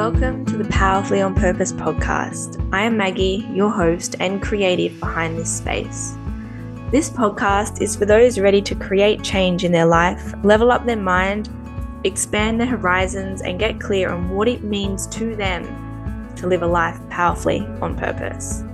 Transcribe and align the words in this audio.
welcome 0.00 0.46
to 0.46 0.56
the 0.56 0.64
Powerfully 0.70 1.20
on 1.20 1.34
Purpose 1.34 1.72
podcast. 1.72 2.66
I 2.72 2.84
am 2.84 2.96
Maggie, 2.96 3.46
your 3.52 3.68
host 3.68 4.16
and 4.18 4.40
creative 4.40 4.98
behind 4.98 5.36
this 5.36 5.54
space. 5.54 6.14
This 6.90 7.10
podcast 7.10 7.82
is 7.82 7.96
for 7.96 8.06
those 8.06 8.38
ready 8.38 8.62
to 8.62 8.74
create 8.74 9.22
change 9.22 9.62
in 9.62 9.72
their 9.72 9.84
life, 9.84 10.32
level 10.42 10.72
up 10.72 10.86
their 10.86 10.96
mind, 10.96 11.50
expand 12.04 12.58
their 12.58 12.66
horizons, 12.66 13.42
and 13.42 13.58
get 13.58 13.78
clear 13.78 14.10
on 14.10 14.30
what 14.30 14.48
it 14.48 14.64
means 14.64 15.06
to 15.08 15.36
them 15.36 15.64
to 16.36 16.46
live 16.46 16.62
a 16.62 16.66
life 16.66 16.98
powerfully 17.10 17.60
on 17.82 17.94
purpose. 17.94 18.64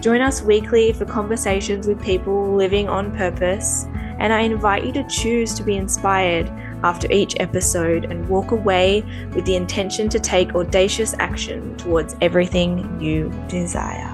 Join 0.00 0.20
us 0.20 0.40
weekly 0.40 0.92
for 0.92 1.04
conversations 1.04 1.88
with 1.88 2.00
people 2.00 2.54
living 2.54 2.88
on 2.88 3.10
purpose, 3.16 3.86
and 4.20 4.32
I 4.32 4.42
invite 4.42 4.84
you 4.84 4.92
to 4.92 5.08
choose 5.08 5.52
to 5.54 5.64
be 5.64 5.74
inspired 5.74 6.48
after 6.82 7.10
each 7.10 7.34
episode 7.38 8.04
and 8.04 8.28
walk 8.28 8.50
away 8.50 9.02
with 9.34 9.44
the 9.44 9.56
intention 9.56 10.08
to 10.08 10.18
take 10.18 10.54
audacious 10.54 11.14
action 11.18 11.76
towards 11.76 12.16
everything 12.20 13.00
you 13.00 13.30
desire. 13.48 14.10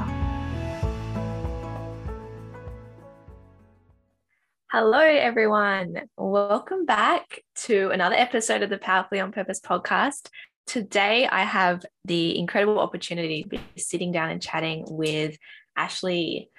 Hello, 4.72 5.00
everyone. 5.00 6.02
Welcome 6.16 6.86
back 6.86 7.42
to 7.62 7.90
another 7.90 8.14
episode 8.14 8.62
of 8.62 8.70
the 8.70 8.78
Powerfully 8.78 9.18
on 9.18 9.32
Purpose 9.32 9.60
podcast. 9.60 10.28
Today, 10.68 11.26
I 11.26 11.42
have 11.42 11.84
the 12.04 12.38
incredible 12.38 12.78
opportunity 12.78 13.42
to 13.42 13.48
be 13.48 13.60
sitting 13.76 14.12
down 14.12 14.30
and 14.30 14.40
chatting 14.40 14.84
with 14.88 15.36
Ashlie 15.76 16.49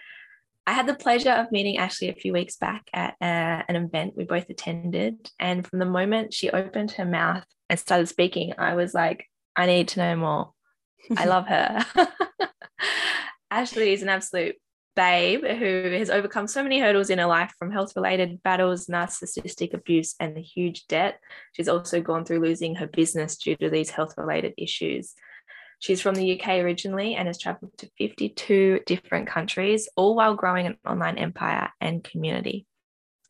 I 0.67 0.73
had 0.73 0.87
the 0.87 0.93
pleasure 0.93 1.31
of 1.31 1.51
meeting 1.51 1.77
Ashlie 1.77 2.09
a 2.09 2.19
few 2.19 2.33
weeks 2.33 2.55
back 2.57 2.87
at 2.93 3.15
uh, 3.19 3.63
an 3.67 3.75
event 3.75 4.15
we 4.15 4.25
both 4.25 4.49
attended. 4.49 5.29
And 5.39 5.65
from 5.65 5.79
the 5.79 5.85
moment 5.85 6.33
she 6.33 6.49
opened 6.49 6.91
her 6.91 7.05
mouth 7.05 7.45
and 7.69 7.79
started 7.79 8.07
speaking, 8.07 8.53
I 8.57 8.75
was 8.75 8.93
like, 8.93 9.25
I 9.55 9.65
need 9.65 9.87
to 9.89 9.99
know 9.99 10.15
more. 10.15 10.51
I 11.17 11.25
love 11.25 11.47
her. 11.47 11.85
Ashlie 13.51 13.93
is 13.93 14.01
an 14.01 14.09
absolute 14.09 14.55
babe 14.95 15.43
who 15.43 15.95
has 15.97 16.09
overcome 16.09 16.47
so 16.47 16.63
many 16.63 16.79
hurdles 16.79 17.09
in 17.09 17.19
her 17.19 17.25
life 17.25 17.53
from 17.57 17.71
health 17.71 17.93
related 17.95 18.41
battles, 18.43 18.87
narcissistic 18.87 19.73
abuse, 19.73 20.15
and 20.19 20.35
the 20.35 20.41
huge 20.41 20.85
debt. 20.87 21.19
She's 21.53 21.69
also 21.69 22.01
gone 22.01 22.25
through 22.25 22.41
losing 22.41 22.75
her 22.75 22.87
business 22.87 23.37
due 23.37 23.55
to 23.57 23.69
these 23.69 23.89
health 23.89 24.13
related 24.17 24.53
issues. 24.57 25.13
She's 25.81 25.99
from 25.99 26.13
the 26.13 26.39
UK 26.39 26.59
originally 26.59 27.15
and 27.15 27.27
has 27.27 27.39
traveled 27.39 27.75
to 27.79 27.89
52 27.97 28.81
different 28.85 29.27
countries, 29.27 29.89
all 29.95 30.15
while 30.15 30.35
growing 30.35 30.67
an 30.67 30.77
online 30.87 31.17
empire 31.17 31.71
and 31.81 32.03
community. 32.03 32.67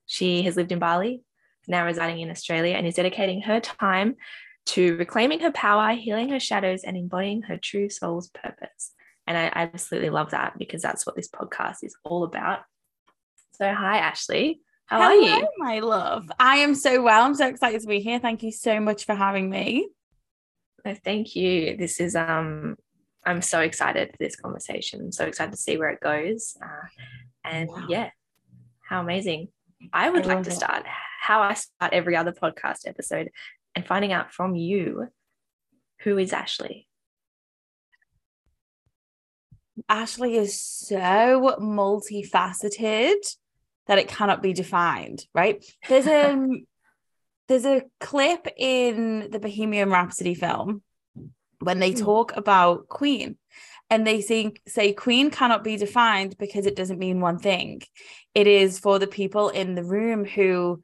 She 0.06 0.42
has 0.44 0.58
lived 0.58 0.74
in 0.74 0.80
Bali, 0.80 1.24
now 1.70 1.86
residing 1.86 2.20
in 2.20 2.30
Australia, 2.30 2.76
and 2.76 2.86
is 2.86 2.96
dedicating 2.96 3.44
her 3.44 3.62
time 3.62 4.18
to 4.66 4.98
reclaiming 4.98 5.40
her 5.40 5.52
power, 5.52 5.94
healing 5.94 6.28
her 6.28 6.42
shadows, 6.42 6.84
and 6.84 6.98
embodying 6.98 7.44
her 7.44 7.56
true 7.56 7.90
soul's 7.90 8.28
purpose. 8.28 8.92
And 9.26 9.38
I 9.38 9.50
absolutely 9.56 10.10
love 10.10 10.32
that 10.32 10.58
because 10.58 10.82
that's 10.82 11.06
what 11.06 11.16
this 11.16 11.30
podcast 11.30 11.78
is 11.84 11.96
all 12.04 12.26
about. 12.26 12.60
So, 13.54 13.74
hi, 13.74 14.02
Ashlie. 14.02 14.60
How 14.88 15.02
Hello, 15.04 15.12
are 15.12 15.40
you? 15.40 15.48
my 15.58 15.80
love? 15.80 16.30
I 16.38 16.58
am 16.58 16.76
so 16.76 17.02
well. 17.02 17.24
I'm 17.24 17.36
so 17.36 17.48
excited 17.48 17.80
to 17.80 17.88
be 17.88 18.02
here. 18.02 18.20
Thank 18.20 18.44
you 18.44 18.52
so 18.52 18.82
much 18.82 19.06
for 19.06 19.16
having 19.16 19.50
me. 19.50 19.88
No, 20.86 20.96
thank 21.04 21.36
you. 21.36 21.78
This 21.78 22.00
is 22.00 22.16
um 22.16 22.76
I'm 23.26 23.42
so 23.42 23.60
excited 23.60 24.12
for 24.12 24.18
this 24.20 24.36
conversation. 24.36 25.02
I'm 25.02 25.12
so 25.12 25.26
excited 25.26 25.52
to 25.52 25.58
see 25.58 25.78
where 25.78 25.90
it 25.90 26.00
goes. 26.00 26.58
Uh, 26.62 26.88
and 27.44 27.70
wow. 27.70 27.86
yeah, 27.88 28.10
how 28.88 29.02
amazing. 29.02 29.50
I 29.94 30.10
would 30.10 30.26
I 30.26 30.36
like 30.36 30.44
to 30.44 30.52
start 30.52 30.86
how 31.22 31.42
I 31.42 31.54
start 31.54 31.94
every 31.94 32.16
other 32.16 32.32
podcast 32.32 32.88
episode 32.88 33.30
and 33.76 33.86
finding 33.86 34.12
out 34.12 34.34
from 34.34 34.56
you 34.56 35.08
who 36.00 36.18
is 36.18 36.32
Ashlie? 36.32 36.88
Ashlie 39.90 40.36
is 40.36 40.60
so 40.60 41.58
multifaceted 41.60 43.36
that 43.88 44.00
it 44.00 44.08
cannot 44.08 44.42
be 44.42 44.54
defined, 44.54 45.26
right? 45.34 45.64
There's 45.88 46.08
a 46.08 46.32
um, 46.32 46.66
there's 47.52 47.66
a 47.66 47.84
clip 48.00 48.48
in 48.58 49.30
the 49.30 49.40
Bohemian 49.40 49.90
Rhapsody 49.90 50.36
film 50.36 50.82
when 51.60 51.80
they 51.80 51.92
hmm. 51.92 52.00
talk 52.00 52.38
about 52.38 52.88
Queen 52.88 53.38
and 53.90 54.08
they 54.08 54.22
say, 54.22 54.54
say 54.68 54.94
Queen 54.94 55.30
cannot 55.30 55.62
be 55.62 55.76
defined 55.76 56.38
because 56.38 56.66
it 56.66 56.78
doesn't 56.78 56.98
mean 56.98 57.20
one 57.20 57.40
thing. 57.40 57.82
It 58.34 58.48
is 58.48 58.80
for 58.80 59.00
the 59.00 59.08
people 59.08 59.50
in 59.50 59.76
the 59.76 59.84
room 59.84 60.24
who 60.24 60.82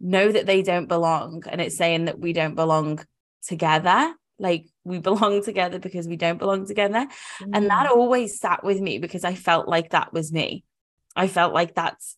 know 0.00 0.32
that 0.32 0.46
they 0.46 0.62
don't 0.62 0.88
belong. 0.88 1.42
And 1.50 1.60
it's 1.60 1.76
saying 1.76 2.06
that 2.06 2.18
we 2.18 2.32
don't 2.32 2.54
belong 2.54 3.04
together. 3.46 4.14
Like 4.38 4.68
we 4.84 4.98
belong 5.10 5.44
together 5.44 5.78
because 5.78 6.08
we 6.08 6.16
don't 6.16 6.38
belong 6.38 6.66
together. 6.66 7.06
Mm. 7.42 7.50
And 7.52 7.66
that 7.68 7.88
hmm. 7.88 7.98
always 7.98 8.40
sat 8.40 8.64
with 8.64 8.80
me 8.80 8.96
because 8.96 9.22
I 9.22 9.34
felt 9.34 9.68
like 9.68 9.90
that 9.90 10.14
was 10.14 10.32
me. 10.32 10.64
I 11.14 11.28
felt 11.28 11.52
like 11.52 11.74
that's 11.74 12.16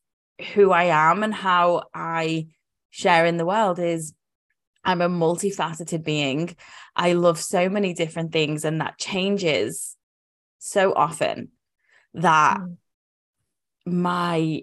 who 0.54 0.70
I 0.70 0.84
am 0.84 1.24
and 1.24 1.34
how 1.34 1.82
I 1.92 2.46
share 2.90 3.26
in 3.26 3.36
the 3.36 3.46
world 3.46 3.78
is 3.78 4.14
I'm 4.84 5.02
a 5.02 5.08
multifaceted 5.08 6.04
being. 6.04 6.56
I 6.96 7.12
love 7.12 7.38
so 7.38 7.68
many 7.68 7.92
different 7.92 8.32
things, 8.32 8.64
and 8.64 8.80
that 8.80 8.98
changes 8.98 9.96
so 10.58 10.94
often 10.94 11.50
that 12.14 12.58
mm. 12.58 12.76
my 13.86 14.62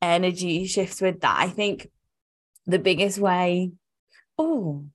energy 0.00 0.66
shifts 0.66 1.00
with 1.00 1.20
that. 1.20 1.36
I 1.38 1.48
think 1.48 1.88
the 2.66 2.78
biggest 2.78 3.18
way, 3.18 3.72
oh, 4.38 4.86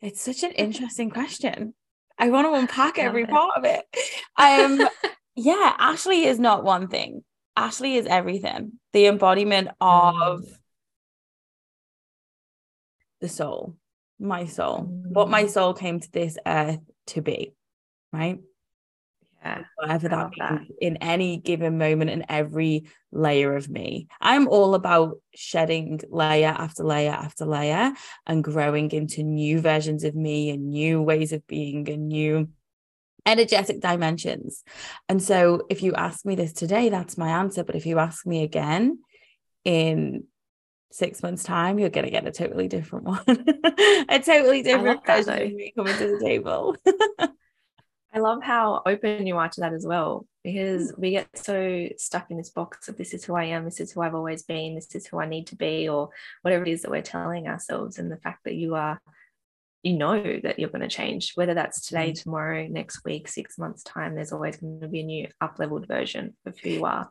it's 0.00 0.20
such 0.20 0.42
an 0.42 0.50
interesting 0.52 1.10
question. 1.10 1.74
I 2.18 2.30
want 2.30 2.46
to 2.46 2.58
unpack 2.58 2.98
every 2.98 3.24
it. 3.24 3.30
part 3.30 3.56
of 3.56 3.64
it. 3.64 3.84
Um, 4.38 4.86
yeah, 5.34 5.74
Ashlie 5.80 6.26
is 6.26 6.38
not 6.38 6.62
one 6.62 6.88
thing. 6.88 7.24
Ashlie 7.56 7.96
is 7.96 8.04
everything. 8.04 8.72
The 8.92 9.06
embodiment 9.06 9.68
of 9.80 10.40
mm 10.40 10.56
the 13.20 13.28
soul, 13.28 13.76
my 14.18 14.46
soul, 14.46 14.84
mm. 14.84 15.12
what 15.12 15.28
my 15.28 15.44
mm. 15.44 15.50
soul 15.50 15.74
came 15.74 16.00
to 16.00 16.12
this 16.12 16.36
earth 16.46 16.80
to 17.08 17.22
be, 17.22 17.54
right? 18.12 18.38
Yeah. 19.42 19.62
Whatever 19.76 20.08
that 20.08 20.30
means 20.36 20.68
that. 20.68 20.76
in 20.80 20.96
any 20.96 21.36
given 21.36 21.78
moment 21.78 22.10
in 22.10 22.24
every 22.28 22.86
layer 23.12 23.54
of 23.54 23.68
me. 23.68 24.08
I'm 24.20 24.48
all 24.48 24.74
about 24.74 25.18
shedding 25.34 26.00
layer 26.10 26.48
after 26.48 26.82
layer 26.82 27.12
after 27.12 27.46
layer 27.46 27.92
and 28.26 28.42
growing 28.42 28.90
into 28.90 29.22
new 29.22 29.60
versions 29.60 30.02
of 30.02 30.16
me 30.16 30.50
and 30.50 30.70
new 30.70 31.00
ways 31.00 31.32
of 31.32 31.46
being 31.46 31.88
and 31.88 32.08
new 32.08 32.48
energetic 33.24 33.80
dimensions. 33.80 34.64
And 35.08 35.22
so 35.22 35.66
if 35.70 35.82
you 35.82 35.94
ask 35.94 36.24
me 36.24 36.34
this 36.34 36.52
today, 36.52 36.88
that's 36.88 37.16
my 37.16 37.28
answer. 37.28 37.62
But 37.62 37.76
if 37.76 37.86
you 37.86 37.98
ask 37.98 38.26
me 38.26 38.42
again 38.42 38.98
in 39.64 40.24
six 40.96 41.22
months 41.22 41.44
time 41.44 41.78
you're 41.78 41.90
going 41.90 42.06
to 42.06 42.10
get 42.10 42.26
a 42.26 42.32
totally 42.32 42.68
different 42.68 43.04
one 43.04 43.22
a 44.08 44.18
totally 44.18 44.62
different 44.62 45.04
version 45.04 45.42
of 45.42 45.54
me 45.54 45.72
coming 45.76 45.96
to 45.96 46.06
the 46.06 46.20
table. 46.24 46.76
I 48.12 48.18
love 48.18 48.42
how 48.42 48.82
open 48.86 49.26
you 49.26 49.36
are 49.36 49.48
to 49.48 49.60
that 49.60 49.74
as 49.74 49.84
well 49.86 50.26
because 50.42 50.94
we 50.96 51.10
get 51.10 51.28
so 51.34 51.88
stuck 51.98 52.30
in 52.30 52.38
this 52.38 52.48
box 52.48 52.88
of 52.88 52.96
this 52.96 53.12
is 53.12 53.24
who 53.24 53.34
i 53.34 53.44
am 53.44 53.64
this 53.64 53.80
is 53.80 53.92
who 53.92 54.00
i've 54.00 54.14
always 54.14 54.44
been 54.44 54.74
this 54.74 54.94
is 54.94 55.06
who 55.06 55.20
i 55.20 55.26
need 55.26 55.48
to 55.48 55.56
be 55.56 55.88
or 55.88 56.08
whatever 56.42 56.64
it 56.64 56.70
is 56.70 56.82
that 56.82 56.90
we're 56.90 57.02
telling 57.02 57.48
ourselves 57.48 57.98
and 57.98 58.10
the 58.10 58.16
fact 58.16 58.44
that 58.44 58.54
you 58.54 58.74
are 58.76 59.00
you 59.82 59.94
know 59.94 60.40
that 60.42 60.58
you're 60.58 60.70
going 60.70 60.80
to 60.80 60.88
change 60.88 61.32
whether 61.34 61.52
that's 61.52 61.86
today 61.86 62.12
mm. 62.12 62.22
tomorrow 62.22 62.66
next 62.68 63.04
week 63.04 63.28
six 63.28 63.58
months 63.58 63.82
time 63.82 64.14
there's 64.14 64.32
always 64.32 64.56
going 64.56 64.80
to 64.80 64.88
be 64.88 65.00
a 65.00 65.04
new 65.04 65.28
up 65.40 65.58
leveled 65.58 65.86
version 65.86 66.34
of 66.46 66.58
who 66.60 66.70
you 66.70 66.84
are 66.84 67.10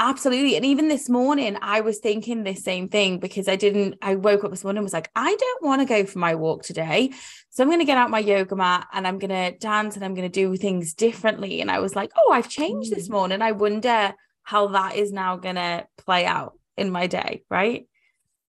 Absolutely. 0.00 0.56
And 0.56 0.64
even 0.64 0.88
this 0.88 1.08
morning, 1.08 1.56
I 1.62 1.80
was 1.80 1.98
thinking 1.98 2.42
the 2.42 2.54
same 2.54 2.88
thing 2.88 3.20
because 3.20 3.46
I 3.46 3.54
didn't, 3.54 3.96
I 4.02 4.16
woke 4.16 4.42
up 4.42 4.50
this 4.50 4.64
morning 4.64 4.78
and 4.78 4.84
was 4.84 4.92
like, 4.92 5.08
I 5.14 5.36
don't 5.36 5.64
want 5.64 5.82
to 5.82 5.86
go 5.86 6.04
for 6.04 6.18
my 6.18 6.34
walk 6.34 6.64
today. 6.64 7.12
So 7.50 7.62
I'm 7.62 7.68
going 7.68 7.78
to 7.78 7.84
get 7.84 7.96
out 7.96 8.10
my 8.10 8.18
yoga 8.18 8.56
mat 8.56 8.88
and 8.92 9.06
I'm 9.06 9.20
going 9.20 9.30
to 9.30 9.56
dance 9.56 9.94
and 9.94 10.04
I'm 10.04 10.14
going 10.14 10.28
to 10.28 10.32
do 10.32 10.56
things 10.56 10.94
differently. 10.94 11.60
And 11.60 11.70
I 11.70 11.78
was 11.78 11.94
like, 11.94 12.10
oh, 12.16 12.32
I've 12.32 12.48
changed 12.48 12.90
this 12.90 13.08
mm. 13.08 13.12
morning. 13.12 13.40
I 13.40 13.52
wonder 13.52 14.14
how 14.42 14.66
that 14.68 14.96
is 14.96 15.12
now 15.12 15.36
going 15.36 15.54
to 15.54 15.86
play 15.96 16.26
out 16.26 16.58
in 16.76 16.90
my 16.90 17.06
day. 17.06 17.44
Right. 17.48 17.86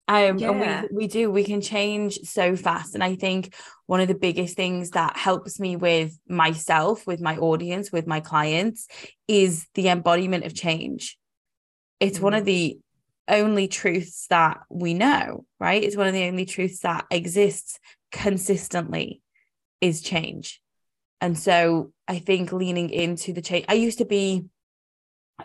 Um, 0.08 0.38
yeah. 0.38 0.50
and 0.50 0.88
we, 0.90 1.04
we 1.04 1.06
do, 1.06 1.30
we 1.30 1.44
can 1.44 1.62
change 1.62 2.18
so 2.24 2.54
fast. 2.54 2.94
And 2.94 3.02
I 3.02 3.14
think 3.14 3.54
one 3.86 4.00
of 4.00 4.08
the 4.08 4.14
biggest 4.14 4.56
things 4.56 4.90
that 4.90 5.16
helps 5.16 5.58
me 5.58 5.76
with 5.76 6.18
myself, 6.28 7.06
with 7.06 7.20
my 7.20 7.38
audience, 7.38 7.90
with 7.90 8.06
my 8.06 8.20
clients 8.20 8.88
is 9.26 9.66
the 9.74 9.88
embodiment 9.88 10.44
of 10.44 10.54
change 10.54 11.16
it's 12.00 12.18
mm. 12.18 12.22
one 12.22 12.34
of 12.34 12.42
mm. 12.42 12.46
the 12.46 12.78
only 13.28 13.68
truths 13.68 14.26
that 14.28 14.60
we 14.68 14.94
know, 14.94 15.44
right? 15.60 15.82
It's 15.82 15.96
one 15.96 16.08
of 16.08 16.14
the 16.14 16.24
only 16.24 16.46
truths 16.46 16.80
that 16.80 17.06
exists 17.10 17.78
consistently 18.10 19.22
is 19.80 20.02
change. 20.02 20.60
And 21.20 21.38
so 21.38 21.92
I 22.08 22.18
think 22.18 22.52
leaning 22.52 22.90
into 22.90 23.32
the 23.32 23.42
change, 23.42 23.66
I 23.68 23.74
used 23.74 23.98
to 23.98 24.04
be 24.04 24.46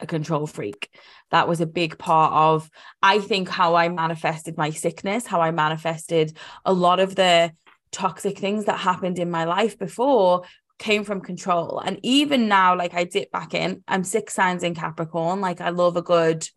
a 0.01 0.07
control 0.07 0.47
freak. 0.47 0.89
That 1.31 1.47
was 1.47 1.61
a 1.61 1.65
big 1.65 1.97
part 1.97 2.33
of, 2.33 2.69
I 3.01 3.19
think, 3.19 3.49
how 3.49 3.75
I 3.75 3.89
manifested 3.89 4.57
my 4.57 4.71
sickness, 4.71 5.25
how 5.25 5.41
I 5.41 5.51
manifested 5.51 6.37
a 6.65 6.73
lot 6.73 6.99
of 6.99 7.15
the 7.15 7.53
toxic 7.91 8.37
things 8.37 8.65
that 8.65 8.79
happened 8.79 9.19
in 9.19 9.31
my 9.31 9.45
life 9.45 9.77
before 9.77 10.43
came 10.79 11.03
from 11.03 11.21
control. 11.21 11.79
And 11.79 11.99
even 12.03 12.47
now, 12.47 12.77
like 12.77 12.93
I 12.93 13.03
dip 13.03 13.31
back 13.31 13.53
in, 13.53 13.83
I'm 13.87 14.03
six 14.03 14.33
signs 14.33 14.63
in 14.63 14.75
Capricorn. 14.75 15.41
Like 15.41 15.61
I 15.61 15.69
love 15.69 15.97
a 15.97 16.01
good, 16.01 16.47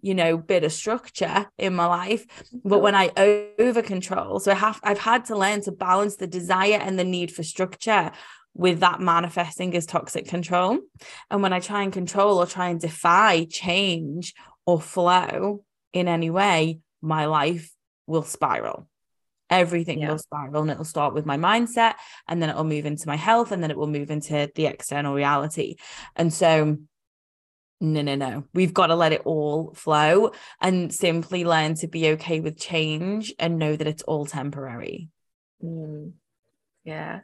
you 0.00 0.14
know, 0.14 0.36
bit 0.36 0.64
of 0.64 0.72
structure 0.72 1.48
in 1.58 1.74
my 1.74 1.86
life. 1.86 2.26
But 2.64 2.80
when 2.80 2.94
I 2.94 3.10
over 3.58 3.82
control, 3.82 4.40
so 4.40 4.52
I 4.52 4.56
have 4.56 4.80
I've 4.82 4.98
had 4.98 5.24
to 5.26 5.36
learn 5.36 5.62
to 5.62 5.72
balance 5.72 6.16
the 6.16 6.26
desire 6.26 6.78
and 6.80 6.98
the 6.98 7.04
need 7.04 7.32
for 7.32 7.42
structure 7.42 8.12
with 8.54 8.80
that 8.80 9.00
manifesting 9.00 9.74
as 9.76 9.86
toxic 9.86 10.26
control. 10.26 10.78
And 11.30 11.42
when 11.42 11.52
I 11.52 11.60
try 11.60 11.82
and 11.82 11.92
control 11.92 12.38
or 12.38 12.46
try 12.46 12.68
and 12.68 12.80
defy 12.80 13.44
change 13.44 14.34
or 14.66 14.80
flow 14.80 15.64
in 15.92 16.08
any 16.08 16.30
way, 16.30 16.80
my 17.00 17.26
life 17.26 17.72
will 18.06 18.22
spiral 18.22 18.89
everything 19.50 20.00
yeah. 20.00 20.10
will 20.10 20.18
spiral 20.18 20.62
and 20.62 20.70
it'll 20.70 20.84
start 20.84 21.12
with 21.12 21.26
my 21.26 21.36
mindset 21.36 21.94
and 22.28 22.40
then 22.40 22.48
it'll 22.48 22.64
move 22.64 22.86
into 22.86 23.08
my 23.08 23.16
health 23.16 23.52
and 23.52 23.62
then 23.62 23.70
it 23.70 23.76
will 23.76 23.88
move 23.88 24.10
into 24.10 24.50
the 24.54 24.66
external 24.66 25.14
reality. 25.14 25.76
And 26.16 26.32
so 26.32 26.78
no 27.80 28.02
no 28.02 28.14
no. 28.14 28.44
We've 28.54 28.74
got 28.74 28.88
to 28.88 28.94
let 28.94 29.12
it 29.12 29.22
all 29.24 29.74
flow 29.74 30.32
and 30.60 30.94
simply 30.94 31.44
learn 31.44 31.74
to 31.76 31.88
be 31.88 32.10
okay 32.10 32.40
with 32.40 32.58
change 32.58 33.34
and 33.38 33.58
know 33.58 33.74
that 33.74 33.86
it's 33.86 34.02
all 34.02 34.26
temporary. 34.26 35.08
Mm. 35.62 36.12
yeah. 36.84 37.20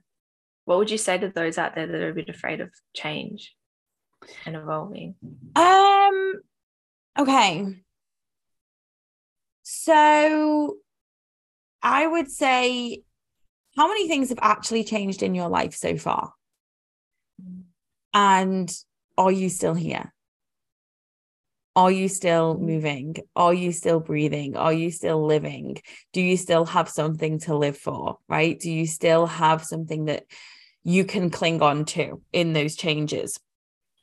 What 0.64 0.78
would 0.78 0.90
you 0.90 0.98
say 0.98 1.16
to 1.16 1.28
those 1.28 1.58
out 1.58 1.74
there 1.74 1.86
that 1.86 2.02
are 2.02 2.10
a 2.10 2.14
bit 2.14 2.28
afraid 2.28 2.60
of 2.60 2.70
change 2.94 3.54
and 4.44 4.56
evolving? 4.56 5.14
Um 5.54 6.32
okay. 7.18 7.66
So 9.62 10.78
I 11.86 12.04
would 12.04 12.28
say, 12.28 13.02
how 13.76 13.86
many 13.86 14.08
things 14.08 14.30
have 14.30 14.40
actually 14.42 14.82
changed 14.82 15.22
in 15.22 15.36
your 15.36 15.48
life 15.48 15.72
so 15.72 15.96
far? 15.96 16.32
And 18.12 18.68
are 19.16 19.30
you 19.30 19.48
still 19.48 19.74
here? 19.74 20.12
Are 21.76 21.92
you 21.92 22.08
still 22.08 22.58
moving? 22.58 23.14
Are 23.36 23.54
you 23.54 23.70
still 23.70 24.00
breathing? 24.00 24.56
Are 24.56 24.72
you 24.72 24.90
still 24.90 25.24
living? 25.24 25.76
Do 26.12 26.20
you 26.20 26.36
still 26.36 26.64
have 26.64 26.88
something 26.88 27.38
to 27.40 27.56
live 27.56 27.78
for? 27.78 28.18
Right? 28.28 28.58
Do 28.58 28.68
you 28.68 28.88
still 28.88 29.26
have 29.26 29.64
something 29.64 30.06
that 30.06 30.24
you 30.82 31.04
can 31.04 31.30
cling 31.30 31.62
on 31.62 31.84
to 31.84 32.20
in 32.32 32.52
those 32.52 32.74
changes? 32.74 33.38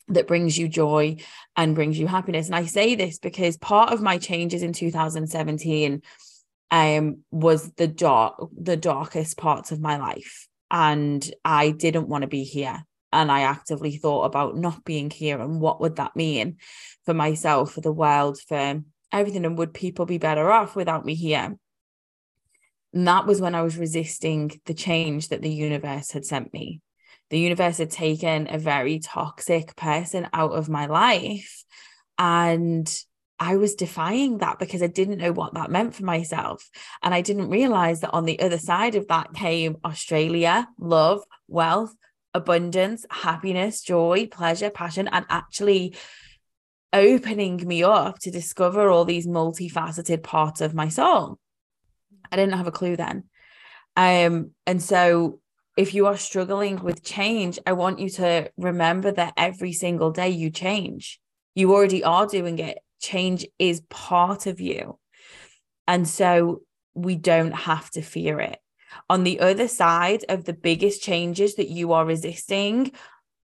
that 0.09 0.27
brings 0.27 0.57
you 0.57 0.67
joy 0.67 1.15
and 1.55 1.75
brings 1.75 1.97
you 1.97 2.07
happiness. 2.07 2.47
And 2.47 2.55
I 2.55 2.65
say 2.65 2.93
this 2.95 3.19
because 3.19 3.55
part 3.55 3.93
of 3.93 4.01
my 4.01 4.17
changes 4.17 4.61
in 4.61 4.73
2017 4.73 6.01
um, 6.71 7.23
was 7.31 7.71
the 7.73 7.87
dark, 7.87 8.35
the 8.55 8.77
darkest 8.77 9.37
parts 9.37 9.71
of 9.71 9.79
my 9.79 9.97
life. 9.97 10.47
And 10.71 11.23
I 11.45 11.71
didn't 11.71 12.07
want 12.07 12.23
to 12.23 12.27
be 12.27 12.43
here. 12.43 12.83
And 13.11 13.31
I 13.31 13.41
actively 13.41 13.97
thought 13.97 14.23
about 14.23 14.57
not 14.57 14.83
being 14.83 15.11
here 15.11 15.39
and 15.39 15.61
what 15.61 15.79
would 15.81 15.97
that 15.97 16.15
mean 16.15 16.57
for 17.05 17.13
myself, 17.13 17.73
for 17.73 17.81
the 17.81 17.91
world, 17.91 18.39
for 18.47 18.81
everything. 19.11 19.45
And 19.45 19.57
would 19.57 19.73
people 19.73 20.07
be 20.07 20.17
better 20.17 20.51
off 20.51 20.75
without 20.75 21.05
me 21.05 21.13
here? 21.13 21.55
And 22.93 23.07
that 23.07 23.27
was 23.27 23.39
when 23.39 23.55
I 23.55 23.61
was 23.61 23.77
resisting 23.77 24.59
the 24.65 24.73
change 24.73 25.29
that 25.29 25.41
the 25.41 25.53
universe 25.53 26.11
had 26.11 26.25
sent 26.25 26.53
me. 26.53 26.81
The 27.29 27.39
universe 27.39 27.77
had 27.77 27.89
taken 27.89 28.47
a 28.49 28.57
very 28.57 28.99
toxic 28.99 29.75
person 29.75 30.27
out 30.33 30.51
of 30.51 30.69
my 30.69 30.85
life. 30.85 31.63
And 32.17 32.91
I 33.43 33.57
was 33.57 33.75
defying 33.75 34.37
that 34.37 34.57
because 34.57 34.81
I 34.81 34.87
didn't 34.87 35.17
know 35.17 35.33
what 35.33 35.53
that 35.55 35.69
meant 35.69 35.95
for 35.95 36.05
myself. 36.05 36.69
And 37.01 37.13
I 37.13 37.19
didn't 37.19 37.49
realize 37.49 37.99
that 37.99 38.13
on 38.13 38.23
the 38.23 38.39
other 38.39 38.57
side 38.57 38.95
of 38.95 39.09
that 39.09 39.33
came 39.33 39.75
Australia, 39.83 40.69
love, 40.79 41.23
wealth, 41.49 41.93
abundance, 42.33 43.05
happiness, 43.09 43.81
joy, 43.81 44.27
pleasure, 44.27 44.69
passion, 44.69 45.09
and 45.11 45.25
actually 45.29 45.93
opening 46.93 47.57
me 47.67 47.83
up 47.83 48.19
to 48.19 48.31
discover 48.31 48.89
all 48.89 49.03
these 49.03 49.27
multifaceted 49.27 50.23
parts 50.23 50.61
of 50.61 50.73
my 50.73 50.87
soul. 50.87 51.37
I 52.31 52.37
didn't 52.37 52.57
have 52.57 52.67
a 52.67 52.71
clue 52.71 52.95
then. 52.95 53.25
Um, 53.97 54.51
and 54.65 54.81
so 54.81 55.41
if 55.75 55.93
you 55.93 56.07
are 56.07 56.15
struggling 56.15 56.81
with 56.81 57.03
change, 57.03 57.59
I 57.67 57.73
want 57.73 57.99
you 57.99 58.09
to 58.11 58.49
remember 58.55 59.11
that 59.11 59.33
every 59.35 59.73
single 59.73 60.11
day 60.11 60.29
you 60.29 60.49
change. 60.49 61.19
You 61.55 61.73
already 61.73 62.05
are 62.05 62.25
doing 62.25 62.59
it 62.59 62.77
change 63.03 63.45
is 63.59 63.81
part 63.89 64.47
of 64.47 64.59
you. 64.59 64.97
And 65.87 66.07
so 66.07 66.61
we 66.95 67.15
don't 67.15 67.51
have 67.51 67.89
to 67.91 68.01
fear 68.01 68.39
it. 68.39 68.57
On 69.09 69.23
the 69.23 69.39
other 69.39 69.67
side 69.67 70.23
of 70.29 70.45
the 70.45 70.53
biggest 70.53 71.03
changes 71.03 71.55
that 71.55 71.69
you 71.69 71.93
are 71.93 72.05
resisting 72.05 72.91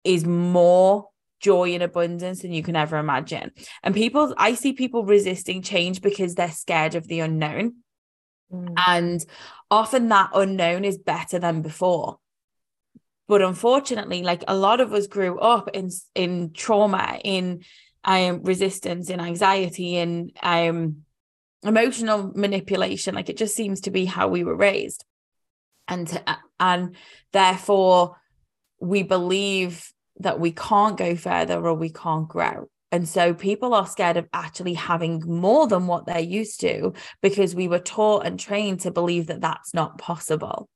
is 0.05 0.25
more 0.25 1.09
joy 1.41 1.75
and 1.75 1.83
abundance 1.83 2.43
than 2.43 2.53
you 2.53 2.63
can 2.63 2.77
ever 2.77 2.97
imagine. 2.97 3.51
And 3.83 3.95
people, 3.95 4.35
I 4.39 4.55
see 4.55 4.73
people 4.73 5.05
resisting 5.05 5.61
change 5.61 6.01
because 6.01 6.35
they're 6.35 6.51
scared 6.51 6.95
of 6.95 7.09
the 7.09 7.21
unknown. 7.21 7.75
Mm. 8.53 8.75
And 8.87 9.25
often 9.71 10.09
that 10.09 10.31
unknown 10.35 10.85
is 10.85 10.99
better 10.99 11.39
than 11.39 11.63
before. 11.63 12.19
But 13.29 13.43
unfortunately, 13.43 14.23
like 14.23 14.45
a 14.47 14.55
lot 14.55 14.81
of 14.81 14.93
us 14.93 15.07
grew 15.07 15.39
up 15.39 15.69
in 15.75 15.91
in 16.15 16.53
trauma, 16.53 17.19
in 17.25 17.63
um, 18.05 18.43
resistance 18.43 19.11
and 19.11 19.21
anxiety 19.21 19.97
and 19.97 20.33
um, 20.43 21.05
emotional 21.63 22.33
manipulation. 22.35 23.15
Like 23.15 23.29
it 23.29 23.37
just 23.37 23.55
seems 23.55 23.83
to 23.83 23.91
be 23.91 24.05
how 24.05 24.29
we 24.29 24.45
were 24.45 24.57
raised, 24.57 25.05
and 25.89 26.09
to, 26.09 26.39
and 26.59 26.97
therefore 27.33 28.17
we 28.81 29.03
believe 29.03 29.93
that 30.19 30.41
we 30.41 30.53
can't 30.53 30.97
go 30.97 31.17
further 31.17 31.65
or 31.67 31.75
we 31.75 31.91
can't 31.91 32.29
grow. 32.29 32.69
And 32.91 33.09
so 33.09 33.33
people 33.33 33.73
are 33.73 33.87
scared 33.87 34.19
of 34.19 34.29
actually 34.35 34.75
having 34.75 35.23
more 35.27 35.67
than 35.67 35.87
what 35.87 36.05
they're 36.05 36.21
used 36.21 36.61
to 36.61 36.93
because 37.23 37.55
we 37.55 37.67
were 37.67 37.79
taught 37.79 38.27
and 38.27 38.39
trained 38.39 38.81
to 38.81 38.91
believe 38.91 39.29
that 39.29 39.41
that's 39.41 39.73
not 39.73 39.97
possible. 39.97 40.69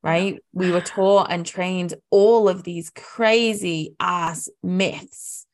Right. 0.00 0.38
We 0.52 0.70
were 0.70 0.80
taught 0.80 1.32
and 1.32 1.44
trained 1.44 1.94
all 2.10 2.48
of 2.48 2.62
these 2.62 2.90
crazy 2.90 3.96
ass 3.98 4.48
myths 4.62 5.47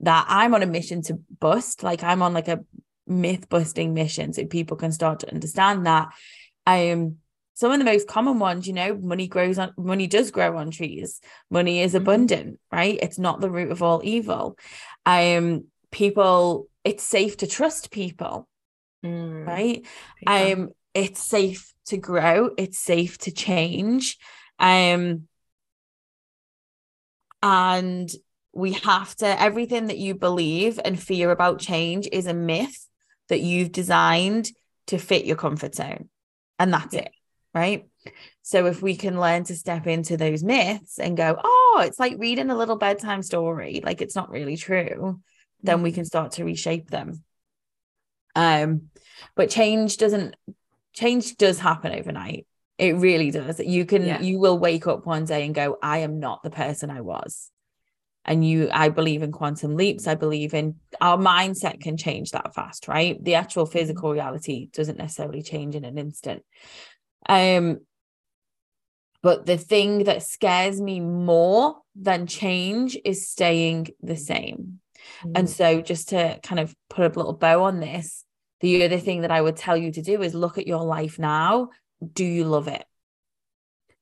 that 0.00 0.26
I'm 0.28 0.54
on 0.54 0.62
a 0.62 0.66
mission 0.66 1.02
to 1.02 1.18
bust. 1.40 1.82
Like 1.82 2.02
I'm 2.02 2.22
on 2.22 2.32
like 2.32 2.48
a 2.48 2.64
myth 3.06 3.48
busting 3.48 3.94
mission 3.94 4.32
so 4.32 4.44
people 4.46 4.76
can 4.76 4.92
start 4.92 5.20
to 5.20 5.32
understand 5.32 5.86
that. 5.86 6.08
Um 6.66 7.16
some 7.54 7.72
of 7.72 7.78
the 7.80 7.84
most 7.84 8.06
common 8.06 8.38
ones, 8.38 8.68
you 8.68 8.72
know, 8.72 8.96
money 8.96 9.26
grows 9.26 9.58
on 9.58 9.72
money 9.76 10.06
does 10.06 10.30
grow 10.30 10.56
on 10.56 10.70
trees. 10.70 11.20
Money 11.50 11.80
is 11.82 11.92
mm-hmm. 11.92 12.02
abundant, 12.02 12.60
right? 12.70 12.98
It's 13.02 13.18
not 13.18 13.40
the 13.40 13.50
root 13.50 13.72
of 13.72 13.82
all 13.82 14.00
evil. 14.04 14.56
Um 15.04 15.64
people 15.90 16.68
it's 16.84 17.02
safe 17.02 17.38
to 17.38 17.46
trust 17.46 17.90
people. 17.90 18.48
Mm. 19.04 19.46
Right? 19.46 19.86
Yeah. 20.22 20.32
Um 20.32 20.68
it's 20.94 21.22
safe 21.22 21.72
to 21.86 21.96
grow, 21.96 22.50
it's 22.56 22.78
safe 22.78 23.18
to 23.18 23.32
change. 23.32 24.18
Um 24.58 25.28
and 27.42 28.10
we 28.58 28.72
have 28.72 29.14
to 29.16 29.40
everything 29.40 29.86
that 29.86 29.98
you 29.98 30.14
believe 30.14 30.80
and 30.84 31.00
fear 31.00 31.30
about 31.30 31.60
change 31.60 32.08
is 32.10 32.26
a 32.26 32.34
myth 32.34 32.86
that 33.28 33.40
you've 33.40 33.72
designed 33.72 34.50
to 34.86 34.98
fit 34.98 35.24
your 35.24 35.36
comfort 35.36 35.74
zone. 35.74 36.08
And 36.58 36.72
that's 36.72 36.94
it 36.94 37.10
right? 37.54 37.86
So 38.42 38.66
if 38.66 38.82
we 38.82 38.96
can 38.96 39.20
learn 39.20 39.44
to 39.44 39.56
step 39.56 39.86
into 39.86 40.16
those 40.16 40.42
myths 40.42 40.98
and 40.98 41.16
go 41.16 41.38
oh 41.42 41.82
it's 41.84 41.98
like 41.98 42.16
reading 42.18 42.50
a 42.50 42.56
little 42.56 42.76
bedtime 42.76 43.22
story 43.22 43.80
like 43.84 44.00
it's 44.00 44.16
not 44.16 44.30
really 44.30 44.56
true 44.56 45.20
then 45.62 45.82
we 45.82 45.90
can 45.90 46.02
mm-hmm. 46.02 46.06
start 46.06 46.32
to 46.32 46.44
reshape 46.44 46.88
them. 46.90 47.24
Um 48.34 48.90
but 49.34 49.50
change 49.50 49.96
doesn't 49.96 50.36
change 50.92 51.36
does 51.36 51.58
happen 51.58 51.92
overnight. 51.92 52.46
It 52.78 52.94
really 52.96 53.32
does. 53.32 53.58
You 53.58 53.84
can 53.84 54.04
yeah. 54.04 54.20
you 54.20 54.38
will 54.38 54.58
wake 54.58 54.86
up 54.86 55.04
one 55.04 55.24
day 55.24 55.44
and 55.44 55.54
go 55.54 55.76
i 55.82 55.98
am 55.98 56.20
not 56.20 56.42
the 56.42 56.50
person 56.50 56.90
i 56.90 57.00
was 57.00 57.50
and 58.28 58.46
you 58.46 58.68
i 58.72 58.88
believe 58.88 59.22
in 59.22 59.32
quantum 59.32 59.74
leaps. 59.74 60.06
I 60.06 60.14
believe 60.14 60.54
in 60.54 60.76
our 61.00 61.18
mindset 61.18 61.80
can 61.80 61.96
change 61.96 62.30
that 62.30 62.54
fast 62.54 62.86
right? 62.86 63.22
The 63.22 63.34
actual 63.34 63.64
mm-hmm. 63.64 63.78
physical 63.78 64.12
reality 64.12 64.68
doesn't 64.72 64.98
necessarily 64.98 65.42
change 65.42 65.74
in 65.74 65.84
an 65.84 65.98
instant. 65.98 66.44
Um 67.28 67.78
but 69.20 69.46
the 69.46 69.56
thing 69.56 70.04
that 70.04 70.22
scares 70.22 70.80
me 70.80 71.00
more 71.00 71.78
than 71.96 72.28
change 72.28 72.96
is 73.04 73.28
staying 73.28 73.88
the 74.00 74.16
same. 74.16 74.80
Mm. 75.24 75.32
and 75.36 75.50
so 75.50 75.80
just 75.80 76.10
to 76.10 76.38
kind 76.42 76.60
of 76.60 76.74
put 76.90 77.04
a 77.04 77.18
little 77.18 77.32
bow 77.32 77.62
on 77.64 77.80
this 77.80 78.24
the 78.60 78.84
other 78.84 78.98
thing 78.98 79.22
that 79.22 79.30
i 79.30 79.40
would 79.40 79.56
tell 79.56 79.76
you 79.76 79.90
to 79.92 80.02
do 80.02 80.20
is 80.22 80.34
look 80.34 80.58
at 80.58 80.66
your 80.66 80.84
life 80.84 81.18
now. 81.18 81.70
Do 82.20 82.24
you 82.24 82.44
love 82.44 82.68
it? 82.68 82.84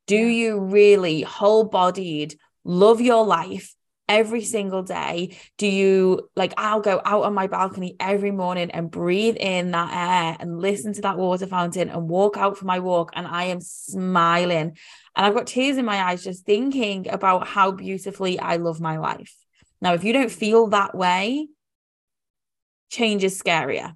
Do 0.07 0.17
you 0.17 0.59
really 0.61 1.23
whole 1.23 1.65
bodied 1.65 2.37
love 2.65 3.01
your 3.01 3.25
life 3.25 3.76
every 4.09 4.43
single 4.43 4.83
day? 4.83 5.37
Do 5.59 5.67
you 5.67 6.31
like, 6.37 6.55
I'll 6.57 6.81
go 6.81 7.01
out 7.05 7.25
on 7.25 7.35
my 7.35 7.47
balcony 7.47 7.97
every 7.99 8.31
morning 8.31 8.71
and 8.71 8.91
breathe 8.91 9.37
in 9.37 9.73
that 9.73 9.93
air 9.93 10.37
and 10.41 10.61
listen 10.61 10.93
to 10.95 11.03
that 11.03 11.19
water 11.19 11.47
fountain 11.47 11.89
and 11.89 12.09
walk 12.09 12.37
out 12.37 12.57
for 12.57 12.65
my 12.65 12.79
walk. 12.79 13.13
And 13.15 13.27
I 13.27 13.45
am 13.45 13.61
smiling. 13.61 14.77
And 15.17 15.27
I've 15.27 15.35
got 15.35 15.47
tears 15.47 15.77
in 15.77 15.85
my 15.85 16.03
eyes 16.03 16.25
just 16.25 16.45
thinking 16.45 17.09
about 17.09 17.47
how 17.47 17.73
beautifully 17.73 18.39
I 18.39 18.57
love 18.57 18.81
my 18.81 18.99
life. 18.99 19.35
Now, 19.81 19.95
if 19.95 20.05
you 20.05 20.13
don't 20.13 20.31
feel 20.31 20.69
that 20.69 20.95
way, 20.95 21.49
change 22.91 23.25
is 23.25 23.41
scarier. 23.41 23.95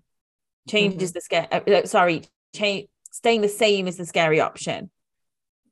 Change 0.68 0.94
mm-hmm. 0.94 1.02
is 1.02 1.12
the 1.12 1.20
scare. 1.20 1.48
Uh, 1.50 1.60
uh, 1.70 1.86
sorry, 1.86 2.24
change. 2.54 2.88
Staying 3.12 3.40
the 3.40 3.48
same 3.48 3.88
is 3.88 3.96
the 3.96 4.06
scary 4.06 4.40
option. 4.40 4.90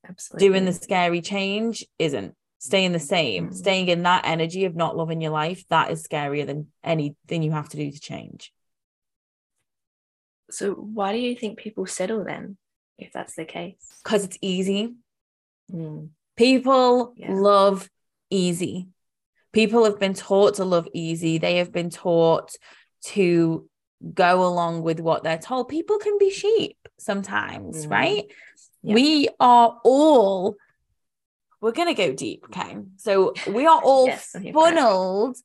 Absolutely. 0.07 0.49
Doing 0.49 0.65
the 0.65 0.73
scary 0.73 1.21
change 1.21 1.87
isn't. 1.99 2.35
Staying 2.61 2.93
the 2.93 2.99
same, 2.99 3.47
mm-hmm. 3.47 3.55
staying 3.55 3.89
in 3.89 4.03
that 4.03 4.27
energy 4.27 4.65
of 4.65 4.75
not 4.75 4.97
loving 4.97 5.21
your 5.21 5.31
life, 5.31 5.65
that 5.69 5.91
is 5.93 6.07
scarier 6.07 6.45
than 6.45 6.67
anything 6.83 7.43
you 7.43 7.53
have 7.53 7.69
to 7.69 7.77
do 7.77 7.91
to 7.91 8.01
change. 8.01 8.53
So, 10.51 10.73
why 10.73 11.13
do 11.13 11.19
you 11.19 11.37
think 11.37 11.59
people 11.59 11.87
settle 11.87 12.25
then, 12.25 12.57
if 12.99 13.13
that's 13.13 13.35
the 13.35 13.45
case? 13.45 13.77
Because 14.03 14.25
it's 14.25 14.39
easy. 14.41 14.95
Mm. 15.73 16.09
People 16.37 17.15
yeah. 17.17 17.33
love 17.33 17.89
easy. 18.31 18.89
People 19.53 19.85
have 19.85 19.99
been 19.99 20.15
taught 20.15 20.55
to 20.55 20.65
love 20.65 20.89
easy. 20.93 21.39
They 21.39 21.57
have 21.57 21.73
been 21.73 21.91
taught 21.91 22.53
to 23.05 23.69
go 24.15 24.45
along 24.45 24.83
with 24.83 25.01
what 25.01 25.23
they're 25.23 25.39
told. 25.39 25.69
People 25.69 25.99
can 25.99 26.19
be 26.19 26.31
sheep 26.31 26.77
sometimes, 26.99 27.87
mm. 27.87 27.91
right? 27.91 28.25
Yeah. 28.83 28.95
We 28.95 29.29
are 29.41 29.81
all, 29.85 30.57
we're 31.61 31.73
going 31.73 31.95
to 31.95 31.95
go 31.95 32.13
deep. 32.13 32.45
Okay. 32.47 32.77
So 32.97 33.35
we 33.47 33.67
are 33.67 33.81
all 33.81 34.07
yes, 34.07 34.35
funneled 34.53 35.37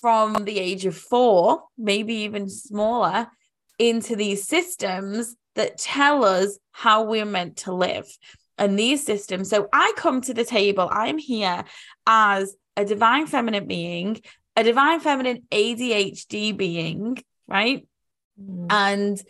from 0.00 0.44
the 0.44 0.58
age 0.58 0.86
of 0.86 0.96
four, 0.96 1.64
maybe 1.76 2.14
even 2.14 2.48
smaller, 2.48 3.28
into 3.78 4.16
these 4.16 4.46
systems 4.46 5.36
that 5.54 5.78
tell 5.78 6.24
us 6.24 6.58
how 6.72 7.04
we're 7.04 7.24
meant 7.24 7.58
to 7.58 7.72
live. 7.72 8.06
And 8.56 8.78
these 8.78 9.04
systems, 9.04 9.50
so 9.50 9.68
I 9.72 9.92
come 9.96 10.20
to 10.22 10.34
the 10.34 10.44
table, 10.44 10.88
I'm 10.90 11.18
here 11.18 11.64
as 12.06 12.56
a 12.76 12.84
divine 12.84 13.26
feminine 13.26 13.66
being, 13.66 14.20
a 14.56 14.64
divine 14.64 15.00
feminine 15.00 15.42
ADHD 15.50 16.56
being, 16.56 17.18
right? 17.46 17.86
Mm. 18.40 18.66
And 18.70 19.22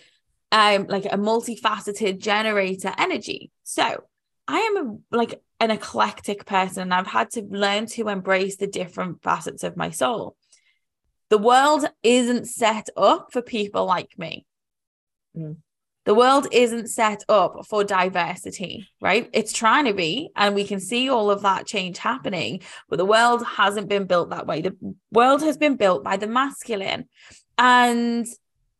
um 0.50 0.86
like 0.88 1.04
a 1.04 1.18
multifaceted 1.18 2.18
generator 2.18 2.92
energy. 2.96 3.50
So 3.64 4.04
I 4.46 4.58
am 4.58 4.76
a 4.76 5.16
like 5.16 5.42
an 5.60 5.70
eclectic 5.70 6.44
person 6.46 6.82
and 6.84 6.94
I've 6.94 7.06
had 7.06 7.30
to 7.30 7.42
learn 7.42 7.86
to 7.86 8.08
embrace 8.08 8.56
the 8.56 8.66
different 8.66 9.22
facets 9.22 9.64
of 9.64 9.76
my 9.76 9.90
soul. 9.90 10.36
The 11.30 11.38
world 11.38 11.84
isn't 12.02 12.46
set 12.46 12.88
up 12.96 13.28
for 13.32 13.42
people 13.42 13.84
like 13.84 14.18
me. 14.18 14.46
Mm. 15.36 15.56
The 16.04 16.14
world 16.14 16.46
isn't 16.52 16.88
set 16.88 17.22
up 17.28 17.66
for 17.68 17.84
diversity, 17.84 18.88
right? 18.98 19.28
It's 19.34 19.52
trying 19.52 19.84
to 19.84 19.92
be, 19.92 20.30
and 20.34 20.54
we 20.54 20.64
can 20.64 20.80
see 20.80 21.10
all 21.10 21.30
of 21.30 21.42
that 21.42 21.66
change 21.66 21.98
happening, 21.98 22.62
but 22.88 22.96
the 22.96 23.04
world 23.04 23.44
hasn't 23.44 23.90
been 23.90 24.06
built 24.06 24.30
that 24.30 24.46
way. 24.46 24.62
The 24.62 24.74
world 25.12 25.42
has 25.42 25.58
been 25.58 25.76
built 25.76 26.02
by 26.02 26.16
the 26.16 26.26
masculine. 26.26 27.10
And 27.58 28.26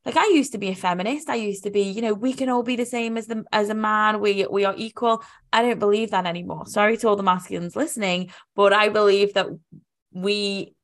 like 0.04 0.16
I 0.16 0.26
used 0.28 0.52
to 0.52 0.58
be 0.58 0.68
a 0.68 0.74
feminist. 0.74 1.28
I 1.28 1.34
used 1.34 1.64
to 1.64 1.70
be, 1.70 1.82
you 1.82 2.00
know, 2.00 2.14
we 2.14 2.32
can 2.32 2.48
all 2.48 2.62
be 2.62 2.76
the 2.76 2.86
same 2.86 3.16
as 3.16 3.26
the 3.26 3.44
as 3.52 3.68
a 3.68 3.74
man. 3.74 4.20
We 4.20 4.46
we 4.50 4.64
are 4.64 4.74
equal. 4.76 5.22
I 5.52 5.62
don't 5.62 5.78
believe 5.78 6.12
that 6.12 6.26
anymore. 6.26 6.66
Sorry 6.66 6.96
to 6.98 7.08
all 7.08 7.16
the 7.16 7.22
masculines 7.22 7.76
listening, 7.76 8.30
but 8.54 8.72
I 8.72 8.88
believe 8.88 9.34
that 9.34 9.48
we 10.12 10.74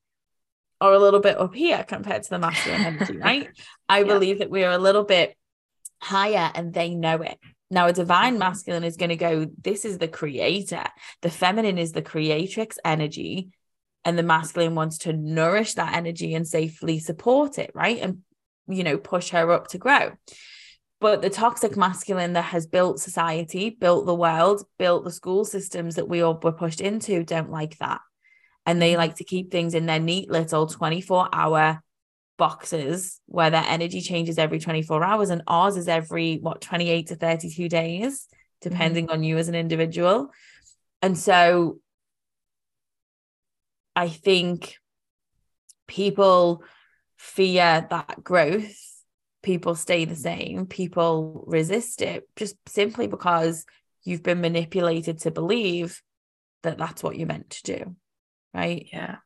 are 0.81 0.93
a 0.93 0.99
little 0.99 1.21
bit 1.21 1.39
up 1.39 1.55
here 1.55 1.85
compared 1.85 2.23
to 2.25 2.31
the 2.31 2.39
masculine 2.39 2.83
energy, 2.83 3.17
right? 3.19 3.49
I 3.89 4.01
yeah. 4.01 4.05
believe 4.05 4.41
that 4.41 4.51
we 4.51 4.65
are 4.65 4.73
a 4.73 4.79
little 4.79 5.05
bit 5.05 5.37
higher 6.01 6.51
and 6.55 6.75
they 6.75 6.95
know 6.95 7.23
it. 7.23 7.39
Now, 7.71 7.87
a 7.87 7.93
divine 7.93 8.39
masculine 8.39 8.85
is 8.85 8.97
going 8.97 9.09
to 9.09 9.17
go, 9.17 9.47
this 9.63 9.85
is 9.85 9.99
the 9.99 10.09
creator. 10.09 10.85
The 11.23 11.31
feminine 11.31 11.79
is 11.79 11.93
the 11.93 12.03
creatrix 12.03 12.79
energy. 12.85 13.49
And 14.05 14.19
the 14.19 14.23
masculine 14.23 14.75
wants 14.75 14.99
to 14.99 15.15
nourish 15.15 15.75
that 15.75 15.95
energy 15.95 16.35
and 16.35 16.47
safely 16.47 16.99
support 16.99 17.59
it, 17.59 17.71
right? 17.75 17.99
And, 18.01 18.23
you 18.69 18.85
know, 18.85 18.99
push 18.99 19.31
her 19.31 19.51
up 19.51 19.69
to 19.69 19.79
grow. 19.79 20.13
But 21.01 21.21
the 21.21 21.31
toxic 21.31 21.77
masculine 21.77 22.33
that 22.33 22.47
has 22.47 22.67
built 22.67 22.99
society, 22.99 23.69
built 23.71 24.07
the 24.07 24.15
world, 24.15 24.65
built 24.79 25.05
the 25.05 25.11
school 25.11 25.45
systems 25.45 25.97
that 25.97 26.09
we 26.09 26.23
all 26.23 26.39
were 26.43 26.53
pushed 26.53 26.81
into 26.81 27.25
don't 27.25 27.51
like 27.51 27.77
that. 27.79 28.01
And 28.65 28.81
they 28.81 28.97
like 28.97 29.17
to 29.17 29.25
keep 29.25 29.51
things 29.51 29.75
in 29.75 29.87
their 29.87 29.99
neat 29.99 30.31
little 30.31 30.67
24 30.67 31.29
hour 31.33 31.83
boxes 32.37 33.21
where 33.27 33.51
their 33.51 33.65
energy 33.67 34.01
changes 34.01 34.39
every 34.39 34.59
24 34.59 35.05
hours 35.05 35.31
and 35.31 35.43
ours 35.47 35.77
is 35.77 35.89
every 35.89 36.39
what 36.39 36.61
28 36.61 37.09
to 37.09 37.17
32 37.17 37.69
days 37.69 38.27
depending 38.61 39.07
mm-hmm. 39.07 39.15
on 39.15 39.23
you 39.23 39.39
as 39.39 39.49
an 39.49 39.55
individual 39.55 40.31
and 41.01 41.17
so 41.17 41.79
i 43.95 44.09
think 44.09 44.79
people 45.87 46.65
fear 47.25 47.87
that 47.91 48.23
growth 48.23 48.77
people 49.43 49.75
stay 49.75 50.05
the 50.05 50.17
same 50.17 50.67
people 50.67 51.45
resist 51.47 52.01
it 52.01 52.29
just 52.37 52.57
simply 52.67 53.07
because 53.07 53.65
you've 54.03 54.23
been 54.23 54.41
manipulated 54.41 55.19
to 55.19 55.31
believe 55.31 56.03
that 56.63 56.79
that's 56.79 57.03
what 57.03 57.17
you're 57.17 57.27
meant 57.27 57.51
to 57.51 57.63
do 57.63 57.97
right 58.55 58.89
yeah 58.93 59.17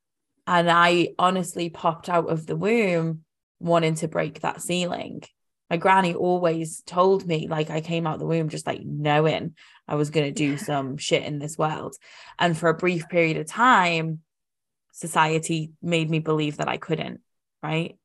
and 0.49 0.71
I 0.71 1.11
honestly 1.19 1.69
popped 1.69 2.09
out 2.09 2.31
of 2.31 2.47
the 2.47 2.57
womb 2.57 3.23
wanting 3.61 3.97
to 3.97 4.09
break 4.09 4.41
that 4.41 4.63
ceiling. 4.63 5.23
My 5.69 5.77
granny 5.77 6.15
always 6.15 6.83
told 6.87 7.27
me, 7.27 7.49
like, 7.49 7.69
I 7.69 7.83
came 7.83 8.07
out 8.07 8.19
the 8.19 8.27
womb 8.27 8.49
just 8.49 8.67
like 8.67 8.81
knowing 8.83 9.55
I 9.87 9.97
was 9.97 10.09
going 10.09 10.25
to 10.25 10.33
do 10.33 10.57
some 10.57 10.97
shit 10.97 11.23
in 11.23 11.39
this 11.39 11.59
world. 11.59 11.97
And 12.39 12.57
for 12.57 12.71
a 12.71 12.75
brief 12.75 13.11
period 13.11 13.37
of 13.37 13.47
time, 13.47 14.21
society 14.93 15.73
made 15.83 16.09
me 16.09 16.19
believe 16.19 16.57
that 16.57 16.69
I 16.69 16.79
couldn't, 16.79 17.21
right? 17.63 17.97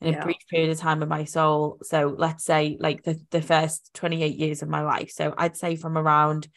In 0.00 0.14
yeah. 0.14 0.20
a 0.20 0.24
brief 0.24 0.38
period 0.48 0.70
of 0.70 0.78
time 0.78 1.02
of 1.02 1.08
my 1.08 1.24
soul. 1.24 1.78
So 1.82 2.14
let's 2.16 2.44
say 2.44 2.76
like 2.80 3.02
the, 3.02 3.20
the 3.30 3.42
first 3.42 3.90
28 3.94 4.36
years 4.36 4.62
of 4.62 4.68
my 4.68 4.82
life. 4.82 5.10
So 5.10 5.34
I'd 5.36 5.56
say 5.56 5.76
from 5.76 5.98
around 5.98 6.48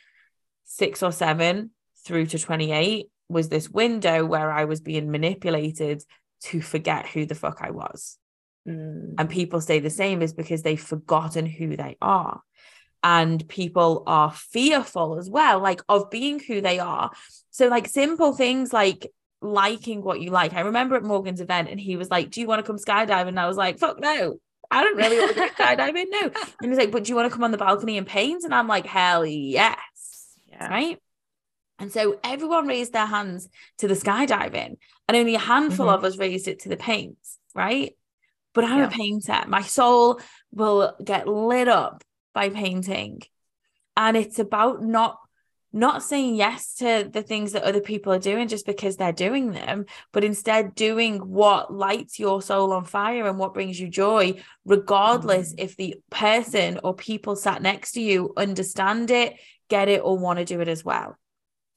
six 0.64 1.04
or 1.04 1.12
seven 1.12 1.72
through 2.06 2.28
to 2.28 2.40
28, 2.40 3.08
was 3.30 3.50
this 3.50 3.70
window 3.70 4.26
where 4.26 4.52
I 4.52 4.66
was 4.66 4.82
being 4.82 5.12
manipulated 5.12 6.04
to 6.44 6.62
forget 6.62 7.08
who 7.08 7.26
the 7.26 7.36
fuck 7.36 7.60
I 7.62 7.72
was. 7.72 8.18
Mm. 8.68 9.16
And 9.18 9.30
people 9.30 9.62
stay 9.62 9.80
the 9.80 9.90
same 9.90 10.22
is 10.22 10.34
because 10.34 10.62
they've 10.62 10.82
forgotten 10.82 11.46
who 11.46 11.76
they 11.76 11.98
are. 12.02 12.42
And 13.02 13.46
people 13.50 14.04
are 14.08 14.32
fearful 14.32 15.18
as 15.18 15.30
well, 15.30 15.60
like 15.60 15.82
of 15.90 16.10
being 16.10 16.40
who 16.40 16.62
they 16.62 16.80
are. 16.80 17.12
So, 17.50 17.68
like 17.68 17.88
simple 17.88 18.34
things 18.34 18.72
like 18.72 19.12
liking 19.44 20.02
what 20.02 20.22
you 20.22 20.32
like. 20.32 20.54
I 20.54 20.62
remember 20.62 20.96
at 20.96 21.04
Morgan's 21.04 21.42
event, 21.42 21.70
and 21.70 21.80
he 21.80 21.96
was 21.98 22.10
like, 22.10 22.32
Do 22.32 22.42
you 22.42 22.48
want 22.48 22.60
to 22.60 22.68
come 22.68 22.78
skydiving? 22.78 23.30
And 23.30 23.40
I 23.40 23.48
was 23.48 23.58
like, 23.58 23.80
Fuck 23.80 24.00
no. 24.00 24.38
I 24.72 24.84
don't 24.84 24.98
really 24.98 25.20
want 25.20 25.34
to 25.34 25.36
go 25.36 25.48
skydiving. 25.50 26.06
No. 26.10 26.32
And 26.62 26.72
he's 26.72 26.78
like, 26.78 26.92
But 26.92 27.04
do 27.04 27.10
you 27.10 27.16
want 27.16 27.30
to 27.30 27.34
come 27.34 27.44
on 27.44 27.52
the 27.52 27.58
balcony 27.58 27.98
and 27.98 28.08
paint? 28.08 28.44
And 28.44 28.54
I'm 28.54 28.68
like, 28.68 28.86
Hell 28.86 29.26
yes. 29.26 29.78
Yeah. 30.50 30.68
Right. 30.68 31.00
And 31.80 31.92
so 31.92 32.20
everyone 32.24 32.68
raised 32.68 32.94
their 32.94 33.06
hands 33.06 33.50
to 33.80 33.88
the 33.88 33.96
skydiving, 33.96 34.78
and 35.08 35.18
only 35.18 35.36
a 35.36 35.40
handful 35.40 35.88
mm-hmm. 35.88 35.96
of 35.96 36.04
us 36.04 36.18
raised 36.18 36.48
it 36.48 36.60
to 36.60 36.70
the 36.70 36.78
paints, 36.78 37.40
right? 37.54 37.96
But 38.54 38.66
I'm 38.66 38.80
yeah. 38.80 38.88
a 38.88 38.92
painter. 38.92 39.44
My 39.48 39.62
soul 39.62 40.22
will 40.52 40.96
get 41.04 41.28
lit 41.28 41.68
up 41.68 42.04
by 42.34 42.50
painting. 42.50 43.22
And 43.96 44.18
it's 44.18 44.40
about 44.40 44.82
not 44.82 45.18
not 45.74 46.04
saying 46.04 46.36
yes 46.36 46.76
to 46.76 47.10
the 47.12 47.24
things 47.24 47.52
that 47.52 47.64
other 47.64 47.82
people 47.82 48.14
are 48.14 48.20
doing 48.20 48.48
just 48.48 48.66
because 48.66 48.96
they're 48.96 49.12
doing 49.12 49.52
them, 49.52 49.86
but 50.12 50.24
instead 50.24 50.76
doing 50.76 51.18
what 51.18 51.74
lights 51.74 52.20
your 52.20 52.42
soul 52.42 52.72
on 52.72 52.86
fire 52.86 53.28
and 53.28 53.40
what 53.40 53.54
brings 53.54 53.80
you 53.80 53.90
joy, 53.90 54.42
regardless 54.66 55.50
mm-hmm. 55.50 55.66
if 55.66 55.76
the 55.76 55.96
person 56.10 56.80
or 56.84 56.94
people 56.94 57.36
sat 57.36 57.62
next 57.62 57.94
to 57.94 58.02
you 58.02 58.34
understand 58.38 59.10
it, 59.12 59.36
get 59.68 59.90
it, 59.90 60.02
or 60.04 60.18
want 60.18 60.40
to 60.40 60.46
do 60.46 60.62
it 60.62 60.68
as 60.68 60.86
well 60.86 61.18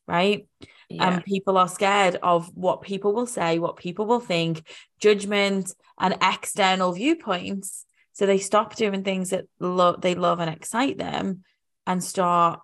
right? 0.07 0.47
Yeah. 0.89 1.15
And 1.15 1.25
people 1.25 1.59
are 1.59 1.69
scared 1.69 2.17
of 2.23 2.51
what 2.55 2.83
people 2.83 3.13
will 3.13 3.27
say, 3.27 3.59
what 3.59 3.77
people 3.77 4.07
will 4.07 4.21
think, 4.21 4.67
judgment 5.01 5.73
and 5.99 6.17
external 6.23 6.93
viewpoints. 6.93 7.85
So 8.13 8.25
they 8.25 8.39
stop 8.39 8.77
doing 8.77 9.03
things 9.03 9.31
that 9.31 9.47
lo- 9.59 9.97
they 9.97 10.15
love 10.15 10.41
and 10.41 10.51
excite 10.51 10.97
them 10.97 11.43
and 11.87 12.03
start 12.03 12.61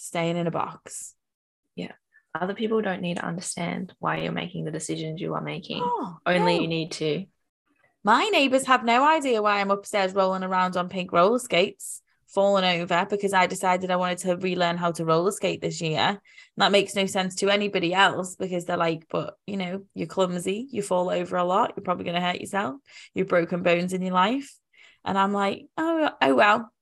staying 0.00 0.36
in 0.36 0.46
a 0.46 0.50
box. 0.50 1.14
Yeah. 1.76 1.92
Other 2.34 2.54
people 2.54 2.80
don't 2.80 3.02
need 3.02 3.16
to 3.16 3.24
understand 3.24 3.94
why 3.98 4.18
you're 4.18 4.32
making 4.32 4.64
the 4.64 4.70
decisions 4.70 5.20
you 5.20 5.34
are 5.34 5.40
making. 5.40 5.82
Oh, 5.84 6.18
Only 6.26 6.56
no. 6.56 6.62
you 6.62 6.68
need 6.68 6.92
to. 6.92 7.26
My 8.02 8.24
neighbors 8.32 8.66
have 8.66 8.84
no 8.84 9.04
idea 9.06 9.42
why 9.42 9.60
I'm 9.60 9.70
upstairs 9.70 10.14
rolling 10.14 10.44
around 10.44 10.76
on 10.76 10.88
pink 10.88 11.12
roller 11.12 11.38
skates 11.38 12.02
fallen 12.28 12.64
over 12.64 13.06
because 13.10 13.32
I 13.32 13.46
decided 13.46 13.90
I 13.90 13.96
wanted 13.96 14.18
to 14.18 14.36
relearn 14.36 14.76
how 14.76 14.92
to 14.92 15.04
roller 15.04 15.32
skate 15.32 15.60
this 15.60 15.80
year. 15.80 15.98
And 15.98 16.18
that 16.56 16.72
makes 16.72 16.94
no 16.94 17.06
sense 17.06 17.34
to 17.36 17.50
anybody 17.50 17.92
else 17.92 18.36
because 18.36 18.64
they're 18.64 18.76
like, 18.76 19.06
but 19.10 19.34
you 19.46 19.56
know, 19.56 19.82
you're 19.94 20.06
clumsy, 20.06 20.68
you 20.70 20.82
fall 20.82 21.10
over 21.10 21.36
a 21.36 21.44
lot, 21.44 21.74
you're 21.76 21.84
probably 21.84 22.04
going 22.04 22.14
to 22.14 22.26
hurt 22.26 22.40
yourself, 22.40 22.76
you've 23.14 23.28
broken 23.28 23.62
bones 23.62 23.92
in 23.92 24.02
your 24.02 24.14
life. 24.14 24.54
And 25.04 25.18
I'm 25.18 25.32
like, 25.32 25.66
oh, 25.76 26.10
oh 26.22 26.34
well, 26.34 26.72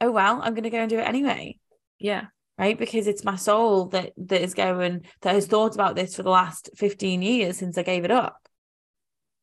oh 0.00 0.10
well, 0.10 0.40
I'm 0.42 0.54
going 0.54 0.64
to 0.64 0.70
go 0.70 0.78
and 0.78 0.90
do 0.90 0.98
it 0.98 1.08
anyway. 1.08 1.59
Yeah. 2.00 2.26
Right. 2.58 2.78
Because 2.78 3.06
it's 3.06 3.24
my 3.24 3.36
soul 3.36 3.86
that 3.86 4.12
that 4.16 4.42
is 4.42 4.54
going, 4.54 5.06
that 5.22 5.34
has 5.34 5.46
thought 5.46 5.74
about 5.74 5.96
this 5.96 6.14
for 6.14 6.22
the 6.22 6.30
last 6.30 6.70
15 6.76 7.22
years 7.22 7.56
since 7.56 7.78
I 7.78 7.82
gave 7.82 8.04
it 8.04 8.10
up. 8.10 8.48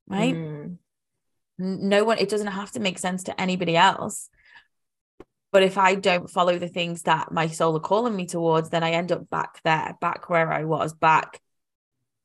Right. 0.07 0.35
Mm. 0.35 0.77
No 1.57 2.03
one, 2.03 2.19
it 2.19 2.29
doesn't 2.29 2.47
have 2.47 2.71
to 2.71 2.79
make 2.79 2.99
sense 2.99 3.23
to 3.23 3.41
anybody 3.41 3.75
else. 3.75 4.29
But 5.51 5.63
if 5.63 5.77
I 5.77 5.95
don't 5.95 6.29
follow 6.29 6.59
the 6.59 6.67
things 6.67 7.03
that 7.03 7.31
my 7.31 7.47
soul 7.47 7.75
are 7.77 7.79
calling 7.79 8.15
me 8.15 8.27
towards, 8.27 8.69
then 8.69 8.83
I 8.83 8.91
end 8.91 9.11
up 9.11 9.29
back 9.29 9.61
there, 9.63 9.97
back 9.99 10.29
where 10.29 10.51
I 10.51 10.65
was, 10.65 10.93
back 10.93 11.41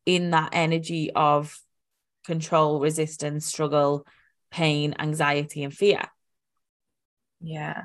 in 0.04 0.30
that 0.30 0.50
energy 0.52 1.10
of 1.12 1.58
control, 2.26 2.80
resistance, 2.80 3.46
struggle, 3.46 4.06
pain, 4.50 4.94
anxiety, 4.98 5.64
and 5.64 5.72
fear. 5.72 6.02
Yeah. 7.40 7.84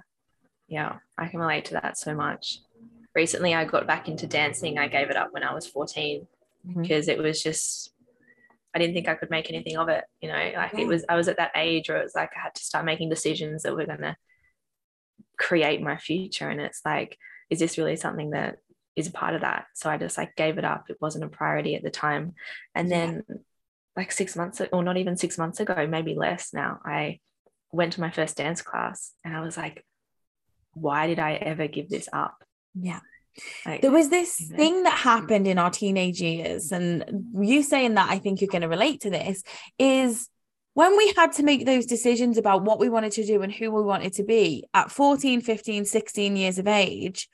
Yeah. 0.68 0.98
I 1.18 1.28
can 1.28 1.40
relate 1.40 1.66
to 1.66 1.74
that 1.74 1.98
so 1.98 2.16
much. 2.16 2.60
Recently, 3.16 3.54
I 3.54 3.66
got 3.66 3.88
back 3.88 4.08
into 4.08 4.28
dancing. 4.28 4.78
I 4.78 4.88
gave 4.88 5.10
it 5.10 5.16
up 5.16 5.34
when 5.34 5.44
I 5.44 5.54
was 5.54 5.68
14 5.68 6.28
mm-hmm. 6.68 6.82
because 6.82 7.08
it 7.08 7.18
was 7.18 7.42
just, 7.42 7.92
I 8.76 8.80
didn't 8.80 8.94
think 8.94 9.08
I 9.08 9.16
could 9.16 9.30
make 9.30 9.50
anything 9.50 9.78
of 9.78 9.90
it. 9.90 10.04
You 10.22 10.30
know, 10.30 10.36
like 10.36 10.74
yeah. 10.74 10.82
it 10.82 10.88
was, 10.88 11.06
I 11.10 11.16
was 11.16 11.28
at 11.28 11.38
that 11.38 11.52
age 11.56 11.90
where 11.90 12.00
it 12.00 12.04
was 12.04 12.16
like 12.16 12.32
I 12.36 12.42
had 12.42 12.56
to 12.56 12.64
start 12.64 12.86
making 12.86 13.10
decisions 13.10 13.64
that 13.64 13.76
were 13.76 13.86
going 13.86 14.02
to 14.02 14.16
create 15.38 15.82
my 15.82 15.98
future. 15.98 16.50
And 16.50 16.62
it's 16.62 16.82
like, 16.86 17.18
is 17.50 17.60
this 17.60 17.78
really 17.78 17.96
something 17.96 18.32
that 18.32 18.58
is 18.96 19.08
a 19.08 19.12
part 19.12 19.36
of 19.36 19.42
that? 19.42 19.66
So 19.74 19.90
I 19.90 19.98
just 19.98 20.18
like 20.18 20.36
gave 20.36 20.58
it 20.58 20.66
up. 20.66 20.86
It 20.90 20.98
wasn't 21.00 21.24
a 21.24 21.30
priority 21.30 21.76
at 21.76 21.84
the 21.84 21.90
time. 21.90 22.34
And 22.76 22.92
then, 22.92 23.24
like 23.96 24.12
six 24.12 24.36
months, 24.36 24.62
or 24.72 24.84
not 24.84 24.98
even 24.98 25.18
six 25.18 25.40
months 25.40 25.60
ago, 25.60 25.88
maybe 25.88 26.14
less 26.14 26.54
now, 26.54 26.80
I 26.86 27.20
went 27.72 27.94
to 27.94 28.02
my 28.02 28.12
first 28.12 28.38
dance 28.38 28.62
class 28.62 29.12
and 29.26 29.36
I 29.36 29.42
was 29.42 29.58
like, 29.58 29.84
why 30.82 31.08
did 31.08 31.20
I 31.20 31.34
ever 31.34 31.68
give 31.68 31.90
this 31.90 32.08
up? 32.12 32.44
Yeah. 32.74 33.00
Like, 33.66 33.82
there 33.82 33.92
was 33.92 34.10
this 34.10 34.40
you 34.40 34.50
know. 34.50 34.58
thing 34.58 34.84
that 34.84 34.98
happened 34.98 35.48
in 35.48 35.60
our 35.60 35.70
teenage 35.70 36.22
years, 36.22 36.72
and 36.72 37.32
you 37.40 37.64
saying 37.64 37.94
that 37.96 38.10
I 38.10 38.20
think 38.20 38.42
you're 38.42 38.48
going 38.48 38.64
to 38.64 38.68
relate 38.68 39.02
to 39.02 39.10
this 39.10 39.44
is 39.78 40.28
when 40.74 40.96
we 40.98 41.14
had 41.16 41.34
to 41.34 41.44
make 41.44 41.66
those 41.66 41.86
decisions 41.86 42.38
about 42.38 42.64
what 42.64 42.80
we 42.80 42.90
wanted 42.90 43.12
to 43.14 43.26
do 43.26 43.42
and 43.42 43.52
who 43.52 43.72
we 43.72 43.82
wanted 43.82 44.14
to 44.14 44.24
be 44.24 44.64
at 44.74 44.92
14, 44.92 45.42
15, 45.42 45.86
16 45.86 46.36
years 46.36 46.60
of 46.60 46.68
age. 46.68 47.30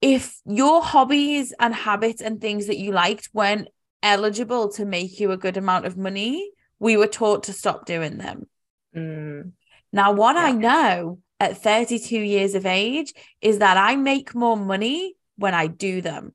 If 0.00 0.38
your 0.44 0.82
hobbies 0.82 1.54
and 1.58 1.74
habits 1.74 2.20
and 2.20 2.40
things 2.40 2.66
that 2.66 2.78
you 2.78 2.92
liked 2.92 3.30
weren't 3.32 3.68
eligible 4.02 4.70
to 4.72 4.84
make 4.84 5.18
you 5.18 5.30
a 5.30 5.36
good 5.36 5.56
amount 5.56 5.86
of 5.86 5.96
money, 5.96 6.50
we 6.78 6.96
were 6.96 7.06
taught 7.06 7.44
to 7.44 7.52
stop 7.52 7.86
doing 7.86 8.18
them. 8.18 8.46
Mm. 8.94 9.52
Now, 9.92 10.12
what 10.12 10.36
yeah. 10.36 10.44
I 10.44 10.52
know 10.52 11.18
at 11.40 11.62
32 11.62 12.18
years 12.18 12.54
of 12.54 12.66
age 12.66 13.12
is 13.40 13.58
that 13.58 13.76
I 13.76 13.96
make 13.96 14.34
more 14.34 14.56
money 14.56 15.16
when 15.36 15.54
I 15.54 15.66
do 15.66 16.00
them 16.00 16.34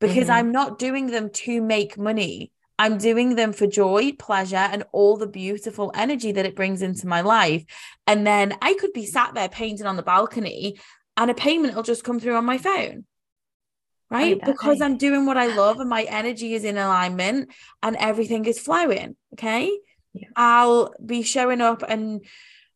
because 0.00 0.24
mm-hmm. 0.24 0.32
I'm 0.32 0.52
not 0.52 0.78
doing 0.78 1.08
them 1.08 1.30
to 1.30 1.60
make 1.60 1.96
money. 1.98 2.50
I'm 2.78 2.96
doing 2.96 3.34
them 3.34 3.52
for 3.52 3.66
joy, 3.66 4.12
pleasure, 4.18 4.56
and 4.56 4.84
all 4.92 5.18
the 5.18 5.26
beautiful 5.26 5.92
energy 5.94 6.32
that 6.32 6.46
it 6.46 6.56
brings 6.56 6.80
into 6.80 7.06
my 7.06 7.20
life. 7.20 7.64
And 8.06 8.26
then 8.26 8.54
I 8.62 8.74
could 8.74 8.94
be 8.94 9.04
sat 9.04 9.34
there 9.34 9.50
painting 9.50 9.86
on 9.86 9.96
the 9.96 10.02
balcony 10.02 10.78
and 11.16 11.30
a 11.30 11.34
payment 11.34 11.74
will 11.74 11.82
just 11.82 12.04
come 12.04 12.18
through 12.18 12.36
on 12.36 12.46
my 12.46 12.56
phone. 12.56 13.04
Right. 14.10 14.40
Because 14.44 14.80
I'm 14.80 14.96
doing 14.96 15.26
what 15.26 15.36
I 15.36 15.54
love 15.54 15.78
and 15.78 15.88
my 15.88 16.02
energy 16.02 16.54
is 16.54 16.64
in 16.64 16.76
alignment 16.78 17.50
and 17.82 17.96
everything 17.96 18.46
is 18.46 18.58
flowing. 18.58 19.14
Okay. 19.34 19.70
Yeah. 20.14 20.28
I'll 20.34 20.92
be 21.04 21.22
showing 21.22 21.60
up 21.60 21.84
and 21.86 22.24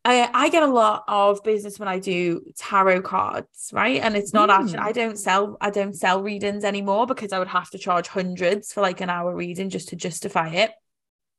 I, 0.04 0.28
I 0.34 0.49
get 0.50 0.62
a 0.62 0.66
lot 0.66 1.04
of 1.08 1.42
business 1.42 1.78
when 1.78 1.88
I 1.88 1.99
do 1.99 2.42
tarot 2.58 3.02
cards, 3.02 3.70
right? 3.73 4.00
And 4.02 4.16
it's 4.16 4.34
not 4.34 4.50
mm. 4.50 4.58
actually 4.58 4.78
I 4.78 4.92
don't 4.92 5.19
sell 5.19 5.56
I 5.60 5.71
don't 5.71 5.95
sell 5.95 6.23
readings 6.23 6.62
anymore 6.62 7.06
because 7.06 7.32
I 7.32 7.38
would 7.38 7.49
have 7.49 7.71
to 7.71 7.78
charge 7.78 8.08
hundreds 8.08 8.73
for 8.73 8.82
like 8.82 9.00
an 9.00 9.08
hour 9.08 9.34
reading 9.34 9.71
just 9.71 9.88
to 9.88 9.97
justify 9.97 10.50
it. 10.50 10.73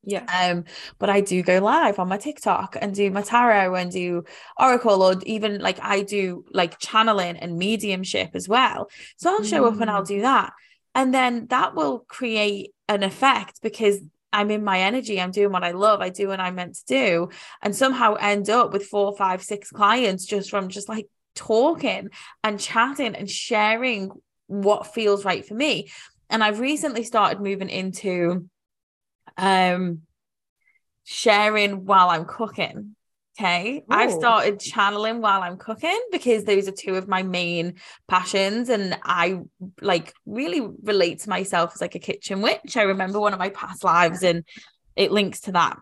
Yeah. 0.02 0.24
Um, 0.32 0.64
but 0.98 1.10
I 1.10 1.20
do 1.20 1.42
go 1.42 1.58
live 1.58 1.98
on 1.98 2.08
my 2.08 2.16
TikTok 2.16 2.76
and 2.80 2.94
do 2.94 3.10
my 3.10 3.22
tarot 3.22 3.74
and 3.74 3.90
do 3.90 4.24
oracle 4.58 5.02
or 5.02 5.16
even 5.24 5.60
like 5.60 5.78
I 5.80 6.02
do 6.02 6.44
like 6.52 6.78
channeling 6.78 7.36
and 7.36 7.58
mediumship 7.58 8.30
as 8.34 8.48
well. 8.48 8.88
So 9.16 9.30
I'll 9.30 9.44
show 9.44 9.64
mm. 9.64 9.74
up 9.74 9.80
and 9.80 9.90
I'll 9.90 10.02
mm. 10.02 10.08
do 10.08 10.20
that. 10.22 10.52
And 10.94 11.12
then 11.12 11.46
that 11.48 11.74
will 11.74 12.00
create 12.00 12.72
an 12.88 13.02
effect 13.02 13.60
because 13.62 14.00
I'm 14.32 14.50
in 14.50 14.64
my 14.64 14.80
energy, 14.80 15.20
I'm 15.20 15.30
doing 15.30 15.52
what 15.52 15.64
I 15.64 15.70
love, 15.70 16.00
I 16.00 16.10
do 16.10 16.28
what 16.28 16.40
I'm 16.40 16.56
meant 16.56 16.74
to 16.76 16.84
do, 16.86 17.28
and 17.62 17.74
somehow 17.74 18.14
end 18.14 18.50
up 18.50 18.72
with 18.72 18.86
four, 18.86 19.16
five, 19.16 19.42
six 19.42 19.70
clients 19.70 20.26
just 20.26 20.50
from 20.50 20.68
just 20.68 20.88
like 20.88 21.06
talking 21.34 22.10
and 22.42 22.60
chatting 22.60 23.14
and 23.14 23.30
sharing 23.30 24.10
what 24.46 24.94
feels 24.94 25.24
right 25.24 25.46
for 25.46 25.54
me. 25.54 25.90
And 26.28 26.42
I've 26.42 26.60
recently 26.60 27.04
started 27.04 27.40
moving 27.40 27.68
into 27.68 28.48
um 29.38 30.02
sharing 31.04 31.84
while 31.84 32.08
I'm 32.08 32.24
cooking. 32.24 32.96
Okay. 33.38 33.78
Ooh. 33.78 33.84
I've 33.90 34.12
started 34.12 34.60
channeling 34.60 35.20
while 35.20 35.42
I'm 35.42 35.58
cooking 35.58 35.98
because 36.10 36.44
those 36.44 36.68
are 36.68 36.72
two 36.72 36.94
of 36.94 37.06
my 37.06 37.22
main 37.22 37.74
passions. 38.08 38.68
And 38.68 38.98
I 39.04 39.40
like 39.80 40.14
really 40.24 40.66
relate 40.82 41.20
to 41.20 41.28
myself 41.28 41.72
as 41.74 41.80
like 41.80 41.94
a 41.94 42.00
kitchen 42.00 42.40
witch. 42.40 42.76
I 42.76 42.82
remember 42.82 43.20
one 43.20 43.32
of 43.32 43.38
my 43.38 43.50
past 43.50 43.84
lives 43.84 44.22
and 44.22 44.44
it 44.94 45.12
links 45.12 45.40
to 45.42 45.52
that. 45.52 45.78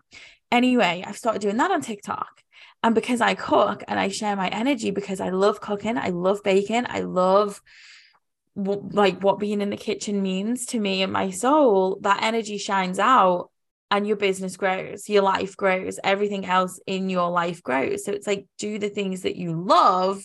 Anyway, 0.51 1.03
I've 1.05 1.17
started 1.17 1.41
doing 1.41 1.57
that 1.57 1.71
on 1.71 1.81
TikTok. 1.81 2.41
And 2.83 2.93
because 2.93 3.21
I 3.21 3.33
cook 3.33 3.83
and 3.87 3.99
I 3.99 4.09
share 4.09 4.35
my 4.35 4.49
energy 4.49 4.91
because 4.91 5.19
I 5.19 5.29
love 5.29 5.61
cooking, 5.61 5.97
I 5.97 6.09
love 6.09 6.43
baking, 6.43 6.85
I 6.87 6.99
love 6.99 7.61
like 8.55 9.21
what 9.21 9.39
being 9.39 9.61
in 9.61 9.69
the 9.69 9.77
kitchen 9.77 10.21
means 10.21 10.65
to 10.67 10.79
me 10.79 11.01
and 11.01 11.11
my 11.11 11.29
soul, 11.29 11.97
that 12.01 12.21
energy 12.21 12.57
shines 12.57 12.99
out 12.99 13.49
and 13.91 14.07
your 14.07 14.17
business 14.17 14.57
grows, 14.57 15.07
your 15.07 15.21
life 15.21 15.55
grows, 15.55 15.99
everything 16.03 16.45
else 16.45 16.79
in 16.87 17.09
your 17.09 17.29
life 17.29 17.61
grows. 17.61 18.03
So 18.03 18.11
it's 18.11 18.27
like 18.27 18.47
do 18.57 18.79
the 18.79 18.89
things 18.89 19.21
that 19.21 19.35
you 19.35 19.61
love 19.61 20.23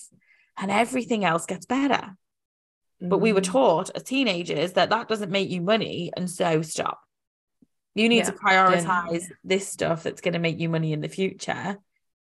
and 0.59 0.71
everything 0.71 1.25
else 1.25 1.47
gets 1.47 1.67
better. 1.67 1.95
Mm-hmm. 1.95 3.09
But 3.09 3.19
we 3.19 3.33
were 3.33 3.41
mm. 3.41 3.53
taught 3.53 3.91
as 3.95 4.03
teenagers 4.03 4.73
that 4.73 4.91
that 4.91 5.09
doesn't 5.09 5.31
make 5.31 5.51
you 5.51 5.61
money. 5.61 6.11
And 6.17 6.29
so 6.29 6.63
stop. 6.63 7.01
You 7.95 8.09
need 8.09 8.19
yeah, 8.19 8.31
to 8.31 8.33
prioritize 8.33 9.25
this 9.43 9.69
stuff 9.69 10.05
that's 10.05 10.21
going 10.21 10.35
to 10.35 10.39
make 10.39 10.61
you 10.61 10.69
money 10.69 10.93
in 10.93 11.01
the 11.01 11.09
future 11.09 11.77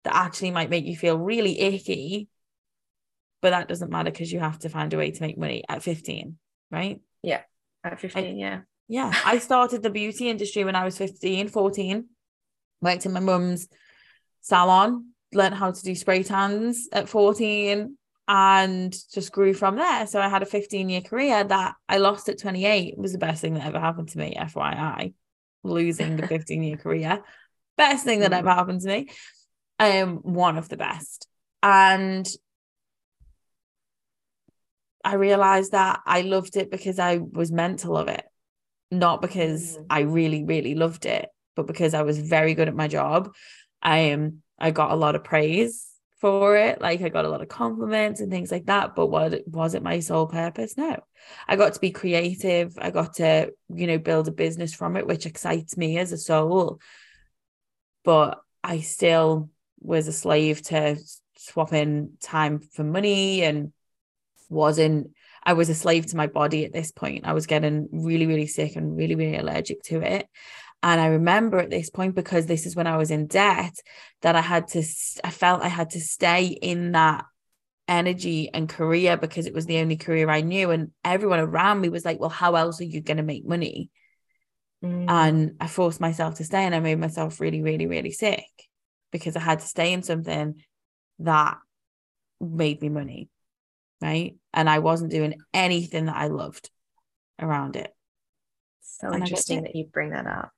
that 0.03 0.15
actually 0.15 0.51
might 0.51 0.69
make 0.69 0.85
you 0.85 0.95
feel 0.95 1.17
really 1.17 1.59
icky. 1.59 2.29
But 3.41 3.51
that 3.51 3.67
doesn't 3.67 3.91
matter 3.91 4.11
because 4.11 4.31
you 4.31 4.39
have 4.39 4.59
to 4.59 4.69
find 4.69 4.93
a 4.93 4.97
way 4.97 5.11
to 5.11 5.21
make 5.21 5.37
money 5.37 5.63
at 5.67 5.83
15, 5.83 6.37
right? 6.71 7.01
Yeah. 7.21 7.41
At 7.83 7.99
15, 7.99 8.23
and, 8.23 8.39
yeah. 8.39 8.61
Yeah, 8.91 9.13
I 9.25 9.39
started 9.39 9.81
the 9.81 9.89
beauty 9.89 10.29
industry 10.29 10.65
when 10.65 10.75
I 10.75 10.83
was 10.83 10.97
15, 10.97 11.47
14. 11.47 12.05
Worked 12.81 13.05
in 13.05 13.13
my 13.13 13.21
mum's 13.21 13.69
salon, 14.41 15.11
learned 15.33 15.55
how 15.55 15.71
to 15.71 15.81
do 15.81 15.95
spray 15.95 16.23
tans 16.23 16.89
at 16.91 17.07
14 17.07 17.97
and 18.27 18.95
just 19.13 19.31
grew 19.31 19.53
from 19.53 19.77
there. 19.77 20.07
So 20.07 20.19
I 20.19 20.27
had 20.27 20.41
a 20.41 20.47
15 20.47 20.89
year 20.89 21.01
career 21.01 21.43
that 21.43 21.75
I 21.87 21.99
lost 21.99 22.27
at 22.27 22.39
28. 22.39 22.93
It 22.93 22.97
was 22.97 23.13
the 23.13 23.17
best 23.17 23.39
thing 23.39 23.53
that 23.53 23.65
ever 23.65 23.79
happened 23.79 24.09
to 24.09 24.17
me, 24.17 24.35
FYI. 24.37 25.13
Losing 25.63 26.17
the 26.17 26.27
15 26.27 26.63
year 26.63 26.77
career. 26.77 27.23
Best 27.77 28.03
thing 28.03 28.19
that 28.19 28.33
ever 28.33 28.49
mm. 28.49 28.55
happened 28.55 28.81
to 28.81 28.87
me. 28.87 29.09
Um, 29.79 30.17
one 30.17 30.57
of 30.57 30.67
the 30.67 30.77
best. 30.77 31.27
And 31.63 32.27
I 35.05 35.15
realized 35.15 35.71
that 35.71 36.01
I 36.05 36.21
loved 36.21 36.57
it 36.57 36.69
because 36.69 36.99
I 36.99 37.17
was 37.17 37.51
meant 37.51 37.79
to 37.79 37.91
love 37.91 38.07
it 38.07 38.25
not 38.91 39.21
because 39.21 39.77
mm. 39.77 39.85
I 39.89 40.01
really, 40.01 40.43
really 40.43 40.75
loved 40.75 41.05
it, 41.05 41.29
but 41.55 41.65
because 41.65 41.93
I 41.93 42.03
was 42.03 42.19
very 42.19 42.53
good 42.53 42.67
at 42.67 42.75
my 42.75 42.87
job. 42.87 43.33
I 43.81 44.11
um 44.11 44.41
I 44.59 44.71
got 44.71 44.91
a 44.91 44.95
lot 44.95 45.15
of 45.15 45.23
praise 45.23 45.87
for 46.19 46.55
it. 46.55 46.79
Like 46.79 47.01
I 47.01 47.09
got 47.09 47.25
a 47.25 47.29
lot 47.29 47.41
of 47.41 47.47
compliments 47.47 48.21
and 48.21 48.31
things 48.31 48.51
like 48.51 48.67
that. 48.67 48.95
But 48.95 49.07
what 49.07 49.47
was 49.47 49.73
it 49.73 49.81
my 49.81 49.99
sole 50.01 50.27
purpose? 50.27 50.77
No. 50.77 50.97
I 51.47 51.55
got 51.55 51.73
to 51.73 51.79
be 51.79 51.89
creative. 51.89 52.77
I 52.79 52.91
got 52.91 53.15
to, 53.15 53.51
you 53.73 53.87
know, 53.87 53.97
build 53.97 54.27
a 54.27 54.31
business 54.31 54.73
from 54.73 54.97
it, 54.97 55.07
which 55.07 55.25
excites 55.25 55.77
me 55.77 55.97
as 55.97 56.11
a 56.11 56.17
soul. 56.17 56.79
But 58.03 58.39
I 58.63 58.81
still 58.81 59.49
was 59.79 60.07
a 60.07 60.13
slave 60.13 60.61
to 60.61 60.97
swapping 61.37 62.17
time 62.21 62.59
for 62.59 62.83
money 62.83 63.41
and 63.41 63.73
wasn't 64.47 65.11
I 65.43 65.53
was 65.53 65.69
a 65.69 65.75
slave 65.75 66.07
to 66.07 66.17
my 66.17 66.27
body 66.27 66.65
at 66.65 66.73
this 66.73 66.91
point. 66.91 67.25
I 67.25 67.33
was 67.33 67.47
getting 67.47 67.89
really, 67.91 68.27
really 68.27 68.47
sick 68.47 68.75
and 68.75 68.95
really, 68.95 69.15
really 69.15 69.37
allergic 69.37 69.81
to 69.83 70.01
it. 70.01 70.27
And 70.83 70.99
I 70.99 71.07
remember 71.07 71.59
at 71.59 71.69
this 71.69 71.89
point, 71.89 72.15
because 72.15 72.45
this 72.45 72.65
is 72.65 72.75
when 72.75 72.87
I 72.87 72.97
was 72.97 73.11
in 73.11 73.27
debt, 73.27 73.75
that 74.21 74.35
I 74.35 74.41
had 74.41 74.67
to, 74.69 74.83
I 75.23 75.29
felt 75.29 75.61
I 75.61 75.67
had 75.67 75.91
to 75.91 76.01
stay 76.01 76.45
in 76.47 76.93
that 76.93 77.25
energy 77.87 78.49
and 78.51 78.69
career 78.69 79.17
because 79.17 79.45
it 79.45 79.53
was 79.53 79.65
the 79.65 79.79
only 79.79 79.97
career 79.97 80.29
I 80.29 80.41
knew. 80.41 80.71
And 80.71 80.91
everyone 81.03 81.39
around 81.39 81.81
me 81.81 81.89
was 81.89 82.05
like, 82.05 82.19
well, 82.19 82.29
how 82.29 82.55
else 82.55 82.81
are 82.81 82.85
you 82.85 83.01
going 83.01 83.17
to 83.17 83.23
make 83.23 83.45
money? 83.45 83.91
Mm. 84.83 85.05
And 85.07 85.55
I 85.59 85.67
forced 85.67 85.99
myself 85.99 86.35
to 86.35 86.43
stay 86.43 86.63
and 86.65 86.73
I 86.73 86.79
made 86.79 86.99
myself 86.99 87.39
really, 87.39 87.61
really, 87.61 87.85
really 87.85 88.11
sick 88.11 88.45
because 89.11 89.35
I 89.35 89.41
had 89.41 89.59
to 89.59 89.67
stay 89.67 89.93
in 89.93 90.01
something 90.03 90.63
that 91.19 91.57
made 92.39 92.81
me 92.81 92.89
money. 92.89 93.29
Right. 94.01 94.35
And 94.53 94.69
I 94.69 94.79
wasn't 94.79 95.11
doing 95.11 95.35
anything 95.53 96.05
that 96.05 96.15
I 96.15 96.27
loved 96.27 96.69
around 97.39 97.75
it. 97.75 97.93
So 98.81 99.09
and 99.09 99.21
interesting 99.21 99.63
that 99.63 99.75
you 99.75 99.85
bring 99.85 100.11
that 100.11 100.25
up. 100.25 100.51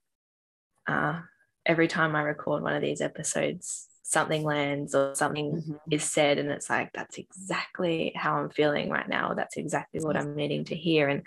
Uh, 0.86 1.20
every 1.66 1.88
time 1.88 2.16
I 2.16 2.22
record 2.22 2.62
one 2.62 2.74
of 2.74 2.82
these 2.82 3.00
episodes, 3.00 3.88
something 4.02 4.44
lands 4.44 4.94
or 4.94 5.14
something 5.14 5.56
mm-hmm. 5.56 5.74
is 5.90 6.04
said, 6.04 6.38
and 6.38 6.50
it's 6.50 6.68
like, 6.68 6.90
that's 6.92 7.18
exactly 7.18 8.12
how 8.14 8.36
I'm 8.36 8.50
feeling 8.50 8.90
right 8.90 9.08
now. 9.08 9.34
That's 9.34 9.56
exactly 9.56 10.00
what 10.00 10.16
I'm 10.16 10.36
needing 10.36 10.64
to 10.66 10.76
hear. 10.76 11.08
And 11.08 11.22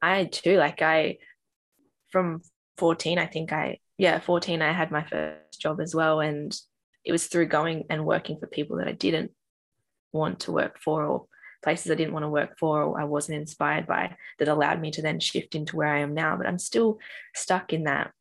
I 0.00 0.24
too, 0.24 0.56
like, 0.56 0.82
I, 0.82 1.18
from 2.10 2.42
14, 2.78 3.18
I 3.18 3.26
think 3.26 3.52
I, 3.52 3.78
yeah, 3.98 4.20
14, 4.20 4.62
I 4.62 4.72
had 4.72 4.90
my 4.90 5.04
first 5.04 5.60
job 5.60 5.80
as 5.80 5.94
well. 5.94 6.20
And 6.20 6.54
it 7.04 7.12
was 7.12 7.26
through 7.26 7.46
going 7.46 7.84
and 7.90 8.06
working 8.06 8.38
for 8.38 8.46
people 8.46 8.78
that 8.78 8.88
I 8.88 8.92
didn't 8.92 9.32
want 10.12 10.40
to 10.40 10.52
work 10.52 10.78
for 10.80 11.04
or 11.04 11.26
places 11.64 11.90
I 11.90 11.96
didn't 11.96 12.12
want 12.12 12.24
to 12.24 12.28
work 12.28 12.58
for 12.58 12.82
or 12.82 13.00
I 13.00 13.04
wasn't 13.04 13.38
inspired 13.38 13.86
by 13.86 14.14
that 14.38 14.48
allowed 14.48 14.80
me 14.80 14.90
to 14.92 15.02
then 15.02 15.18
shift 15.18 15.54
into 15.54 15.76
where 15.76 15.88
I 15.88 16.00
am 16.00 16.14
now. 16.14 16.36
But 16.36 16.46
I'm 16.46 16.58
still 16.58 16.98
stuck 17.34 17.72
in 17.72 17.84
that 17.84 18.12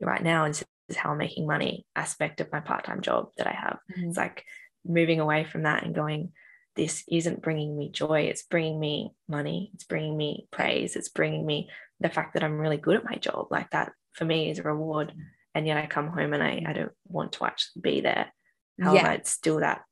right 0.00 0.22
now. 0.22 0.44
And 0.44 0.54
this 0.54 0.64
is 0.88 0.96
how 0.96 1.10
I'm 1.10 1.18
making 1.18 1.46
money 1.46 1.84
aspect 1.94 2.40
of 2.40 2.50
my 2.52 2.60
part 2.60 2.84
time 2.84 3.02
job 3.02 3.30
that 3.36 3.46
I 3.46 3.52
have. 3.52 3.78
Mm-hmm. 3.92 4.08
It's 4.08 4.16
like 4.16 4.44
moving 4.84 5.20
away 5.20 5.44
from 5.44 5.64
that 5.64 5.84
and 5.84 5.94
going, 5.94 6.32
this 6.76 7.04
isn't 7.10 7.42
bringing 7.42 7.76
me 7.76 7.90
joy. 7.90 8.22
It's 8.22 8.44
bringing 8.44 8.78
me 8.78 9.12
money. 9.28 9.70
It's 9.74 9.84
bringing 9.84 10.16
me 10.16 10.46
praise. 10.50 10.94
It's 10.94 11.08
bringing 11.08 11.44
me 11.44 11.68
the 12.00 12.10
fact 12.10 12.34
that 12.34 12.44
I'm 12.44 12.58
really 12.58 12.76
good 12.76 12.96
at 12.96 13.04
my 13.04 13.16
job. 13.16 13.48
Like 13.50 13.70
that 13.70 13.92
for 14.12 14.24
me 14.24 14.50
is 14.50 14.58
a 14.58 14.62
reward. 14.62 15.12
And 15.54 15.66
yet 15.66 15.78
I 15.78 15.86
come 15.86 16.08
home 16.08 16.34
and 16.34 16.42
I, 16.42 16.62
I 16.66 16.72
don't 16.74 16.92
want 17.08 17.32
to 17.32 17.46
actually 17.46 17.80
be 17.80 18.00
there. 18.02 18.32
However, 18.80 18.96
yeah. 18.96 19.12
it's 19.12 19.30
still 19.30 19.60
that 19.60 19.82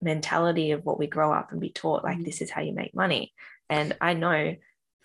mentality 0.00 0.70
of 0.70 0.84
what 0.84 0.98
we 0.98 1.06
grow 1.06 1.32
up 1.32 1.50
and 1.50 1.60
be 1.60 1.70
taught 1.70 2.04
like 2.04 2.16
mm-hmm. 2.16 2.24
this 2.24 2.40
is 2.40 2.50
how 2.50 2.60
you 2.60 2.72
make 2.72 2.94
money. 2.94 3.32
And 3.70 3.96
i 4.00 4.14
know 4.14 4.56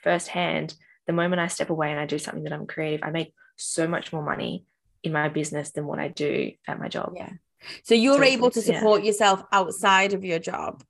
firsthand 0.03 0.75
the 1.07 1.13
moment 1.13 1.39
i 1.39 1.47
step 1.47 1.69
away 1.69 1.91
and 1.91 1.99
i 1.99 2.05
do 2.05 2.19
something 2.19 2.43
that 2.43 2.53
i'm 2.53 2.67
creative 2.67 3.01
i 3.03 3.09
make 3.09 3.33
so 3.55 3.87
much 3.87 4.11
more 4.11 4.23
money 4.23 4.65
in 5.01 5.11
my 5.11 5.29
business 5.29 5.71
than 5.71 5.85
what 5.85 5.99
i 5.99 6.07
do 6.07 6.51
at 6.67 6.79
my 6.79 6.87
job. 6.87 7.13
Yeah. 7.15 7.29
So 7.83 7.95
you're 7.95 8.17
so 8.17 8.23
able 8.23 8.51
to 8.51 8.61
support 8.61 9.01
yeah. 9.01 9.07
yourself 9.07 9.43
outside 9.51 10.13
of 10.13 10.23
your 10.23 10.39
job? 10.39 10.83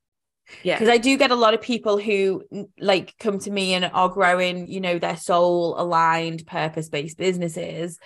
Yeah. 0.61 0.75
Because 0.75 0.89
i 0.89 0.97
do 0.97 1.17
get 1.17 1.31
a 1.31 1.35
lot 1.35 1.53
of 1.53 1.61
people 1.61 1.97
who 1.97 2.43
like 2.79 3.15
come 3.17 3.39
to 3.39 3.51
me 3.51 3.73
and 3.73 3.85
are 3.85 4.09
growing 4.09 4.67
you 4.67 4.81
know 4.81 4.99
their 4.99 5.17
soul 5.17 5.79
aligned 5.79 6.45
purpose 6.45 6.89
based 6.89 7.17
businesses 7.17 7.97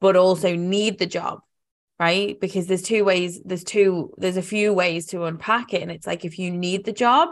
but 0.00 0.16
also 0.16 0.56
need 0.56 0.98
the 0.98 1.06
job 1.06 1.40
right 2.04 2.40
because 2.40 2.66
there's 2.66 2.82
two 2.82 3.04
ways 3.04 3.40
there's 3.44 3.64
two 3.64 4.12
there's 4.18 4.36
a 4.36 4.50
few 4.54 4.72
ways 4.72 5.06
to 5.06 5.24
unpack 5.24 5.72
it 5.74 5.82
and 5.82 5.90
it's 5.90 6.06
like 6.06 6.24
if 6.24 6.38
you 6.38 6.50
need 6.50 6.84
the 6.84 6.92
job 6.92 7.30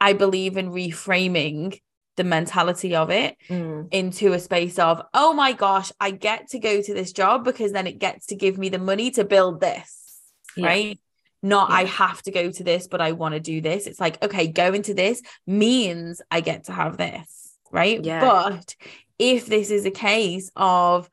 i 0.00 0.12
believe 0.12 0.56
in 0.56 0.70
reframing 0.70 1.78
the 2.16 2.24
mentality 2.24 2.94
of 2.94 3.10
it 3.10 3.36
mm. 3.48 3.86
into 3.92 4.32
a 4.32 4.38
space 4.38 4.78
of 4.78 5.00
oh 5.14 5.32
my 5.32 5.52
gosh 5.52 5.92
i 6.00 6.10
get 6.10 6.48
to 6.48 6.58
go 6.58 6.82
to 6.82 6.92
this 6.92 7.12
job 7.12 7.44
because 7.44 7.72
then 7.72 7.86
it 7.86 7.98
gets 7.98 8.26
to 8.26 8.34
give 8.34 8.58
me 8.58 8.68
the 8.68 8.78
money 8.78 9.10
to 9.10 9.24
build 9.24 9.60
this 9.60 10.20
yeah. 10.56 10.66
right 10.66 11.00
not 11.42 11.70
yeah. 11.70 11.76
I 11.76 11.84
have 11.84 12.22
to 12.24 12.30
go 12.30 12.50
to 12.50 12.64
this, 12.64 12.86
but 12.86 13.00
I 13.00 13.12
want 13.12 13.32
to 13.32 13.40
do 13.40 13.62
this. 13.62 13.86
It's 13.86 14.00
like, 14.00 14.22
okay, 14.22 14.46
going 14.46 14.82
to 14.82 14.94
this 14.94 15.22
means 15.46 16.20
I 16.30 16.42
get 16.42 16.64
to 16.64 16.72
have 16.72 16.98
this, 16.98 17.56
right? 17.72 18.04
Yeah. 18.04 18.20
But 18.20 18.76
if 19.18 19.46
this 19.46 19.70
is 19.70 19.86
a 19.86 19.90
case 19.90 20.50
of 20.56 21.08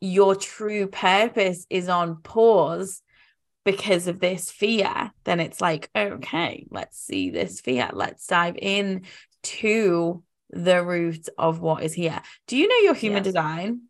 your 0.00 0.34
true 0.34 0.86
purpose 0.86 1.66
is 1.70 1.88
on 1.88 2.22
pause 2.22 3.02
because 3.64 4.06
of 4.06 4.20
this 4.20 4.50
fear, 4.50 5.12
then 5.24 5.40
it's 5.40 5.60
like, 5.60 5.90
okay, 5.94 6.66
let's 6.70 6.98
see 6.98 7.30
this 7.30 7.60
fear. 7.60 7.90
Let's 7.92 8.26
dive 8.26 8.56
in 8.56 9.02
to 9.42 10.22
the 10.50 10.84
root 10.84 11.28
of 11.38 11.60
what 11.60 11.82
is 11.82 11.92
here. 11.92 12.20
Do 12.46 12.56
you 12.56 12.68
know 12.68 12.84
your 12.84 12.94
human 12.94 13.18
yeah. 13.18 13.24
design? 13.24 13.82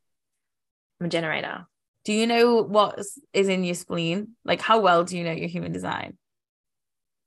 I'm 1.00 1.06
a 1.06 1.08
generator. 1.08 1.66
Do 2.04 2.12
you 2.12 2.26
know 2.26 2.62
what 2.62 2.98
is 3.32 3.48
in 3.48 3.64
your 3.64 3.74
spleen? 3.74 4.36
Like, 4.44 4.60
how 4.60 4.80
well 4.80 5.04
do 5.04 5.16
you 5.16 5.24
know 5.24 5.32
your 5.32 5.48
human 5.48 5.72
design? 5.72 6.16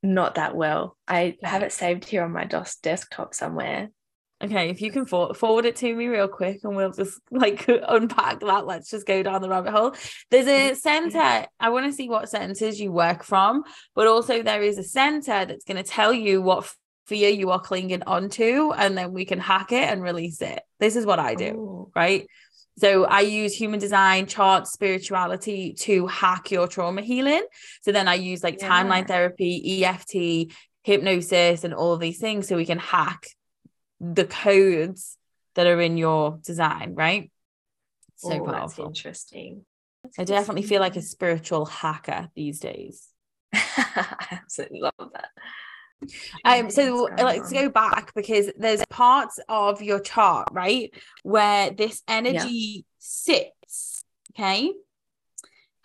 Not 0.02 0.36
that 0.36 0.56
well. 0.56 0.98
I 1.08 1.38
have 1.44 1.64
it 1.64 1.72
saved 1.72 2.06
here 2.06 2.24
on 2.24 2.32
my 2.32 2.44
DOS 2.44 2.76
desktop 2.78 3.34
somewhere. 3.34 3.90
Okay, 4.44 4.70
if 4.70 4.82
you 4.82 4.92
can 4.92 5.06
for- 5.06 5.34
forward 5.34 5.66
it 5.66 5.78
to 5.78 5.96
me 5.96 6.08
real 6.08 6.28
quick 6.28 6.60
and 6.66 6.76
we'll 6.76 6.92
just 6.92 7.20
like 7.32 7.66
unpack 7.68 8.42
that. 8.42 8.66
Let's 8.66 8.90
just 8.90 9.08
go 9.08 9.24
down 9.24 9.42
the 9.42 9.50
rabbit 9.50 9.72
hole. 9.72 9.96
There's 10.30 10.48
a 10.48 10.72
mm-hmm. 10.72 10.76
center. 10.76 11.48
I 11.60 11.70
want 11.70 11.86
to 11.86 11.94
see 11.94 12.10
what 12.10 12.30
centers 12.30 12.80
you 12.80 12.92
work 12.92 13.24
from, 13.24 13.64
but 13.96 14.08
also 14.08 14.44
there 14.44 14.62
is 14.62 14.78
a 14.78 14.84
center 14.84 15.46
that's 15.46 15.64
going 15.64 15.82
to 15.82 15.90
tell 15.90 16.12
you 16.12 16.42
what 16.42 16.70
fear 17.08 17.30
you 17.30 17.52
are 17.52 17.60
clinging 17.60 18.04
onto, 18.04 18.72
and 18.72 18.98
then 18.98 19.14
we 19.14 19.26
can 19.26 19.40
hack 19.40 19.72
it 19.72 19.90
and 19.90 20.02
release 20.02 20.42
it. 20.42 20.62
This 20.80 20.96
is 20.96 21.06
what 21.06 21.20
I 21.20 21.36
do, 21.36 21.46
Ooh. 21.46 21.92
right? 21.96 22.28
So 22.80 23.06
I 23.06 23.22
use 23.22 23.54
human 23.54 23.80
design, 23.80 24.26
chart, 24.26 24.68
spirituality 24.68 25.74
to 25.80 26.08
hack 26.08 26.50
your 26.50 26.68
trauma 26.68 27.02
healing. 27.02 27.46
So 27.82 27.92
then 27.92 28.08
I 28.08 28.16
use 28.16 28.44
like 28.44 28.60
yeah. 28.60 28.70
timeline 28.70 29.08
therapy, 29.08 29.86
EFT, 29.86 30.54
hypnosis, 30.84 31.64
and 31.64 31.74
all 31.74 31.98
these 31.98 32.20
things 32.20 32.48
so 32.48 32.56
we 32.56 32.66
can 32.66 32.80
hack 32.80 33.28
the 34.04 34.26
codes 34.26 35.18
that 35.56 35.68
are 35.68 35.80
in 35.80 35.98
your 35.98 36.40
design, 36.44 36.94
right? 36.96 37.32
So 38.18 38.32
oh, 38.32 38.46
powerful. 38.46 38.88
interesting. 38.88 39.66
That's 40.04 40.20
I 40.20 40.24
definitely 40.26 40.64
feel 40.64 40.82
like 40.82 40.96
a 40.98 41.02
spiritual 41.02 41.66
hacker 41.66 42.30
these 42.36 42.60
days. 42.60 43.08
I 43.54 44.28
absolutely 44.32 44.82
love 44.82 45.12
that. 45.14 45.30
Um, 46.44 46.70
so 46.70 47.08
let's 47.18 47.52
go 47.54 47.70
back 47.70 48.14
because 48.14 48.52
there's 48.58 48.84
parts 48.90 49.40
of 49.48 49.82
your 49.82 50.02
chart, 50.02 50.50
right, 50.52 50.94
where 51.24 51.72
this 51.72 52.02
energy 52.08 52.50
yeah. 52.50 52.82
sits. 53.00 54.04
Okay. 54.32 54.74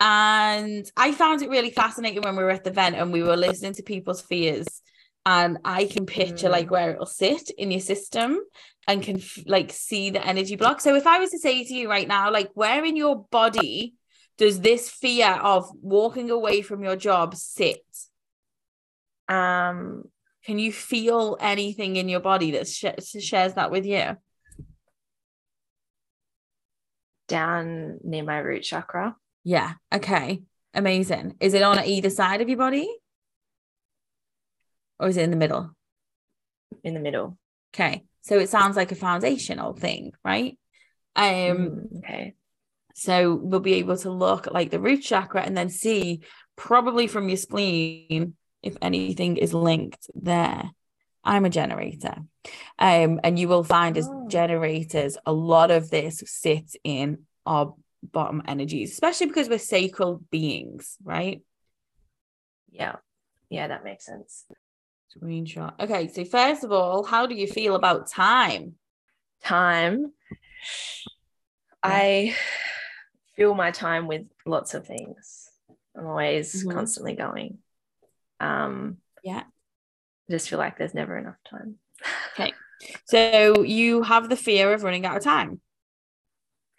And 0.01 0.89
I 0.95 1.11
found 1.13 1.41
it 1.41 1.49
really 1.49 1.71
fascinating 1.71 2.21
when 2.21 2.35
we 2.35 2.43
were 2.43 2.51
at 2.51 2.63
the 2.63 2.69
event 2.69 2.95
and 2.95 3.13
we 3.13 3.23
were 3.23 3.37
listening 3.37 3.73
to 3.73 3.83
people's 3.83 4.21
fears 4.21 4.78
and 5.25 5.59
I 5.65 5.85
can 5.85 6.05
picture 6.05 6.47
mm. 6.47 6.51
like 6.51 6.71
where 6.71 6.91
it'll 6.91 7.05
sit 7.05 7.49
in 7.51 7.71
your 7.71 7.81
system 7.81 8.39
and 8.87 9.03
can 9.03 9.17
f- 9.17 9.39
like 9.45 9.71
see 9.71 10.09
the 10.09 10.25
energy 10.25 10.55
block. 10.55 10.81
So 10.81 10.95
if 10.95 11.05
I 11.05 11.19
was 11.19 11.31
to 11.31 11.39
say 11.39 11.63
to 11.63 11.73
you 11.73 11.89
right 11.89 12.07
now, 12.07 12.31
like 12.31 12.49
where 12.53 12.83
in 12.83 12.95
your 12.95 13.25
body 13.29 13.95
does 14.37 14.61
this 14.61 14.89
fear 14.89 15.27
of 15.27 15.69
walking 15.81 16.31
away 16.31 16.61
from 16.61 16.83
your 16.83 16.95
job 16.95 17.35
sit? 17.35 17.83
Um, 19.27 20.03
can 20.45 20.57
you 20.57 20.71
feel 20.71 21.37
anything 21.39 21.97
in 21.97 22.09
your 22.09 22.21
body 22.21 22.51
that 22.51 22.67
sh- 22.67 23.21
shares 23.21 23.53
that 23.55 23.69
with 23.69 23.85
you? 23.85 24.17
Down 27.27 27.99
near 28.03 28.23
my 28.23 28.39
root 28.39 28.63
chakra. 28.63 29.15
Yeah. 29.43 29.73
Okay. 29.93 30.41
Amazing. 30.73 31.35
Is 31.39 31.53
it 31.53 31.61
on 31.61 31.83
either 31.83 32.09
side 32.09 32.41
of 32.41 32.49
your 32.49 32.57
body? 32.57 32.89
Or 34.99 35.07
is 35.07 35.17
it 35.17 35.23
in 35.23 35.31
the 35.31 35.37
middle? 35.37 35.71
In 36.83 36.93
the 36.93 36.99
middle. 36.99 37.37
Okay. 37.73 38.03
So 38.21 38.37
it 38.37 38.49
sounds 38.49 38.75
like 38.75 38.91
a 38.91 38.95
foundational 38.95 39.73
thing, 39.73 40.11
right? 40.23 40.57
Um 41.15 41.25
mm, 41.25 41.97
okay. 41.99 42.35
So 42.95 43.35
we'll 43.35 43.61
be 43.61 43.75
able 43.75 43.97
to 43.97 44.11
look 44.11 44.47
at 44.47 44.53
like 44.53 44.71
the 44.71 44.79
root 44.79 45.01
chakra 45.01 45.41
and 45.41 45.55
then 45.55 45.69
see 45.69 46.21
probably 46.55 47.07
from 47.07 47.29
your 47.29 47.37
spleen 47.37 48.35
if 48.61 48.75
anything 48.81 49.37
is 49.37 49.53
linked 49.53 50.09
there. 50.13 50.69
I'm 51.23 51.45
a 51.45 51.49
generator. 51.49 52.15
Um, 52.77 53.19
and 53.23 53.37
you 53.37 53.47
will 53.47 53.63
find 53.63 53.97
as 53.97 54.07
oh. 54.09 54.27
generators, 54.27 55.17
a 55.25 55.33
lot 55.33 55.71
of 55.71 55.89
this 55.89 56.23
sits 56.25 56.75
in 56.83 57.25
our 57.45 57.75
bottom 58.03 58.41
energies, 58.47 58.91
especially 58.91 59.27
because 59.27 59.49
we're 59.49 59.59
sacral 59.59 60.21
beings, 60.31 60.97
right? 61.03 61.41
Yeah. 62.71 62.95
Yeah, 63.49 63.67
that 63.67 63.83
makes 63.83 64.05
sense. 64.05 64.45
Screenshot. 65.17 65.73
Okay, 65.79 66.07
so 66.07 66.23
first 66.23 66.63
of 66.63 66.71
all, 66.71 67.03
how 67.03 67.25
do 67.25 67.35
you 67.35 67.47
feel 67.47 67.75
about 67.75 68.09
time? 68.09 68.75
Time. 69.43 70.11
I 71.81 72.35
fill 73.35 73.55
my 73.55 73.71
time 73.71 74.07
with 74.07 74.23
lots 74.45 74.73
of 74.73 74.85
things. 74.85 75.49
I'm 75.97 76.05
always 76.05 76.53
mm-hmm. 76.53 76.71
constantly 76.71 77.15
going. 77.15 77.59
Um, 78.39 78.97
yeah. 79.23 79.43
I 79.43 80.31
just 80.31 80.49
feel 80.49 80.59
like 80.59 80.77
there's 80.77 80.93
never 80.93 81.17
enough 81.17 81.37
time. 81.49 81.75
okay. 82.33 82.53
So 83.05 83.63
you 83.63 84.03
have 84.03 84.29
the 84.29 84.35
fear 84.35 84.73
of 84.73 84.83
running 84.83 85.05
out 85.05 85.17
of 85.17 85.23
time. 85.23 85.59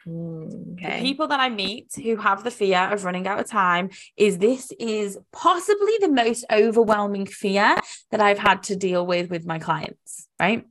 Mm, 0.06 0.80
The 0.80 1.02
people 1.02 1.28
that 1.28 1.40
I 1.40 1.48
meet 1.48 1.92
who 2.02 2.16
have 2.16 2.42
the 2.42 2.50
fear 2.50 2.78
of 2.78 3.04
running 3.04 3.26
out 3.26 3.38
of 3.38 3.46
time 3.46 3.90
is 4.16 4.38
this 4.38 4.72
is 4.78 5.18
possibly 5.32 5.92
the 6.00 6.08
most 6.10 6.44
overwhelming 6.50 7.26
fear 7.26 7.76
that 8.10 8.20
I've 8.20 8.38
had 8.38 8.62
to 8.64 8.76
deal 8.76 9.06
with 9.06 9.30
with 9.30 9.46
my 9.46 9.58
clients, 9.58 10.28
right? 10.40 10.64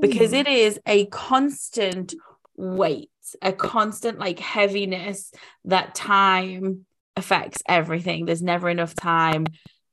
Because 0.00 0.32
Mm. 0.32 0.40
it 0.40 0.48
is 0.48 0.80
a 0.86 1.06
constant 1.06 2.14
weight, 2.56 3.10
a 3.42 3.52
constant 3.52 4.18
like 4.18 4.38
heaviness 4.38 5.32
that 5.64 5.94
time 5.94 6.86
affects 7.16 7.62
everything. 7.66 8.26
There's 8.26 8.42
never 8.42 8.68
enough 8.68 8.94
time. 8.94 9.46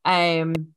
Um 0.06 0.74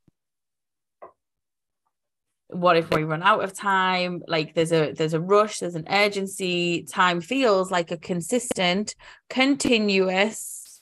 what 2.56 2.76
if 2.76 2.90
we 2.90 3.04
run 3.04 3.22
out 3.22 3.44
of 3.44 3.52
time? 3.52 4.22
Like 4.26 4.54
there's 4.54 4.72
a 4.72 4.92
there's 4.92 5.14
a 5.14 5.20
rush 5.20 5.58
there's 5.60 5.74
an 5.74 5.86
urgency. 5.90 6.82
Time 6.84 7.20
feels 7.20 7.70
like 7.70 7.90
a 7.90 7.96
consistent 7.96 8.94
continuous 9.28 10.80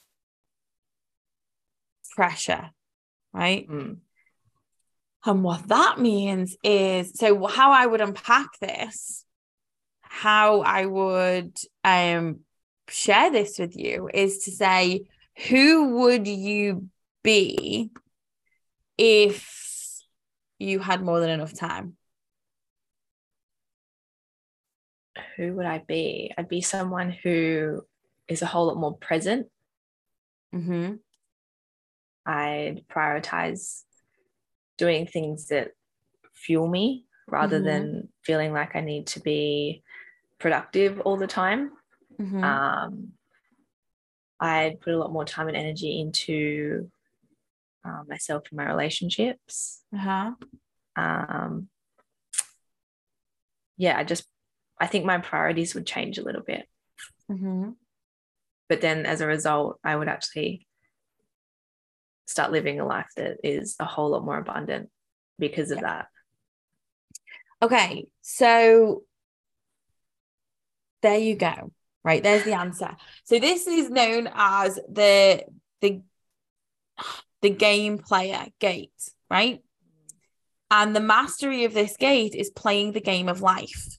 pressure 2.15 2.71
right? 3.33 3.69
Mm. 3.69 3.97
and 5.27 5.43
what 5.43 5.69
that 5.69 5.99
means 5.99 6.57
is 6.63 7.13
so 7.15 7.47
how 7.47 7.73
i 7.73 7.85
would 7.85 8.01
unpack 8.01 8.59
this 8.61 9.25
how 10.01 10.61
i 10.61 10.87
would 10.87 11.57
um 11.83 12.41
share 12.89 13.33
this 13.33 13.59
with 13.59 13.77
you 13.77 14.09
is 14.13 14.45
to 14.45 14.53
say 14.53 15.03
who 15.49 15.99
would 15.99 16.29
you 16.29 16.89
be 17.23 17.91
if 18.97 19.63
you 20.59 20.79
had 20.79 21.03
more 21.03 21.21
than 21.21 21.31
enough 21.31 21.55
time 21.55 21.97
Who 25.37 25.55
would 25.55 25.67
I 25.67 25.79
be? 25.87 26.33
I'd 26.37 26.49
be 26.49 26.61
someone 26.61 27.11
who 27.11 27.83
is 28.29 28.43
a 28.43 28.47
whole 28.47 28.67
lot 28.67 28.77
more 28.77 28.97
present. 28.97 29.47
mm-hmm. 30.55 30.95
I'd 32.27 32.83
prioritize 32.88 33.83
doing 34.79 35.07
things 35.07 35.49
that 35.49 35.73
fuel 36.33 36.67
me 36.69 37.07
rather 37.29 37.61
Mhm. 37.61 37.64
than 37.64 38.09
feeling 38.23 38.53
like 38.53 38.75
I 38.77 38.81
need 38.81 39.07
to 39.09 39.21
be 39.21 39.83
productive 40.38 41.01
all 41.01 41.17
the 41.17 41.27
time. 41.27 41.73
Mm-hmm. 42.21 42.45
Um, 42.45 43.12
I'd 44.40 44.81
put 44.81 44.95
a 44.95 44.99
lot 44.99 45.12
more 45.12 45.25
time 45.25 45.49
and 45.49 45.57
energy 45.57 46.01
into 46.01 46.90
um, 47.85 48.07
myself 48.09 48.44
and 48.51 48.57
my 48.57 48.66
relationships. 48.66 49.83
uh-huh. 49.94 50.33
Um, 50.97 51.68
yeah, 53.77 53.99
I 53.99 54.05
just, 54.05 54.25
I 54.81 54.87
think 54.87 55.05
my 55.05 55.18
priorities 55.18 55.75
would 55.75 55.87
change 55.87 56.18
a 56.18 56.25
little 56.25 56.42
bit. 56.42 56.66
Mm-hmm. 57.31 57.70
But 58.68 58.81
then 58.81 59.07
as 59.07 59.20
a 59.20 59.27
result, 59.27 59.79
I 59.85 59.97
would 59.97 60.09
actually 60.09 60.66
start 62.27 62.53
living 62.53 62.81
a 62.81 62.87
life 62.87 63.09
that 63.16 63.38
is 63.44 63.77
a 63.79 63.85
whole 63.85 64.11
lot 64.11 64.25
more 64.25 64.38
abundant 64.38 64.90
because 65.38 65.70
of 65.70 65.81
that. 65.81 66.07
Okay, 67.62 68.07
so 68.23 69.03
there 71.03 71.18
you 71.18 71.37
go. 71.37 71.73
Right, 72.03 72.23
there's 72.23 72.44
the 72.44 72.53
answer. 72.53 72.97
So 73.25 73.38
this 73.38 73.66
is 73.66 73.88
known 73.88 74.29
as 74.35 74.79
the 74.90 75.44
the 75.81 76.03
the 77.45 77.51
game 77.51 77.99
player 77.99 78.47
gate, 78.59 78.91
right? 79.31 79.61
And 80.71 80.97
the 80.97 81.01
mastery 81.01 81.65
of 81.65 81.75
this 81.75 81.95
gate 81.99 82.35
is 82.35 82.49
playing 82.49 82.93
the 82.93 83.03
game 83.03 83.29
of 83.29 83.43
life. 83.43 83.99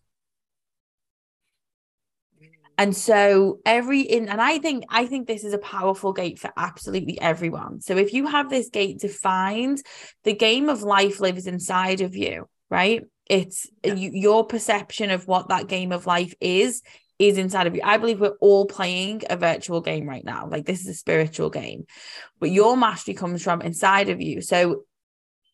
And 2.79 2.97
so 2.97 3.59
every 3.63 4.01
in 4.01 4.29
and 4.29 4.41
I 4.41 4.57
think 4.57 4.83
I 4.89 5.05
think 5.05 5.27
this 5.27 5.43
is 5.43 5.53
a 5.53 5.59
powerful 5.59 6.11
gate 6.11 6.39
for 6.39 6.49
absolutely 6.57 7.21
everyone. 7.21 7.81
So 7.81 7.95
if 7.97 8.13
you 8.13 8.25
have 8.25 8.49
this 8.49 8.69
gate 8.69 8.97
defined, 8.97 9.83
the 10.23 10.33
game 10.33 10.67
of 10.67 10.81
life 10.81 11.19
lives 11.19 11.45
inside 11.45 12.01
of 12.01 12.15
you, 12.15 12.49
right? 12.71 13.03
It's 13.29 13.67
Yeah. 13.83 13.93
you, 13.93 14.09
your 14.11 14.43
perception 14.43 15.11
of 15.11 15.27
what 15.27 15.49
that 15.49 15.67
game 15.67 15.91
of 15.91 16.07
life 16.07 16.33
is 16.41 16.81
is 17.17 17.37
inside 17.37 17.67
of 17.67 17.75
you. 17.75 17.81
I 17.83 17.97
believe 17.97 18.19
we're 18.19 18.37
all 18.41 18.65
playing 18.65 19.23
a 19.29 19.37
virtual 19.37 19.81
game 19.81 20.07
right 20.07 20.23
now. 20.23 20.47
Like 20.47 20.65
this 20.65 20.81
is 20.81 20.87
a 20.87 20.93
spiritual 20.93 21.49
game. 21.49 21.85
But 22.39 22.51
your 22.51 22.75
mastery 22.75 23.13
comes 23.13 23.43
from 23.43 23.61
inside 23.61 24.09
of 24.09 24.21
you. 24.21 24.41
So 24.41 24.83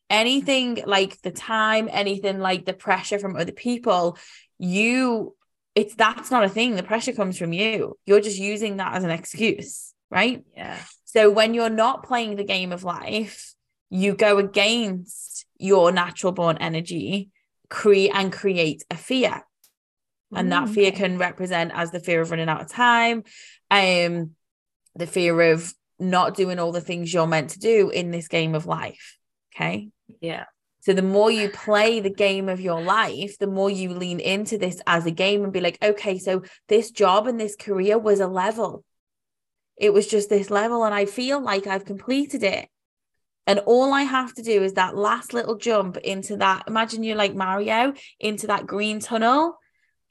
anything 0.10 0.84
like 0.86 1.22
the 1.22 1.32
time, 1.32 1.88
anything 1.92 2.40
like 2.40 2.66
the 2.66 2.74
pressure 2.74 3.20
from 3.20 3.36
other 3.36 3.52
people, 3.52 4.18
you 4.58 5.36
it's 5.74 5.96
that's 5.96 6.32
not 6.32 6.44
a 6.44 6.50
thing. 6.50 6.76
The 6.76 6.84
pressure 6.84 7.14
comes 7.14 7.38
from 7.38 7.54
you. 7.54 7.98
You're 8.06 8.22
just 8.22 8.38
using 8.38 8.78
that 8.78 8.94
as 8.94 9.04
an 9.04 9.10
excuse, 9.10 9.94
right? 10.10 10.44
Yeah. 10.56 10.78
So 11.06 11.30
when 11.30 11.54
you're 11.54 11.70
not 11.70 12.04
playing 12.04 12.36
the 12.36 12.44
game 12.44 12.72
of 12.72 12.84
life, 12.84 13.54
you 13.90 14.16
go 14.16 14.38
against 14.38 15.46
your 15.58 15.92
natural 15.92 16.32
born 16.32 16.58
energy, 16.58 17.30
create 17.70 18.12
and 18.14 18.32
create 18.32 18.84
a 18.90 18.98
fear. 18.98 19.46
And 20.34 20.52
that 20.52 20.68
Mm, 20.68 20.74
fear 20.74 20.92
can 20.92 21.18
represent 21.18 21.72
as 21.74 21.92
the 21.92 22.00
fear 22.00 22.22
of 22.22 22.32
running 22.32 22.50
out 22.50 22.62
of 22.62 22.70
time, 22.70 23.24
um, 23.70 24.32
the 24.96 25.08
fear 25.08 25.52
of 25.52 25.74
not 26.00 26.36
doing 26.36 26.60
all 26.60 26.72
the 26.72 26.82
things 26.82 27.14
you're 27.14 27.28
meant 27.28 27.52
to 27.52 27.60
do 27.60 27.90
in 27.90 28.12
this 28.12 28.28
game 28.28 28.56
of 28.56 28.66
life. 28.66 29.18
Okay. 29.54 29.90
Yeah. 30.22 30.46
So 30.82 30.94
the 30.94 31.04
more 31.04 31.30
you 31.30 31.50
play 31.50 32.00
the 32.00 32.10
game 32.10 32.50
of 32.50 32.60
your 32.60 32.82
life, 32.82 33.38
the 33.38 33.48
more 33.48 33.70
you 33.70 33.94
lean 33.94 34.20
into 34.20 34.58
this 34.58 34.82
as 34.88 35.06
a 35.06 35.12
game 35.12 35.44
and 35.44 35.54
be 35.54 35.62
like, 35.62 35.78
okay, 35.82 36.18
so 36.18 36.42
this 36.70 36.90
job 36.90 37.28
and 37.28 37.40
this 37.40 37.56
career 37.56 38.00
was 38.00 38.20
a 38.20 38.28
level. 38.28 38.84
It 39.78 39.94
was 39.94 40.08
just 40.08 40.30
this 40.30 40.50
level, 40.50 40.84
and 40.84 40.94
I 40.94 41.06
feel 41.06 41.40
like 41.42 41.68
I've 41.68 41.86
completed 41.86 42.44
it. 42.44 42.68
And 43.46 43.60
all 43.60 43.94
I 43.94 44.04
have 44.04 44.34
to 44.36 44.44
do 44.44 44.64
is 44.64 44.74
that 44.74 44.96
last 44.96 45.34
little 45.34 45.56
jump 45.56 45.98
into 45.98 46.38
that. 46.38 46.64
Imagine 46.68 47.04
you're 47.04 47.16
like 47.16 47.36
Mario 47.36 47.94
into 48.20 48.48
that 48.48 48.68
green 48.68 49.00
tunnel. 49.00 49.58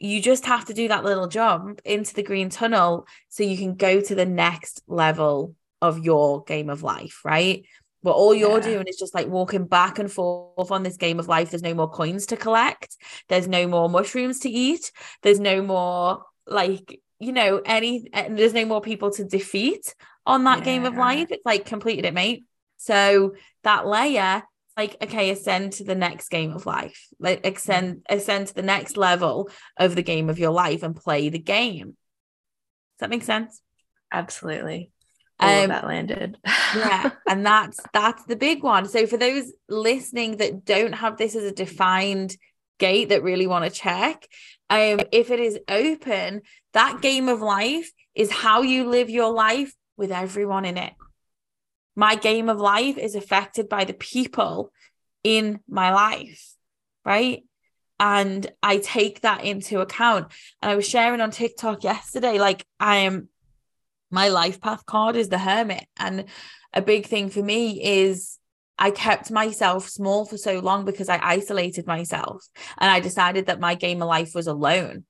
You 0.00 0.20
just 0.20 0.46
have 0.46 0.64
to 0.64 0.74
do 0.74 0.88
that 0.88 1.04
little 1.04 1.28
jump 1.28 1.80
into 1.84 2.14
the 2.14 2.22
green 2.22 2.48
tunnel 2.48 3.06
so 3.28 3.44
you 3.44 3.56
can 3.56 3.74
go 3.76 4.00
to 4.00 4.14
the 4.14 4.26
next 4.26 4.82
level 4.88 5.54
of 5.80 6.04
your 6.04 6.42
game 6.44 6.68
of 6.70 6.82
life, 6.82 7.20
right? 7.24 7.64
But 8.02 8.12
all 8.12 8.34
you're 8.34 8.58
Yeah. 8.58 8.72
doing 8.72 8.86
is 8.88 8.96
just 8.96 9.14
like 9.14 9.28
walking 9.28 9.66
back 9.66 9.98
and 9.98 10.10
forth 10.10 10.70
on 10.70 10.82
this 10.82 10.96
game 10.96 11.20
of 11.20 11.28
life. 11.28 11.50
There's 11.50 11.62
no 11.62 11.74
more 11.74 11.90
coins 11.90 12.26
to 12.26 12.36
collect. 12.36 12.96
There's 13.28 13.46
no 13.46 13.68
more 13.68 13.90
mushrooms 13.90 14.40
to 14.40 14.50
eat. 14.50 14.90
There's 15.22 15.38
no 15.38 15.60
more 15.62 16.24
like, 16.46 16.98
you 17.18 17.32
know, 17.32 17.60
any, 17.64 18.08
and 18.14 18.38
there's 18.38 18.54
no 18.54 18.64
more 18.64 18.80
people 18.80 19.10
to 19.12 19.24
defeat 19.24 19.94
on 20.24 20.44
that 20.44 20.64
game 20.64 20.86
of 20.86 20.96
life. 20.96 21.30
It's 21.30 21.44
like 21.44 21.66
completed 21.66 22.06
it, 22.06 22.14
mate. 22.14 22.44
So 22.78 23.34
that 23.64 23.86
layer, 23.86 24.42
like, 24.81 24.97
okay, 25.03 25.31
ascend 25.31 25.73
to 25.75 25.85
the 25.85 25.95
next 25.95 26.29
game 26.31 26.53
of 26.53 26.66
life, 26.66 26.99
like 27.19 27.45
ascend, 27.47 28.03
ascend 28.09 28.47
to 28.49 28.55
the 28.55 28.62
next 28.75 28.97
level 28.97 29.51
of 29.77 29.95
the 29.95 30.03
game 30.12 30.31
of 30.31 30.38
your 30.38 30.53
life 30.53 30.83
and 30.83 30.97
play 30.97 31.29
the 31.29 31.38
game. 31.59 31.88
Does 31.88 33.01
that 33.01 33.11
make 33.11 33.23
sense? 33.23 33.61
Absolutely. 34.11 34.90
All 35.38 35.62
Um, 35.62 35.69
that 35.69 35.87
landed. 35.87 36.38
yeah 36.77 37.11
and 37.29 37.45
that's 37.45 37.79
that's 37.93 38.25
the 38.25 38.37
big 38.37 38.62
one 38.62 38.87
so 38.88 39.07
for 39.07 39.16
those 39.16 39.47
listening 39.69 40.37
that 40.38 40.64
don't 40.64 40.93
have 41.03 41.16
this 41.16 41.35
as 41.35 41.45
a 41.45 41.53
defined 41.64 42.37
gate 42.79 43.09
that 43.11 43.23
really 43.23 43.47
want 43.47 43.64
to 43.64 43.71
check 43.71 44.27
um 44.69 45.01
if 45.12 45.31
it 45.31 45.40
is 45.40 45.59
open 45.69 46.43
that 46.75 47.01
game 47.01 47.29
of 47.35 47.40
life 47.40 47.90
is 48.14 48.31
how 48.31 48.59
you 48.62 48.81
live 48.97 49.09
your 49.09 49.33
life 49.33 49.73
with 49.97 50.11
everyone 50.12 50.64
in 50.66 50.77
it 50.77 50.93
my 52.06 52.14
game 52.14 52.48
of 52.48 52.58
life 52.58 52.96
is 52.96 53.14
affected 53.14 53.68
by 53.68 53.84
the 53.84 53.98
people 54.12 54.72
in 55.22 55.60
my 55.68 55.88
life 55.92 56.42
right? 57.04 57.42
And 57.98 58.42
i 58.62 58.78
take 58.78 59.16
that 59.20 59.44
into 59.44 59.80
account. 59.80 60.24
And 60.60 60.70
i 60.72 60.76
was 60.76 60.88
sharing 60.88 61.20
on 61.20 61.30
tiktok 61.30 61.84
yesterday 61.84 62.38
like 62.38 62.64
i 62.78 62.96
am 63.08 63.28
my 64.10 64.28
life 64.28 64.60
path 64.60 64.84
card 64.86 65.16
is 65.16 65.28
the 65.28 65.38
hermit. 65.38 65.86
And 65.96 66.24
a 66.72 66.82
big 66.82 67.06
thing 67.06 67.30
for 67.30 67.42
me 67.42 67.60
is 68.02 68.38
I 68.78 68.90
kept 68.90 69.30
myself 69.30 69.88
small 69.88 70.24
for 70.24 70.38
so 70.38 70.58
long 70.58 70.84
because 70.84 71.08
I 71.08 71.18
isolated 71.22 71.86
myself. 71.86 72.48
And 72.78 72.90
I 72.90 73.00
decided 73.00 73.46
that 73.46 73.60
my 73.60 73.74
game 73.74 74.00
of 74.02 74.08
life 74.08 74.34
was 74.34 74.46
alone. 74.46 75.04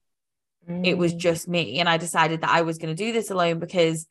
It 0.82 0.98
was 0.98 1.14
Mm, 1.14 1.18
just 1.18 1.48
me. 1.48 1.78
And 1.80 1.88
I 1.88 1.96
decided 1.96 2.42
that 2.42 2.50
I 2.50 2.62
was 2.62 2.78
going 2.78 2.94
to 2.94 3.04
do 3.04 3.12
this 3.12 3.30
alone 3.30 3.58
because 3.58 4.06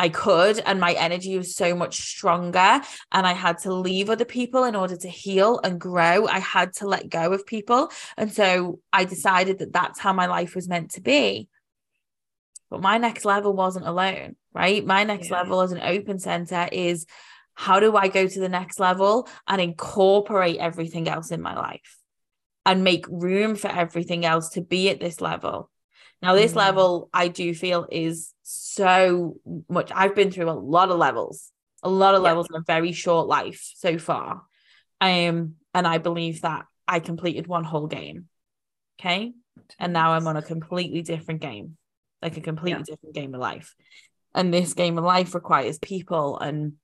I 0.00 0.08
could 0.08 0.60
and 0.60 0.80
my 0.80 0.92
energy 0.94 1.36
was 1.36 1.54
so 1.54 1.74
much 1.76 2.00
stronger 2.00 2.80
and 3.12 3.26
I 3.26 3.34
had 3.34 3.58
to 3.64 3.74
leave 3.74 4.08
other 4.08 4.24
people 4.24 4.64
in 4.64 4.74
order 4.74 4.96
to 4.96 5.08
heal 5.08 5.60
and 5.62 5.78
grow. 5.78 6.26
I 6.26 6.38
had 6.38 6.72
to 6.76 6.88
let 6.88 7.10
go 7.10 7.34
of 7.34 7.44
people. 7.44 7.90
And 8.16 8.32
so 8.32 8.80
I 8.94 9.04
decided 9.04 9.58
that 9.58 9.74
that's 9.74 10.00
how 10.00 10.14
my 10.14 10.24
life 10.24 10.54
was 10.54 10.70
meant 10.70 10.92
to 10.92 11.02
be. 11.02 11.50
But 12.70 12.80
my 12.80 12.96
next 12.96 13.26
level 13.26 13.52
wasn't 13.52 13.86
alone, 13.86 14.36
right? 14.54 14.82
My 14.86 15.04
next 15.04 15.28
Yeah. 15.28 15.40
level 15.40 15.60
as 15.60 15.72
an 15.72 15.82
open 15.82 16.18
center 16.18 16.66
is 16.72 17.04
how 17.52 17.78
do 17.78 17.94
I 17.94 18.08
go 18.08 18.26
to 18.26 18.40
the 18.40 18.48
next 18.48 18.80
level 18.80 19.28
and 19.46 19.60
incorporate 19.60 20.56
everything 20.56 21.08
else 21.08 21.30
in 21.30 21.42
my 21.42 21.54
life 21.54 21.98
and 22.64 22.84
make 22.84 23.04
room 23.10 23.54
for 23.54 23.68
everything 23.68 24.24
else 24.24 24.48
to 24.50 24.62
be 24.62 24.88
at 24.88 24.98
this 24.98 25.20
level? 25.20 25.70
Now, 26.22 26.34
this 26.34 26.52
Mm. 26.52 26.56
level 26.56 27.10
I 27.12 27.28
do 27.28 27.54
feel 27.54 27.86
is 27.90 28.34
so 28.50 29.36
much. 29.68 29.90
I've 29.94 30.14
been 30.14 30.30
through 30.30 30.50
a 30.50 30.52
lot 30.52 30.90
of 30.90 30.98
levels, 30.98 31.52
a 31.82 31.88
lot 31.88 32.14
of 32.14 32.22
Yeah. 32.22 32.30
levels 32.30 32.48
in 32.50 32.56
a 32.56 32.64
very 32.66 32.92
short 32.92 33.26
life 33.26 33.72
so 33.76 33.98
far. 33.98 34.42
Um, 35.00 35.56
and 35.72 35.86
I 35.86 35.98
believe 35.98 36.42
that 36.42 36.66
I 36.86 37.00
completed 37.00 37.46
one 37.46 37.64
whole 37.64 37.86
game. 37.86 38.28
Okay. 39.00 39.32
And 39.78 39.92
now 39.92 40.12
I'm 40.12 40.26
on 40.26 40.36
a 40.36 40.42
completely 40.42 41.02
different 41.02 41.40
game, 41.40 41.76
like 42.20 42.36
a 42.36 42.40
completely 42.40 42.82
different 42.82 43.14
game 43.14 43.34
of 43.34 43.40
life. 43.40 43.74
And 44.34 44.52
this 44.52 44.74
game 44.74 44.98
of 44.98 45.04
life 45.04 45.34
requires 45.34 45.78
people 45.78 46.38
and 46.38 46.74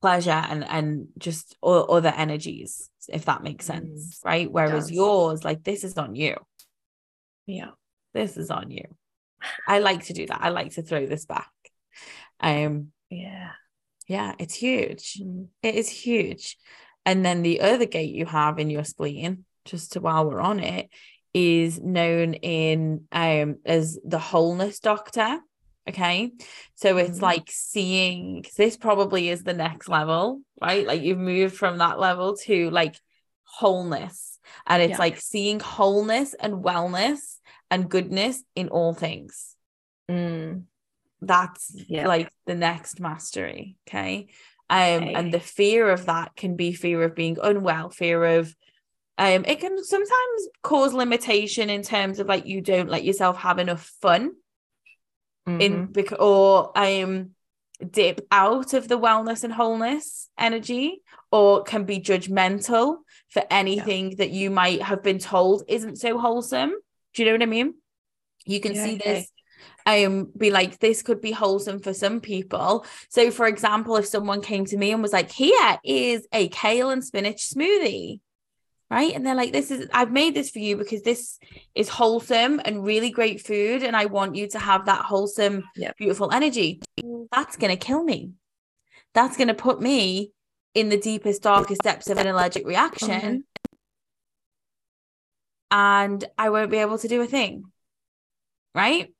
pleasure 0.00 0.30
and 0.30 0.64
and 0.64 1.08
just 1.18 1.56
other 1.62 2.12
energies, 2.16 2.88
if 3.08 3.26
that 3.26 3.42
makes 3.42 3.66
sense, 3.66 4.20
right? 4.24 4.50
Whereas 4.50 4.90
yours, 4.90 5.44
like 5.44 5.62
this 5.62 5.84
is 5.84 5.98
on 5.98 6.14
you. 6.14 6.36
Yeah. 7.46 7.70
This 8.12 8.36
is 8.36 8.50
on 8.50 8.70
you. 8.70 8.84
I 9.66 9.78
like 9.78 10.04
to 10.06 10.12
do 10.12 10.26
that. 10.26 10.40
I 10.42 10.50
like 10.50 10.72
to 10.72 10.82
throw 10.82 11.06
this 11.06 11.26
back. 11.26 11.50
Um, 12.40 12.92
Yeah. 13.10 13.50
yeah, 14.06 14.34
it's 14.38 14.54
huge. 14.54 15.18
Mm. 15.20 15.48
It 15.62 15.74
is 15.74 15.88
huge. 15.88 16.56
And 17.06 17.24
then 17.24 17.42
the 17.42 17.60
other 17.60 17.86
gate 17.86 18.14
you 18.14 18.26
have 18.26 18.58
in 18.58 18.70
your 18.70 18.84
spleen, 18.84 19.44
just 19.64 19.92
to 19.92 20.00
while 20.00 20.28
we're 20.28 20.40
on 20.40 20.60
it, 20.60 20.90
is 21.32 21.80
known 21.80 22.34
in 22.34 23.06
um 23.12 23.56
as 23.64 23.98
the 24.04 24.18
wholeness 24.18 24.80
doctor. 24.80 25.38
Okay. 25.88 26.32
So 26.74 26.96
it's 26.98 27.18
Mhm. 27.18 27.22
like 27.22 27.48
seeing 27.50 28.44
this 28.56 28.76
probably 28.76 29.28
is 29.28 29.42
the 29.42 29.54
next 29.54 29.88
level, 29.88 30.40
right? 30.60 30.86
Like 30.86 31.02
you've 31.02 31.18
moved 31.18 31.56
from 31.56 31.78
that 31.78 31.98
level 31.98 32.36
to 32.44 32.70
like 32.70 32.96
wholeness. 33.44 34.38
And 34.66 34.82
it's 34.82 34.90
Yeah. 34.92 34.98
like 34.98 35.20
seeing 35.20 35.60
wholeness 35.60 36.34
and 36.34 36.62
wellness 36.64 37.38
and 37.70 37.88
goodness 37.88 38.42
in 38.54 38.68
all 38.68 38.92
things 38.94 39.54
Mm. 40.08 40.64
that's 41.20 41.72
Yeah. 41.88 42.08
like 42.08 42.32
the 42.46 42.54
next 42.56 42.98
mastery 43.00 43.76
okay 43.86 44.28
um 44.68 45.02
Okay. 45.04 45.14
and 45.14 45.32
the 45.32 45.38
fear 45.40 45.88
of 45.90 46.06
that 46.06 46.34
can 46.34 46.56
be 46.56 46.72
fear 46.72 47.02
of 47.04 47.14
being 47.14 47.36
unwell 47.42 47.90
fear 47.90 48.24
of 48.38 48.54
um 49.18 49.44
it 49.46 49.60
can 49.60 49.82
sometimes 49.84 50.48
cause 50.62 50.92
limitation 50.94 51.70
in 51.70 51.82
terms 51.82 52.18
of 52.18 52.26
like 52.26 52.46
you 52.46 52.60
don't 52.60 52.88
let 52.88 53.04
yourself 53.04 53.36
have 53.38 53.58
enough 53.58 53.84
fun 54.00 54.32
in 55.46 55.88
Mhm. 55.88 55.92
bec- 55.92 56.20
or 56.20 56.72
um 56.76 57.34
dip 57.90 58.26
out 58.30 58.74
of 58.74 58.88
the 58.88 58.98
wellness 58.98 59.42
and 59.44 59.52
wholeness 59.52 60.28
energy 60.38 61.02
or 61.32 61.62
can 61.62 61.84
be 61.84 61.98
judgmental 62.00 62.98
for 63.28 63.42
anything 63.50 64.16
that 64.16 64.30
you 64.30 64.50
might 64.50 64.82
have 64.82 65.02
been 65.02 65.18
told 65.18 65.62
isn't 65.68 65.96
so 65.96 66.18
wholesome 66.18 66.72
do 67.14 67.22
you 67.22 67.26
know 67.28 67.34
what 67.34 67.42
i 67.42 67.46
mean 67.46 67.74
you 68.46 68.60
can 68.60 68.74
Yeah, 68.74 68.84
see 68.84 68.94
okay. 68.96 69.20
this 69.20 69.32
um 69.86 70.30
be 70.36 70.50
like 70.50 70.78
this 70.78 71.02
could 71.02 71.20
be 71.20 71.32
wholesome 71.32 71.80
for 71.80 71.92
some 71.94 72.20
people 72.20 72.84
so 73.08 73.30
for 73.30 73.46
example 73.46 73.96
if 73.96 74.06
someone 74.06 74.40
came 74.40 74.64
to 74.64 74.76
me 74.76 74.92
and 74.92 75.02
was 75.02 75.12
like 75.12 75.30
here 75.30 75.78
is 75.84 76.26
a 76.32 76.48
kale 76.48 76.90
and 76.90 77.04
spinach 77.04 77.48
smoothie 77.48 78.20
right 78.90 79.14
and 79.14 79.26
they're 79.26 79.34
like 79.34 79.52
this 79.52 79.70
is 79.70 79.88
i've 79.92 80.12
made 80.12 80.34
this 80.34 80.50
for 80.50 80.58
you 80.58 80.76
because 80.76 81.02
this 81.02 81.38
is 81.74 81.88
wholesome 81.88 82.60
and 82.64 82.84
really 82.84 83.10
great 83.10 83.40
food 83.40 83.82
and 83.82 83.96
i 83.96 84.06
want 84.06 84.34
you 84.34 84.48
to 84.48 84.58
have 84.58 84.86
that 84.86 85.04
wholesome 85.04 85.64
Yep. 85.76 85.96
beautiful 85.98 86.30
energy 86.32 86.80
that's 87.30 87.56
going 87.56 87.70
to 87.70 87.76
kill 87.76 88.02
me 88.02 88.32
that's 89.14 89.36
going 89.36 89.48
to 89.48 89.54
put 89.54 89.80
me 89.80 90.32
in 90.74 90.88
the 90.88 90.96
deepest 90.96 91.42
darkest 91.42 91.82
depths 91.82 92.08
of 92.10 92.18
an 92.18 92.26
allergic 92.26 92.66
reaction 92.66 93.10
Okay. 93.16 93.40
And 95.70 96.24
i 96.38 96.50
won't 96.50 96.70
be 96.70 96.78
able 96.78 96.98
to 96.98 97.08
do 97.08 97.20
a 97.22 97.26
thing 97.26 97.64
right 98.74 99.12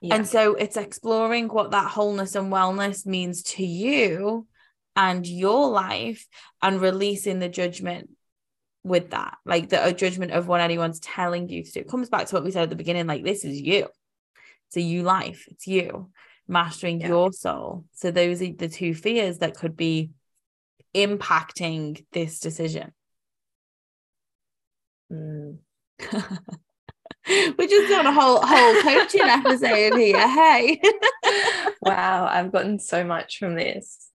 Yeah. 0.00 0.16
and 0.16 0.26
so 0.26 0.54
it's 0.54 0.76
exploring 0.76 1.48
what 1.48 1.70
that 1.72 1.90
wholeness 1.90 2.34
and 2.34 2.52
wellness 2.52 3.06
means 3.06 3.42
to 3.54 3.64
you 3.64 4.46
and 4.94 5.26
your 5.26 5.68
life 5.70 6.26
and 6.60 6.80
releasing 6.80 7.38
the 7.38 7.48
judgment 7.48 8.10
with 8.84 9.10
that. 9.10 9.38
Like 9.46 9.68
the 9.68 9.94
judgment 9.96 10.32
of 10.32 10.48
what 10.48 10.60
anyone's 10.60 11.00
telling 11.00 11.48
you 11.48 11.62
to 11.62 11.72
do. 11.72 11.80
It 11.80 11.88
comes 11.88 12.08
back 12.08 12.26
to 12.26 12.34
what 12.34 12.44
we 12.44 12.50
said 12.50 12.64
at 12.64 12.70
the 12.70 12.76
beginning 12.76 13.06
like, 13.06 13.24
this 13.24 13.44
is 13.44 13.60
you. 13.60 13.86
It's 14.68 14.76
a 14.76 14.80
you 14.80 15.02
life. 15.02 15.46
It's 15.48 15.66
you 15.66 16.10
mastering 16.48 17.00
Yeah. 17.00 17.08
your 17.08 17.32
soul. 17.32 17.84
So 17.94 18.10
those 18.10 18.42
are 18.42 18.52
the 18.52 18.68
two 18.68 18.94
fears 18.94 19.38
that 19.38 19.56
could 19.56 19.76
be 19.76 20.10
impacting 20.94 22.04
this 22.12 22.40
decision. 22.40 22.92
Mm. 25.10 25.58
We're 27.28 27.68
just 27.68 27.92
on 27.92 28.06
a 28.06 28.12
whole 28.12 28.40
whole 28.42 28.82
coaching 28.82 29.20
episode 29.22 29.94
here. 29.96 30.28
Hey. 30.28 30.80
wow, 31.82 32.26
I've 32.26 32.50
gotten 32.50 32.78
so 32.78 33.04
much 33.04 33.38
from 33.38 33.54
this. 33.54 34.10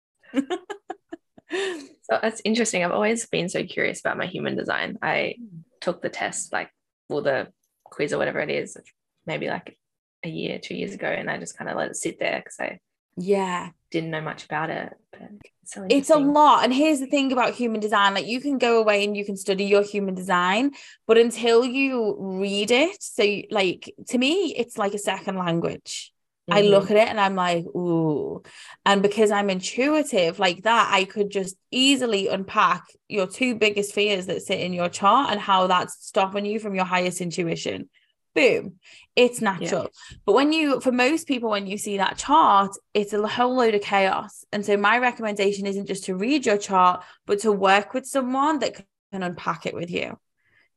So 2.09 2.17
it's 2.23 2.41
interesting. 2.45 2.83
I've 2.83 2.91
always 2.91 3.25
been 3.25 3.49
so 3.49 3.63
curious 3.63 3.99
about 3.99 4.17
my 4.17 4.27
human 4.27 4.55
design. 4.55 4.97
I 5.01 5.35
took 5.81 6.01
the 6.01 6.09
test, 6.09 6.53
like, 6.53 6.69
or 7.09 7.21
the 7.21 7.47
quiz 7.83 8.13
or 8.13 8.17
whatever 8.17 8.39
it 8.39 8.49
is, 8.49 8.77
maybe 9.25 9.47
like 9.47 9.77
a 10.23 10.29
year, 10.29 10.57
two 10.57 10.75
years 10.75 10.93
ago, 10.93 11.07
and 11.07 11.29
I 11.29 11.37
just 11.37 11.57
kind 11.57 11.69
of 11.69 11.75
let 11.75 11.89
it 11.89 11.97
sit 11.97 12.17
there 12.17 12.39
because 12.39 12.57
I 12.59 12.79
yeah. 13.17 13.69
didn't 13.91 14.11
know 14.11 14.21
much 14.21 14.45
about 14.45 14.69
it. 14.69 14.93
But 15.11 15.29
it's 15.41 15.73
so 15.73 15.85
it's 15.89 16.09
a 16.09 16.17
lot 16.17 16.63
and 16.63 16.73
here's 16.73 16.99
the 16.99 17.07
thing 17.07 17.31
about 17.33 17.53
human 17.53 17.81
design 17.81 18.13
like 18.13 18.25
you 18.25 18.39
can 18.39 18.57
go 18.57 18.79
away 18.79 19.03
and 19.03 19.17
you 19.17 19.25
can 19.25 19.35
study 19.35 19.65
your 19.65 19.83
human 19.83 20.15
design 20.15 20.71
but 21.07 21.17
until 21.17 21.65
you 21.65 22.15
read 22.19 22.71
it 22.71 23.03
so 23.03 23.41
like 23.51 23.93
to 24.07 24.17
me 24.17 24.53
it's 24.55 24.77
like 24.77 24.93
a 24.93 24.97
second 24.97 25.35
language 25.35 26.13
I 26.49 26.61
Mhm. 26.61 26.69
look 26.69 26.89
at 26.91 26.95
it 26.95 27.09
and 27.09 27.19
I'm 27.19 27.35
like, 27.35 27.65
ooh. 27.75 28.41
And 28.85 29.01
because 29.01 29.31
I'm 29.31 29.49
intuitive 29.49 30.39
like 30.39 30.63
that, 30.63 30.89
I 30.93 31.03
could 31.03 31.29
just 31.29 31.57
easily 31.71 32.29
unpack 32.29 32.83
your 33.09 33.27
two 33.27 33.55
biggest 33.55 33.93
fears 33.93 34.27
that 34.27 34.41
sit 34.43 34.61
in 34.61 34.71
your 34.71 34.87
chart 34.87 35.31
and 35.31 35.41
how 35.41 35.67
that's 35.67 35.97
stopping 36.05 36.45
you 36.45 36.59
from 36.59 36.73
your 36.73 36.85
highest 36.85 37.19
intuition. 37.19 37.89
Boom. 38.37 38.75
It's 39.15 39.41
natural. 39.41 39.89
But 40.25 40.33
when 40.33 40.53
you, 40.53 40.79
for 40.79 40.91
most 40.91 41.27
people, 41.27 41.49
when 41.49 41.65
you 41.65 41.77
see 41.77 41.97
that 41.97 42.17
chart, 42.17 42.71
it's 42.93 43.13
a 43.13 43.27
whole 43.27 43.55
load 43.55 43.73
of 43.73 43.81
chaos. 43.81 44.45
And 44.51 44.65
so 44.65 44.77
my 44.77 44.99
recommendation 44.99 45.65
isn't 45.65 45.87
just 45.87 46.03
to 46.05 46.15
read 46.15 46.45
your 46.45 46.57
chart, 46.57 47.03
but 47.25 47.39
to 47.39 47.51
work 47.51 47.93
with 47.93 48.05
someone 48.05 48.59
that 48.59 48.75
can 49.11 49.23
unpack 49.23 49.65
it 49.65 49.73
with 49.73 49.89
you. 49.89 50.17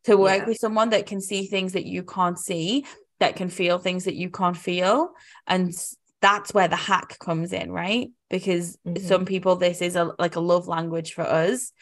To 0.05 0.17
work 0.17 0.39
Yeah. 0.39 0.47
with 0.47 0.57
someone 0.57 0.91
that 0.91 1.07
can 1.07 1.21
see 1.21 1.47
things 1.47 1.75
that 1.75 1.85
you 1.85 2.03
can't 2.03 2.39
see 2.39 2.87
that 3.19 3.37
can 3.37 3.51
feel 3.51 3.79
things 3.79 4.05
that 4.05 4.15
you 4.15 4.31
can't 4.31 4.57
feel 4.57 5.11
and 5.47 5.75
that's 6.23 6.55
where 6.55 6.69
the 6.69 6.77
hack 6.77 7.19
comes 7.19 7.53
in 7.53 7.71
right 7.71 8.11
because 8.31 8.79
Mhm. 8.87 9.01
some 9.07 9.25
people 9.27 9.57
this 9.57 9.83
is 9.83 9.95
a 9.95 10.15
like 10.19 10.37
a 10.37 10.41
love 10.41 10.67
language 10.69 11.13
for 11.13 11.23
us 11.23 11.73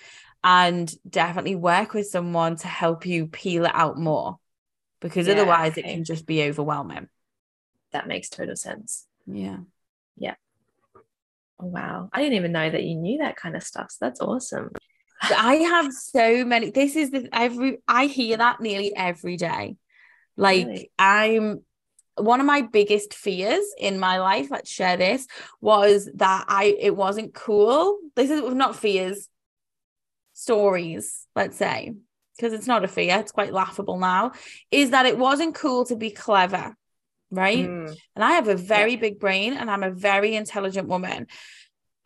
and 0.43 0.93
definitely 1.09 1.55
work 1.55 1.95
with 1.95 2.09
someone 2.09 2.57
to 2.57 2.67
help 2.67 3.07
you 3.07 3.29
peel 3.29 3.65
it 3.67 3.71
out 3.75 3.97
more 3.99 4.39
because 5.01 5.27
Yeah, 5.27 5.35
otherwise 5.35 5.77
it 5.77 5.85
can 5.85 6.05
just 6.05 6.27
be 6.27 6.43
overwhelming 6.45 7.09
That 7.93 8.09
makes 8.09 8.29
total 8.29 8.57
sense. 8.57 9.07
Yeah. 9.27 9.59
Yeah 10.17 10.35
Oh, 11.61 11.67
wow. 11.67 12.09
I 12.13 12.23
didn't 12.23 12.37
even 12.37 12.53
know 12.53 12.71
that 12.71 12.85
you 12.85 12.95
knew 12.95 13.19
that 13.19 13.37
kind 13.37 13.57
of 13.57 13.63
stuff. 13.63 13.91
So 13.91 13.99
that's 14.01 14.21
awesome. 14.21 14.71
I 15.23 15.55
have 15.57 15.93
so 15.93 16.45
many 16.45 16.71
this 16.71 16.95
is 16.95 17.11
the 17.11 17.29
every 17.33 17.79
I 17.89 18.07
hear 18.07 18.37
that 18.37 18.61
nearly 18.61 18.95
every 18.95 19.37
day 19.37 19.77
like 20.37 20.67
Really? 20.67 20.93
I'm 20.97 21.65
one 22.17 22.39
of 22.39 22.47
my 22.47 22.63
biggest 22.63 23.15
fears 23.15 23.65
in 23.79 23.99
my 23.99 24.19
life 24.21 24.49
let's 24.51 24.71
share 24.71 24.97
this 24.97 25.27
was 25.61 26.09
that 26.15 26.45
I 26.47 26.77
it 26.79 26.95
wasn't 26.95 27.35
cool 27.35 27.99
this 28.15 28.31
is 28.31 28.43
not 28.55 28.77
fears 28.77 29.29
stories 30.35 31.27
let's 31.35 31.57
say 31.57 31.95
because 32.39 32.53
it's 32.53 32.67
not 32.67 32.85
a 32.85 32.89
fear 32.89 33.19
it's 33.19 33.33
quite 33.33 33.53
laughable 33.53 33.99
now 33.99 34.33
is 34.71 34.91
that 34.91 35.07
it 35.07 35.19
wasn't 35.19 35.55
cool 35.55 35.85
to 35.85 35.97
be 35.97 36.11
clever 36.11 36.75
right 37.31 37.69
Mm, 37.69 37.95
and 38.15 38.25
I 38.25 38.33
have 38.33 38.49
a 38.49 38.55
very 38.55 38.97
big 38.97 39.21
brain 39.21 39.53
and 39.53 39.71
I'm 39.71 39.83
a 39.83 39.91
very 39.91 40.35
intelligent 40.35 40.89
woman 40.89 41.27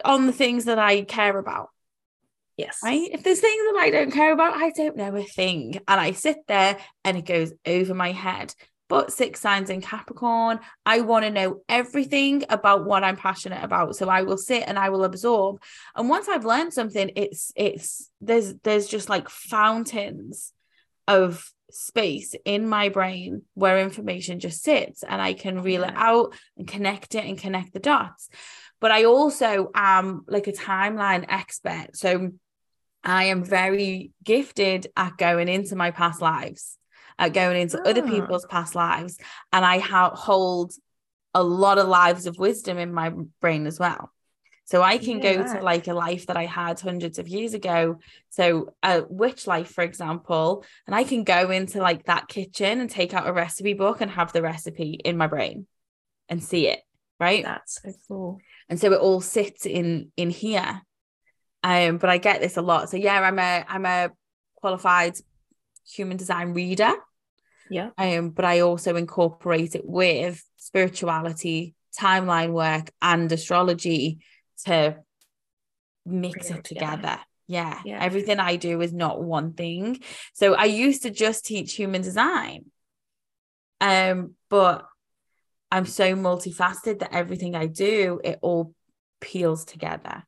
on 0.04 0.26
the 0.26 0.32
things 0.32 0.64
that 0.64 0.80
I 0.80 1.02
care 1.02 1.38
about 1.38 1.68
yes. 2.56 2.80
right? 2.82 3.08
If 3.12 3.22
there's 3.22 3.40
things 3.40 3.62
that 3.72 3.78
I 3.80 3.90
don't 3.90 4.12
care 4.12 4.32
about, 4.32 4.54
I 4.56 4.70
don't 4.70 4.96
know 4.96 5.14
a 5.16 5.22
thing. 5.22 5.80
And 5.88 6.00
I 6.00 6.12
sit 6.12 6.38
there 6.48 6.78
and 7.04 7.16
it 7.16 7.26
goes 7.26 7.52
over 7.66 7.94
my 7.94 8.12
head. 8.12 8.54
But 8.92 9.10
six 9.10 9.40
signs 9.40 9.70
in 9.70 9.80
Capricorn, 9.80 10.60
I 10.84 11.00
want 11.00 11.24
to 11.24 11.30
know 11.30 11.62
everything 11.66 12.44
about 12.50 12.84
what 12.84 13.02
I'm 13.02 13.16
passionate 13.16 13.64
about. 13.64 13.96
So 13.96 14.10
I 14.10 14.20
will 14.20 14.36
sit 14.36 14.64
and 14.66 14.78
I 14.78 14.90
will 14.90 15.04
absorb. 15.04 15.62
And 15.96 16.10
once 16.10 16.28
I've 16.28 16.44
learned 16.44 16.74
something, 16.74 17.10
it's 17.16 17.52
it's 17.56 18.10
there's 18.20 18.52
there's 18.56 18.86
just 18.86 19.08
like 19.08 19.30
fountains 19.30 20.52
of 21.08 21.50
space 21.70 22.34
in 22.44 22.68
my 22.68 22.90
brain 22.90 23.44
where 23.54 23.80
information 23.80 24.40
just 24.40 24.62
sits 24.62 25.02
and 25.02 25.22
I 25.22 25.32
can 25.32 25.62
reel 25.62 25.84
it 25.84 25.94
out 25.96 26.34
and 26.58 26.68
connect 26.68 27.14
it 27.14 27.24
and 27.24 27.38
connect 27.38 27.72
the 27.72 27.80
dots. 27.80 28.28
But 28.78 28.90
I 28.90 29.04
also 29.04 29.70
am 29.74 30.26
like 30.28 30.48
a 30.48 30.52
timeline 30.52 31.24
expert. 31.30 31.96
So 31.96 32.32
I 33.02 33.24
am 33.24 33.42
very 33.42 34.10
gifted 34.22 34.88
at 34.98 35.16
going 35.16 35.48
into 35.48 35.76
my 35.76 35.92
past 35.92 36.20
lives 36.20 36.76
at 37.22 37.32
going 37.32 37.60
into 37.62 37.80
other 37.88 38.02
Ah. 38.04 38.10
people's 38.10 38.46
past 38.46 38.74
lives. 38.74 39.18
And 39.52 39.64
I 39.64 39.78
ha- 39.78 40.14
hold 40.14 40.72
a 41.34 41.42
lot 41.42 41.78
of 41.78 41.88
lives 41.88 42.26
of 42.26 42.36
wisdom 42.38 42.76
in 42.78 42.92
my 42.92 43.08
brain 43.40 43.66
as 43.66 43.78
well. 43.78 44.12
So 44.64 44.82
I 44.82 44.96
can 44.98 45.18
Yeah, 45.20 45.34
go 45.34 45.54
to 45.54 45.62
like 45.62 45.86
a 45.88 45.94
life 45.94 46.26
that 46.26 46.36
I 46.36 46.46
had 46.46 46.78
hundreds 46.80 47.18
of 47.18 47.26
years 47.28 47.52
ago. 47.54 47.98
So 48.30 48.74
a 48.82 49.02
witch 49.08 49.46
life, 49.46 49.70
for 49.76 49.82
example, 49.84 50.64
and 50.86 50.94
I 50.94 51.04
can 51.04 51.24
go 51.24 51.50
into 51.50 51.78
like 51.80 52.04
that 52.06 52.28
kitchen 52.28 52.80
and 52.80 52.88
take 52.90 53.12
out 53.14 53.26
a 53.28 53.32
recipe 53.32 53.74
book 53.74 54.00
and 54.00 54.10
have 54.10 54.32
the 54.32 54.42
recipe 54.42 54.92
in 55.04 55.16
my 55.16 55.26
brain 55.26 55.66
and 56.28 56.42
see 56.42 56.68
it. 56.68 56.80
Right. 57.20 57.44
That's 57.44 57.80
so 57.82 57.92
cool. 58.08 58.38
and 58.68 58.80
so 58.80 58.92
it 58.92 59.00
all 59.00 59.20
sits 59.20 59.64
in 59.66 60.10
in 60.16 60.30
here 60.30 60.82
um 61.64 61.98
but 61.98 62.10
i 62.10 62.18
get 62.18 62.40
this 62.40 62.56
a 62.56 62.62
lot 62.62 62.88
so 62.90 62.96
yeah 62.96 63.20
i'm 63.28 63.38
a 63.38 63.64
i'm 63.68 63.86
a 63.86 64.10
qualified 64.60 65.14
human 65.96 66.16
design 66.16 66.48
reader 66.54 66.92
Yeah. 67.72 67.90
um 67.96 68.30
but 68.30 68.44
i 68.44 68.60
also 68.60 68.96
incorporate 68.96 69.74
it 69.74 69.82
with 69.84 70.42
spirituality 70.56 71.74
timeline 71.98 72.52
work 72.52 72.90
and 73.00 73.30
astrology 73.32 74.18
to 74.64 74.96
mix 76.04 76.50
it 76.50 76.64
together. 76.64 76.96
together 76.96 77.18
yeah. 77.48 77.80
Yeah. 77.84 78.02
everything 78.02 78.38
i 78.40 78.56
do 78.56 78.80
is 78.80 78.92
not 78.92 79.22
one 79.22 79.54
thing 79.54 80.00
so 80.34 80.54
i 80.54 80.64
used 80.66 81.02
to 81.02 81.10
just 81.10 81.46
teach 81.46 81.74
human 81.74 82.02
design 82.02 82.66
um 83.80 84.34
but 84.50 84.86
i'm 85.70 85.86
so 85.86 86.14
multifaceted 86.14 87.00
that 87.00 87.14
everything 87.14 87.54
i 87.54 87.66
do 87.66 88.20
it 88.22 88.38
all 88.42 88.74
peels 89.20 89.64
together 89.64 90.24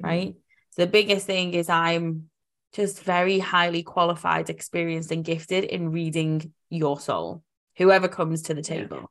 right 0.00 0.34
so 0.70 0.82
the 0.82 0.90
biggest 0.90 1.26
thing 1.26 1.54
is 1.54 1.68
i'm 1.68 2.28
just 2.72 3.02
very 3.02 3.38
highly 3.38 3.82
qualified 3.82 4.48
experienced 4.50 5.12
and 5.12 5.24
gifted 5.24 5.64
in 5.64 5.90
reading 5.90 6.52
your 6.72 6.98
soul 6.98 7.42
whoever 7.76 8.08
comes 8.08 8.42
to 8.42 8.54
the 8.54 8.62
Yeah. 8.62 8.80
table 8.80 9.10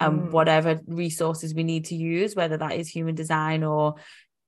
and 0.00 0.22
Mm. 0.22 0.30
whatever 0.30 0.80
resources 0.86 1.54
we 1.54 1.62
need 1.64 1.86
to 1.86 1.94
use 1.94 2.34
whether 2.34 2.56
that 2.56 2.72
is 2.72 2.88
human 2.88 3.14
design 3.14 3.62
or 3.64 3.94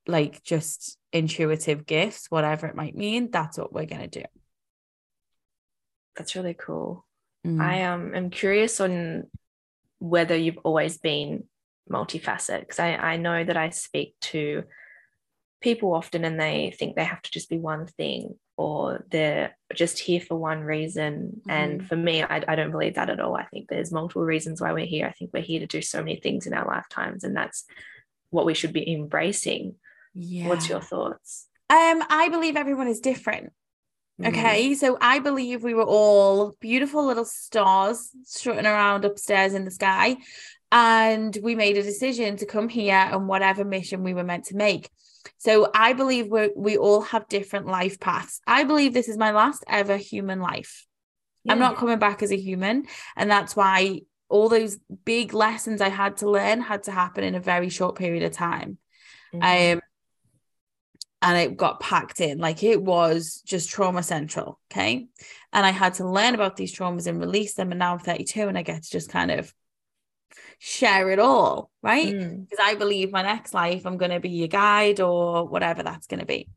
like 0.07 0.43
just 0.43 0.99
intuitive 1.13 1.87
gifts 1.87 2.31
whatever 2.31 2.67
it 2.67 2.75
might 2.75 2.95
mean 2.95 3.31
that's 3.31 3.59
what 3.59 3.73
we're 3.73 3.87
going 3.87 4.09
to 4.11 4.21
do 4.21 4.27
That's 6.17 6.35
really 6.35 6.55
cool. 6.55 7.07
Mm. 7.47 7.61
I 7.63 7.85
um 7.85 8.15
am 8.15 8.31
curious 8.31 8.81
on 8.81 9.31
whether 10.01 10.37
you've 10.37 10.59
always 10.65 10.99
been 10.99 11.45
multifaceted 11.91 12.61
because 12.61 12.81
I, 12.81 12.97
I 13.13 13.17
know 13.17 13.45
that 13.45 13.57
I 13.57 13.71
speak 13.71 14.15
to 14.33 14.65
people 15.61 15.95
often 15.95 16.25
and 16.25 16.39
they 16.41 16.75
think 16.77 16.97
they 16.97 17.05
have 17.05 17.23
to 17.23 17.31
just 17.31 17.49
be 17.49 17.59
one 17.59 17.87
thing 17.87 18.39
or 18.59 19.07
they're 19.11 19.57
just 19.73 20.01
here 20.01 20.21
for 20.21 20.37
one 20.37 20.61
reason. 20.61 21.41
And 21.49 21.87
for 21.87 21.95
me, 21.97 22.25
I, 22.25 22.43
I 22.49 22.57
don't 22.57 22.73
believe 22.73 22.97
that 22.97 23.09
at 23.09 23.21
all. 23.21 23.37
I 23.37 23.45
think 23.45 23.69
there's 23.69 23.93
multiple 23.93 24.25
reasons 24.25 24.61
why 24.61 24.73
we're 24.73 24.85
here. 24.85 25.07
I 25.07 25.13
think 25.13 25.31
we're 25.33 25.43
here 25.43 25.61
to 25.61 25.67
do 25.67 25.81
so 25.81 26.01
many 26.01 26.17
things 26.17 26.47
in 26.47 26.53
our 26.53 26.67
lifetimes, 26.67 27.23
and 27.23 27.37
that's 27.37 27.65
what 28.31 28.45
we 28.45 28.55
should 28.55 28.73
be 28.73 28.93
embracing. 28.93 29.77
yeah 30.15 30.49
What's 30.49 30.69
your 30.69 30.81
thoughts? 30.83 31.47
um 31.71 32.03
i 32.09 32.29
believe 32.31 32.57
everyone 32.57 32.89
is 32.89 33.01
different 33.01 33.53
Mm, 34.21 34.29
Okay, 34.31 34.75
so 34.75 34.99
I 35.01 35.21
believe 35.21 35.63
we 35.63 35.75
were 35.75 35.85
all 35.99 36.57
beautiful 36.61 37.07
little 37.07 37.25
stars 37.25 38.11
strutting 38.25 38.67
around 38.67 39.05
upstairs 39.05 39.55
in 39.55 39.65
the 39.65 39.71
sky, 39.71 40.17
and 40.73 41.39
we 41.41 41.55
made 41.55 41.77
a 41.79 41.85
decision 41.85 42.37
to 42.39 42.47
come 42.55 42.69
here 42.69 42.97
and 43.13 43.29
whatever 43.29 43.65
mission 43.65 44.03
we 44.03 44.15
were 44.15 44.25
meant 44.25 44.47
to 44.47 44.57
make. 44.57 44.91
So 45.37 45.71
I 45.75 45.93
believe 45.93 46.29
we 46.29 46.51
we 46.57 46.77
all 46.77 47.03
have 47.03 47.29
different 47.29 47.67
life 47.67 48.01
paths. 48.01 48.41
I 48.47 48.65
believe 48.65 48.95
this 48.95 49.09
is 49.09 49.17
my 49.19 49.31
last 49.33 49.65
ever 49.69 49.97
human 49.97 50.41
life. 50.41 50.87
I'm 51.49 51.59
not 51.59 51.77
coming 51.77 51.99
back 51.99 52.23
as 52.23 52.31
a 52.33 52.37
human, 52.37 52.87
and 53.17 53.31
that's 53.31 53.55
why 53.57 54.01
all 54.29 54.49
those 54.49 54.79
big 55.05 55.33
lessons 55.33 55.81
I 55.81 55.89
had 55.89 56.19
to 56.19 56.31
learn 56.31 56.61
had 56.61 56.83
to 56.85 56.93
happen 56.93 57.25
in 57.25 57.35
a 57.35 57.41
very 57.41 57.69
short 57.71 57.97
period 57.97 58.23
of 58.23 58.33
time 58.33 58.79
Mhm. 59.35 59.75
um 59.75 59.81
and 61.21 61.37
it 61.37 61.57
got 61.57 61.81
packed 61.81 62.21
in 62.21 62.39
like 62.39 62.63
it 62.63 62.81
was 62.81 63.43
just 63.45 63.71
trauma 63.71 64.03
central 64.03 64.61
okay 64.71 65.09
and 65.53 65.67
i 65.67 65.71
had 65.71 65.95
to 65.95 66.09
learn 66.09 66.35
about 66.35 66.57
these 66.57 66.75
traumas 66.75 67.07
and 67.07 67.19
release 67.21 67.55
them 67.55 67.73
and 67.73 67.79
now 67.79 67.93
i'm 67.93 67.99
32 67.99 68.49
and 68.49 68.57
i 68.57 68.63
get 68.63 68.83
to 68.83 68.91
just 68.91 69.11
kind 69.11 69.31
of 69.31 69.53
share 70.59 71.11
it 71.11 71.19
all 71.19 71.71
right 71.83 72.15
Mm, 72.15 72.49
because 72.49 72.65
i 72.65 72.75
believe 72.75 73.13
my 73.13 73.23
next 73.23 73.55
life 73.55 73.87
i'm 73.87 73.97
going 73.97 74.11
to 74.11 74.21
be 74.21 74.43
a 74.43 74.49
guide 74.49 75.01
or 75.01 75.47
whatever 75.47 75.83
that's 75.83 76.07
going 76.07 76.21
to 76.21 76.27
be 76.27 76.49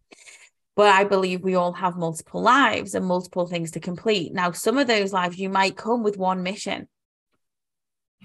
but 0.76 0.94
i 0.94 1.04
believe 1.04 1.42
we 1.44 1.56
all 1.56 1.74
have 1.74 1.98
multiple 1.98 2.42
lives 2.42 2.96
and 2.96 3.06
multiple 3.06 3.46
things 3.46 3.72
to 3.72 3.80
complete 3.80 4.34
now 4.34 4.52
some 4.52 4.78
of 4.78 4.88
those 4.88 5.14
lives 5.14 5.38
you 5.38 5.50
might 5.50 5.78
come 5.78 6.02
with 6.04 6.18
one 6.18 6.42
mission 6.42 6.88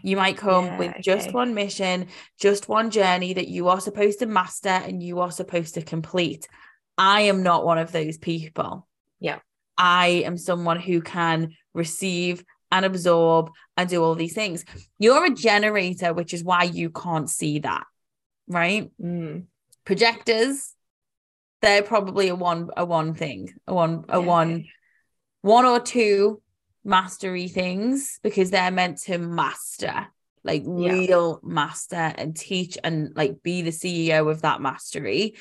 you 0.02 0.16
might 0.16 0.36
come 0.36 0.66
Yeah, 0.66 0.78
with 0.78 0.94
just 1.02 1.32
one 1.32 1.54
mission, 1.54 2.08
just 2.38 2.68
one 2.68 2.90
journey 2.90 3.32
that 3.32 3.48
you 3.48 3.68
are 3.68 3.80
supposed 3.80 4.20
to 4.20 4.26
master 4.26 4.68
and 4.68 5.02
you 5.02 5.20
are 5.20 5.30
supposed 5.30 5.74
to 5.74 5.82
complete. 5.82 6.46
I 6.96 7.22
am 7.22 7.42
not 7.42 7.64
one 7.64 7.78
of 7.78 7.92
those 7.92 8.18
people. 8.18 8.86
Yeah. 9.18 9.38
I 9.76 10.22
am 10.24 10.36
someone 10.36 10.78
who 10.78 11.00
can 11.00 11.56
receive 11.74 12.44
and 12.76 12.84
absorb 12.84 13.50
and 13.76 13.88
do 13.88 14.02
all 14.04 14.14
these 14.14 14.34
things. 14.34 14.64
You're 14.98 15.24
a 15.24 15.34
generator, 15.34 16.12
which 16.12 16.34
is 16.34 16.44
why 16.44 16.64
you 16.64 16.90
can't 16.90 17.30
see 17.30 17.60
that, 17.60 17.84
right? 18.46 18.90
mm, 19.02 19.44
Projectors, 19.84 20.74
they're 21.62 21.82
probably 21.82 22.28
a 22.28 22.34
one 22.34 22.68
a 22.76 22.84
one 22.84 23.14
thing, 23.14 23.54
a 23.66 23.74
one 23.74 24.04
a 24.08 24.20
yeah, 24.20 24.26
one 24.26 24.64
one 25.40 25.64
or 25.64 25.80
two 25.80 26.42
mastery 26.84 27.48
things 27.48 28.20
because 28.22 28.50
they're 28.50 28.70
meant 28.70 28.98
to 28.98 29.18
master 29.18 30.06
like 30.44 30.62
Yeah. 30.64 30.92
real 30.92 31.40
master 31.42 32.12
and 32.16 32.36
teach 32.36 32.78
and 32.84 33.16
like 33.16 33.42
be 33.42 33.62
the 33.62 33.70
CEO 33.72 34.30
of 34.30 34.42
that 34.42 34.60
mastery 34.60 35.34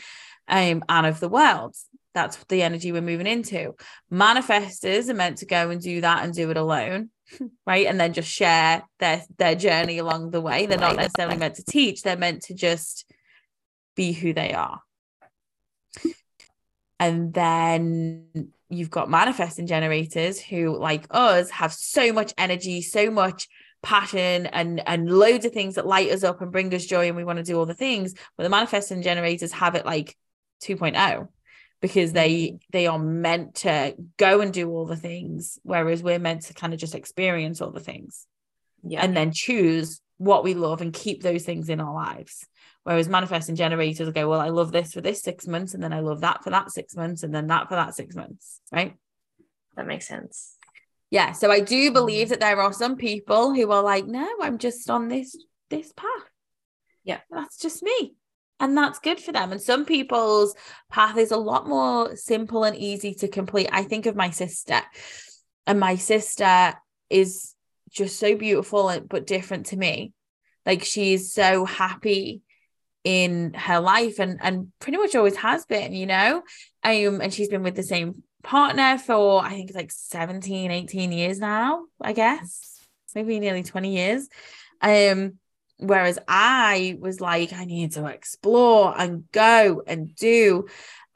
um 0.48 0.84
and 0.90 1.06
of 1.06 1.20
the 1.20 1.30
world 1.30 1.76
that's 2.16 2.44
the 2.46 2.64
energy 2.64 2.92
we're 2.92 3.02
moving 3.02 3.28
into. 3.28 3.76
Manifestors 4.12 5.10
are 5.10 5.14
meant 5.14 5.38
to 5.40 5.46
go 5.46 5.70
and 5.70 5.80
do 5.80 6.02
that 6.02 6.24
and 6.24 6.34
do 6.34 6.50
it 6.50 6.58
alone 6.58 7.12
right? 7.68 7.88
And 7.88 8.00
then 8.00 8.14
just 8.14 8.30
share 8.30 8.84
their 9.00 9.24
their 9.38 9.56
journey 9.56 9.98
along 9.98 10.32
the 10.32 10.42
way. 10.42 10.66
They're 10.66 10.78
not 10.78 10.96
necessarily 10.96 11.38
meant 11.38 11.56
to 11.56 11.66
teach. 11.66 12.02
They're 12.02 12.18
meant 12.18 12.44
to 12.44 12.54
just 12.54 13.12
be 13.96 14.12
who 14.12 14.34
they 14.34 14.54
are. 14.54 14.82
And 17.00 17.34
then 17.34 18.52
you've 18.70 18.90
got 18.90 19.10
manifesting 19.10 19.68
generators 19.68 20.40
who, 20.40 20.78
like 20.78 21.08
us, 21.12 21.50
have 21.50 21.74
so 21.74 22.14
much 22.14 22.34
energy, 22.38 22.82
so 22.82 23.12
much 23.12 23.48
passion, 23.84 24.46
and 24.48 24.88
and 24.88 25.10
loads 25.10 25.46
of 25.46 25.52
things 25.52 25.76
that 25.76 25.86
light 25.88 26.12
us 26.12 26.24
up 26.24 26.42
and 26.42 26.52
bring 26.52 26.74
us 26.74 26.86
joy, 26.86 27.08
and 27.08 27.18
we 27.18 27.24
want 27.24 27.38
to 27.38 27.44
do 27.44 27.58
all 27.58 27.66
the 27.66 27.74
things. 27.74 28.14
But 28.38 28.44
the 28.44 28.50
manifesting 28.50 29.02
generators 29.02 29.52
have 29.52 29.76
it 29.76 29.86
like 29.86 30.16
2.0 30.64 31.28
because 31.86 32.14
they 32.14 32.58
they 32.72 32.88
are 32.88 32.98
meant 32.98 33.54
to 33.54 33.96
go 34.18 34.42
and 34.42 34.52
do 34.52 34.72
all 34.72 34.88
the 34.88 34.96
things, 34.96 35.60
whereas 35.62 36.02
we're 36.02 36.18
meant 36.18 36.42
to 36.42 36.54
kind 36.56 36.74
of 36.74 36.80
just 36.80 36.96
experience 36.96 37.62
all 37.62 37.70
the 37.70 37.80
things 37.80 38.26
yeah. 38.84 39.04
and 39.04 39.16
then 39.16 39.32
choose 39.32 40.02
what 40.18 40.44
we 40.44 40.56
love 40.56 40.82
and 40.82 40.94
keep 40.94 41.22
those 41.22 41.44
things 41.44 41.70
in 41.70 41.80
our 41.80 41.94
lives. 41.94 42.48
Whereas 42.86 43.08
manifesting 43.08 43.56
generators 43.56 44.10
go, 44.10 44.28
well, 44.28 44.42
I 44.42 44.50
love 44.50 44.72
this 44.72 44.94
for 44.94 45.02
this 45.02 45.22
six 45.22 45.46
months, 45.46 45.76
and 45.76 45.84
then 45.84 45.94
I 45.94 46.00
love 46.00 46.22
that 46.22 46.44
for 46.44 46.50
that 46.50 46.72
six 46.72 46.96
months, 46.96 47.22
and 47.22 47.32
then 47.36 47.46
that 47.48 47.70
for 47.70 47.76
that 47.76 47.94
six 47.94 48.16
months, 48.16 48.62
right? 48.72 48.96
that 49.76 49.86
makes 49.86 50.08
sense. 50.08 50.56
Yeah. 51.12 51.34
So 51.34 51.52
I 51.52 51.60
do 51.60 51.92
believe 51.92 52.28
Mm. 52.28 52.30
that 52.32 52.40
there 52.40 52.60
are 52.60 52.74
some 52.74 52.96
people 52.96 53.54
who 53.54 53.72
are 53.72 53.84
like, 53.84 54.08
no, 54.08 54.28
I'm 54.42 54.58
just 54.58 54.90
on 54.90 55.08
this 55.08 55.38
this 55.70 55.94
path. 55.94 56.30
Yeah. 57.04 57.20
That's 57.30 57.58
just 57.58 57.84
me. 57.84 58.16
And 58.60 58.78
that's 58.78 59.00
good 59.00 59.20
for 59.20 59.32
them. 59.32 59.52
And 59.52 59.62
some 59.62 59.86
people's 59.86 60.56
path 60.90 61.18
is 61.18 61.32
a 61.32 61.38
lot 61.38 61.68
more 61.68 62.16
simple 62.16 62.64
and 62.64 62.76
easy 62.76 63.14
to 63.16 63.28
complete. 63.28 63.70
I 63.72 63.84
think 63.84 64.06
of 64.06 64.16
my 64.16 64.30
sister, 64.30 64.82
and 65.68 65.80
my 65.80 65.96
sister 65.96 66.74
is 67.10 67.54
just 67.92 68.20
so 68.20 68.36
beautiful 68.36 68.98
but 69.10 69.28
different 69.28 69.68
to 69.68 69.78
me. 69.78 70.14
Like 70.66 70.84
she's 70.84 71.34
so 71.34 71.66
happy 71.66 72.42
in 73.04 73.54
her 73.54 73.80
life 73.80 74.20
and 74.20 74.40
and 74.42 74.72
pretty 74.80 74.98
much 74.98 75.16
always 75.16 75.36
has 75.38 75.66
been, 75.66 75.94
you 75.94 76.06
know. 76.06 76.42
Um, 76.84 77.22
and 77.22 77.34
she's 77.34 77.50
been 77.50 77.64
with 77.64 77.76
the 77.76 77.84
same 77.84 78.24
partner 78.44 78.98
for 78.98 79.44
I 79.44 79.50
think 79.50 79.72
like 79.74 79.92
17, 79.92 80.72
18 80.72 81.12
years 81.12 81.40
now, 81.40 81.86
I 82.02 82.14
guess. 82.14 82.80
Maybe 83.14 83.40
nearly 83.40 83.64
20 83.64 83.96
years. 83.96 84.28
Um, 84.82 85.40
whereas 85.78 86.20
I 86.28 86.98
was 87.00 87.22
like, 87.22 87.54
I 87.54 87.66
need 87.66 87.94
to 87.94 88.06
explore 88.08 88.94
and 88.98 89.30
go 89.32 89.82
and 89.86 90.16
do. 90.16 90.68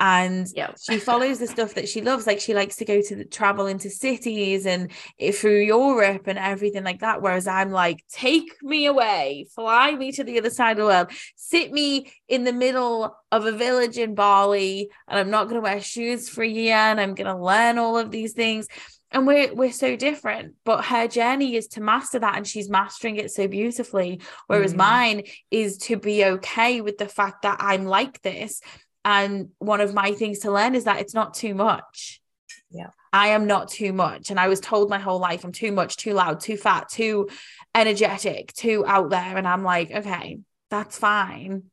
And 0.02 0.48
Yeah. 0.56 0.72
she 0.82 0.98
follows 0.98 1.40
the 1.40 1.48
stuff 1.48 1.74
that 1.74 1.90
she 1.90 2.02
loves. 2.02 2.26
Like 2.26 2.40
she 2.40 2.54
likes 2.54 2.78
to 2.78 2.86
go 2.86 3.02
to 3.02 3.16
the, 3.18 3.26
travel 3.26 3.68
into 3.68 3.90
cities 3.90 4.66
and 4.66 4.92
through 5.34 5.60
Europe 5.60 6.28
and 6.28 6.40
everything 6.40 6.86
like 6.86 7.00
that. 7.02 7.22
Whereas 7.22 7.48
I'm 7.48 7.72
like, 7.72 8.06
take 8.10 8.56
me 8.62 8.86
away, 8.86 9.48
fly 9.54 9.94
me 9.96 10.14
to 10.14 10.24
the 10.24 10.38
other 10.38 10.50
side 10.50 10.72
of 10.72 10.78
the 10.78 10.86
world, 10.86 11.12
sit 11.36 11.74
me 11.74 12.14
in 12.30 12.46
the 12.46 12.54
middle 12.54 13.14
of 13.32 13.46
a 13.46 13.52
village 13.52 13.98
in 13.98 14.16
Bali, 14.16 14.90
and 15.08 15.20
I'm 15.20 15.30
not 15.30 15.44
going 15.50 15.56
to 15.56 15.62
wear 15.62 15.82
shoes 15.82 16.30
for 16.30 16.44
a 16.44 16.48
year, 16.48 16.76
and 16.76 17.00
I'm 17.00 17.14
going 17.14 17.28
to 17.28 17.42
learn 17.42 17.78
all 17.78 17.98
of 17.98 18.10
these 18.10 18.32
things. 18.32 18.68
And 19.12 19.26
we're 19.26 19.54
we're 19.54 19.72
so 19.72 19.96
different 19.96 20.54
but 20.66 20.86
her 20.86 21.08
journey 21.08 21.56
is 21.56 21.68
to 21.68 21.82
master 21.82 22.20
that 22.20 22.38
and 22.38 22.48
she's 22.48 22.70
mastering 22.70 23.16
it 23.18 23.32
so 23.32 23.48
beautifully. 23.48 24.22
Whereas 24.48 24.74
Mm. 24.74 24.78
mine 24.78 25.24
is 25.50 25.78
to 25.80 25.98
be 25.98 26.24
okay 26.26 26.82
with 26.82 26.98
the 26.98 27.08
fact 27.08 27.42
that 27.42 27.58
i'm 27.60 27.86
like 27.86 28.22
this. 28.22 28.62
And 29.06 29.50
one 29.60 29.82
of 29.82 29.94
my 29.94 30.12
things 30.12 30.40
to 30.40 30.52
learn 30.52 30.76
is 30.76 30.84
that 30.84 31.00
it's 31.02 31.14
not 31.14 31.34
too 31.34 31.54
much. 31.56 32.22
Yeah. 32.70 32.92
i 33.12 33.30
am 33.30 33.48
not 33.48 33.70
too 33.70 33.94
much. 33.94 34.30
And 34.30 34.40
i 34.40 34.48
was 34.48 34.60
told 34.60 34.90
my 34.90 35.00
whole 35.00 35.20
life 35.20 35.44
i'm 35.44 35.52
too 35.52 35.72
much 35.72 35.98
too 35.98 36.14
loud 36.14 36.40
too 36.40 36.58
fat 36.58 36.90
too 36.90 37.30
energetic 37.74 38.54
too 38.54 38.86
out 38.86 39.10
there. 39.10 39.38
And 39.38 39.48
i'm 39.48 39.64
like 39.64 39.90
okay 39.92 40.40
that's 40.70 41.00
fine 41.00 41.64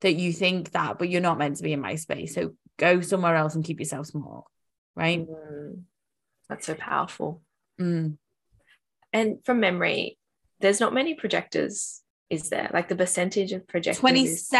that 0.00 0.14
you 0.14 0.32
think 0.32 0.70
that 0.70 0.98
but 0.98 1.08
you're 1.10 1.20
not 1.20 1.38
meant 1.38 1.56
to 1.58 1.62
be 1.62 1.72
in 1.74 1.80
my 1.80 1.96
space. 1.96 2.34
So 2.34 2.54
go 2.78 3.00
somewhere 3.00 3.36
else 3.36 3.54
and 3.54 3.64
keep 3.64 3.80
yourself 3.80 4.06
small 4.06 4.50
right? 4.94 5.20
Mm. 5.28 5.82
That's 6.48 6.66
so 6.66 6.74
powerful. 6.74 7.42
Mm. 7.80 8.16
And 9.12 9.44
from 9.44 9.60
memory, 9.60 10.18
there's 10.60 10.80
not 10.80 10.94
many 10.94 11.14
projectors, 11.14 12.02
is 12.30 12.48
there? 12.50 12.70
Like 12.72 12.88
the 12.88 12.96
percentage 12.96 13.52
of 13.52 13.66
projectors. 13.66 14.02
27% 14.02 14.50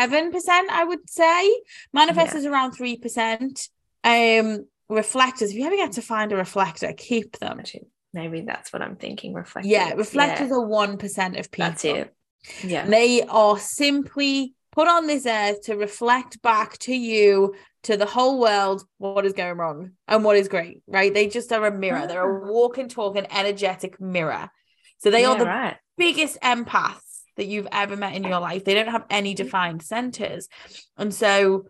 I 0.70 0.84
would 0.84 1.09
say. 1.09 1.62
Manifestors 1.95 2.49
around 2.51 2.76
3%. 2.76 3.68
Um 4.05 4.66
reflectors, 4.89 5.51
if 5.51 5.57
you 5.57 5.66
ever 5.66 5.76
get 5.76 5.93
to 5.93 6.03
find 6.03 6.32
a 6.32 6.37
reflector, 6.37 6.93
keep 6.93 7.39
them. 7.39 7.59
Actually, 7.59 7.89
maybe 8.12 8.43
that's 8.43 8.72
what 8.72 8.82
I'm 8.82 8.97
thinking. 8.97 9.34
Reflectors. 9.34 9.70
Yeah, 9.70 9.93
reflectors 9.95 10.49
Yeah, 10.49 10.57
are 10.57 10.66
1% 10.66 11.39
of 11.39 11.51
people. 11.51 11.70
That's 11.70 11.84
it. 11.84 12.14
Yeah. 12.62 12.87
They 12.87 13.22
are 13.22 13.59
simply 13.59 14.55
put 14.72 14.89
on 14.89 15.07
this 15.07 15.26
earth 15.26 15.62
to 15.62 15.74
reflect 15.76 16.43
back 16.43 16.78
to 16.78 16.95
you, 16.95 17.55
to 17.87 17.97
the 17.97 18.07
whole 18.07 18.41
world, 18.41 18.82
what 18.99 19.24
is 19.24 19.32
going 19.32 19.57
wrong 19.57 19.93
and 20.09 20.24
what 20.24 20.37
is 20.37 20.49
great, 20.49 20.82
right? 20.89 21.14
They 21.14 21.28
just 21.28 21.53
are 21.53 21.64
a 21.64 21.76
mirror. 21.76 22.07
They're 22.07 22.22
a 22.22 22.45
walk 22.53 22.78
and 22.78 22.91
talk 22.91 23.16
and 23.16 23.26
energetic 23.30 24.01
mirror. 24.01 24.51
So 24.99 25.11
they 25.11 25.24
are 25.24 25.37
the 25.37 25.47
right. 25.47 25.76
biggest 25.97 26.41
empaths 26.41 27.22
that 27.37 27.47
you've 27.47 27.68
ever 27.70 27.97
met 27.97 28.14
in 28.14 28.24
your 28.24 28.41
life. 28.41 28.64
They 28.64 28.74
don't 28.74 28.89
have 28.89 29.05
any 29.09 29.34
defined 29.34 29.82
centers. 29.82 30.49
And 30.97 31.14
so 31.14 31.66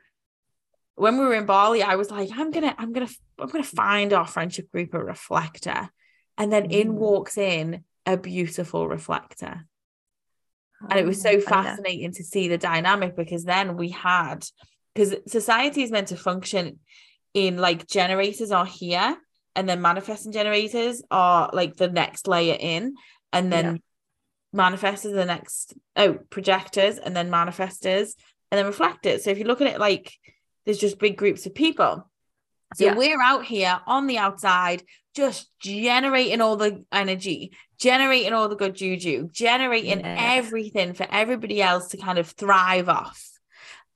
when 0.94 1.18
we 1.18 1.26
were 1.26 1.34
in 1.34 1.44
Bali, 1.44 1.82
I 1.82 1.96
was 1.96 2.10
like, 2.10 2.30
I'm 2.32 2.50
gonna, 2.50 2.74
I'm 2.78 2.94
gonna, 2.94 3.10
I'm 3.38 3.48
gonna 3.48 3.62
find 3.64 4.14
our 4.14 4.26
friendship 4.26 4.70
group 4.72 4.94
a 4.94 5.04
reflector. 5.04 5.90
And 6.38 6.50
then 6.50 6.66
in 6.66 6.92
Mm. 6.92 6.94
walks 6.94 7.36
in 7.36 7.84
a 8.06 8.16
beautiful 8.16 8.88
reflector. 8.88 9.66
And 10.88 10.98
it 10.98 11.06
was 11.06 11.20
so 11.20 11.36
Oh, 11.36 11.40
fascinating 11.40 12.12
to 12.12 12.24
see 12.24 12.48
the 12.48 12.58
dynamic 12.58 13.16
because 13.16 13.44
then 13.44 13.76
we 13.76 13.90
had 13.90 14.46
because 14.97 15.14
society 15.26 15.82
is 15.82 15.90
meant 15.90 16.09
to 16.09 16.16
function 16.16 16.78
in 17.34 17.59
like 17.59 17.86
generators 17.86 18.51
are 18.51 18.64
here 18.64 19.16
and 19.55 19.68
then 19.68 19.82
manifesting 19.82 20.32
generators 20.32 21.03
are 21.11 21.51
like 21.53 21.76
the 21.76 21.88
next 21.88 22.26
layer 22.26 22.57
in 22.59 22.94
and 23.32 23.53
then 23.53 23.82
Yeah. 24.55 24.70
manifestors 24.70 25.12
the 25.12 25.26
next 25.26 25.74
oh 25.97 26.14
projectors 26.30 26.97
and 26.99 27.14
then 27.14 27.30
manifestors 27.30 28.14
and 28.51 28.59
then 28.59 28.66
reflectors 28.66 29.24
so 29.24 29.30
if 29.30 29.38
you 29.38 29.44
look 29.44 29.61
at 29.61 29.66
it 29.66 29.78
like 29.78 30.14
there's 30.64 30.78
just 30.78 30.99
big 30.99 31.16
groups 31.18 31.44
of 31.44 31.55
people 31.55 32.11
so 32.74 32.84
Yeah. 32.86 32.94
we're 32.94 33.20
out 33.20 33.44
here 33.44 33.78
on 33.86 34.07
the 34.07 34.16
outside 34.18 34.82
just 35.14 35.51
generating 35.61 36.40
all 36.40 36.57
the 36.57 36.84
energy 36.90 37.53
generating 37.78 38.32
all 38.32 38.49
the 38.49 38.57
good 38.57 38.74
juju 38.74 39.28
generating 39.30 40.01
Yeah. 40.01 40.16
everything 40.36 40.94
for 40.94 41.07
everybody 41.11 41.61
else 41.61 41.88
to 41.88 41.99
kind 41.99 42.18
of 42.18 42.28
thrive 42.30 42.88
off 42.88 43.30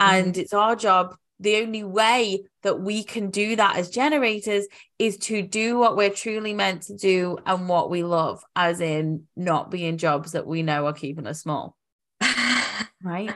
Mm-hmm. 0.01 0.15
and 0.15 0.39
it's 0.39 0.55
our 0.55 0.77
job 0.77 1.17
the 1.43 1.57
only 1.57 1.85
way 1.85 2.45
that 2.63 2.81
we 2.81 3.03
can 3.03 3.31
do 3.31 3.57
that 3.57 3.77
as 3.77 3.89
generators 3.89 4.67
is 4.99 5.17
to 5.17 5.41
do 5.43 5.79
what 5.79 5.97
we're 5.97 6.11
truly 6.11 6.53
meant 6.53 6.83
to 6.83 6.97
do 6.97 7.39
and 7.47 7.69
what 7.69 7.91
we 7.91 8.03
love 8.03 8.43
as 8.55 8.81
in 8.81 9.25
not 9.37 9.71
being 9.71 9.97
jobs 9.97 10.33
that 10.33 10.47
we 10.47 10.63
know 10.63 10.87
are 10.87 10.93
keeping 10.93 11.27
us 11.27 11.41
small 11.43 11.77
right 13.03 13.35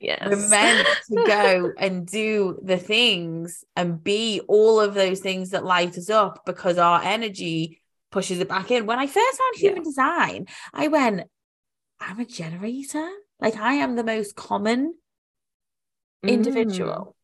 yes. 0.00 0.28
we're 0.28 0.48
meant 0.48 0.86
to 1.08 1.24
go 1.26 1.72
and 1.78 2.06
do 2.06 2.58
the 2.62 2.76
things 2.76 3.64
and 3.74 4.02
be 4.04 4.40
all 4.48 4.80
of 4.80 4.94
those 4.94 5.20
things 5.20 5.50
that 5.50 5.64
light 5.64 5.96
us 5.96 6.10
up 6.10 6.42
because 6.44 6.76
our 6.78 7.00
energy 7.02 7.80
pushes 8.12 8.38
it 8.38 8.48
back 8.48 8.70
in. 8.70 8.86
When 8.86 8.98
I 8.98 9.06
first 9.06 9.38
found 9.38 9.54
Yeah. 9.56 9.68
human 9.70 9.82
design, 9.82 10.46
I 10.72 10.88
went, 10.88 11.22
I'm 12.00 12.20
a 12.20 12.24
generator. 12.24 13.08
Like 13.40 13.56
I 13.56 13.74
am 13.74 13.96
the 13.96 14.04
most 14.04 14.36
common 14.36 14.94
Mm. 16.26 16.34
individual. 16.34 17.16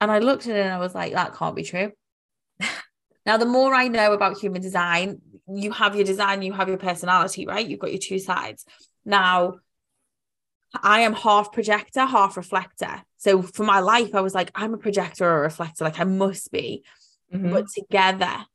And 0.00 0.10
I 0.10 0.18
looked 0.18 0.46
at 0.46 0.56
it 0.56 0.60
and 0.60 0.72
I 0.72 0.78
was 0.78 0.94
like, 0.94 1.12
that 1.12 1.34
can't 1.34 1.54
be 1.54 1.62
true. 1.62 1.92
now, 3.26 3.36
the 3.36 3.46
more 3.46 3.74
I 3.74 3.88
know 3.88 4.12
about 4.12 4.38
human 4.38 4.62
design, 4.62 5.20
you 5.46 5.72
have 5.72 5.94
your 5.94 6.04
design, 6.04 6.42
you 6.42 6.52
have 6.52 6.68
your 6.68 6.78
personality, 6.78 7.46
right? 7.46 7.66
You've 7.66 7.80
got 7.80 7.92
your 7.92 8.00
two 8.00 8.18
sides. 8.18 8.64
Now, 9.04 9.56
I 10.82 11.00
am 11.00 11.12
half 11.14 11.52
projector, 11.52 12.04
half 12.04 12.36
reflector. 12.36 13.02
So 13.18 13.42
for 13.42 13.64
my 13.64 13.80
life, 13.80 14.14
I 14.14 14.20
was 14.20 14.34
like, 14.34 14.50
I'm 14.54 14.72
a 14.72 14.78
projector 14.78 15.26
or 15.26 15.38
a 15.38 15.42
reflector, 15.42 15.84
like 15.84 15.98
I 16.00 16.04
must 16.04 16.50
be. 16.52 16.84
Mhm. 17.34 17.50
But 17.50 17.66
together, 17.68 18.46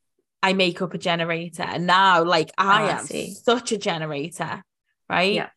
I 0.41 0.53
make 0.53 0.81
up 0.81 0.93
a 0.93 0.97
generator. 0.97 1.63
And 1.63 1.85
now, 1.87 2.23
like, 2.23 2.51
I 2.57 2.83
Oh, 2.83 2.99
am 2.99 3.05
see. 3.05 3.33
such 3.33 3.71
a 3.71 3.77
generator, 3.77 4.63
right? 5.09 5.33
Yeah. 5.33 5.49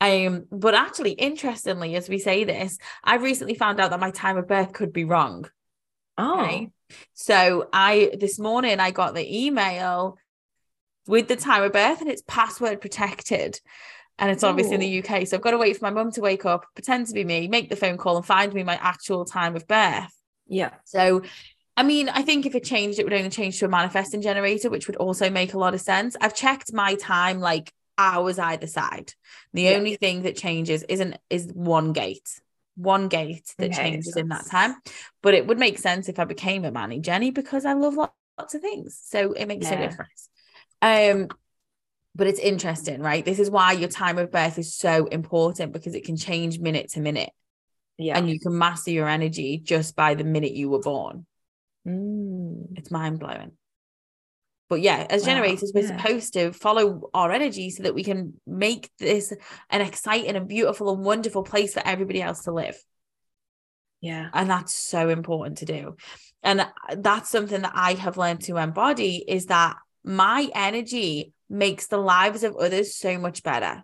Um, 0.00 0.46
but 0.50 0.74
actually, 0.74 1.12
interestingly, 1.12 1.94
as 1.94 2.08
we 2.08 2.18
say 2.18 2.44
this, 2.44 2.78
I 3.04 3.16
recently 3.16 3.54
found 3.54 3.80
out 3.80 3.90
that 3.90 4.00
my 4.00 4.10
time 4.10 4.36
of 4.36 4.48
birth 4.48 4.72
could 4.72 4.92
be 4.92 5.04
wrong. 5.04 5.48
Oh. 6.16 6.40
Okay. 6.40 6.70
So 7.14 7.68
I 7.72 8.12
this 8.18 8.38
morning 8.38 8.80
I 8.80 8.90
got 8.90 9.14
the 9.14 9.44
email 9.44 10.16
with 11.06 11.28
the 11.28 11.36
time 11.36 11.62
of 11.62 11.72
birth 11.72 12.00
and 12.00 12.10
it's 12.10 12.22
password 12.26 12.80
protected. 12.80 13.60
And 14.18 14.30
it's 14.30 14.44
obviously 14.44 14.74
in 14.74 14.80
the 14.80 14.98
UK. 14.98 15.26
So 15.26 15.36
I've 15.36 15.42
got 15.42 15.52
to 15.52 15.58
wait 15.58 15.78
for 15.78 15.86
my 15.86 15.90
mum 15.90 16.12
to 16.12 16.20
wake 16.20 16.44
up, 16.44 16.66
pretend 16.74 17.06
to 17.06 17.14
be 17.14 17.24
me, 17.24 17.48
make 17.48 17.70
the 17.70 17.76
phone 17.76 17.96
call 17.96 18.18
and 18.18 18.26
find 18.26 18.52
me 18.52 18.62
my 18.62 18.78
actual 18.78 19.24
time 19.24 19.56
of 19.56 19.66
birth. 19.66 20.12
Yeah. 20.46 20.74
So 20.84 21.22
I 21.76 21.82
mean, 21.82 22.10
I 22.10 22.20
think 22.20 22.44
if 22.44 22.54
it 22.54 22.64
changed, 22.64 22.98
it 22.98 23.04
would 23.04 23.14
only 23.14 23.30
change 23.30 23.58
to 23.58 23.64
a 23.64 23.68
manifesting 23.68 24.20
generator, 24.20 24.68
which 24.68 24.86
would 24.86 24.96
also 24.96 25.30
make 25.30 25.54
a 25.54 25.58
lot 25.58 25.72
of 25.72 25.80
sense. 25.80 26.16
I've 26.20 26.34
checked 26.34 26.74
my 26.74 26.96
time 26.96 27.40
like 27.40 27.72
hours 28.00 28.38
either 28.38 28.66
side. 28.66 29.12
The 29.52 29.62
Yeah. 29.62 29.72
only 29.72 29.96
thing 29.96 30.22
that 30.22 30.36
changes 30.36 30.82
isn't 30.84 31.16
is 31.28 31.50
one 31.54 31.92
gate. 31.92 32.40
One 32.76 33.08
gate 33.08 33.54
that 33.58 33.72
Okay, 33.72 33.82
changes 33.82 34.16
in 34.16 34.28
that 34.28 34.46
time. 34.46 34.76
But 35.22 35.34
it 35.34 35.46
would 35.46 35.58
make 35.58 35.78
sense 35.78 36.08
if 36.08 36.18
I 36.18 36.24
became 36.24 36.64
a 36.64 36.70
Manny 36.70 37.00
Jenny 37.00 37.30
because 37.30 37.64
I 37.64 37.74
love 37.74 37.94
lo- 37.94 38.12
lots 38.38 38.54
of 38.54 38.62
things. 38.62 38.98
So 39.04 39.32
it 39.32 39.46
makes 39.46 39.66
no 39.66 39.72
Yeah. 39.72 39.88
difference. 39.88 40.28
Um, 40.80 41.28
but 42.14 42.26
it's 42.26 42.40
interesting, 42.40 43.00
right? 43.00 43.24
This 43.24 43.38
is 43.38 43.50
why 43.50 43.72
your 43.72 43.88
time 43.88 44.18
of 44.18 44.30
birth 44.30 44.58
is 44.58 44.74
so 44.74 45.06
important 45.06 45.72
because 45.72 45.94
it 45.94 46.04
can 46.04 46.16
change 46.16 46.58
minute 46.58 46.90
to 46.92 47.00
minute 47.00 47.30
Yeah. 47.98 48.16
and 48.16 48.30
you 48.30 48.40
can 48.40 48.56
master 48.56 48.90
your 48.90 49.08
energy 49.08 49.58
just 49.58 49.94
by 49.94 50.14
the 50.14 50.24
minute 50.24 50.52
you 50.52 50.70
were 50.70 50.80
born. 50.80 51.26
Mm. 51.86 52.78
It's 52.78 52.90
mind 52.90 53.20
blowing. 53.20 53.52
But 54.70 54.80
yeah, 54.80 55.06
as 55.10 55.22
Wow, 55.22 55.26
generators, 55.26 55.72
we're 55.74 55.82
yeah. 55.82 55.96
supposed 55.96 56.32
to 56.34 56.52
follow 56.52 57.10
our 57.12 57.32
energy 57.32 57.70
so 57.70 57.82
that 57.82 57.94
we 57.94 58.04
can 58.04 58.40
make 58.46 58.88
this 58.98 59.34
an 59.68 59.80
exciting 59.80 60.36
and 60.36 60.48
beautiful 60.48 60.94
and 60.94 61.04
wonderful 61.04 61.42
place 61.42 61.74
for 61.74 61.82
everybody 61.84 62.22
else 62.22 62.44
to 62.44 62.52
live. 62.52 62.82
Yeah. 64.00 64.30
And 64.32 64.48
that's 64.48 64.72
so 64.72 65.08
important 65.08 65.58
to 65.58 65.66
do. 65.66 65.96
And 66.42 66.66
that's 66.96 67.28
something 67.28 67.62
that 67.62 67.72
I 67.74 67.94
have 67.94 68.16
learned 68.16 68.42
to 68.42 68.56
embody 68.56 69.22
is 69.26 69.46
that 69.46 69.76
my 70.04 70.48
energy 70.54 71.32
makes 71.50 71.88
the 71.88 71.98
lives 71.98 72.44
of 72.44 72.56
others 72.56 72.96
so 72.96 73.18
much 73.18 73.42
better. 73.42 73.82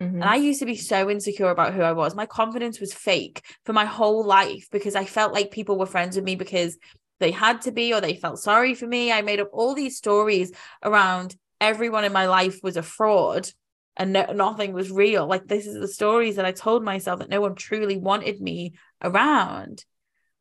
Mhm. 0.00 0.14
And 0.14 0.24
I 0.24 0.36
used 0.36 0.60
to 0.60 0.66
be 0.66 0.76
so 0.76 1.10
insecure 1.10 1.50
about 1.50 1.74
who 1.74 1.82
I 1.82 1.92
was. 1.92 2.14
My 2.14 2.26
confidence 2.26 2.80
was 2.80 2.94
fake 2.94 3.42
for 3.64 3.72
my 3.72 3.86
whole 3.86 4.24
life 4.24 4.68
because 4.70 4.94
I 4.94 5.04
felt 5.04 5.32
like 5.32 5.50
people 5.50 5.76
were 5.76 5.86
friends 5.86 6.16
with 6.16 6.24
me 6.24 6.36
because 6.36 6.78
they 7.18 7.30
had 7.30 7.62
to 7.62 7.72
be 7.72 7.92
or 7.92 8.00
they 8.00 8.14
felt 8.14 8.38
sorry 8.38 8.74
for 8.74 8.86
me. 8.86 9.12
I 9.12 9.22
made 9.22 9.40
up 9.40 9.50
all 9.52 9.74
these 9.74 9.96
stories 9.96 10.52
around 10.82 11.36
everyone 11.60 12.04
in 12.04 12.12
my 12.12 12.26
life 12.26 12.60
was 12.62 12.76
a 12.76 12.82
fraud 12.82 13.48
and 13.96 14.12
no, 14.12 14.26
nothing 14.32 14.72
was 14.72 14.90
real. 14.90 15.26
Like, 15.26 15.46
this 15.46 15.66
is 15.66 15.80
the 15.80 15.88
stories 15.88 16.36
that 16.36 16.44
I 16.44 16.52
told 16.52 16.84
myself 16.84 17.20
that 17.20 17.30
no 17.30 17.40
one 17.40 17.54
truly 17.54 17.96
wanted 17.96 18.40
me 18.40 18.74
around. 19.02 19.84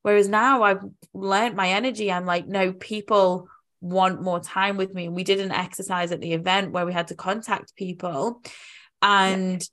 Whereas 0.02 0.28
now 0.28 0.64
I've 0.64 0.84
learned 1.14 1.56
my 1.56 1.70
energy. 1.70 2.12
I'm 2.12 2.26
like, 2.26 2.48
no, 2.48 2.74
people 2.74 3.48
want 3.80 4.22
more 4.22 4.40
time 4.40 4.78
with 4.78 4.94
me. 4.94 5.06
And 5.06 5.16
we 5.16 5.24
did 5.24 5.40
an 5.40 5.52
exercise 5.52 6.12
at 6.12 6.20
the 6.20 6.34
event 6.34 6.72
where 6.72 6.86
we 6.86 6.94
had 6.94 7.08
to 7.08 7.16
contact 7.16 7.76
people 7.76 8.42
and 9.02 9.68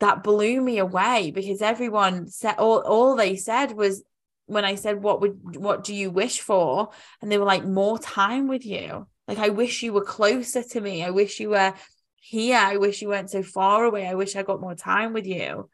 that 0.00 0.22
blew 0.22 0.60
me 0.60 0.78
away 0.78 1.30
because 1.32 1.60
everyone 1.60 2.28
said 2.28 2.54
all, 2.58 2.78
all 2.80 3.16
they 3.16 3.36
said 3.36 3.72
was 3.72 4.02
when 4.48 4.64
I 4.64 4.74
said 4.74 5.02
what 5.02 5.20
would 5.20 5.56
what 5.56 5.84
do 5.84 5.94
you 5.94 6.10
wish 6.10 6.40
for? 6.40 6.90
And 7.20 7.30
they 7.30 7.38
were 7.38 7.44
like 7.44 7.64
more 7.64 7.98
time 7.98 8.48
with 8.48 8.64
you. 8.64 9.06
Like 9.28 9.38
I 9.38 9.50
wish 9.50 9.82
you 9.82 9.92
were 9.92 10.04
closer 10.04 10.62
to 10.62 10.80
me. 10.80 11.04
I 11.04 11.10
wish 11.10 11.38
you 11.38 11.50
were 11.50 11.74
here. 12.16 12.56
I 12.56 12.78
wish 12.78 13.00
you 13.02 13.08
weren't 13.08 13.30
so 13.30 13.42
far 13.42 13.84
away. 13.84 14.06
I 14.06 14.14
wish 14.14 14.34
I 14.34 14.42
got 14.42 14.60
more 14.60 14.74
time 14.74 15.12
with 15.12 15.26
you. 15.26 15.68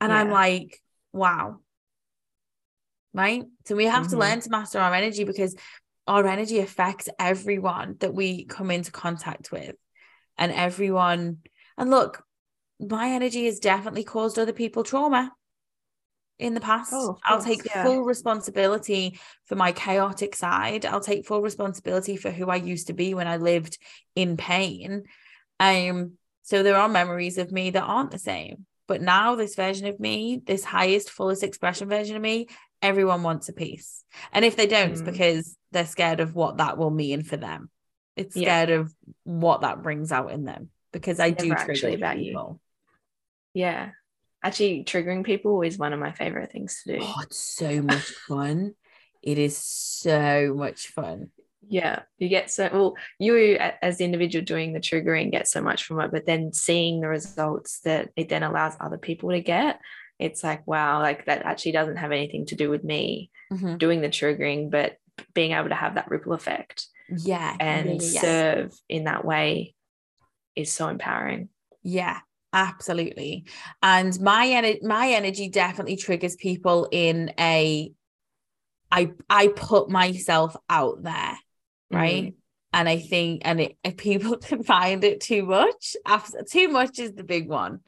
And 0.00 0.12
I'm 0.12 0.30
like 0.30 0.80
wow. 1.12 1.60
Right? 3.12 3.44
So 3.64 3.74
we 3.74 3.86
have 3.86 4.08
to 4.08 4.16
Mhm. 4.16 4.20
learn 4.20 4.40
to 4.40 4.50
master 4.50 4.78
our 4.78 4.94
energy 4.94 5.24
because 5.24 5.56
our 6.06 6.26
energy 6.26 6.60
affects 6.60 7.08
everyone 7.18 7.96
that 7.98 8.14
we 8.14 8.44
come 8.44 8.70
into 8.70 8.92
contact 8.92 9.50
with. 9.50 9.74
And 10.38 10.52
everyone 10.52 11.38
and 11.76 11.90
look 11.90 12.22
my 12.78 13.10
energy 13.10 13.46
has 13.46 13.58
definitely 13.58 14.04
caused 14.04 14.38
other 14.38 14.52
people 14.52 14.84
trauma 14.84 15.32
in 16.38 16.54
the 16.54 16.60
past. 16.60 16.92
Oh, 16.92 17.18
I'll 17.24 17.42
take 17.42 17.64
yeah. 17.64 17.84
full 17.84 18.02
responsibility 18.02 19.18
for 19.46 19.56
my 19.56 19.72
chaotic 19.72 20.34
side. 20.34 20.84
I'll 20.84 21.00
take 21.00 21.26
full 21.26 21.40
responsibility 21.40 22.16
for 22.16 22.30
who 22.30 22.50
I 22.50 22.56
used 22.56 22.88
to 22.88 22.92
be 22.92 23.14
when 23.14 23.26
I 23.26 23.38
lived 23.38 23.78
in 24.14 24.36
pain. 24.36 25.04
Um, 25.58 26.12
so 26.42 26.62
there 26.62 26.76
are 26.76 26.88
memories 26.88 27.38
of 27.38 27.52
me 27.52 27.70
that 27.70 27.82
aren't 27.82 28.10
the 28.10 28.18
same. 28.18 28.66
But 28.86 29.02
now 29.02 29.34
this 29.34 29.56
version 29.56 29.86
of 29.88 29.98
me, 29.98 30.40
this 30.44 30.62
highest, 30.62 31.10
fullest 31.10 31.42
expression 31.42 31.88
version 31.88 32.14
of 32.14 32.22
me, 32.22 32.46
everyone 32.80 33.22
wants 33.22 33.48
a 33.48 33.52
piece. 33.52 34.04
And 34.32 34.44
if 34.44 34.54
they 34.54 34.66
don't, 34.66 34.90
mm. 34.90 34.92
it's 34.92 35.02
because 35.02 35.56
they're 35.72 35.86
scared 35.86 36.20
of 36.20 36.36
what 36.36 36.58
that 36.58 36.78
will 36.78 36.90
mean 36.90 37.22
for 37.22 37.36
them. 37.36 37.70
It's 38.14 38.34
scared 38.34 38.68
yeah. 38.68 38.76
of 38.76 38.94
what 39.24 39.62
that 39.62 39.82
brings 39.82 40.12
out 40.12 40.30
in 40.30 40.44
them. 40.44 40.70
Because 40.92 41.18
I 41.18 41.30
do 41.30 41.52
trigger 41.54 41.88
about 41.88 42.16
people. 42.16 42.60
you. 43.52 43.62
Yeah 43.62 43.90
actually 44.46 44.84
triggering 44.84 45.24
people 45.24 45.62
is 45.62 45.76
one 45.76 45.92
of 45.92 45.98
my 45.98 46.12
favorite 46.12 46.52
things 46.52 46.82
to 46.84 46.96
do. 46.96 46.98
Oh, 47.02 47.20
it's 47.22 47.38
so 47.38 47.82
much 47.82 48.10
fun. 48.28 48.74
it 49.22 49.38
is 49.38 49.58
so 49.58 50.54
much 50.56 50.86
fun. 50.88 51.30
Yeah, 51.68 52.02
you 52.18 52.28
get 52.28 52.48
so 52.48 52.68
well. 52.72 52.94
You 53.18 53.56
as 53.82 53.98
the 53.98 54.04
individual 54.04 54.44
doing 54.44 54.72
the 54.72 54.78
triggering 54.78 55.32
get 55.32 55.48
so 55.48 55.60
much 55.60 55.82
from 55.82 56.00
it, 56.00 56.12
but 56.12 56.24
then 56.24 56.52
seeing 56.52 57.00
the 57.00 57.08
results 57.08 57.80
that 57.80 58.10
it 58.14 58.28
then 58.28 58.44
allows 58.44 58.74
other 58.78 58.98
people 58.98 59.30
to 59.30 59.40
get, 59.40 59.80
it's 60.20 60.44
like 60.44 60.64
wow, 60.66 61.00
like 61.00 61.26
that 61.26 61.44
actually 61.44 61.72
doesn't 61.72 61.96
have 61.96 62.12
anything 62.12 62.46
to 62.46 62.54
do 62.54 62.70
with 62.70 62.84
me 62.84 63.32
mm-hmm. 63.52 63.78
doing 63.78 64.00
the 64.00 64.08
triggering, 64.08 64.70
but 64.70 64.96
being 65.34 65.52
able 65.52 65.70
to 65.70 65.74
have 65.74 65.96
that 65.96 66.08
ripple 66.08 66.34
effect, 66.34 66.86
yeah, 67.08 67.56
and 67.58 68.00
yeah, 68.00 68.20
serve 68.20 68.72
in 68.88 69.04
that 69.04 69.24
way 69.24 69.74
is 70.54 70.70
so 70.72 70.86
empowering. 70.86 71.48
Yeah, 71.82 72.20
absolutely. 72.56 73.44
And 73.82 74.18
my 74.20 74.48
energy 74.48 74.80
my 74.82 75.10
energy 75.10 75.48
definitely 75.48 75.96
triggers 75.96 76.34
people 76.36 76.88
in 76.90 77.32
a 77.38 77.92
i 78.90 79.10
i 79.28 79.48
put 79.48 79.90
myself 79.90 80.56
out 80.68 81.02
there 81.02 81.36
right? 81.90 82.24
Mm. 82.24 82.34
and 82.72 82.88
i 82.88 82.98
think 82.98 83.42
and 83.44 83.60
it, 83.60 83.76
if 83.84 83.96
people 83.96 84.36
can 84.48 84.62
find 84.62 85.04
it 85.04 85.20
too 85.20 85.44
much 85.44 85.96
after 86.06 86.42
too 86.42 86.68
much 86.68 86.98
is 86.98 87.12
the 87.12 87.24
big 87.24 87.48
one. 87.48 87.80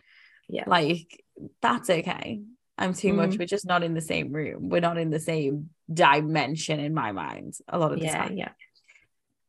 Yeah. 0.48 0.64
Like 0.66 1.24
that's 1.60 1.90
okay. 1.90 2.40
I'm 2.76 2.94
too 2.94 3.12
mm. 3.12 3.16
much. 3.16 3.30
Mm-hmm. 3.30 3.38
we're 3.38 3.46
just 3.46 3.66
not 3.66 3.82
in 3.82 3.94
the 3.94 4.00
same 4.00 4.32
room. 4.32 4.68
We're 4.68 4.80
not 4.80 4.98
in 4.98 5.10
the 5.10 5.20
same 5.20 5.70
dimension 5.92 6.80
in 6.80 6.94
my 6.94 7.12
mind 7.12 7.54
a 7.68 7.78
lot 7.78 7.92
of 7.92 8.00
the 8.00 8.06
yeah, 8.06 8.18
time. 8.18 8.36
yeah. 8.36 8.52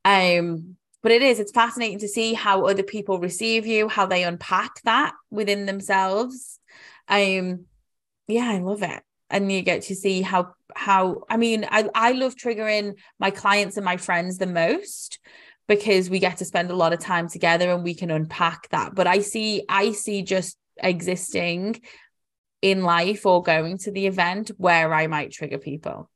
Um 0.05 0.77
but 1.01 1.11
it 1.11 1.21
is 1.21 1.39
it's 1.39 1.51
fascinating 1.51 1.99
to 1.99 2.07
see 2.07 2.33
how 2.33 2.65
other 2.65 2.83
people 2.83 3.19
receive 3.19 3.65
you 3.65 3.87
how 3.87 4.05
they 4.05 4.23
unpack 4.23 4.81
that 4.83 5.13
within 5.29 5.65
themselves. 5.65 6.59
Um 7.07 7.65
yeah 8.27 8.49
i 8.49 8.59
love 8.59 8.83
it. 8.83 9.01
And 9.29 9.51
you 9.51 9.61
get 9.61 9.83
to 9.83 9.95
see 9.95 10.21
how 10.21 10.53
how 10.75 11.23
i 11.29 11.37
mean 11.37 11.65
i 11.69 11.89
i 11.95 12.11
love 12.11 12.35
triggering 12.35 12.95
my 13.19 13.31
clients 13.31 13.77
and 13.77 13.85
my 13.85 13.97
friends 13.97 14.37
the 14.37 14.47
most 14.47 15.19
because 15.67 16.09
we 16.09 16.19
get 16.19 16.37
to 16.37 16.45
spend 16.45 16.71
a 16.71 16.75
lot 16.75 16.93
of 16.93 16.99
time 16.99 17.29
together 17.29 17.71
and 17.71 17.83
we 17.83 17.93
can 17.93 18.11
unpack 18.11 18.69
that. 18.69 18.95
But 18.95 19.07
i 19.07 19.19
see 19.19 19.63
i 19.69 19.91
see 19.91 20.21
just 20.23 20.57
existing 20.81 21.81
in 22.61 22.83
life 22.83 23.25
or 23.25 23.41
going 23.41 23.77
to 23.77 23.91
the 23.91 24.07
event 24.07 24.51
where 24.57 24.93
i 24.93 25.07
might 25.07 25.31
trigger 25.31 25.57
people. 25.57 26.09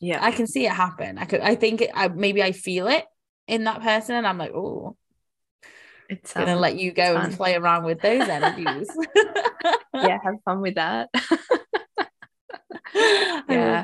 Yeah. 0.00 0.20
I 0.22 0.30
can 0.30 0.46
see 0.46 0.64
it 0.64 0.72
happen. 0.72 1.18
I 1.18 1.24
could 1.24 1.40
i 1.40 1.54
think 1.54 1.80
it, 1.82 1.90
I, 1.92 2.08
maybe 2.08 2.42
i 2.42 2.52
feel 2.52 2.86
it 2.86 3.04
in 3.48 3.64
that 3.64 3.82
person 3.82 4.14
and 4.14 4.26
I'm 4.26 4.38
like, 4.38 4.52
oh, 4.52 4.96
it's 6.08 6.32
gonna 6.32 6.56
let 6.56 6.78
you 6.78 6.92
go 6.92 7.16
and 7.16 7.34
play 7.34 7.54
around 7.54 7.84
with 7.84 8.00
those 8.00 8.28
energies. 8.28 8.88
yeah, 9.94 10.18
have 10.22 10.36
fun 10.44 10.60
with 10.60 10.76
that. 10.76 11.10
yeah. 12.94 13.82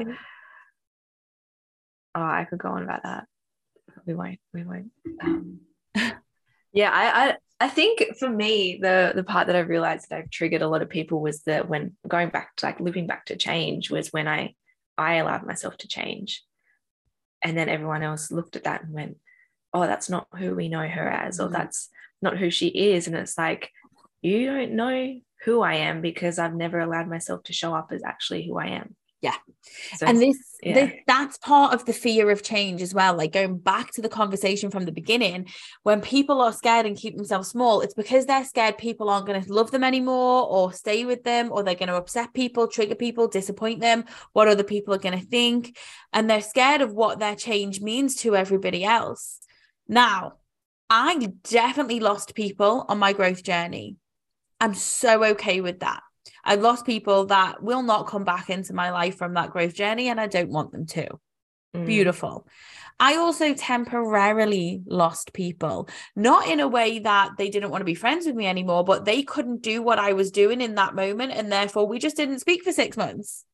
Oh, 2.15 2.23
I 2.23 2.47
could 2.49 2.61
go 2.61 2.69
on 2.69 2.85
about 2.85 3.03
that. 3.03 3.25
We 4.07 4.15
won't. 4.15 4.39
We 4.53 4.65
won't. 4.65 4.91
Um, 5.23 5.61
yeah, 6.73 6.91
I, 6.93 7.29
I 7.29 7.37
I 7.61 7.69
think 7.69 8.17
for 8.19 8.31
me, 8.31 8.79
the 8.81 9.13
the 9.15 9.25
part 9.25 9.49
that 9.49 9.57
I 9.57 9.61
realized 9.61 10.09
that 10.09 10.19
I've 10.19 10.31
triggered 10.31 10.63
a 10.63 10.69
lot 10.69 10.83
of 10.83 10.89
people 10.89 11.21
was 11.21 11.43
that 11.43 11.69
when 11.69 11.97
going 12.07 12.31
back 12.31 12.57
to 12.57 12.67
like 12.67 12.81
looping 12.81 13.07
back 13.07 13.27
to 13.27 13.37
change 13.37 13.91
was 13.91 14.13
when 14.13 14.29
I 14.29 14.55
I 14.97 15.17
allowed 15.17 15.47
myself 15.47 15.77
to 15.79 15.89
change. 15.89 16.43
And 17.43 17.59
then 17.59 17.69
everyone 17.69 18.03
else 18.03 18.31
looked 18.31 18.57
at 18.57 18.65
that 18.65 18.85
and 18.85 18.95
went, 18.95 19.19
oh, 19.75 19.87
that's 19.87 20.09
not 20.09 20.29
who 20.39 20.55
we 20.55 20.69
know 20.69 20.87
her 20.87 21.09
as, 21.09 21.41
or 21.41 21.49
mm. 21.49 21.53
that's 21.53 21.91
not 22.23 22.39
who 22.39 22.51
she 22.51 22.69
is. 22.69 23.07
And 23.07 23.17
it's 23.17 23.37
like, 23.37 23.71
you 24.23 24.47
don't 24.47 24.73
know 24.73 25.21
who 25.45 25.61
I 25.61 25.75
am 25.75 26.01
because 26.01 26.39
I've 26.39 26.55
never 26.55 26.79
allowed 26.79 27.09
myself 27.09 27.43
to 27.45 27.53
show 27.53 27.75
up 27.75 27.89
as 27.93 28.03
actually 28.03 28.47
who 28.47 28.59
I 28.59 28.69
am. 28.69 28.97
Yeah. 29.21 29.37
So 29.97 30.07
and 30.07 30.21
this, 30.21 30.37
yeah. 30.63 30.75
this, 30.75 30.93
that's 31.07 31.39
part 31.39 31.73
of 31.73 31.87
the 31.87 31.95
fear 31.95 32.31
of 32.31 32.43
change 32.43 32.83
as 32.83 32.93
well. 32.93 33.17
Like 33.17 33.33
going 33.33 33.57
back 33.57 33.91
to 33.93 34.03
the 34.03 34.09
conversation 34.09 34.71
from 34.71 34.85
the 34.85 34.93
beginning, 34.93 35.49
when 35.83 36.03
people 36.03 36.43
are 36.43 36.53
scared 36.53 36.85
and 36.85 36.95
keep 36.95 37.17
themselves 37.17 37.49
small, 37.49 37.81
it's 37.81 37.95
because 37.95 38.27
they're 38.27 38.45
scared 38.45 38.77
people 38.77 39.09
aren't 39.09 39.27
going 39.27 39.43
to 39.43 39.53
love 39.53 39.71
them 39.71 39.83
anymore 39.83 40.47
or 40.47 40.75
stay 40.75 41.07
with 41.07 41.25
them, 41.25 41.51
or 41.51 41.63
they're 41.63 41.75
going 41.75 41.89
to 41.89 41.97
upset 41.97 42.35
people, 42.35 42.69
trigger 42.69 42.95
people, 42.95 43.27
disappoint 43.27 43.81
them, 43.81 44.05
what 44.35 44.47
other 44.47 44.63
people 44.63 44.93
are 44.93 44.99
going 44.99 45.19
to 45.19 45.27
think. 45.27 45.79
And 46.13 46.29
they're 46.29 46.43
scared 46.43 46.83
of 46.83 46.93
what 46.93 47.19
their 47.19 47.35
change 47.35 47.81
means 47.81 48.17
to 48.17 48.37
everybody 48.37 48.85
else. 48.85 49.41
Now, 49.89 50.35
I 50.91 51.33
definitely 51.43 52.01
lost 52.01 52.35
people 52.35 52.85
on 52.89 52.99
my 52.99 53.13
growth 53.13 53.43
journey. 53.43 53.97
I'm 54.61 54.75
so 54.75 55.25
okay 55.25 55.61
with 55.61 55.81
that. 55.81 56.03
I've 56.45 56.61
lost 56.61 56.87
people 56.87 57.27
that 57.27 57.63
will 57.63 57.83
not 57.83 58.07
come 58.07 58.25
back 58.25 58.51
into 58.51 58.75
my 58.75 58.91
life 58.91 59.17
from 59.17 59.35
that 59.35 59.51
growth 59.51 59.75
journey, 59.75 60.09
and 60.09 60.21
I 60.21 60.27
don't 60.27 60.51
want 60.51 60.73
them 60.73 60.87
to. 60.87 61.09
Mm. 61.75 61.87
Beautiful. 61.87 62.47
I 63.01 63.17
also 63.17 63.55
temporarily 63.55 64.83
lost 64.87 65.33
people, 65.33 65.89
not 66.15 66.49
in 66.49 66.61
a 66.61 66.69
way 66.69 67.01
that 67.01 67.33
they 67.37 67.51
didn't 67.51 67.71
want 67.71 67.81
to 67.81 67.87
be 67.87 67.95
friends 67.95 68.27
with 68.27 68.37
me 68.37 68.47
anymore, 68.47 68.85
but 68.85 69.05
they 69.05 69.23
couldn't 69.23 69.63
do 69.63 69.83
what 69.83 69.99
I 69.99 70.13
was 70.13 70.31
doing 70.31 70.61
in 70.61 70.77
that 70.77 70.95
moment. 70.95 71.33
And 71.33 71.51
therefore, 71.51 71.89
we 71.89 71.99
just 71.99 72.17
didn't 72.17 72.39
speak 72.39 72.63
for 72.63 72.73
six 72.73 72.97
months. 72.97 73.45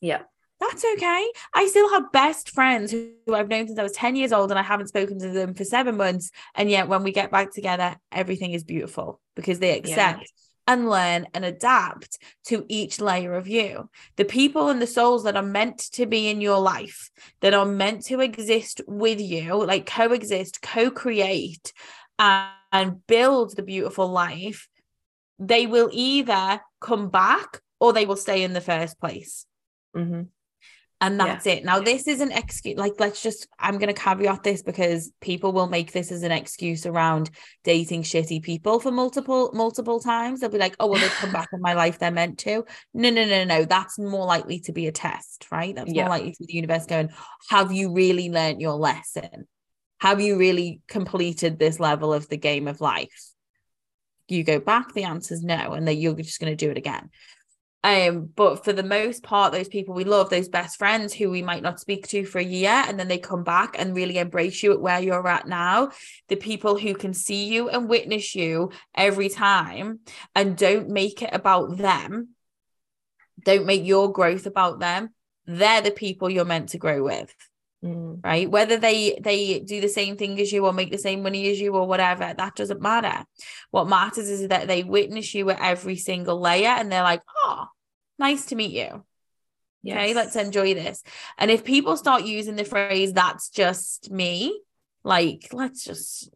Yeah 0.00 0.22
that's 0.68 0.84
okay. 0.94 1.30
I 1.52 1.66
still 1.66 1.90
have 1.90 2.12
best 2.12 2.50
friends 2.50 2.92
who, 2.92 3.12
I've 3.32 3.48
known 3.48 3.66
since 3.66 3.78
I 3.78 3.82
was 3.82 3.92
10 3.92 4.16
years 4.16 4.32
old 4.32 4.50
and 4.50 4.58
I 4.58 4.62
haven't 4.62 4.88
spoken 4.88 5.18
to 5.20 5.30
them 5.30 5.54
for 5.54 5.64
seven 5.64 5.96
months. 5.96 6.30
And 6.54 6.70
yet, 6.70 6.88
when 6.88 7.02
we 7.02 7.12
get 7.12 7.30
back 7.30 7.52
together, 7.52 7.96
everything 8.12 8.52
is 8.52 8.64
beautiful 8.64 9.20
because 9.36 9.58
they 9.58 9.76
accept 9.76 10.20
yeah. 10.20 10.72
and 10.74 10.88
learn 10.88 11.26
and 11.34 11.44
adapt 11.44 12.18
to 12.46 12.64
each 12.68 13.00
layer 13.00 13.34
of 13.34 13.48
you. 13.48 13.88
The 14.16 14.24
people 14.24 14.68
and 14.68 14.80
the 14.80 14.86
souls 14.86 15.24
that 15.24 15.36
are 15.36 15.42
meant 15.42 15.78
to 15.92 16.06
be 16.06 16.28
in 16.28 16.40
your 16.40 16.58
life, 16.58 17.10
that 17.40 17.54
are 17.54 17.66
meant 17.66 18.04
to 18.06 18.20
exist 18.20 18.80
with 18.86 19.20
you, 19.20 19.64
like 19.64 19.86
coexist, 19.86 20.62
co 20.62 20.90
create, 20.90 21.72
and, 22.18 22.50
and 22.72 23.06
build 23.06 23.56
the 23.56 23.62
beautiful 23.62 24.08
life, 24.08 24.68
they 25.38 25.66
will 25.66 25.90
either 25.92 26.60
come 26.80 27.08
back 27.08 27.60
or 27.80 27.92
they 27.92 28.06
will 28.06 28.16
stay 28.16 28.42
in 28.42 28.52
the 28.52 28.60
first 28.60 29.00
place. 29.00 29.46
Mm-hmm 29.96 30.22
and 31.04 31.20
that's 31.20 31.44
yeah. 31.44 31.54
it. 31.54 31.64
Now 31.64 31.80
this 31.80 32.08
is 32.08 32.20
an 32.20 32.32
excuse 32.32 32.78
like 32.78 32.94
let's 32.98 33.22
just 33.22 33.46
i'm 33.58 33.78
going 33.78 33.92
to 33.94 34.00
caveat 34.00 34.42
this 34.42 34.62
because 34.62 35.12
people 35.20 35.52
will 35.52 35.68
make 35.68 35.92
this 35.92 36.10
as 36.10 36.22
an 36.22 36.32
excuse 36.32 36.86
around 36.86 37.30
dating 37.62 38.04
shitty 38.04 38.42
people 38.42 38.80
for 38.80 38.90
multiple 38.90 39.50
multiple 39.52 40.00
times. 40.00 40.40
They'll 40.40 40.50
be 40.50 40.58
like 40.58 40.76
oh 40.80 40.86
well 40.86 41.00
they've 41.00 41.10
come 41.10 41.32
back 41.32 41.48
in 41.52 41.60
my 41.60 41.74
life 41.74 41.98
they're 41.98 42.10
meant 42.10 42.38
to. 42.40 42.64
No 42.94 43.10
no 43.10 43.26
no 43.26 43.44
no 43.44 43.64
that's 43.64 43.98
more 43.98 44.26
likely 44.26 44.60
to 44.60 44.72
be 44.72 44.86
a 44.86 44.92
test 44.92 45.46
right? 45.52 45.74
That's 45.74 45.92
yeah. 45.92 46.04
more 46.04 46.10
likely 46.10 46.32
to 46.32 46.38
be 46.40 46.46
the 46.46 46.54
universe 46.54 46.86
going 46.86 47.10
have 47.50 47.70
you 47.70 47.92
really 47.92 48.30
learned 48.30 48.60
your 48.60 48.74
lesson? 48.74 49.46
Have 50.00 50.20
you 50.20 50.38
really 50.38 50.80
completed 50.88 51.58
this 51.58 51.78
level 51.78 52.12
of 52.14 52.28
the 52.28 52.36
game 52.36 52.66
of 52.66 52.80
life? 52.80 53.30
You 54.28 54.42
go 54.42 54.58
back 54.58 54.94
the 54.94 55.04
answer 55.04 55.34
is 55.34 55.42
no 55.42 55.72
and 55.72 55.86
then 55.86 55.98
you're 55.98 56.14
just 56.14 56.40
going 56.40 56.56
to 56.56 56.64
do 56.64 56.70
it 56.70 56.78
again 56.78 57.10
um, 57.84 58.30
but 58.34 58.64
for 58.64 58.72
the 58.72 58.82
most 58.82 59.22
part, 59.22 59.52
those 59.52 59.68
people 59.68 59.94
we 59.94 60.04
love, 60.04 60.30
those 60.30 60.48
best 60.48 60.78
friends 60.78 61.12
who 61.12 61.28
we 61.28 61.42
might 61.42 61.62
not 61.62 61.78
speak 61.78 62.08
to 62.08 62.24
for 62.24 62.38
a 62.38 62.44
year, 62.44 62.70
and 62.70 62.98
then 62.98 63.08
they 63.08 63.18
come 63.18 63.44
back 63.44 63.76
and 63.78 63.94
really 63.94 64.16
embrace 64.16 64.62
you 64.62 64.72
at 64.72 64.80
where 64.80 65.00
you're 65.00 65.28
at 65.28 65.46
now, 65.46 65.90
the 66.28 66.36
people 66.36 66.78
who 66.78 66.94
can 66.94 67.12
see 67.12 67.44
you 67.44 67.68
and 67.68 67.86
witness 67.86 68.34
you 68.34 68.70
every 68.96 69.28
time 69.28 70.00
and 70.34 70.56
don't 70.56 70.88
make 70.88 71.20
it 71.20 71.28
about 71.34 71.76
them, 71.76 72.30
don't 73.44 73.66
make 73.66 73.84
your 73.84 74.10
growth 74.10 74.46
about 74.46 74.80
them, 74.80 75.10
they're 75.44 75.82
the 75.82 75.90
people 75.90 76.30
you're 76.30 76.46
meant 76.46 76.70
to 76.70 76.78
grow 76.78 77.04
with. 77.04 77.34
Mm. 77.84 78.24
Right. 78.24 78.50
Whether 78.50 78.78
they 78.78 79.18
they 79.20 79.60
do 79.60 79.82
the 79.82 79.90
same 79.90 80.16
thing 80.16 80.40
as 80.40 80.50
you 80.50 80.64
or 80.64 80.72
make 80.72 80.90
the 80.90 80.96
same 80.96 81.22
money 81.22 81.50
as 81.50 81.60
you 81.60 81.74
or 81.74 81.86
whatever, 81.86 82.32
that 82.34 82.56
doesn't 82.56 82.80
matter. 82.80 83.26
What 83.72 83.88
matters 83.88 84.30
is 84.30 84.48
that 84.48 84.68
they 84.68 84.84
witness 84.84 85.34
you 85.34 85.50
at 85.50 85.60
every 85.60 85.96
single 85.96 86.40
layer 86.40 86.70
and 86.70 86.90
they're 86.90 87.02
like, 87.02 87.20
oh, 87.44 87.66
nice 88.24 88.46
to 88.46 88.56
meet 88.56 88.72
you. 88.72 89.04
Okay, 89.86 90.14
let's 90.14 90.36
enjoy 90.36 90.72
this. 90.72 91.02
And 91.36 91.50
if 91.50 91.62
people 91.62 91.96
start 91.98 92.24
using 92.24 92.56
the 92.56 92.64
phrase, 92.64 93.12
that's 93.12 93.50
just 93.50 94.10
me, 94.10 94.60
like, 95.02 95.48
let's 95.52 95.84
just 95.84 96.30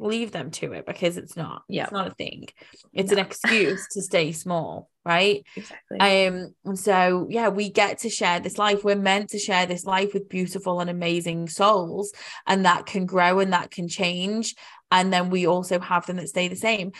leave 0.00 0.32
them 0.32 0.50
to 0.50 0.72
it 0.72 0.86
because 0.86 1.16
it's 1.16 1.36
not. 1.36 1.62
Yeah. 1.68 1.84
It's 1.84 1.92
not 1.92 2.08
a 2.08 2.14
thing. 2.14 2.46
It's 2.92 3.12
an 3.12 3.18
excuse 3.18 3.86
to 3.92 4.02
stay 4.02 4.32
small, 4.32 4.90
right? 5.04 5.44
Exactly. 5.54 6.00
Um, 6.00 6.54
and 6.64 6.78
so 6.78 7.28
yeah, 7.30 7.48
we 7.48 7.70
get 7.70 7.98
to 7.98 8.10
share 8.10 8.40
this 8.40 8.58
life. 8.58 8.82
We're 8.82 8.96
meant 8.96 9.30
to 9.30 9.38
share 9.38 9.66
this 9.66 9.84
life 9.84 10.12
with 10.12 10.28
beautiful 10.28 10.80
and 10.80 10.90
amazing 10.90 11.48
souls, 11.48 12.12
and 12.46 12.64
that 12.64 12.86
can 12.86 13.06
grow 13.06 13.38
and 13.38 13.52
that 13.52 13.70
can 13.70 13.86
change. 13.86 14.56
And 14.90 15.12
then 15.12 15.30
we 15.30 15.46
also 15.46 15.78
have 15.78 16.06
them 16.06 16.16
that 16.16 16.28
stay 16.28 16.48
the 16.48 16.56
same. 16.56 16.90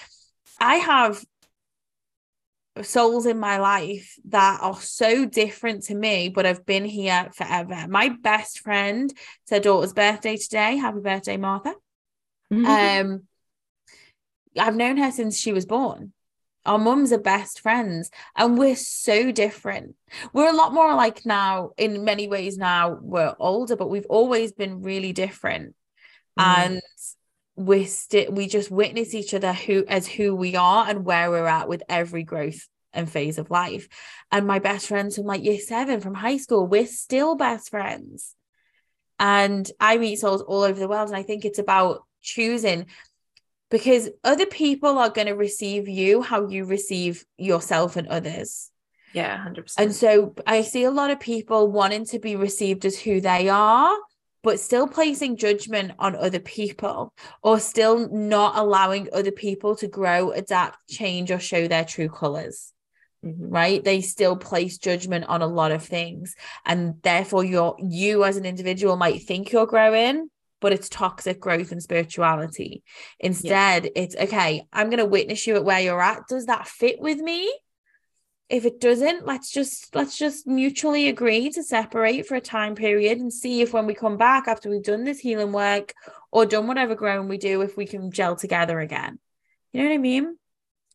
I 0.61 0.77
have 0.77 1.25
souls 2.83 3.27
in 3.27 3.39
my 3.39 3.59
life 3.59 4.17
that 4.29 4.61
are 4.63 4.81
so 4.81 5.25
different 5.25 5.85
to 5.85 5.95
me, 5.95 6.29
but 6.29 6.45
have 6.45 6.65
been 6.65 6.85
here 6.85 7.31
forever. 7.35 7.87
My 7.89 8.09
best 8.09 8.61
friend, 8.61 9.11
it's 9.11 9.51
her 9.51 9.61
daughter's 9.61 9.93
birthday 9.93 10.37
today. 10.37 10.77
Happy 10.77 11.01
birthday, 11.01 11.37
Martha. 11.37 11.75
Mhm. 12.53 13.01
Um, 13.01 13.23
I've 14.59 14.77
known 14.77 14.97
her 14.97 15.11
since 15.11 15.39
she 15.39 15.53
was 15.53 15.67
born. 15.67 16.13
Our 16.67 16.79
mums 16.79 17.13
are 17.13 17.19
best 17.19 17.61
friends, 17.61 18.11
and 18.37 18.59
we're 18.59 18.77
so 18.77 19.33
different. 19.33 19.97
We're 20.33 20.51
a 20.51 20.57
lot 20.57 20.75
more 20.75 20.95
like 20.95 21.25
now, 21.25 21.71
in 21.77 22.05
many 22.05 22.29
ways. 22.29 22.59
Now 22.59 22.99
we're 23.01 23.35
older, 23.39 23.77
but 23.77 23.89
we've 23.89 24.07
always 24.11 24.53
been 24.53 24.83
really 24.83 25.13
different, 25.13 25.75
Mm. 26.39 26.43
and 26.59 26.81
we 27.61 27.85
still 27.85 28.33
we 28.33 28.49
just 28.49 28.71
witness 28.71 29.15
each 29.15 29.35
other 29.35 29.53
who 29.53 29.85
as 29.87 30.09
who 30.09 30.35
we 30.35 30.57
are 30.57 30.89
and 30.89 31.05
where 31.05 31.31
we're 31.31 31.47
at 31.47 31.69
with 31.69 31.83
every 31.91 32.23
growth 32.23 32.67
and 32.95 33.09
phase 33.09 33.37
of 33.37 33.51
life. 33.51 33.87
And 34.33 34.47
my 34.47 34.59
best 34.59 34.87
friends 34.89 35.17
from 35.17 35.27
like 35.27 35.45
year 35.45 35.59
seven 35.61 36.01
from 36.01 36.15
high 36.15 36.39
school, 36.39 36.67
we're 36.67 36.87
still 36.87 37.37
best 37.37 37.69
friends. 37.71 38.35
And 39.19 39.71
I 39.79 39.99
meet 39.99 40.21
souls 40.21 40.41
all 40.41 40.63
over 40.63 40.81
the 40.81 40.89
world, 40.89 41.09
and 41.09 41.17
I 41.17 41.23
think 41.23 41.45
it's 41.45 41.59
about 41.59 42.05
choosing 42.23 42.87
because 43.71 44.09
other 44.25 44.47
people 44.47 44.99
are 44.99 45.11
going 45.11 45.27
to 45.27 45.35
receive 45.35 45.87
you 45.87 46.23
how 46.23 46.49
you 46.49 46.65
receive 46.65 47.25
yourself 47.37 47.97
and 47.97 48.09
others. 48.09 48.71
yeah, 49.13 49.37
hundred 49.37 49.65
percent. 49.65 49.85
And 49.85 49.95
so 49.95 50.35
I 50.47 50.63
see 50.63 50.85
a 50.85 50.91
lot 50.91 51.11
of 51.11 51.21
people 51.21 51.71
wanting 51.71 52.07
to 52.07 52.19
be 52.19 52.37
received 52.37 52.85
as 52.87 52.99
who 52.99 53.21
they 53.21 53.49
are, 53.51 53.95
but 54.43 54.61
still 54.61 54.89
placing 54.89 55.37
judgment 55.37 55.93
on 55.99 56.17
other 56.17 56.41
people 56.41 57.13
or 57.43 57.59
still 57.61 58.09
not 58.11 58.57
allowing 58.57 59.09
other 59.13 59.31
people 59.31 59.77
to 59.77 59.89
grow, 59.89 60.31
adapt, 60.31 60.79
change, 60.89 61.31
or 61.31 61.39
show 61.39 61.69
their 61.69 61.85
true 61.85 62.09
colors 62.09 62.73
mm-hmm. 63.25 63.49
right? 63.49 63.85
They 63.85 64.01
still 64.01 64.37
place 64.37 64.79
judgment 64.79 65.27
on 65.27 65.43
a 65.43 65.47
lot 65.47 65.73
of 65.73 65.85
things 65.85 66.35
and 66.65 66.95
therefore 67.03 67.45
you're 67.45 67.77
you 67.79 68.25
as 68.25 68.37
an 68.37 68.47
individual 68.47 68.97
might 68.97 69.23
think 69.23 69.53
you're 69.53 69.67
growing 69.67 70.29
but 70.61 70.75
it's 70.75 70.91
toxic 70.91 71.41
growth 71.41 71.73
and 71.73 71.83
spirituality. 71.83 72.83
Instead 73.19 73.91
it's 73.97 74.17
okay 74.17 74.63
i'm 74.73 74.89
going 74.89 74.99
to 74.99 75.07
witness 75.07 75.47
you 75.47 75.57
at 75.57 75.65
where 75.65 75.81
you're 75.81 76.03
at. 76.03 76.27
Does 76.29 76.47
that 76.47 76.69
fit 76.69 77.01
with 77.01 77.19
me 77.19 77.51
if 78.51 78.65
it 78.65 78.81
doesn't 78.81 79.25
let's 79.27 79.51
just 79.51 79.95
let's 79.95 80.19
just 80.19 80.47
mutually 80.47 81.09
agree 81.09 81.51
to 81.51 81.63
separate 81.63 82.27
for 82.27 82.35
a 82.35 82.41
time 82.41 82.75
period 82.75 83.19
and 83.19 83.33
see 83.33 83.63
if 83.63 83.73
when 83.73 83.87
we 83.87 83.95
come 83.95 84.17
back 84.17 84.49
after 84.49 84.69
we've 84.69 84.83
done 84.83 85.05
this 85.05 85.21
healing 85.21 85.53
work 85.53 85.95
or 86.33 86.45
done 86.45 86.67
whatever 86.67 86.95
growing 86.95 87.29
we 87.29 87.39
do 87.39 87.63
if 87.63 87.77
we 87.77 87.87
can 87.87 88.11
gel 88.11 88.37
together 88.37 88.81
again 88.81 89.19
you 89.73 89.81
know 89.83 89.89
what 89.89 89.95
i 89.95 89.99
mean 89.99 90.37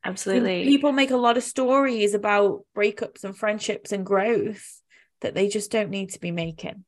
Absolutely. 0.07 0.65
People 0.65 0.91
make 0.91 1.09
a 1.09 1.17
lot 1.17 1.35
of 1.35 1.41
stories 1.41 2.13
about 2.13 2.63
breakups 2.77 3.23
and 3.23 3.35
friendships 3.35 3.91
and 3.91 4.05
growth 4.05 4.79
that 5.21 5.33
they 5.33 5.47
just 5.47 5.71
don't 5.71 5.89
need 5.89 6.11
to 6.11 6.19
be 6.19 6.29
making. 6.29 6.85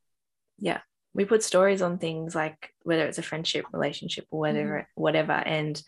Yeah. 0.59 0.81
We 1.15 1.25
put 1.25 1.41
stories 1.41 1.81
on 1.81 1.97
things 1.97 2.35
like 2.35 2.75
whether 2.83 3.07
it's 3.07 3.17
a 3.17 3.23
friendship 3.23 3.65
relationship 3.73 4.25
or 4.29 4.41
whether 4.41 4.65
Mm-hmm. 4.65 5.01
whatever 5.01 5.31
and 5.31 5.81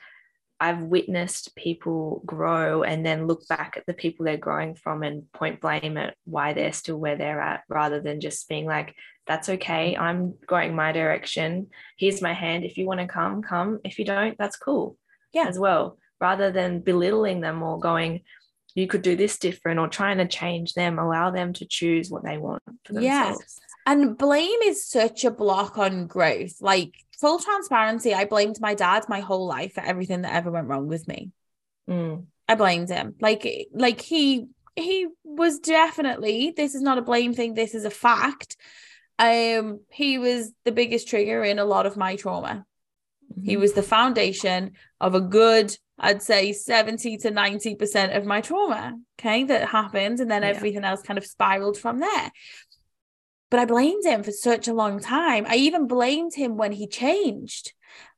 i've 0.60 0.82
witnessed 0.82 1.55
people 1.55 2.22
grow 2.26 2.84
and 2.84 3.05
then 3.05 3.28
look 3.28 3.47
back 3.47 3.76
at 3.78 3.86
the 3.86 3.93
people 3.93 4.26
they're 4.26 4.38
growing 4.38 4.76
from 4.76 5.03
and 5.03 5.32
point 5.32 5.62
blame 5.62 5.97
at 5.97 6.16
why 6.26 6.53
they're 6.53 6.74
still 6.74 6.97
where 6.97 7.16
they're 7.16 7.41
at 7.41 7.62
rather 7.70 7.99
than 8.01 8.20
just 8.20 8.47
being 8.49 8.66
like 8.66 8.95
that's 9.28 9.49
okay 9.49 9.95
i'm 9.95 10.34
going 10.47 10.76
my 10.76 10.91
direction. 10.91 11.68
Here's 11.97 12.20
my 12.22 12.34
hand. 12.34 12.64
If 12.66 12.78
you 12.78 12.88
want 12.88 12.99
to 12.99 13.05
come 13.07 13.43
come. 13.43 13.80
If 13.84 13.99
you 13.99 14.05
don't 14.05 14.36
that's 14.39 14.57
cool 14.57 14.97
Yeah. 15.34 15.45
as 15.47 15.60
well 15.60 15.99
rather 16.20 16.51
than 16.51 16.82
belittling 16.82 17.39
them 17.39 17.62
or 17.62 17.80
going 17.80 18.22
you 18.76 18.88
could 18.88 19.01
do 19.01 19.16
this 19.16 19.38
different 19.38 19.80
or 19.80 19.88
trying 19.88 20.18
to 20.18 20.28
change 20.28 20.74
them 20.74 20.99
allow 20.99 21.32
them 21.32 21.53
to 21.53 21.66
choose 21.66 22.10
what 22.10 22.24
they 22.24 22.38
want 22.38 22.64
for 22.86 22.93
themselves. 22.93 23.60
And 23.86 24.18
blame 24.18 24.62
is 24.66 24.86
such 24.86 25.24
a 25.24 25.32
block 25.32 25.78
on 25.78 26.07
growth. 26.07 26.55
Like 26.62 26.93
full 27.20 27.39
transparency, 27.39 28.13
I 28.13 28.26
blamed 28.26 28.59
my 28.61 28.74
dad 28.76 29.05
my 29.09 29.20
whole 29.20 29.45
life 29.47 29.74
for 29.74 29.82
everything 29.82 30.22
that 30.22 30.34
ever 30.34 30.51
went 30.51 30.67
wrong 30.67 30.88
with 30.88 31.07
me. 31.07 31.32
Mm, 31.89 32.26
I 32.47 32.55
blamed 32.55 32.89
him. 32.89 33.15
Like 33.20 33.67
like 33.74 34.01
he 34.01 34.47
he 34.76 35.07
was 35.24 35.59
definitely 35.59 36.53
this 36.55 36.76
is 36.76 36.82
not 36.82 36.97
a 36.97 37.01
blame 37.03 37.34
thing, 37.34 37.53
this 37.53 37.76
is 37.76 37.86
a 37.86 37.89
fact. 37.89 38.57
Um 39.17 39.82
he 39.89 40.17
was 40.17 40.51
the 40.63 40.72
biggest 40.72 41.07
trigger 41.07 41.43
in 41.43 41.59
a 41.59 41.65
lot 41.65 41.86
of 41.86 41.97
my 41.97 42.15
trauma. 42.15 42.65
He 43.43 43.55
mhm. 43.55 43.59
was 43.59 43.74
the 43.74 43.84
foundation 43.84 44.72
of 44.99 45.13
a 45.13 45.22
good, 45.22 45.76
I'd 45.99 46.24
say 46.24 46.51
70 46.53 47.17
to 47.17 47.32
90% 47.32 48.17
of 48.17 48.26
my 48.26 48.41
trauma. 48.41 48.97
Okay. 49.20 49.43
That 49.43 49.70
happened. 49.70 50.20
And 50.20 50.32
then 50.32 50.41
Yeah. 50.41 50.49
everything 50.49 50.84
else 50.84 51.01
kind 51.01 51.17
of 51.17 51.26
spiraled 51.26 51.78
from 51.78 51.99
there. 51.99 52.32
But 53.50 53.60
I 53.60 53.66
blamed 53.66 54.06
him 54.06 54.24
for 54.24 54.32
such 54.32 54.68
a 54.68 54.74
long 54.74 55.00
time. 55.00 55.45
I 55.47 55.56
even 55.56 55.88
blamed 55.88 56.34
him 56.36 56.58
when 56.58 56.72
he 56.72 56.88
changed 56.88 57.74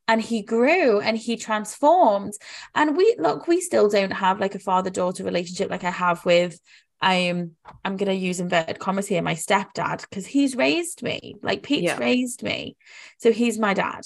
and 0.07 0.21
he 0.21 0.41
grew 0.41 0.99
and 0.99 1.17
he 1.17 1.37
transformed. 1.37 2.33
And 2.75 2.97
we 2.97 3.15
look, 3.17 3.47
we 3.47 3.61
still 3.61 3.87
don't 3.89 4.11
have 4.11 4.39
like 4.39 4.55
a 4.55 4.59
father-daughter 4.59 5.23
relationship 5.23 5.69
like 5.69 5.83
I 5.83 5.91
have 5.91 6.25
with 6.25 6.59
I'm 7.01 7.55
I'm 7.83 7.97
gonna 7.97 8.13
use 8.13 8.39
inverted 8.39 8.77
commas 8.77 9.07
here, 9.07 9.21
my 9.21 9.33
stepdad, 9.35 10.01
because 10.01 10.25
he's 10.25 10.55
raised 10.55 11.01
me. 11.01 11.35
Like 11.41 11.63
Pete's 11.63 11.83
Yeah. 11.83 11.97
raised 11.97 12.43
me. 12.43 12.75
So 13.17 13.31
he's 13.31 13.57
my 13.57 13.73
dad. 13.73 14.01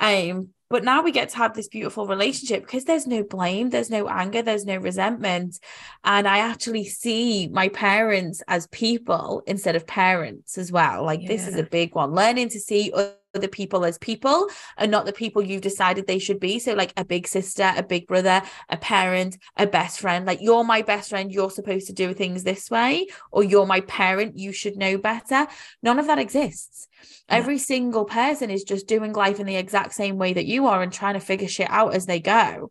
Um, 0.00 0.48
but 0.72 0.84
now 0.84 1.02
we 1.02 1.12
get 1.12 1.28
to 1.28 1.36
have 1.36 1.52
this 1.52 1.68
beautiful 1.68 2.06
relationship 2.06 2.62
because 2.62 2.86
there's 2.86 3.06
no 3.06 3.22
blame, 3.22 3.68
there's 3.68 3.90
no 3.90 4.08
anger, 4.08 4.40
there's 4.40 4.64
no 4.64 4.78
resentment. 4.78 5.60
And 6.02 6.26
I 6.26 6.38
actually 6.38 6.86
see 6.86 7.48
my 7.48 7.68
parents 7.68 8.42
as 8.48 8.68
people 8.68 9.42
instead 9.46 9.76
of 9.76 9.86
parents 9.86 10.56
as 10.56 10.72
well. 10.72 11.04
Like 11.04 11.26
this 11.26 11.46
is 11.46 11.56
a 11.56 11.62
big 11.62 11.94
one. 11.94 12.14
Learning 12.14 12.48
to 12.48 12.58
see 12.58 12.90
other 13.34 13.48
people 13.48 13.84
as 13.84 13.98
people 13.98 14.48
and 14.76 14.90
not 14.90 15.06
the 15.06 15.12
people 15.12 15.42
you've 15.42 15.62
decided 15.62 16.06
they 16.06 16.18
should 16.18 16.40
be. 16.40 16.58
So, 16.58 16.74
like 16.74 16.92
a 16.96 17.04
big 17.04 17.26
sister, 17.26 17.72
a 17.76 17.82
big 17.82 18.06
brother, 18.06 18.42
a 18.68 18.76
parent, 18.76 19.38
a 19.56 19.66
best 19.66 20.00
friend. 20.00 20.26
Like, 20.26 20.40
you're 20.40 20.64
my 20.64 20.82
best 20.82 21.10
friend, 21.10 21.32
you're 21.32 21.50
supposed 21.50 21.86
to 21.86 21.92
do 21.92 22.12
things 22.14 22.42
this 22.42 22.70
way, 22.70 23.06
or 23.30 23.42
you're 23.42 23.66
my 23.66 23.80
parent, 23.80 24.38
you 24.38 24.52
should 24.52 24.76
know 24.76 24.98
better. 24.98 25.46
None 25.82 25.98
of 25.98 26.06
that 26.06 26.18
exists. 26.18 26.88
No. 27.30 27.36
Every 27.36 27.58
single 27.58 28.04
person 28.04 28.50
is 28.50 28.64
just 28.64 28.86
doing 28.86 29.12
life 29.12 29.40
in 29.40 29.46
the 29.46 29.56
exact 29.56 29.94
same 29.94 30.18
way 30.18 30.32
that 30.32 30.46
you 30.46 30.66
are 30.66 30.82
and 30.82 30.92
trying 30.92 31.14
to 31.14 31.20
figure 31.20 31.48
shit 31.48 31.70
out 31.70 31.94
as 31.94 32.06
they 32.06 32.20
go. 32.20 32.70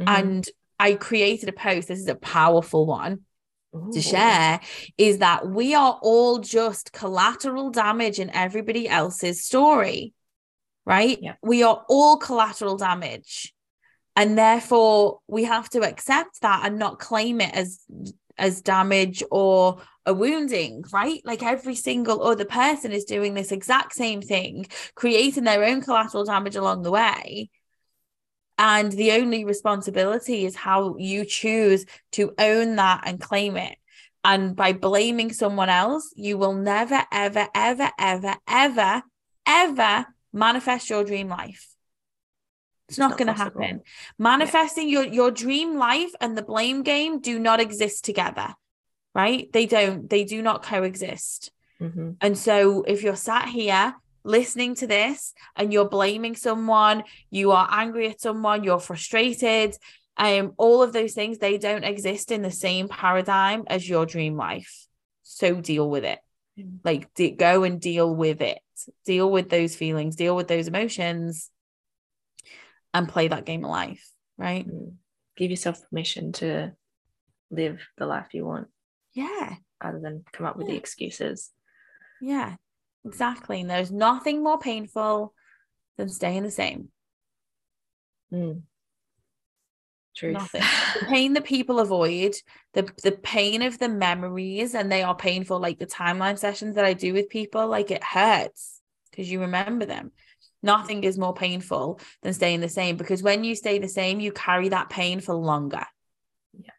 Mhm. 0.00 0.06
And 0.06 0.48
I 0.78 0.94
created 0.94 1.48
a 1.48 1.52
post. 1.52 1.88
This 1.88 2.00
is 2.00 2.08
a 2.08 2.14
powerful 2.14 2.86
one 2.86 3.20
to 3.92 4.00
share 4.00 4.60
is 4.98 5.18
that 5.18 5.48
we 5.48 5.74
are 5.74 5.98
all 6.02 6.38
just 6.38 6.92
collateral 6.92 7.70
damage 7.70 8.18
in 8.18 8.30
everybody 8.30 8.88
else's 8.88 9.44
story, 9.44 10.12
right? 10.84 11.18
Yeah. 11.20 11.34
We 11.42 11.62
are 11.62 11.84
all 11.88 12.16
collateral 12.16 12.76
damage. 12.76 13.54
And 14.16 14.36
therefore, 14.36 15.20
we 15.28 15.44
have 15.44 15.68
to 15.70 15.82
accept 15.82 16.40
that 16.42 16.66
and 16.66 16.78
not 16.78 16.98
claim 16.98 17.40
it 17.40 17.54
as 17.54 17.80
as 18.36 18.62
damage 18.62 19.22
or 19.30 19.80
a 20.06 20.14
wounding, 20.14 20.82
right? 20.92 21.20
Like 21.24 21.42
every 21.42 21.74
single 21.74 22.22
other 22.22 22.46
person 22.46 22.90
is 22.90 23.04
doing 23.04 23.34
this 23.34 23.52
exact 23.52 23.92
same 23.92 24.22
thing, 24.22 24.66
creating 24.94 25.44
their 25.44 25.64
own 25.64 25.82
collateral 25.82 26.24
damage 26.24 26.56
along 26.56 26.82
the 26.82 26.90
way. 26.90 27.50
And 28.62 28.92
the 28.92 29.12
only 29.12 29.46
responsibility 29.46 30.44
is 30.44 30.54
how 30.54 30.94
you 30.98 31.24
choose 31.24 31.86
to 32.12 32.34
own 32.38 32.76
that 32.76 33.04
and 33.06 33.18
claim 33.18 33.56
it. 33.56 33.78
And 34.22 34.54
by 34.54 34.74
blaming 34.74 35.32
someone 35.32 35.70
else, 35.70 36.12
you 36.14 36.36
will 36.36 36.52
never, 36.52 37.02
ever, 37.10 37.48
ever, 37.54 37.88
ever, 37.98 38.34
ever, 38.46 39.02
ever 39.46 40.06
manifest 40.30 40.90
your 40.90 41.04
dream 41.04 41.30
life. 41.30 41.68
It's 42.90 42.98
not, 42.98 43.12
not 43.12 43.18
going 43.18 43.28
to 43.28 43.32
happen. 43.32 43.80
Manifesting 44.18 44.90
your, 44.90 45.04
your 45.04 45.30
dream 45.30 45.78
life 45.78 46.10
and 46.20 46.36
the 46.36 46.42
blame 46.42 46.82
game 46.82 47.20
do 47.20 47.38
not 47.38 47.60
exist 47.60 48.04
together, 48.04 48.52
right? 49.14 49.50
They 49.54 49.64
don't, 49.64 50.10
they 50.10 50.24
do 50.24 50.42
not 50.42 50.62
coexist. 50.62 51.50
Mhm. 51.80 52.16
And 52.20 52.36
so 52.36 52.82
if 52.82 53.02
you're 53.02 53.16
sat 53.16 53.48
here 53.48 53.94
listening 54.24 54.74
to 54.76 54.86
this 54.86 55.32
and 55.56 55.72
you're 55.72 55.88
blaming 55.88 56.36
someone, 56.36 57.04
you 57.30 57.52
are 57.52 57.68
angry 57.70 58.08
at 58.08 58.20
someone, 58.20 58.64
you're 58.64 58.80
frustrated, 58.80 59.76
um, 60.16 60.52
all 60.58 60.82
of 60.82 60.92
those 60.92 61.14
things, 61.14 61.38
they 61.38 61.56
don't 61.56 61.84
exist 61.84 62.30
in 62.30 62.42
the 62.42 62.50
same 62.50 62.88
paradigm 62.88 63.64
as 63.68 63.88
your 63.88 64.04
dream 64.04 64.36
life. 64.36 64.86
So 65.22 65.60
deal 65.60 65.88
with 65.88 66.04
it. 66.04 66.18
Mm. 66.58 66.78
Like 66.84 67.12
de- 67.14 67.30
go 67.30 67.64
and 67.64 67.80
deal 67.80 68.14
with 68.14 68.42
it. 68.42 68.58
Deal 69.04 69.30
with 69.30 69.48
those 69.48 69.76
feelings, 69.76 70.16
deal 70.16 70.36
with 70.36 70.48
those 70.48 70.68
emotions 70.68 71.50
and 72.92 73.08
play 73.08 73.28
that 73.28 73.44
game 73.44 73.64
of 73.64 73.70
life, 73.70 74.06
right? 74.36 74.66
Mm. 74.66 74.94
Give 75.36 75.50
yourself 75.50 75.80
permission 75.88 76.32
to 76.32 76.72
live 77.50 77.80
the 77.96 78.06
life 78.06 78.28
you 78.32 78.44
want 78.44 78.68
Yeah. 79.14 79.54
Other 79.80 80.00
than 80.00 80.24
come 80.32 80.46
up 80.46 80.56
with 80.56 80.66
the 80.66 80.76
excuses. 80.76 81.50
Yeah. 82.20 82.56
Exactly. 83.04 83.60
And 83.60 83.70
there's 83.70 83.90
nothing 83.90 84.42
more 84.42 84.58
painful 84.58 85.32
than 85.96 86.08
staying 86.08 86.42
the 86.42 86.50
same. 86.50 86.88
Mm. 88.32 88.62
Truth. 90.16 90.34
Nothing. 90.34 90.62
the 91.00 91.06
pain 91.06 91.32
that 91.34 91.44
people 91.44 91.78
avoid, 91.78 92.34
the 92.74 92.90
the 93.02 93.12
pain 93.12 93.62
of 93.62 93.78
the 93.78 93.88
memories, 93.88 94.74
and 94.74 94.90
they 94.90 95.02
are 95.02 95.14
painful. 95.14 95.60
Like 95.60 95.78
the 95.78 95.86
timeline 95.86 96.38
sessions 96.38 96.74
that 96.74 96.84
I 96.84 96.92
do 96.92 97.14
with 97.14 97.28
people, 97.28 97.66
like 97.68 97.90
it 97.90 98.02
hurts 98.02 98.80
because 99.10 99.30
you 99.30 99.40
remember 99.40 99.86
them. 99.86 100.12
Nothing 100.62 101.04
is 101.04 101.16
more 101.16 101.32
painful 101.32 102.00
than 102.22 102.34
staying 102.34 102.60
the 102.60 102.68
same 102.68 102.96
because 102.96 103.22
when 103.22 103.44
you 103.44 103.54
stay 103.54 103.78
the 103.78 103.88
same, 103.88 104.20
you 104.20 104.30
carry 104.32 104.68
that 104.68 104.90
pain 104.90 105.20
for 105.20 105.34
longer. 105.34 105.86
Yeah. 106.52 106.72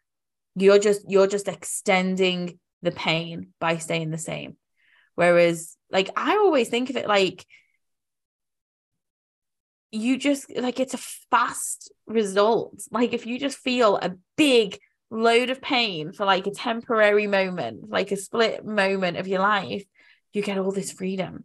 You're 0.54 0.78
just 0.78 1.10
you're 1.10 1.26
just 1.26 1.48
extending 1.48 2.58
the 2.82 2.92
pain 2.92 3.48
by 3.58 3.78
staying 3.78 4.10
the 4.10 4.18
same. 4.18 4.56
Whereas, 5.14 5.76
like 5.92 6.10
I 6.16 6.36
always 6.36 6.68
think 6.68 6.90
of 6.90 6.96
it 6.96 7.06
like 7.06 7.46
you 9.92 10.16
just 10.16 10.54
like 10.56 10.80
it's 10.80 10.94
a 10.94 10.98
fast 11.30 11.92
result. 12.06 12.82
Like 12.90 13.12
if 13.12 13.26
you 13.26 13.38
just 13.38 13.58
feel 13.58 13.96
a 13.96 14.14
big 14.36 14.78
load 15.10 15.50
of 15.50 15.60
pain 15.60 16.12
for 16.12 16.24
like 16.24 16.46
a 16.46 16.50
temporary 16.50 17.26
moment, 17.26 17.90
like 17.90 18.10
a 18.10 18.16
split 18.16 18.64
moment 18.64 19.18
of 19.18 19.28
your 19.28 19.40
life, 19.40 19.84
you 20.32 20.42
get 20.42 20.58
all 20.58 20.72
this 20.72 20.90
freedom. 20.90 21.44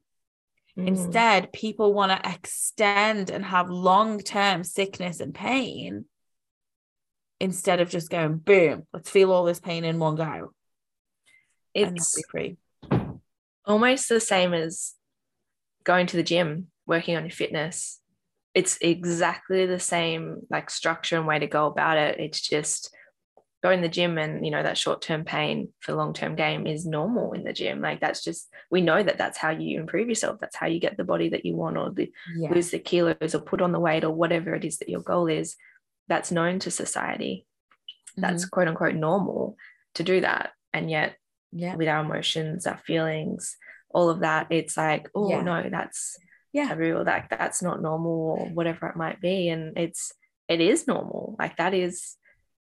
Mm. 0.77 0.87
Instead, 0.87 1.51
people 1.51 1.93
want 1.93 2.11
to 2.11 2.31
extend 2.31 3.29
and 3.29 3.43
have 3.43 3.69
long 3.69 4.19
term 4.19 4.63
sickness 4.63 5.19
and 5.19 5.35
pain 5.35 6.05
instead 7.39 7.81
of 7.81 7.89
just 7.89 8.09
going, 8.09 8.37
boom, 8.37 8.87
let's 8.93 9.09
feel 9.09 9.31
all 9.31 9.43
this 9.43 9.59
pain 9.59 9.83
in 9.83 9.99
one 9.99 10.15
go. 10.15 10.53
it's 11.73 12.23
free. 12.31 12.57
Almost 13.67 14.09
the 14.09 14.19
same 14.19 14.53
as 14.53 14.93
going 15.83 16.07
to 16.07 16.17
the 16.17 16.23
gym, 16.23 16.67
working 16.85 17.15
on 17.15 17.23
your 17.23 17.31
fitness. 17.31 17.99
It's 18.53 18.77
exactly 18.81 19.65
the 19.65 19.79
same 19.79 20.41
like 20.49 20.69
structure 20.69 21.17
and 21.17 21.27
way 21.27 21.39
to 21.39 21.47
go 21.47 21.67
about 21.67 21.97
it. 21.97 22.19
It's 22.19 22.41
just 22.41 22.93
going 23.63 23.81
to 23.81 23.87
the 23.87 23.93
gym 23.93 24.17
and 24.17 24.45
you 24.45 24.51
know 24.51 24.63
that 24.63 24.77
short-term 24.77 25.25
pain 25.25 25.69
for 25.79 25.93
long-term 25.93 26.35
gain 26.35 26.67
is 26.67 26.85
normal 26.85 27.33
in 27.33 27.43
the 27.43 27.53
gym. 27.53 27.81
Like 27.81 27.99
that's 27.99 28.23
just 28.23 28.49
we 28.71 28.81
know 28.81 29.01
that 29.03 29.17
that's 29.17 29.37
how 29.37 29.49
you 29.51 29.79
improve 29.79 30.09
yourself. 30.09 30.39
That's 30.39 30.55
how 30.55 30.67
you 30.67 30.79
get 30.79 30.97
the 30.97 31.03
body 31.03 31.29
that 31.29 31.45
you 31.45 31.55
want 31.55 31.77
or 31.77 31.91
the, 31.91 32.11
Yeah. 32.35 32.53
lose 32.53 32.71
the 32.71 32.79
kilos 32.79 33.35
or 33.35 33.39
put 33.41 33.61
on 33.61 33.71
the 33.71 33.79
weight 33.79 34.03
or 34.03 34.11
whatever 34.11 34.55
it 34.55 34.65
is 34.65 34.77
that 34.77 34.89
your 34.89 35.01
goal 35.01 35.27
is. 35.27 35.55
That's 36.07 36.31
known 36.31 36.59
to 36.59 36.71
society. 36.71 37.45
That's 38.15 38.45
Mhm. 38.45 38.51
quote 38.51 38.67
unquote 38.69 38.95
normal 38.95 39.57
to 39.95 40.03
do 40.03 40.21
that. 40.21 40.51
And 40.73 40.89
yet 40.89 41.17
yeah. 41.51 41.75
with 41.75 41.87
our 41.87 42.01
emotions, 42.01 42.65
our 42.67 42.77
feelings, 42.77 43.55
all 43.89 44.09
of 44.09 44.19
that, 44.21 44.47
it's 44.49 44.75
like, 44.77 45.09
oh 45.15 45.29
Yeah. 45.29 45.41
no, 45.41 45.69
that's 45.69 46.17
Yeah. 46.53 46.73
real 46.73 47.03
that 47.05 47.27
that's 47.29 47.61
not 47.61 47.81
normal 47.81 48.11
or 48.39 48.45
whatever 48.47 48.87
it 48.87 48.95
might 48.95 49.21
be. 49.21 49.49
And 49.49 49.77
it's 49.77 50.11
it 50.47 50.61
is 50.61 50.87
normal. 50.87 51.35
Like 51.39 51.57
that 51.57 51.73
is 51.73 52.15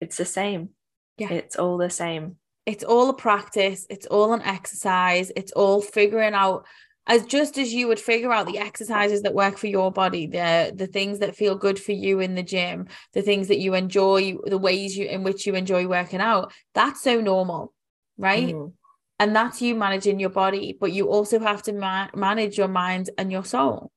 it's 0.00 0.16
the 0.16 0.24
same. 0.24 0.70
Yeah. 1.18 1.30
It's 1.32 1.56
all 1.56 1.76
the 1.78 1.90
same. 1.90 2.36
it's 2.66 2.84
all 2.84 3.08
a 3.08 3.14
practice 3.14 3.86
it's 3.88 4.06
all 4.06 4.32
an 4.34 4.42
exercise 4.42 5.32
it's 5.34 5.52
all 5.52 5.80
figuring 5.80 6.34
out 6.34 6.66
as 7.06 7.24
just 7.24 7.56
as 7.58 7.72
you 7.72 7.88
would 7.88 7.98
figure 7.98 8.30
out 8.32 8.46
the 8.46 8.58
exercises 8.58 9.22
that 9.22 9.34
work 9.34 9.56
for 9.56 9.66
your 9.66 9.90
body 9.90 10.26
the 10.26 10.70
the 10.76 10.86
things 10.86 11.18
that 11.20 11.34
feel 11.34 11.56
good 11.56 11.78
for 11.78 11.92
you 11.92 12.20
in 12.20 12.34
the 12.34 12.42
gym 12.42 12.86
the 13.14 13.22
things 13.22 13.48
that 13.48 13.58
you 13.58 13.74
enjoy 13.74 14.36
the 14.44 14.58
ways 14.58 14.96
you 14.96 15.06
in 15.06 15.22
which 15.24 15.46
you 15.46 15.54
enjoy 15.54 15.86
working 15.86 16.20
out 16.20 16.52
that's 16.74 17.02
so 17.02 17.20
normal 17.20 17.72
right 18.20 18.54
Mm. 18.54 18.72
and 19.18 19.34
that's 19.36 19.60
you 19.62 19.74
managing 19.74 20.20
your 20.20 20.30
body 20.30 20.76
but 20.80 20.92
you 20.92 21.08
also 21.08 21.38
have 21.40 21.62
to 21.64 21.72
ma- 21.72 22.08
manage 22.14 22.56
your 22.58 22.68
mind 22.68 23.10
and 23.18 23.32
your 23.32 23.44
soul 23.44 23.90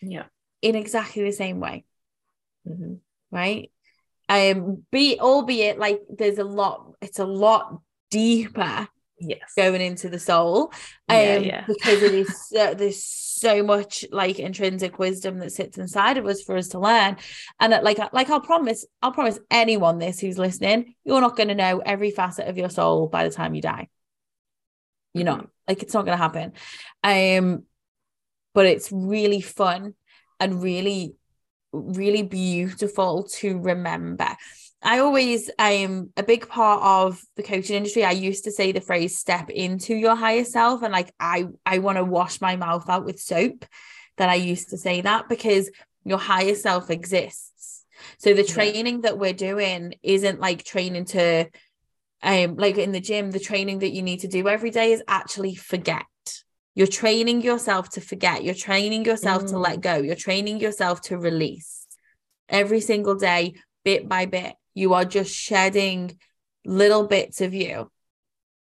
Yeah. 0.00 0.26
in 0.62 0.74
exactly 0.76 1.22
the 1.24 1.32
same 1.32 1.58
way 1.60 1.84
Mhm. 2.66 3.00
right 3.30 3.70
um 4.28 4.84
be 4.90 5.18
albeit 5.20 5.78
like 5.78 6.00
there's 6.18 6.38
a 6.38 6.44
lot 6.60 6.94
it's 7.02 7.18
a 7.18 7.26
lot 7.26 7.80
deeper 8.10 8.88
Yes. 9.20 9.52
going 9.56 9.80
into 9.80 10.08
the 10.08 10.18
soul 10.18 10.72
um 11.08 11.20
Yeah, 11.20 11.38
yeah. 11.38 11.64
because 11.66 12.02
it 12.02 12.14
is 12.14 12.28
so, 12.48 12.74
there's 12.74 13.02
so 13.44 13.62
much 13.62 14.06
like 14.10 14.38
intrinsic 14.38 14.98
wisdom 14.98 15.38
that 15.38 15.52
sits 15.52 15.76
inside 15.76 16.16
of 16.16 16.24
us 16.24 16.42
for 16.42 16.56
us 16.56 16.68
to 16.68 16.78
learn. 16.78 17.18
And 17.60 17.74
uh, 17.74 17.80
like 17.82 17.98
like 18.14 18.30
I'll 18.30 18.40
promise 18.40 18.86
I'll 19.02 19.12
promise 19.12 19.38
anyone 19.50 19.98
this 19.98 20.18
who's 20.18 20.38
listening 20.38 20.94
you're 21.04 21.20
not 21.20 21.36
going 21.36 21.48
to 21.48 21.54
know 21.54 21.82
every 21.84 22.10
facet 22.10 22.48
of 22.48 22.56
your 22.56 22.70
soul 22.70 23.06
by 23.06 23.24
the 23.24 23.34
time 23.34 23.54
you 23.54 23.60
die. 23.60 23.88
You're 25.12 25.24
not 25.24 25.48
like 25.68 25.82
it's 25.82 25.92
not 25.92 26.06
going 26.06 26.16
to 26.16 26.22
happen. 26.22 26.52
Um 27.02 27.64
but 28.54 28.64
it's 28.64 28.90
really 28.90 29.42
fun 29.42 29.94
and 30.40 30.62
really 30.62 31.16
really 31.72 32.22
beautiful 32.22 33.24
to 33.24 33.58
remember 33.58 34.28
I 34.84 34.98
always 34.98 35.50
am 35.58 36.12
a 36.14 36.22
big 36.22 36.46
part 36.46 36.82
of 36.82 37.22
the 37.36 37.42
coaching 37.42 37.76
industry. 37.76 38.04
I 38.04 38.10
used 38.10 38.44
to 38.44 38.52
say 38.52 38.70
the 38.70 38.82
phrase 38.82 39.18
step 39.18 39.48
into 39.48 39.94
your 39.94 40.14
higher 40.14 40.44
self 40.44 40.82
and 40.82 40.92
like 40.92 41.10
I 41.18 41.46
I 41.64 41.78
want 41.78 41.96
to 41.96 42.04
wash 42.04 42.42
my 42.42 42.56
mouth 42.56 42.88
out 42.90 43.06
with 43.06 43.18
soap 43.18 43.64
that 44.18 44.28
I 44.28 44.34
used 44.34 44.70
to 44.70 44.76
say 44.76 45.00
that 45.00 45.28
because 45.28 45.70
your 46.04 46.18
higher 46.18 46.54
self 46.54 46.90
exists. 46.90 47.84
So 48.18 48.34
the 48.34 48.44
training 48.44 49.00
that 49.02 49.18
we're 49.18 49.32
doing 49.32 49.94
isn't 50.02 50.38
like 50.38 50.64
training 50.64 51.06
to 51.06 51.48
um 52.22 52.56
like 52.56 52.76
in 52.76 52.92
the 52.92 53.00
gym 53.00 53.30
the 53.30 53.40
training 53.40 53.78
that 53.78 53.92
you 53.92 54.02
need 54.02 54.20
to 54.20 54.28
do 54.28 54.48
every 54.48 54.70
day 54.70 54.92
is 54.92 55.02
actually 55.08 55.54
forget. 55.54 56.04
You're 56.74 56.88
training 56.88 57.40
yourself 57.40 57.88
to 57.90 58.02
forget. 58.02 58.44
You're 58.44 58.54
training 58.54 59.06
yourself 59.06 59.46
to 59.46 59.58
let 59.58 59.78
Mm. 59.78 59.82
go. 59.82 59.96
You're 59.96 60.14
training 60.16 60.60
yourself 60.60 61.00
to 61.02 61.16
release 61.16 61.86
every 62.50 62.80
single 62.80 63.14
day 63.14 63.54
bit 63.82 64.08
by 64.08 64.26
bit. 64.26 64.54
You 64.74 64.94
are 64.94 65.04
just 65.04 65.34
shedding 65.34 66.18
little 66.64 67.06
bits 67.06 67.40
of 67.40 67.54
you 67.54 67.90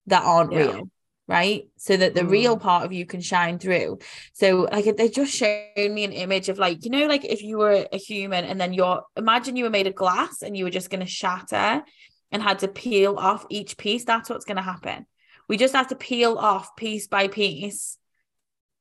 that 0.06 0.24
aren't 0.24 0.52
Yeah. 0.52 0.58
real, 0.58 0.88
right? 1.28 1.62
So 1.76 1.96
that 1.96 2.14
the 2.14 2.26
real 2.26 2.56
Mm. 2.56 2.60
part 2.60 2.84
of 2.84 2.92
you 2.92 3.06
can 3.06 3.20
shine 3.20 3.58
through. 3.58 3.98
So, 4.32 4.68
like, 4.72 4.96
they 4.96 5.08
just 5.08 5.32
showed 5.34 5.72
me 5.76 6.04
an 6.04 6.12
image 6.12 6.48
of, 6.48 6.58
like, 6.58 6.84
you 6.84 6.90
know, 6.90 7.06
like 7.06 7.24
if 7.24 7.42
you 7.42 7.58
were 7.58 7.86
a 7.92 7.96
human 7.96 8.44
and 8.44 8.60
then 8.60 8.72
you're, 8.72 9.02
imagine 9.16 9.56
you 9.56 9.64
were 9.64 9.70
made 9.70 9.86
of 9.86 9.94
glass 9.94 10.42
and 10.42 10.56
you 10.56 10.64
were 10.64 10.70
just 10.70 10.90
going 10.90 11.00
to 11.00 11.06
shatter 11.06 11.82
and 12.30 12.42
had 12.42 12.60
to 12.60 12.68
peel 12.68 13.16
off 13.18 13.46
each 13.50 13.76
piece. 13.76 14.04
That's 14.04 14.28
what's 14.28 14.44
going 14.44 14.56
to 14.56 14.62
happen. 14.62 15.06
We 15.48 15.56
just 15.56 15.74
have 15.74 15.88
to 15.88 15.96
peel 15.96 16.36
off 16.38 16.74
piece 16.76 17.06
by 17.06 17.28
piece 17.28 17.98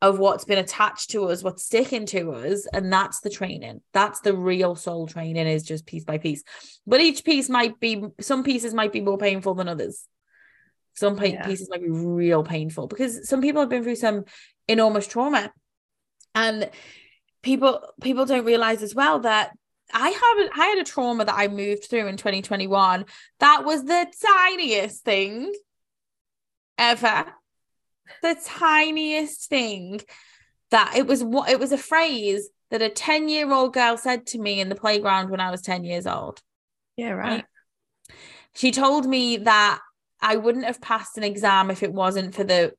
of 0.02 0.18
what's 0.18 0.46
been 0.46 0.58
attached 0.58 1.12
to 1.12 1.26
us, 1.26 1.44
what's 1.44 1.64
sticking 1.64 2.06
to 2.08 2.32
us, 2.34 2.66
and 2.74 2.92
that's 2.92 3.20
the 3.20 3.30
training. 3.30 3.82
That's 3.94 4.20
the 4.22 4.36
real 4.36 4.76
soul 4.76 5.08
training 5.08 5.46
is 5.48 5.64
just 5.64 5.86
piece 5.86 6.04
by 6.04 6.18
piece. 6.18 6.44
But 6.88 7.02
each 7.02 7.24
piece 7.24 7.50
might 7.50 7.80
be 7.80 8.04
some 8.20 8.44
pieces 8.44 8.74
might 8.74 8.92
be 8.92 9.02
more 9.02 9.18
painful 9.18 9.54
than 9.54 9.70
others. 9.70 10.08
Some 10.96 11.16
pa- 11.16 11.26
Yeah. 11.26 11.46
pieces 11.46 11.70
might 11.70 11.84
be 11.84 11.90
real 11.90 12.44
painful 12.44 12.88
because 12.88 13.30
some 13.30 13.42
people 13.42 13.62
have 13.62 13.70
been 13.70 13.84
through 13.84 13.96
some 13.96 14.26
enormous 14.68 15.06
trauma, 15.08 15.54
and 16.34 16.70
people 17.44 17.88
people 18.02 18.26
don't 18.26 18.46
realize 18.46 18.82
as 18.82 18.96
well 18.96 19.20
that 19.20 19.52
I 19.94 20.10
haven't 20.10 20.52
I 20.60 20.66
had 20.68 20.78
a 20.80 20.84
trauma 20.84 21.26
that 21.26 21.36
I 21.38 21.48
moved 21.48 21.86
through 21.86 22.08
in 22.08 22.16
2021 22.18 23.06
that 23.40 23.66
was 23.66 23.84
the 23.84 24.08
tiniest 24.22 25.04
thing 25.04 25.54
ever 26.78 27.26
the 28.22 28.36
tiniest 28.46 29.50
thing 29.50 30.02
that 30.72 30.96
it 30.96 31.06
was 31.06 31.24
what 31.24 31.50
it 31.50 31.60
was 31.60 31.72
a 31.72 31.78
phrase 31.78 32.50
that 32.70 32.82
a 32.82 32.90
10 32.90 33.30
year 33.30 33.52
old 33.52 33.74
girl 33.74 33.98
said 33.98 34.26
to 34.28 34.40
me 34.40 34.60
in 34.60 34.70
the 34.70 34.76
playground 34.76 35.30
when 35.30 35.40
I 35.40 35.52
was 35.52 35.62
10 35.62 35.84
years 35.84 36.08
old. 36.08 36.42
Yeah, 36.98 37.12
right. 37.12 37.46
She 38.56 38.72
told 38.72 39.06
me 39.06 39.38
that 39.38 39.80
I 40.22 40.38
wouldn't 40.38 40.66
have 40.66 40.82
passed 40.82 41.18
an 41.18 41.24
exam 41.24 41.72
if 41.72 41.84
it 41.84 41.94
wasn't 41.94 42.36
for 42.36 42.44
the 42.44 42.74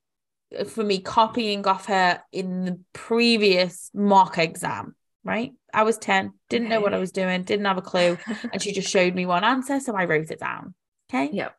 for 0.69 0.85
me 0.85 1.01
copying 1.01 1.67
off 1.67 1.87
her 1.87 2.23
in 2.31 2.65
the 2.65 2.81
previous 2.93 3.91
mock 3.95 4.37
exam, 4.39 4.95
right? 5.25 5.53
I 5.73 5.85
was 5.85 5.97
10, 5.97 6.33
didn't 6.51 6.69
know 6.69 6.81
what 6.81 6.93
I 6.93 6.99
was 6.99 7.13
doing, 7.13 7.43
didn't 7.45 7.65
have 7.65 7.79
a 7.79 7.83
clue, 7.83 8.19
and 8.53 8.61
she 8.61 8.73
just 8.73 8.91
showed 8.91 9.15
me 9.15 9.25
one 9.25 9.45
answer, 9.45 9.81
so 9.81 9.97
I 9.97 10.05
wrote 10.05 10.31
it 10.31 10.41
down. 10.41 10.75
Okay. 11.09 11.31
Yep. 11.33 11.57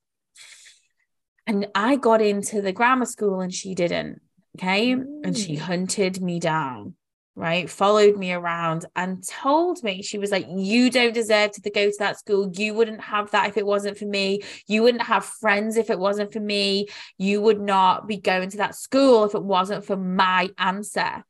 And 1.45 1.67
I 1.75 1.97
got 1.97 2.21
into 2.21 2.61
the 2.61 2.71
grammar 2.71 3.05
school 3.05 3.41
and 3.41 3.53
she 3.53 3.75
didn't. 3.75 4.21
Okay. 4.57 4.91
And 4.91 5.37
she 5.37 5.55
Mm. 5.55 5.59
hunted 5.59 6.21
me 6.21 6.39
down. 6.39 6.95
right, 7.35 7.67
followed 7.67 8.15
me 8.15 8.31
around 8.31 8.85
and 8.95 9.27
told 9.27 9.81
me, 9.83 10.03
she 10.03 10.19
was 10.19 10.29
like, 10.29 10.45
You 10.55 10.91
don't 10.91 11.15
deserve 11.15 11.51
to 11.53 11.71
go 11.71 11.89
to 11.89 11.95
that 11.97 12.19
school. 12.19 12.51
You 12.53 12.75
wouldn't 12.75 13.01
have 13.01 13.31
that 13.31 13.49
if 13.49 13.57
it 13.57 13.65
wasn't 13.65 13.97
for 13.97 14.05
me. 14.05 14.41
You 14.67 14.83
wouldn't 14.83 15.01
have 15.01 15.25
friends 15.25 15.75
if 15.75 15.89
it 15.89 15.97
wasn't 15.97 16.31
for 16.31 16.39
me. 16.39 16.89
You 17.17 17.41
would 17.41 17.59
not 17.59 18.07
be 18.07 18.17
going 18.17 18.51
to 18.51 18.57
that 18.57 18.75
school 18.75 19.23
if 19.23 19.33
it 19.33 19.43
wasn't 19.43 19.83
for 19.83 19.97
my 19.97 20.51
answer. 20.59 21.23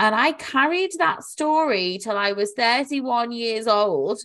And 0.00 0.12
I 0.12 0.32
carried 0.32 0.90
that 0.98 1.22
story 1.22 1.98
till 2.02 2.16
I 2.16 2.32
was 2.32 2.52
31 2.56 3.30
years 3.30 3.68
old 3.68 4.18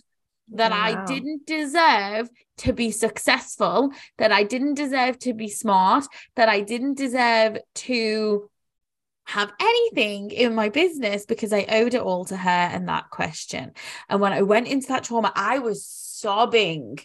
that 0.52 0.72
wow. 0.72 0.82
I 0.82 1.04
didn't 1.06 1.46
deserve 1.46 2.28
to 2.58 2.72
be 2.72 2.90
successful, 2.90 3.90
that 4.18 4.32
I 4.32 4.42
didn't 4.42 4.74
deserve 4.74 5.18
to 5.20 5.34
be 5.34 5.48
smart, 5.48 6.06
that 6.36 6.48
I 6.48 6.60
didn't 6.60 6.96
deserve 6.96 7.58
to 7.74 8.50
have 9.26 9.52
anything 9.60 10.30
in 10.30 10.54
my 10.54 10.68
business 10.68 11.24
because 11.24 11.52
I 11.52 11.66
owed 11.68 11.94
it 11.94 12.02
all 12.02 12.24
to 12.26 12.36
her 12.36 12.50
and 12.50 12.88
that 12.88 13.10
question. 13.10 13.72
And 14.08 14.20
when 14.20 14.32
I 14.32 14.42
went 14.42 14.68
into 14.68 14.88
that 14.88 15.04
trauma, 15.04 15.32
I 15.34 15.58
was 15.58 15.86
sobbing 15.86 16.98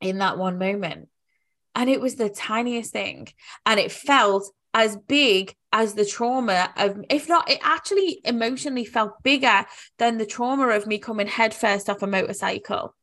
in 0.00 0.18
that 0.18 0.38
one 0.38 0.58
moment. 0.58 1.08
And 1.74 1.90
it 1.90 2.00
was 2.00 2.16
the 2.16 2.30
tiniest 2.30 2.92
thing. 2.92 3.28
And 3.64 3.78
it 3.78 3.92
felt 3.92 4.50
as 4.72 4.96
big 4.96 5.54
as 5.72 5.94
the 5.94 6.04
trauma 6.04 6.72
of, 6.76 7.02
if 7.10 7.28
not, 7.28 7.50
it 7.50 7.60
actually 7.62 8.20
emotionally 8.24 8.84
felt 8.84 9.22
bigger 9.22 9.64
than 9.98 10.18
the 10.18 10.26
trauma 10.26 10.68
of 10.68 10.86
me 10.86 10.98
coming 10.98 11.26
headfirst 11.26 11.90
off 11.90 12.02
a 12.02 12.06
motorcycle. 12.06 12.95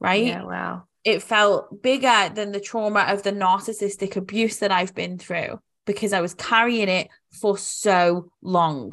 Right? 0.00 0.26
Yeah, 0.26 0.44
wow. 0.44 0.84
It 1.04 1.22
felt 1.22 1.82
bigger 1.82 2.30
than 2.34 2.52
the 2.52 2.60
trauma 2.60 3.00
of 3.08 3.22
the 3.22 3.32
narcissistic 3.32 4.16
abuse 4.16 4.58
that 4.58 4.72
I've 4.72 4.94
been 4.94 5.18
through 5.18 5.60
because 5.86 6.12
I 6.12 6.20
was 6.20 6.34
carrying 6.34 6.88
it 6.88 7.08
for 7.32 7.56
so 7.56 8.30
long. 8.42 8.92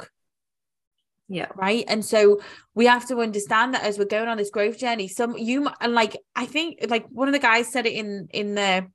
Yeah. 1.28 1.48
Right. 1.54 1.84
And 1.88 2.04
so 2.04 2.40
we 2.74 2.86
have 2.86 3.06
to 3.08 3.18
understand 3.18 3.74
that 3.74 3.82
as 3.82 3.98
we're 3.98 4.04
going 4.04 4.28
on 4.28 4.36
this 4.36 4.50
growth 4.50 4.78
journey, 4.78 5.08
some 5.08 5.36
you 5.36 5.68
and 5.80 5.92
like 5.92 6.16
I 6.36 6.46
think 6.46 6.86
like 6.88 7.06
one 7.08 7.28
of 7.28 7.32
the 7.32 7.40
guys 7.40 7.70
said 7.72 7.86
it 7.86 7.94
in 7.94 8.28
in 8.32 8.54
the 8.54 8.86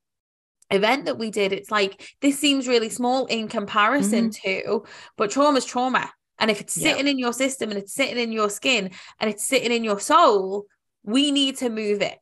event 0.69 1.05
that 1.05 1.19
we 1.19 1.29
did, 1.29 1.51
it's 1.51 1.69
like 1.69 2.15
this 2.21 2.39
seems 2.39 2.67
really 2.67 2.89
small 2.89 3.25
in 3.25 3.49
comparison 3.49 4.29
mm-hmm. 4.29 4.69
to, 4.69 4.85
but 5.17 5.29
trauma's 5.29 5.65
trauma. 5.65 6.09
And 6.39 6.49
if 6.49 6.61
it's 6.61 6.73
sitting 6.73 7.05
yeah. 7.05 7.11
in 7.11 7.19
your 7.19 7.33
system 7.33 7.69
and 7.69 7.77
it's 7.77 7.93
sitting 7.93 8.17
in 8.17 8.31
your 8.31 8.49
skin 8.49 8.91
and 9.19 9.29
it's 9.29 9.45
sitting 9.45 9.71
in 9.71 9.83
your 9.83 9.99
soul, 9.99 10.65
we 11.03 11.31
need 11.31 11.57
to 11.57 11.69
move 11.69 12.01
it 12.01 12.17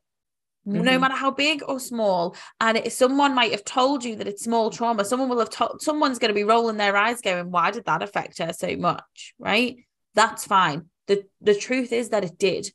mm-hmm. 0.66 0.82
no 0.82 0.98
matter 0.98 1.14
how 1.14 1.30
big 1.30 1.62
or 1.66 1.80
small. 1.80 2.36
And 2.60 2.78
it, 2.78 2.92
someone 2.92 3.34
might 3.34 3.52
have 3.52 3.64
told 3.64 4.04
you 4.04 4.16
that 4.16 4.28
it's 4.28 4.44
small 4.44 4.70
trauma. 4.70 5.04
Someone 5.04 5.28
will 5.28 5.38
have 5.38 5.50
told, 5.50 5.82
someone's 5.82 6.18
going 6.18 6.30
to 6.30 6.34
be 6.34 6.44
rolling 6.44 6.76
their 6.76 6.96
eyes 6.96 7.20
going, 7.20 7.50
why 7.50 7.70
did 7.70 7.86
that 7.86 8.02
affect 8.02 8.38
her 8.38 8.52
so 8.52 8.76
much? 8.76 9.34
Right. 9.38 9.76
That's 10.14 10.44
fine. 10.44 10.86
The, 11.06 11.24
the 11.40 11.54
truth 11.54 11.92
is 11.92 12.10
that 12.10 12.24
it 12.24 12.38
did. 12.38 12.68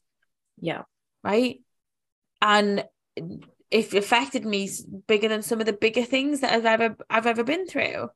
Yeah. 0.60 0.84
Right. 1.24 1.62
And 2.42 2.86
it 3.72 3.94
affected 3.94 4.46
me 4.46 4.70
bigger 5.08 5.28
than 5.28 5.42
some 5.42 5.60
of 5.60 5.66
the 5.66 5.74
bigger 5.74 6.04
things 6.04 6.42
that 6.42 6.54
I've 6.54 6.66
ever 6.66 6.96
I've 7.10 7.26
ever 7.26 7.44
been 7.44 7.66
through. 7.66 8.10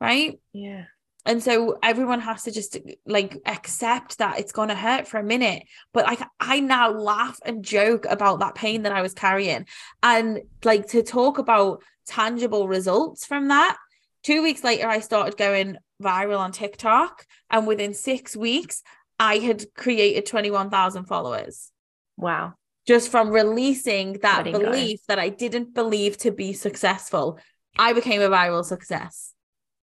Right. 0.00 0.40
Yeah 0.52 0.84
and 1.26 1.42
so 1.42 1.78
everyone 1.82 2.20
has 2.20 2.44
to 2.44 2.50
just 2.50 2.78
like 3.06 3.36
accept 3.44 4.18
that 4.18 4.38
it's 4.38 4.52
going 4.52 4.68
to 4.68 4.74
hurt 4.74 5.06
for 5.06 5.18
a 5.18 5.22
minute. 5.22 5.64
But 5.92 6.06
like 6.06 6.20
i 6.38 6.60
now 6.60 6.90
laugh 6.90 7.38
and 7.44 7.64
joke 7.64 8.06
about 8.08 8.40
that 8.40 8.54
pain 8.54 8.82
that 8.82 8.92
i 8.92 9.02
was 9.02 9.14
carrying. 9.14 9.66
And 10.02 10.40
like 10.64 10.88
to 10.88 11.02
talk 11.02 11.38
about 11.38 11.82
tangible 12.06 12.68
results 12.68 13.26
from 13.26 13.48
that 13.48 13.76
two 14.22 14.42
weeks 14.42 14.64
later 14.64 14.88
i 14.88 15.00
started 15.00 15.36
going 15.36 15.76
viral 16.02 16.38
on 16.38 16.52
tiktok. 16.52 17.26
And 17.50 17.66
within 17.66 17.94
six 17.94 18.36
weeks 18.36 18.82
i 19.18 19.36
had 19.36 19.64
created 19.74 20.26
21000 20.26 21.04
followers. 21.04 21.70
Wow. 22.16 22.54
Just 22.86 23.10
from 23.10 23.30
releasing 23.30 24.14
that 24.22 24.44
belief 24.44 25.00
go. 25.00 25.04
that 25.08 25.18
i 25.18 25.28
didn't 25.28 25.74
believe 25.74 26.16
to 26.18 26.30
be 26.30 26.54
successful 26.54 27.38
i 27.78 27.92
became 27.92 28.22
a 28.22 28.28
viral 28.28 28.64
success 28.64 29.34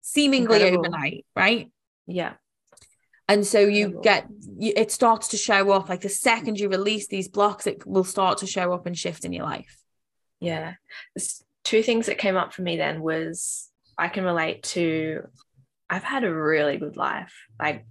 seemingly 0.06 0.62
Incredible. 0.62 0.86
overnight, 0.86 1.26
right? 1.34 1.70
Yeah. 2.06 2.34
And 3.28 3.44
so 3.44 3.58
you 3.58 3.86
Incredible. 3.86 4.02
get 4.02 4.26
you, 4.56 4.72
it 4.76 4.92
starts 4.92 5.28
to 5.28 5.36
show 5.36 5.72
up 5.72 5.88
like 5.88 6.02
the 6.02 6.08
second 6.08 6.60
you 6.60 6.68
release 6.68 7.08
these 7.08 7.28
blocks, 7.28 7.66
it 7.66 7.84
will 7.84 8.04
start 8.04 8.38
to 8.38 8.46
show 8.46 8.72
up 8.72 8.86
and 8.86 8.96
shift 8.96 9.24
in 9.24 9.32
your 9.32 9.44
life. 9.44 9.76
Yeah. 10.38 10.74
There's 11.14 11.42
two 11.64 11.82
things 11.82 12.06
that 12.06 12.18
came 12.18 12.36
up 12.36 12.54
for 12.54 12.62
me 12.62 12.76
then 12.76 13.02
was 13.02 13.68
I 13.98 14.06
can 14.08 14.22
relate 14.22 14.62
to 14.74 15.22
I've 15.90 16.04
had 16.04 16.22
a 16.22 16.32
really 16.32 16.78
good 16.78 16.96
life. 16.96 17.34
Like 17.60 17.84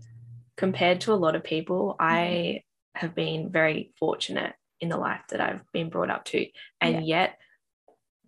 compared 0.56 1.02
to 1.02 1.14
a 1.14 1.16
lot 1.16 1.36
of 1.36 1.44
people, 1.44 1.98
mm-hmm. 2.00 2.16
I 2.16 2.64
have 2.96 3.14
been 3.14 3.52
very 3.52 3.92
fortunate 4.00 4.54
in 4.80 4.88
the 4.88 4.98
life 4.98 5.22
that 5.32 5.42
I've 5.42 5.70
been 5.74 5.90
brought 5.90 6.10
up 6.10 6.24
to. 6.26 6.48
And 6.80 6.96
yeah. 6.96 7.02
yet 7.02 7.38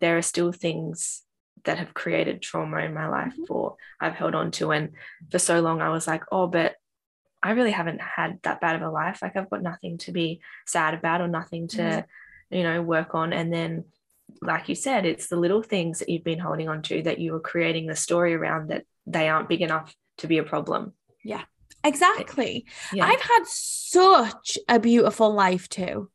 there 0.02 0.18
are 0.18 0.22
still 0.22 0.52
things 0.52 1.24
that 1.68 1.78
have 1.78 1.94
created 1.94 2.42
trauma 2.42 2.78
in 2.80 2.94
my 2.94 3.08
life 3.08 3.34
mm-hmm. 3.34 3.54
or 3.54 3.76
I've 4.00 4.16
held 4.16 4.36
on 4.36 4.52
to. 4.52 4.72
And 4.72 4.92
for 5.30 5.38
so 5.38 5.60
long, 5.60 5.82
I 5.82 5.90
was 5.90 6.08
like, 6.08 6.24
oh, 6.32 6.48
but 6.48 6.76
I 7.44 7.52
really 7.52 7.72
haven't 7.72 8.02
had 8.02 8.40
that 8.44 8.62
bad 8.62 8.78
of 8.78 8.82
a 8.82 8.90
life. 8.90 9.20
Like 9.22 9.36
I've 9.36 9.50
got 9.50 9.62
nothing 9.62 9.98
to 10.00 10.12
be 10.12 10.40
sad 10.66 10.94
about 10.94 11.22
or 11.22 11.28
nothing 11.28 11.68
to, 11.70 11.82
mm-hmm. 11.82 12.56
you 12.56 12.64
know, 12.64 12.82
work 12.82 13.14
on. 13.16 13.34
And 13.34 13.54
then, 13.54 13.84
like 14.42 14.70
you 14.70 14.76
said, 14.76 15.06
it's 15.06 15.28
the 15.28 15.36
little 15.36 15.62
things 15.62 16.00
that 16.00 16.10
you've 16.10 16.24
been 16.24 16.40
holding 16.40 16.70
on 16.70 16.82
to 16.84 17.04
that 17.04 17.20
you 17.20 17.34
were 17.34 17.40
creating 17.40 17.86
the 17.86 17.96
story 17.96 18.34
around 18.34 18.70
that 18.70 18.86
they 19.06 19.30
aren't 19.30 19.50
big 19.50 19.62
enough 19.62 19.94
to 20.20 20.28
be 20.28 20.38
a 20.38 20.44
problem. 20.44 20.94
Yeah, 21.24 21.44
exactly. 21.84 22.66
Yeah. 22.94 23.06
I've 23.06 23.22
had 23.22 23.44
such 23.46 24.58
a 24.68 24.80
beautiful 24.80 25.34
life 25.34 25.70
too. 25.70 26.10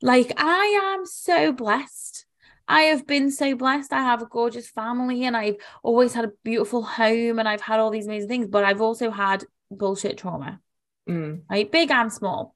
Like 0.00 0.32
I 0.36 0.94
am 0.96 1.06
so 1.06 1.52
blessed 1.52 2.24
I 2.68 2.82
have 2.82 3.06
been 3.06 3.30
so 3.30 3.54
blessed. 3.54 3.92
I 3.92 4.00
have 4.00 4.22
a 4.22 4.26
gorgeous 4.26 4.68
family 4.68 5.24
and 5.24 5.36
I've 5.36 5.56
always 5.82 6.14
had 6.14 6.24
a 6.24 6.32
beautiful 6.44 6.82
home 6.82 7.38
and 7.38 7.48
I've 7.48 7.60
had 7.60 7.80
all 7.80 7.90
these 7.90 8.06
amazing 8.06 8.28
things, 8.28 8.46
but 8.48 8.64
I've 8.64 8.80
also 8.80 9.10
had 9.10 9.44
bullshit 9.70 10.18
trauma, 10.18 10.60
mm. 11.08 11.42
right? 11.50 11.70
Big 11.70 11.90
and 11.90 12.12
small. 12.12 12.54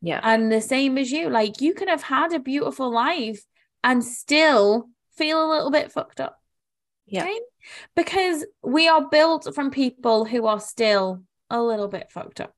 Yeah. 0.00 0.20
And 0.22 0.50
the 0.50 0.60
same 0.60 0.98
as 0.98 1.10
you, 1.10 1.28
like 1.28 1.60
you 1.60 1.74
can 1.74 1.88
have 1.88 2.02
had 2.02 2.32
a 2.32 2.40
beautiful 2.40 2.92
life 2.92 3.44
and 3.84 4.04
still 4.04 4.88
feel 5.16 5.44
a 5.44 5.50
little 5.50 5.70
bit 5.70 5.92
fucked 5.92 6.20
up. 6.20 6.40
Yeah. 7.06 7.24
Right? 7.24 7.40
Because 7.94 8.44
we 8.62 8.88
are 8.88 9.08
built 9.08 9.54
from 9.54 9.70
people 9.70 10.24
who 10.24 10.46
are 10.46 10.60
still 10.60 11.22
a 11.50 11.62
little 11.62 11.88
bit 11.88 12.10
fucked 12.10 12.40
up. 12.40 12.54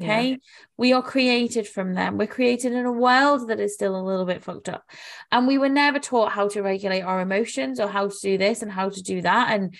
Okay. 0.00 0.30
Yeah. 0.30 0.36
We 0.76 0.92
are 0.92 1.02
created 1.02 1.68
from 1.68 1.94
them. 1.94 2.18
We're 2.18 2.26
created 2.26 2.72
in 2.72 2.84
a 2.84 2.92
world 2.92 3.48
that 3.48 3.60
is 3.60 3.74
still 3.74 3.94
a 3.94 4.02
little 4.02 4.24
bit 4.24 4.42
fucked 4.42 4.68
up. 4.68 4.84
And 5.30 5.46
we 5.46 5.56
were 5.56 5.68
never 5.68 6.00
taught 6.00 6.32
how 6.32 6.48
to 6.48 6.62
regulate 6.62 7.02
our 7.02 7.20
emotions 7.20 7.78
or 7.78 7.86
how 7.86 8.08
to 8.08 8.16
do 8.20 8.36
this 8.36 8.62
and 8.62 8.72
how 8.72 8.88
to 8.88 9.02
do 9.02 9.22
that 9.22 9.52
and 9.52 9.74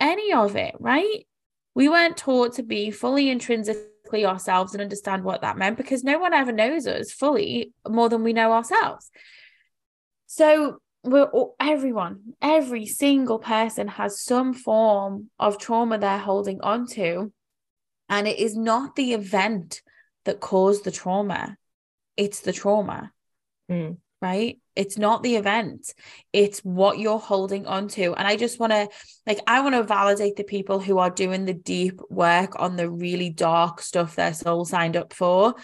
any 0.00 0.32
of 0.32 0.54
it, 0.56 0.74
right? 0.78 1.26
We 1.74 1.88
weren't 1.88 2.16
taught 2.16 2.54
to 2.54 2.62
be 2.62 2.90
fully 2.90 3.30
intrinsically 3.30 4.26
ourselves 4.26 4.74
and 4.74 4.82
understand 4.82 5.24
what 5.24 5.40
that 5.40 5.56
meant 5.56 5.78
because 5.78 6.04
no 6.04 6.18
one 6.18 6.34
ever 6.34 6.52
knows 6.52 6.86
us 6.86 7.10
fully 7.10 7.72
more 7.88 8.10
than 8.10 8.22
we 8.22 8.34
know 8.34 8.52
ourselves. 8.52 9.10
So 10.26 10.78
we're 11.04 11.30
everyone, 11.58 12.34
every 12.42 12.86
single 12.86 13.38
person 13.38 13.88
has 13.88 14.20
some 14.20 14.52
form 14.52 15.30
of 15.38 15.58
trauma 15.58 15.98
they're 15.98 16.18
holding 16.18 16.60
on 16.60 16.86
to 16.88 17.32
and 18.08 18.26
it 18.28 18.38
is 18.38 18.56
not 18.56 18.96
the 18.96 19.14
event 19.14 19.82
that 20.24 20.40
caused 20.40 20.84
the 20.84 20.90
trauma, 20.90 21.56
it's 22.16 22.40
the 22.40 22.52
trauma. 22.52 23.12
Mm. 23.70 23.98
Right? 24.22 24.58
It's 24.74 24.96
not 24.96 25.22
the 25.22 25.36
event, 25.36 25.92
it's 26.32 26.60
what 26.60 26.98
you're 26.98 27.18
holding 27.18 27.66
on 27.66 27.88
to. 27.88 28.14
And 28.14 28.26
I 28.26 28.36
just 28.36 28.58
want 28.58 28.72
to, 28.72 28.88
like, 29.26 29.38
I 29.46 29.60
want 29.60 29.74
to 29.74 29.82
validate 29.82 30.36
the 30.36 30.44
people 30.44 30.80
who 30.80 30.98
are 30.98 31.10
doing 31.10 31.44
the 31.44 31.52
deep 31.52 32.00
work 32.08 32.58
on 32.58 32.76
the 32.76 32.90
really 32.90 33.28
dark 33.28 33.82
stuff 33.82 34.16
their 34.16 34.32
soul 34.32 34.64
signed 34.64 34.96
up 34.96 35.12
for. 35.12 35.54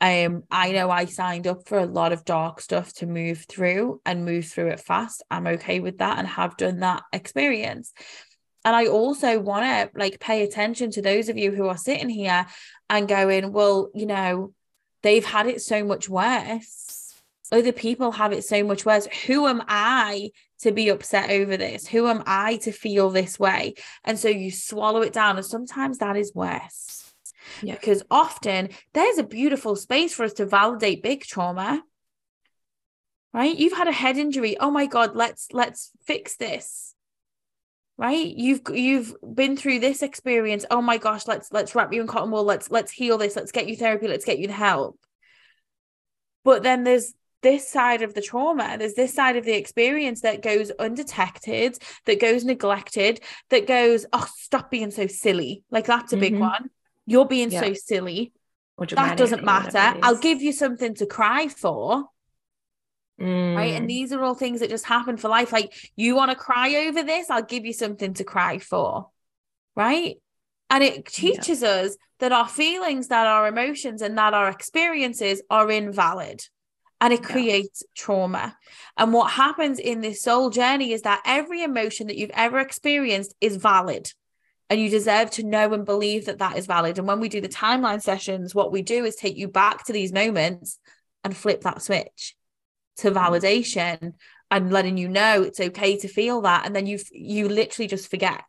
Um, 0.00 0.44
I 0.50 0.72
know 0.72 0.90
I 0.90 1.04
signed 1.06 1.46
up 1.46 1.68
for 1.68 1.78
a 1.78 1.86
lot 1.86 2.12
of 2.12 2.24
dark 2.24 2.60
stuff 2.60 2.92
to 2.94 3.06
move 3.06 3.44
through 3.48 4.00
and 4.04 4.24
move 4.24 4.46
through 4.46 4.68
it 4.68 4.80
fast. 4.80 5.22
I'm 5.30 5.46
okay 5.46 5.80
with 5.80 5.98
that 5.98 6.18
and 6.18 6.26
have 6.26 6.56
done 6.56 6.80
that 6.80 7.02
experience. 7.12 7.92
And 8.66 8.74
I 8.74 8.88
also 8.88 9.38
want 9.38 9.64
to 9.64 9.96
like 9.96 10.18
pay 10.18 10.42
attention 10.42 10.90
to 10.90 11.00
those 11.00 11.28
of 11.28 11.38
you 11.38 11.52
who 11.52 11.68
are 11.68 11.76
sitting 11.76 12.08
here 12.08 12.46
and 12.90 13.06
going, 13.06 13.52
well, 13.52 13.90
you 13.94 14.06
know, 14.06 14.54
they've 15.04 15.24
had 15.24 15.46
it 15.46 15.62
so 15.62 15.84
much 15.84 16.08
worse. 16.08 17.14
Other 17.52 17.70
people 17.70 18.10
have 18.10 18.32
it 18.32 18.44
so 18.44 18.64
much 18.64 18.84
worse. 18.84 19.06
Who 19.28 19.46
am 19.46 19.62
I 19.68 20.30
to 20.62 20.72
be 20.72 20.88
upset 20.88 21.30
over 21.30 21.56
this? 21.56 21.86
Who 21.86 22.08
am 22.08 22.24
I 22.26 22.56
to 22.64 22.72
feel 22.72 23.08
this 23.10 23.38
way? 23.38 23.74
And 24.02 24.18
so 24.18 24.28
you 24.28 24.50
swallow 24.50 25.02
it 25.02 25.12
down. 25.12 25.36
And 25.36 25.46
sometimes 25.46 25.98
that 25.98 26.16
is 26.16 26.34
worse. 26.34 27.14
Yeah. 27.62 27.74
Because 27.74 28.02
often 28.10 28.70
there's 28.94 29.18
a 29.18 29.22
beautiful 29.22 29.76
space 29.76 30.12
for 30.12 30.24
us 30.24 30.32
to 30.34 30.44
validate 30.44 31.04
big 31.04 31.22
trauma. 31.22 31.84
Right? 33.32 33.56
You've 33.56 33.78
had 33.78 33.86
a 33.86 33.92
head 33.92 34.18
injury. 34.18 34.58
Oh 34.58 34.72
my 34.72 34.86
God, 34.86 35.14
let's 35.14 35.46
let's 35.52 35.92
fix 36.04 36.34
this 36.36 36.95
right? 37.98 38.26
You've 38.26 38.62
you've 38.72 39.14
been 39.34 39.56
through 39.56 39.80
this 39.80 40.02
experience. 40.02 40.64
Oh 40.70 40.82
my 40.82 40.98
gosh 40.98 41.26
let's 41.26 41.50
let's 41.52 41.74
wrap 41.74 41.92
you 41.92 42.00
in 42.00 42.06
cotton 42.06 42.30
wool. 42.30 42.44
Let's 42.44 42.70
let's 42.70 42.92
heal 42.92 43.18
this. 43.18 43.36
Let's 43.36 43.52
get 43.52 43.68
you 43.68 43.76
therapy. 43.76 44.08
Let's 44.08 44.24
get 44.24 44.38
you 44.38 44.46
the 44.46 44.52
help. 44.52 44.98
But 46.44 46.62
then 46.62 46.84
there's 46.84 47.12
this 47.42 47.68
side 47.68 48.02
of 48.02 48.14
the 48.14 48.22
trauma. 48.22 48.76
There's 48.78 48.94
this 48.94 49.14
side 49.14 49.36
of 49.36 49.44
the 49.44 49.56
experience 49.56 50.22
that 50.22 50.42
goes 50.42 50.70
undetected 50.70 51.78
that 52.06 52.20
goes 52.20 52.44
neglected 52.44 53.20
that 53.50 53.66
goes 53.66 54.06
oh 54.12 54.26
stop 54.36 54.70
being 54.70 54.90
so 54.90 55.06
silly. 55.06 55.62
Like 55.70 55.86
that's 55.86 56.12
a 56.12 56.16
big 56.16 56.34
Mhm. 56.34 56.40
one. 56.40 56.70
You're 57.06 57.26
being 57.26 57.50
Yeah. 57.50 57.60
so 57.60 57.72
silly. 57.74 58.32
That 58.90 59.16
doesn't 59.16 59.42
matter. 59.44 59.98
i'll 60.02 60.18
give 60.18 60.42
you 60.42 60.52
something 60.52 60.94
to 60.96 61.06
cry 61.06 61.48
for 61.48 62.04
right? 63.18 63.74
And 63.74 63.86
Mm, 63.86 63.88
these 63.88 64.12
are 64.12 64.22
all 64.22 64.34
things 64.34 64.60
that 64.60 64.70
just 64.70 64.84
happen 64.84 65.16
for 65.16 65.28
life. 65.28 65.52
Like 65.52 65.72
you 65.96 66.14
want 66.14 66.30
to 66.30 66.36
cry 66.36 66.86
over 66.86 67.02
this? 67.02 67.30
I'll 67.30 67.42
give 67.42 67.64
you 67.64 67.72
something 67.72 68.14
to 68.14 68.24
cry 68.24 68.58
for. 68.58 69.08
Right? 69.74 70.16
And 70.70 70.82
it 70.82 70.94
Yeah. 70.96 71.02
teaches 71.10 71.62
us 71.62 71.96
that 72.18 72.32
our 72.32 72.48
feelings 72.48 73.08
that 73.08 73.26
our 73.26 73.46
emotions 73.46 74.02
and 74.02 74.16
that 74.18 74.34
our 74.34 74.48
experiences 74.48 75.42
are 75.50 75.70
invalid 75.70 76.42
and 77.00 77.12
it 77.12 77.20
Yeah. 77.20 77.26
creates 77.26 77.82
trauma. 77.94 78.56
And 78.96 79.12
what 79.12 79.30
happens 79.32 79.78
in 79.78 80.00
this 80.00 80.22
soul 80.22 80.48
journey 80.50 80.92
is 80.92 81.02
that 81.02 81.22
every 81.26 81.62
emotion 81.62 82.06
that 82.06 82.16
you've 82.16 82.30
ever 82.30 82.58
experienced 82.58 83.34
is 83.40 83.56
valid 83.56 84.10
and 84.70 84.80
you 84.80 84.88
deserve 84.88 85.30
to 85.32 85.44
know 85.44 85.72
and 85.74 85.84
believe 85.84 86.26
that 86.26 86.38
that 86.38 86.56
is 86.56 86.66
valid. 86.66 86.98
And 86.98 87.06
when 87.06 87.20
we 87.20 87.28
do 87.28 87.40
the 87.40 87.48
timeline 87.48 88.02
sessions 88.02 88.54
what 88.54 88.72
we 88.72 88.82
do 88.82 89.04
is 89.04 89.14
take 89.14 89.36
you 89.36 89.46
back 89.48 89.84
to 89.84 89.92
these 89.92 90.12
moments 90.12 90.78
and 91.22 91.36
flip 91.36 91.60
that 91.62 91.82
switch 91.82 92.34
to 92.98 93.10
mm. 93.10 93.14
validation 93.14 94.14
and 94.50 94.72
letting 94.72 94.96
you 94.96 95.08
know 95.08 95.42
it's 95.42 95.60
okay 95.60 95.96
to 95.98 96.08
feel 96.08 96.42
that. 96.42 96.66
And 96.66 96.74
then 96.74 96.86
you 96.86 96.98
you 97.12 97.48
literally 97.48 97.88
just 97.88 98.10
forget. 98.10 98.44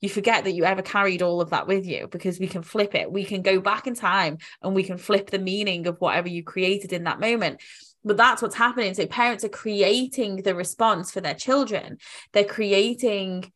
You 0.00 0.08
forget 0.08 0.44
that 0.44 0.52
you 0.52 0.64
ever 0.64 0.80
carried 0.80 1.20
all 1.20 1.42
of 1.42 1.50
that 1.50 1.66
with 1.66 1.86
you 1.86 2.08
because 2.10 2.40
we 2.40 2.46
can 2.46 2.62
flip 2.62 2.94
it. 2.94 3.12
We 3.12 3.24
can 3.24 3.42
go 3.42 3.60
back 3.60 3.86
in 3.86 3.94
time 3.94 4.38
and 4.62 4.74
we 4.74 4.82
can 4.82 4.96
flip 4.96 5.28
the 5.28 5.38
meaning 5.38 5.86
of 5.86 6.00
whatever 6.00 6.28
you 6.28 6.42
created 6.42 6.94
in 6.94 7.04
that 7.04 7.20
moment. 7.20 7.60
But 8.02 8.16
that's 8.16 8.40
what's 8.40 8.54
happening. 8.54 8.94
So 8.94 9.06
parents 9.06 9.44
are 9.44 9.50
creating 9.50 10.36
the 10.36 10.54
response 10.54 11.10
for 11.10 11.20
their 11.20 11.34
children. 11.34 11.98
They're 12.32 12.44
creating 12.44 13.52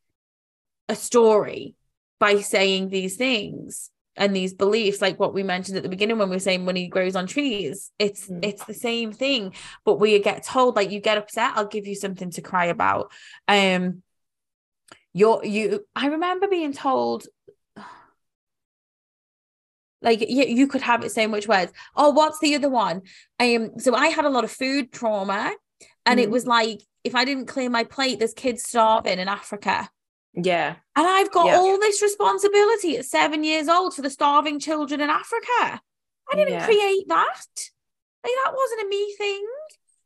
a 0.87 0.95
story 0.95 1.77
by 2.19 2.41
saying 2.41 2.91
these 2.91 3.17
things 3.17 3.91
and 4.17 4.35
these 4.35 4.55
beliefs 4.55 5.01
like 5.03 5.19
what 5.19 5.35
we 5.35 5.43
mentioned 5.43 5.77
at 5.77 5.83
the 5.83 5.89
beginning 5.89 6.19
when 6.19 6.29
we 6.29 6.37
were 6.37 6.41
saying 6.41 6.65
money 6.65 6.89
grows 6.89 7.17
on 7.17 7.27
trees 7.27 7.91
it's 7.99 8.29
Mm. 8.29 8.45
it's 8.45 8.65
the 8.65 8.75
same 8.75 9.13
thing 9.13 9.55
but 9.85 10.01
we 10.01 10.19
get 10.21 10.45
told 10.45 10.77
like 10.77 10.91
you 10.91 11.01
get 11.01 11.19
upset 11.19 11.53
i'll 11.57 11.67
give 11.67 11.87
you 11.87 11.95
something 11.95 12.31
to 12.31 12.41
cry 12.43 12.67
about 12.67 13.11
um 13.49 14.03
you're 15.13 15.45
you 15.45 15.85
i 15.95 16.07
remember 16.09 16.49
being 16.49 16.73
told 16.73 17.27
like 20.03 20.21
you, 20.21 20.45
you 20.45 20.67
could 20.67 20.83
have 20.83 21.05
it 21.05 21.13
so 21.13 21.27
much 21.29 21.49
words 21.49 21.73
oh 21.97 22.11
what's 22.11 22.39
the 22.41 22.55
other 22.55 22.69
one 22.69 23.03
um 23.41 23.79
so 23.79 23.95
i 23.95 24.09
had 24.09 24.25
a 24.25 24.31
lot 24.31 24.45
of 24.45 24.51
food 24.51 24.93
trauma 24.93 25.53
and 26.07 26.21
it 26.21 26.29
Mhm. 26.29 26.33
was 26.33 26.47
like 26.47 26.81
if 27.05 27.15
i 27.15 27.25
didn't 27.25 27.47
clear 27.47 27.71
my 27.71 27.85
plate 27.85 28.19
there's 28.19 28.35
kids 28.35 28.63
starving 28.63 29.19
in 29.19 29.29
africa 29.29 29.89
yeah 30.37 30.77
and 30.97 31.07
I've 31.07 31.31
got 31.31 31.47
Yeah. 31.47 31.57
all 31.59 31.79
this 31.79 32.03
responsibility 32.03 32.97
at 32.99 33.05
seven 33.05 33.45
years 33.45 33.69
old 33.69 33.95
for 33.95 34.03
the 34.03 34.11
starving 34.11 34.59
children 34.61 35.01
in 35.01 35.11
Africa. 35.11 35.81
I 36.31 36.37
didn't 36.37 36.55
Yeah. 36.55 36.65
create 36.67 37.05
that. 37.09 37.47
Like 38.25 38.33
that 38.45 38.53
wasn't 38.55 38.83
a 38.83 38.89
me 38.89 39.15
thing. 39.19 39.47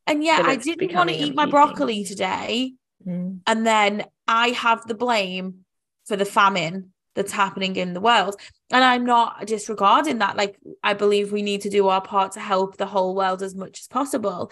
And 0.07 0.25
yet 0.25 0.45
I 0.45 0.57
didn't 0.57 0.95
want 0.95 1.11
to 1.11 1.17
eat 1.17 1.35
my 1.35 1.45
me 1.45 1.51
thing. 1.51 1.51
broccoli 1.51 2.05
today. 2.05 2.75
Mm, 3.07 3.41
And 3.47 3.67
then 3.67 4.05
I 4.27 4.49
have 4.51 4.87
the 4.87 4.95
blame 4.95 5.65
for 6.07 6.17
the 6.17 6.25
famine 6.25 6.93
that's 7.15 7.33
happening 7.33 7.77
in 7.77 7.93
the 7.95 8.01
world. 8.01 8.41
And 8.71 8.83
I'm 8.83 9.05
not 9.05 9.47
disregarding 9.47 10.19
that. 10.19 10.37
Like 10.37 10.59
I 10.83 10.95
believe 10.95 11.31
we 11.33 11.43
need 11.43 11.63
to 11.63 11.71
do 11.71 11.89
our 11.89 12.01
part 12.03 12.33
to 12.33 12.41
help 12.41 12.77
the 12.77 12.87
whole 12.87 13.15
world 13.15 13.43
as 13.43 13.55
much 13.55 13.81
as 13.81 13.89
possible. 13.89 14.51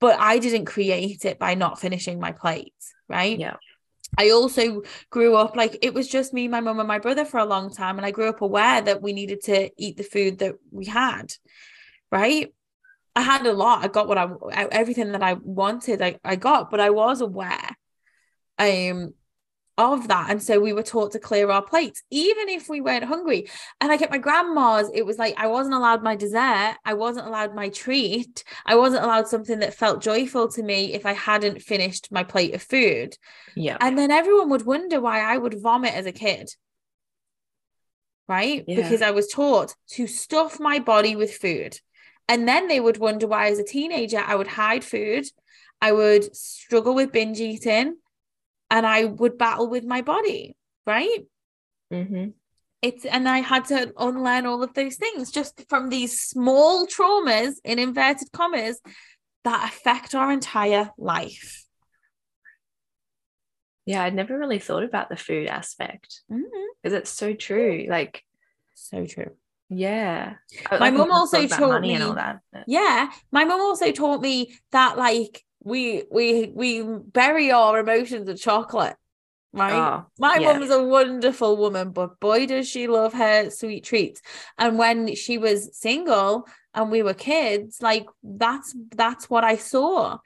But 0.00 0.18
I 0.18 0.38
didn't 0.38 0.64
create 0.66 1.24
it 1.24 1.38
by 1.38 1.54
not 1.54 1.80
finishing 1.80 2.18
my 2.20 2.32
plate. 2.32 2.74
Right. 3.08 3.38
yeah 3.38 3.56
I 4.18 4.30
also 4.30 4.82
grew 5.10 5.36
up 5.36 5.56
like 5.56 5.78
it 5.82 5.94
was 5.94 6.08
just 6.08 6.32
me, 6.32 6.48
my 6.48 6.60
mum, 6.60 6.78
and 6.78 6.88
my 6.88 6.98
brother 6.98 7.24
for 7.24 7.38
a 7.38 7.44
long 7.44 7.72
time. 7.72 7.96
And 7.96 8.06
I 8.06 8.10
grew 8.10 8.28
up 8.28 8.40
aware 8.40 8.82
that 8.82 9.02
we 9.02 9.12
needed 9.12 9.42
to 9.44 9.70
eat 9.76 9.96
the 9.96 10.02
food 10.02 10.38
that 10.38 10.56
we 10.70 10.86
had. 10.86 11.32
Right. 12.10 12.52
I 13.16 13.22
had 13.22 13.46
a 13.46 13.52
lot. 13.52 13.84
I 13.84 13.88
got 13.88 14.08
what 14.08 14.18
I 14.18 14.28
everything 14.70 15.12
that 15.12 15.22
I 15.22 15.34
wanted, 15.34 16.02
I, 16.02 16.18
I 16.24 16.36
got, 16.36 16.70
but 16.70 16.80
I 16.80 16.90
was 16.90 17.20
aware 17.20 17.76
um 18.60 19.14
of 19.80 20.08
that. 20.08 20.30
And 20.30 20.42
so 20.42 20.60
we 20.60 20.72
were 20.72 20.82
taught 20.82 21.12
to 21.12 21.18
clear 21.18 21.50
our 21.50 21.62
plates, 21.62 22.02
even 22.10 22.48
if 22.48 22.68
we 22.68 22.80
weren't 22.80 23.04
hungry. 23.04 23.48
And 23.80 23.88
like 23.88 24.02
at 24.02 24.10
my 24.10 24.18
grandma's, 24.18 24.90
it 24.92 25.06
was 25.06 25.18
like 25.18 25.34
I 25.38 25.46
wasn't 25.46 25.74
allowed 25.74 26.02
my 26.02 26.16
dessert, 26.16 26.76
I 26.84 26.94
wasn't 26.94 27.26
allowed 27.26 27.54
my 27.54 27.70
treat, 27.70 28.44
I 28.66 28.76
wasn't 28.76 29.04
allowed 29.04 29.28
something 29.28 29.60
that 29.60 29.74
felt 29.74 30.02
joyful 30.02 30.48
to 30.48 30.62
me 30.62 30.92
if 30.92 31.06
I 31.06 31.12
hadn't 31.12 31.62
finished 31.62 32.12
my 32.12 32.24
plate 32.24 32.54
of 32.54 32.62
food. 32.62 33.16
yeah 33.56 33.78
And 33.80 33.98
then 33.98 34.10
everyone 34.10 34.50
would 34.50 34.66
wonder 34.66 35.00
why 35.00 35.20
I 35.20 35.36
would 35.36 35.60
vomit 35.60 35.94
as 35.94 36.06
a 36.06 36.12
kid. 36.12 36.50
Right? 38.28 38.64
Yeah. 38.68 38.76
Because 38.76 39.02
I 39.02 39.10
was 39.10 39.26
taught 39.26 39.74
to 39.92 40.06
stuff 40.06 40.60
my 40.60 40.78
body 40.78 41.16
with 41.16 41.34
food. 41.34 41.80
And 42.28 42.46
then 42.46 42.68
they 42.68 42.78
would 42.78 42.98
wonder 42.98 43.26
why, 43.26 43.50
as 43.50 43.58
a 43.58 43.64
teenager, 43.64 44.22
I 44.24 44.36
would 44.36 44.46
hide 44.46 44.84
food, 44.84 45.24
I 45.80 45.90
would 45.90 46.36
struggle 46.36 46.94
with 46.94 47.10
binge 47.10 47.40
eating, 47.40 47.96
and 48.70 48.86
I 48.86 49.04
would 49.04 49.36
battle 49.38 49.68
with 49.68 49.84
my 49.84 50.02
body. 50.02 50.56
Right? 50.86 51.20
hmm 51.90 52.28
It's 52.82 53.04
and 53.04 53.28
I 53.28 53.38
had 53.40 53.64
to 53.66 53.92
unlearn 53.98 54.46
all 54.46 54.62
of 54.62 54.74
those 54.74 54.96
things 54.96 55.30
just 55.30 55.64
from 55.68 55.88
these 55.90 56.20
small 56.20 56.86
traumas 56.86 57.54
in 57.64 57.78
inverted 57.78 58.28
commas 58.32 58.80
that 59.44 59.68
affect 59.68 60.14
our 60.14 60.30
entire 60.32 60.90
life. 60.98 61.64
yeah 63.86 64.02
i'd 64.04 64.14
never 64.14 64.38
really 64.38 64.58
thought 64.58 64.84
about 64.84 65.08
the 65.08 65.16
food 65.16 65.46
aspect 65.46 66.20
because 66.82 66.96
it's 66.98 67.10
so 67.10 67.32
true 67.34 67.86
like 67.88 68.22
So 68.74 69.06
true. 69.06 69.30
yeah 69.68 70.34
My 70.78 70.90
mum 70.90 71.10
also 71.12 71.38
taught 71.46 71.80
me- 71.82 72.00
all 72.02 72.14
that 72.14 72.40
but- 72.52 72.64
Yeah, 72.66 73.10
my 73.32 73.44
mum 73.44 73.60
also 73.60 73.90
taught 73.92 74.20
me 74.20 74.54
that 74.72 74.96
like 74.98 75.42
we 75.62 76.04
we 76.10 76.52
we 76.54 76.82
bury 76.82 77.50
our 77.50 77.78
emotions 77.78 78.28
in 78.28 78.36
chocolate, 78.36 78.96
right? 79.52 79.72
oh 79.72 80.06
my 80.18 80.36
yeah. 80.38 80.52
mum's 80.52 80.70
a 80.70 80.82
wonderful 80.82 81.56
woman, 81.56 81.90
but 81.90 82.18
boy 82.20 82.46
does 82.46 82.68
she 82.68 82.86
love 82.86 83.12
her 83.12 83.50
sweet 83.50 83.84
treats. 83.84 84.20
And 84.58 84.78
when 84.78 85.14
she 85.14 85.38
was 85.38 85.76
single 85.76 86.46
and 86.74 86.90
we 86.90 87.02
were 87.02 87.14
kids, 87.14 87.82
like 87.82 88.06
that's 88.22 88.74
that's 88.94 89.28
what 89.28 89.44
I 89.44 89.56
saw. 89.56 90.18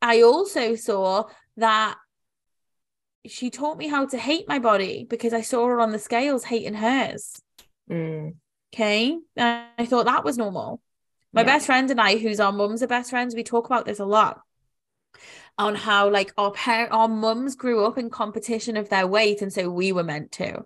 I 0.00 0.22
also 0.22 0.74
saw 0.76 1.24
that 1.56 1.96
she 3.26 3.50
taught 3.50 3.76
me 3.76 3.88
how 3.88 4.06
to 4.06 4.16
hate 4.16 4.48
my 4.48 4.58
body 4.58 5.04
because 5.08 5.32
I 5.32 5.42
saw 5.42 5.66
her 5.66 5.80
on 5.80 5.92
the 5.92 5.98
scales 5.98 6.44
hating 6.44 6.74
hers. 6.74 7.40
Mm, 7.90 8.36
Okay. 8.74 9.18
And 9.36 9.66
I 9.78 9.86
thought 9.86 10.06
that 10.06 10.24
was 10.24 10.38
normal. 10.38 10.80
My 11.32 11.40
Yeah. 11.42 11.46
best 11.46 11.66
friend 11.66 11.90
and 11.90 12.00
I, 12.00 12.16
who's 12.16 12.40
our 12.40 12.52
mums 12.52 12.82
are 12.82 12.86
best 12.86 13.10
friends, 13.10 13.34
we 13.34 13.42
talk 13.42 13.66
about 13.66 13.84
this 13.86 13.98
a 13.98 14.04
lot. 14.04 14.40
On 15.58 15.74
how 15.74 16.08
like 16.08 16.32
our 16.38 16.52
par- 16.52 16.88
our 16.92 17.08
mums 17.08 17.56
grew 17.56 17.84
up 17.84 17.98
in 17.98 18.10
competition 18.10 18.76
of 18.76 18.88
their 18.88 19.06
weight, 19.06 19.42
and 19.42 19.52
so 19.52 19.68
we 19.68 19.92
were 19.92 20.04
meant 20.04 20.30
to. 20.32 20.64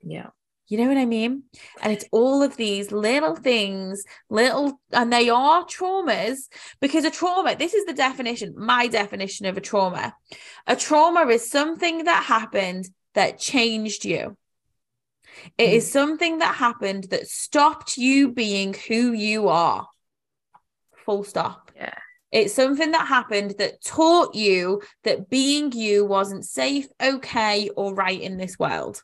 yeah 0.00 0.30
You 0.68 0.78
know 0.78 0.88
what 0.88 0.96
I 0.96 1.04
mean? 1.06 1.44
And 1.82 1.92
it's 1.92 2.06
all 2.10 2.42
of 2.42 2.56
these 2.56 2.90
little 2.90 3.36
things, 3.36 4.02
little, 4.30 4.80
and 4.90 5.12
they 5.12 5.28
are 5.28 5.64
traumas 5.66 6.48
because 6.80 7.04
a 7.04 7.10
trauma, 7.10 7.54
this 7.56 7.74
is 7.74 7.84
the 7.84 7.92
definition, 7.92 8.54
my 8.56 8.88
definition 8.88 9.46
of 9.46 9.56
a 9.56 9.60
trauma. 9.60 10.14
A 10.66 10.76
trauma 10.76 11.26
is 11.26 11.48
something 11.48 12.04
that 12.04 12.24
happened 12.24 12.84
that 13.14 13.38
changed 13.38 14.04
you. 14.04 14.36
It 15.58 15.70
Mm. 15.70 15.76
is 15.78 15.90
something 15.90 16.38
that 16.38 16.54
happened 16.56 17.04
that 17.10 17.28
stopped 17.28 17.96
you 17.96 18.32
being 18.32 18.74
who 18.88 19.12
you 19.12 19.48
are. 19.48 19.86
Full 21.04 21.24
stop. 21.24 21.70
Yeah. 21.76 21.98
It's 22.32 22.54
something 22.54 22.92
that 22.92 23.06
happened 23.06 23.56
that 23.58 23.84
taught 23.84 24.34
you 24.34 24.82
that 25.04 25.28
being 25.28 25.70
you 25.72 26.04
wasn't 26.04 26.46
safe, 26.46 26.86
okay, 27.00 27.68
or 27.76 27.94
right 27.94 28.20
in 28.20 28.38
this 28.38 28.58
world. 28.58 29.02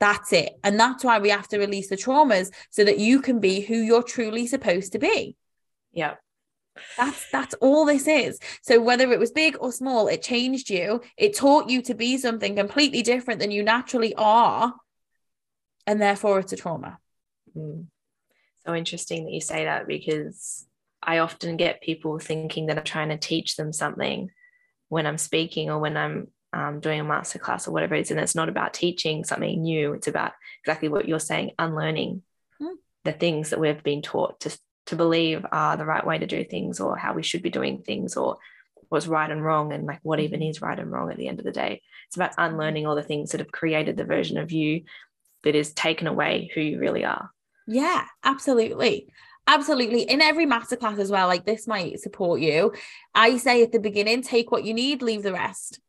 That's 0.00 0.32
it. 0.32 0.52
And 0.62 0.78
that's 0.78 1.04
why 1.04 1.20
we 1.20 1.30
have 1.30 1.48
to 1.48 1.58
release 1.58 1.88
the 1.88 1.96
traumas 1.96 2.52
so 2.70 2.84
that 2.84 2.98
you 2.98 3.22
can 3.22 3.40
be 3.40 3.60
who 3.60 3.76
you're 3.76 4.02
truly 4.02 4.46
supposed 4.46 4.92
to 4.92 4.98
be. 4.98 5.36
yeah 5.92 6.14
That's 6.98 7.30
that's 7.30 7.54
all 7.60 7.86
this 7.86 8.06
is. 8.06 8.38
So 8.62 8.82
whether 8.82 9.10
it 9.12 9.18
was 9.18 9.30
big 9.30 9.56
or 9.60 9.72
small, 9.72 10.08
it 10.08 10.22
changed 10.22 10.68
you. 10.68 11.00
It 11.16 11.36
taught 11.36 11.70
you 11.70 11.80
to 11.82 11.94
be 11.94 12.18
something 12.18 12.56
completely 12.56 13.02
different 13.02 13.40
than 13.40 13.50
you 13.50 13.62
naturally 13.62 14.14
are. 14.16 14.74
And 15.86 16.02
therefore 16.02 16.40
it's 16.40 16.52
a 16.52 16.56
trauma. 16.56 16.98
Mm. 17.56 17.86
So 18.66 18.74
interesting 18.74 19.24
that 19.24 19.32
you 19.32 19.40
say 19.40 19.64
that 19.64 19.86
because 19.86 20.66
I 21.06 21.18
often 21.18 21.56
get 21.56 21.82
people 21.82 22.18
thinking 22.18 22.66
that 22.66 22.78
I'm 22.78 22.84
trying 22.84 23.10
to 23.10 23.16
teach 23.16 23.56
them 23.56 23.72
something 23.72 24.30
when 24.88 25.06
I'm 25.06 25.18
speaking 25.18 25.70
or 25.70 25.78
when 25.78 25.96
I'm 25.96 26.28
um, 26.52 26.80
doing 26.80 27.00
a 27.00 27.04
masterclass 27.04 27.68
or 27.68 27.70
whatever 27.70 27.94
it 27.94 28.02
is. 28.02 28.10
And 28.10 28.18
it's 28.18 28.34
not 28.34 28.48
about 28.48 28.74
teaching 28.74 29.24
something 29.24 29.62
new, 29.62 29.92
it's 29.92 30.08
about 30.08 30.32
exactly 30.62 30.88
what 30.88 31.08
you're 31.08 31.20
saying, 31.20 31.52
unlearning 31.58 32.22
mm. 32.60 32.74
the 33.04 33.12
things 33.12 33.50
that 33.50 33.60
we've 33.60 33.82
been 33.82 34.02
taught 34.02 34.40
to, 34.40 34.58
to 34.86 34.96
believe 34.96 35.46
are 35.52 35.76
the 35.76 35.86
right 35.86 36.06
way 36.06 36.18
to 36.18 36.26
do 36.26 36.44
things 36.44 36.80
or 36.80 36.96
how 36.96 37.14
we 37.14 37.22
should 37.22 37.42
be 37.42 37.50
doing 37.50 37.82
things 37.82 38.16
or 38.16 38.38
what's 38.88 39.06
right 39.06 39.30
and 39.30 39.44
wrong 39.44 39.72
and 39.72 39.86
like 39.86 40.00
what 40.02 40.20
even 40.20 40.40
mm-hmm. 40.40 40.50
is 40.50 40.62
right 40.62 40.78
and 40.78 40.90
wrong 40.90 41.10
at 41.10 41.16
the 41.16 41.28
end 41.28 41.38
of 41.38 41.44
the 41.44 41.52
day. 41.52 41.82
It's 42.08 42.16
about 42.16 42.32
mm-hmm. 42.32 42.52
unlearning 42.52 42.86
all 42.86 42.96
the 42.96 43.02
things 43.02 43.30
that 43.30 43.40
have 43.40 43.52
created 43.52 43.96
the 43.96 44.04
version 44.04 44.38
of 44.38 44.52
you 44.52 44.82
that 45.44 45.54
is 45.54 45.72
taken 45.72 46.06
away 46.06 46.50
who 46.54 46.60
you 46.60 46.78
really 46.78 47.04
are. 47.04 47.30
Yeah, 47.66 48.04
absolutely. 48.24 49.08
Absolutely. 49.46 50.02
In 50.02 50.20
every 50.20 50.46
masterclass 50.46 50.98
as 50.98 51.10
well, 51.10 51.28
like 51.28 51.44
this 51.44 51.66
might 51.66 52.00
support 52.00 52.40
you. 52.40 52.72
I 53.14 53.36
say 53.36 53.62
at 53.62 53.72
the 53.72 53.78
beginning, 53.78 54.22
take 54.22 54.50
what 54.50 54.64
you 54.64 54.74
need, 54.74 55.02
leave 55.02 55.22
the 55.22 55.32
rest. 55.32 55.80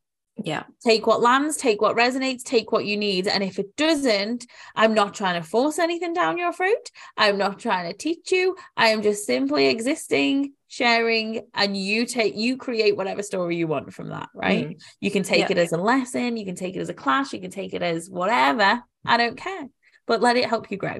Yeah. 0.43 0.63
Take 0.83 1.07
what 1.07 1.21
lands, 1.21 1.57
take 1.57 1.81
what 1.81 1.95
resonates, 1.95 2.43
take 2.43 2.71
what 2.71 2.85
you 2.85 2.95
need. 2.95 3.27
And 3.27 3.43
if 3.43 3.57
it 3.57 3.75
doesn't, 3.75 4.45
I'm 4.75 4.93
not 4.93 5.15
trying 5.15 5.41
to 5.41 5.47
force 5.47 5.79
anything 5.79 6.13
down 6.13 6.37
your 6.37 6.53
throat. 6.53 6.91
I'm 7.17 7.39
not 7.39 7.57
trying 7.57 7.91
to 7.91 7.97
teach 7.97 8.31
you. 8.31 8.55
I 8.75 8.89
am 8.89 9.01
just 9.01 9.25
simply 9.25 9.67
existing, 9.67 10.53
sharing, 10.67 11.47
and 11.55 11.75
you 11.75 12.05
take, 12.05 12.35
you 12.35 12.57
create 12.57 12.95
whatever 12.95 13.23
story 13.23 13.55
you 13.55 13.65
want 13.65 13.93
from 13.93 14.09
that, 14.09 14.29
right? 14.35 14.69
Mm. 14.69 14.81
You 14.99 15.09
can 15.09 15.23
take 15.23 15.49
yeah. 15.49 15.53
it 15.53 15.57
as 15.57 15.71
a 15.71 15.77
lesson, 15.77 16.37
you 16.37 16.45
can 16.45 16.55
take 16.55 16.75
it 16.75 16.81
as 16.81 16.89
a 16.89 16.93
class, 16.93 17.33
you 17.33 17.41
can 17.41 17.51
take 17.51 17.73
it 17.73 17.81
as 17.81 18.07
whatever. 18.07 18.83
I 19.05 19.17
don't 19.17 19.37
care, 19.37 19.67
but 20.05 20.21
let 20.21 20.37
it 20.37 20.45
help 20.45 20.69
you 20.69 20.77
grow. 20.77 20.99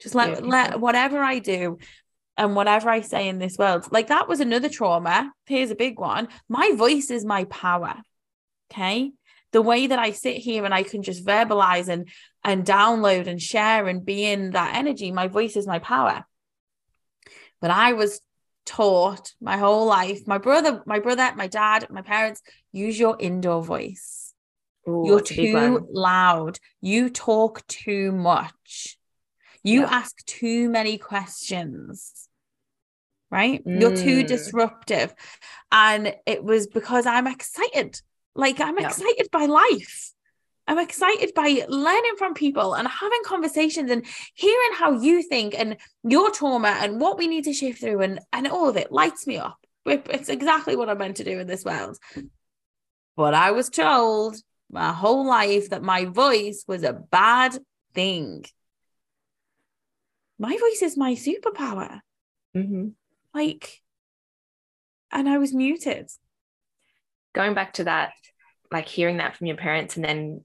Just 0.00 0.14
let, 0.14 0.42
yeah, 0.42 0.48
let 0.48 0.80
whatever 0.80 1.18
I 1.18 1.38
do 1.38 1.78
and 2.36 2.54
whatever 2.54 2.88
I 2.88 3.00
say 3.00 3.28
in 3.28 3.38
this 3.38 3.58
world, 3.58 3.88
like 3.90 4.08
that 4.08 4.28
was 4.28 4.40
another 4.40 4.68
trauma. 4.68 5.32
Here's 5.46 5.70
a 5.70 5.76
big 5.76 5.98
one. 5.98 6.28
My 6.48 6.72
voice 6.76 7.10
is 7.10 7.24
my 7.24 7.44
power. 7.44 7.96
Okay. 8.70 9.12
The 9.50 9.62
way 9.62 9.86
that 9.86 9.98
I 9.98 10.12
sit 10.12 10.36
here 10.36 10.64
and 10.64 10.74
I 10.74 10.82
can 10.82 11.02
just 11.02 11.24
verbalize 11.24 11.88
and 11.88 12.08
and 12.44 12.64
download 12.64 13.26
and 13.26 13.40
share 13.40 13.88
and 13.88 14.04
be 14.04 14.24
in 14.24 14.50
that 14.50 14.76
energy, 14.76 15.10
my 15.10 15.28
voice 15.28 15.56
is 15.56 15.66
my 15.66 15.78
power. 15.78 16.24
But 17.60 17.70
I 17.70 17.94
was 17.94 18.20
taught 18.66 19.32
my 19.40 19.56
whole 19.56 19.86
life, 19.86 20.26
my 20.26 20.38
brother, 20.38 20.82
my 20.86 20.98
brother, 20.98 21.32
my 21.34 21.46
dad, 21.46 21.86
my 21.90 22.02
parents, 22.02 22.42
use 22.70 22.98
your 22.98 23.16
indoor 23.18 23.64
voice. 23.64 24.34
Ooh, 24.86 25.04
You're 25.06 25.20
too 25.22 25.88
loud. 25.90 26.58
You 26.82 27.08
talk 27.08 27.66
too 27.66 28.12
much. 28.12 28.97
You 29.62 29.82
yeah. 29.82 29.88
ask 29.90 30.24
too 30.24 30.68
many 30.70 30.98
questions 30.98 32.28
right? 33.30 33.64
Mm. 33.64 33.80
You're 33.80 33.96
too 33.96 34.24
mm. 34.24 34.26
disruptive. 34.26 35.14
And 35.70 36.14
it 36.26 36.42
was 36.42 36.66
because 36.66 37.06
I'm 37.06 37.26
excited. 37.26 38.00
Like 38.34 38.60
I'm 38.60 38.78
yeah. 38.78 38.86
excited 38.86 39.28
by 39.30 39.46
life. 39.46 40.12
I'm 40.66 40.78
excited 40.78 41.32
by 41.34 41.64
learning 41.68 42.16
from 42.18 42.34
people 42.34 42.74
and 42.74 42.86
having 42.86 43.20
conversations 43.24 43.90
and 43.90 44.04
hearing 44.34 44.70
how 44.74 45.00
you 45.00 45.22
think 45.22 45.58
and 45.58 45.78
your 46.04 46.30
trauma 46.30 46.76
and 46.80 47.00
what 47.00 47.16
we 47.16 47.26
need 47.26 47.44
to 47.44 47.54
shift 47.54 47.80
through 47.80 48.02
and, 48.02 48.20
and 48.34 48.46
all 48.46 48.68
of 48.68 48.76
it 48.76 48.92
lights 48.92 49.26
me 49.26 49.38
up. 49.38 49.58
It's 49.86 50.28
exactly 50.28 50.76
what 50.76 50.90
I'm 50.90 50.98
meant 50.98 51.16
to 51.16 51.24
do 51.24 51.38
in 51.38 51.46
this 51.46 51.64
world. 51.64 51.96
But 53.16 53.32
I 53.32 53.52
was 53.52 53.70
told 53.70 54.36
my 54.70 54.92
whole 54.92 55.26
life 55.26 55.70
that 55.70 55.82
my 55.82 56.04
voice 56.04 56.64
was 56.68 56.82
a 56.82 56.92
bad 56.92 57.58
thing. 57.94 58.44
My 60.38 60.56
voice 60.56 60.82
is 60.82 60.96
my 60.96 61.14
superpower. 61.14 62.00
Mm-hmm. 62.56 62.88
Like, 63.34 63.80
and 65.10 65.28
I 65.28 65.38
was 65.38 65.52
muted. 65.52 66.10
Going 67.34 67.54
back 67.54 67.74
to 67.74 67.84
that, 67.84 68.12
like 68.70 68.88
hearing 68.88 69.18
that 69.18 69.36
from 69.36 69.46
your 69.46 69.56
parents, 69.56 69.96
and 69.96 70.04
then 70.04 70.44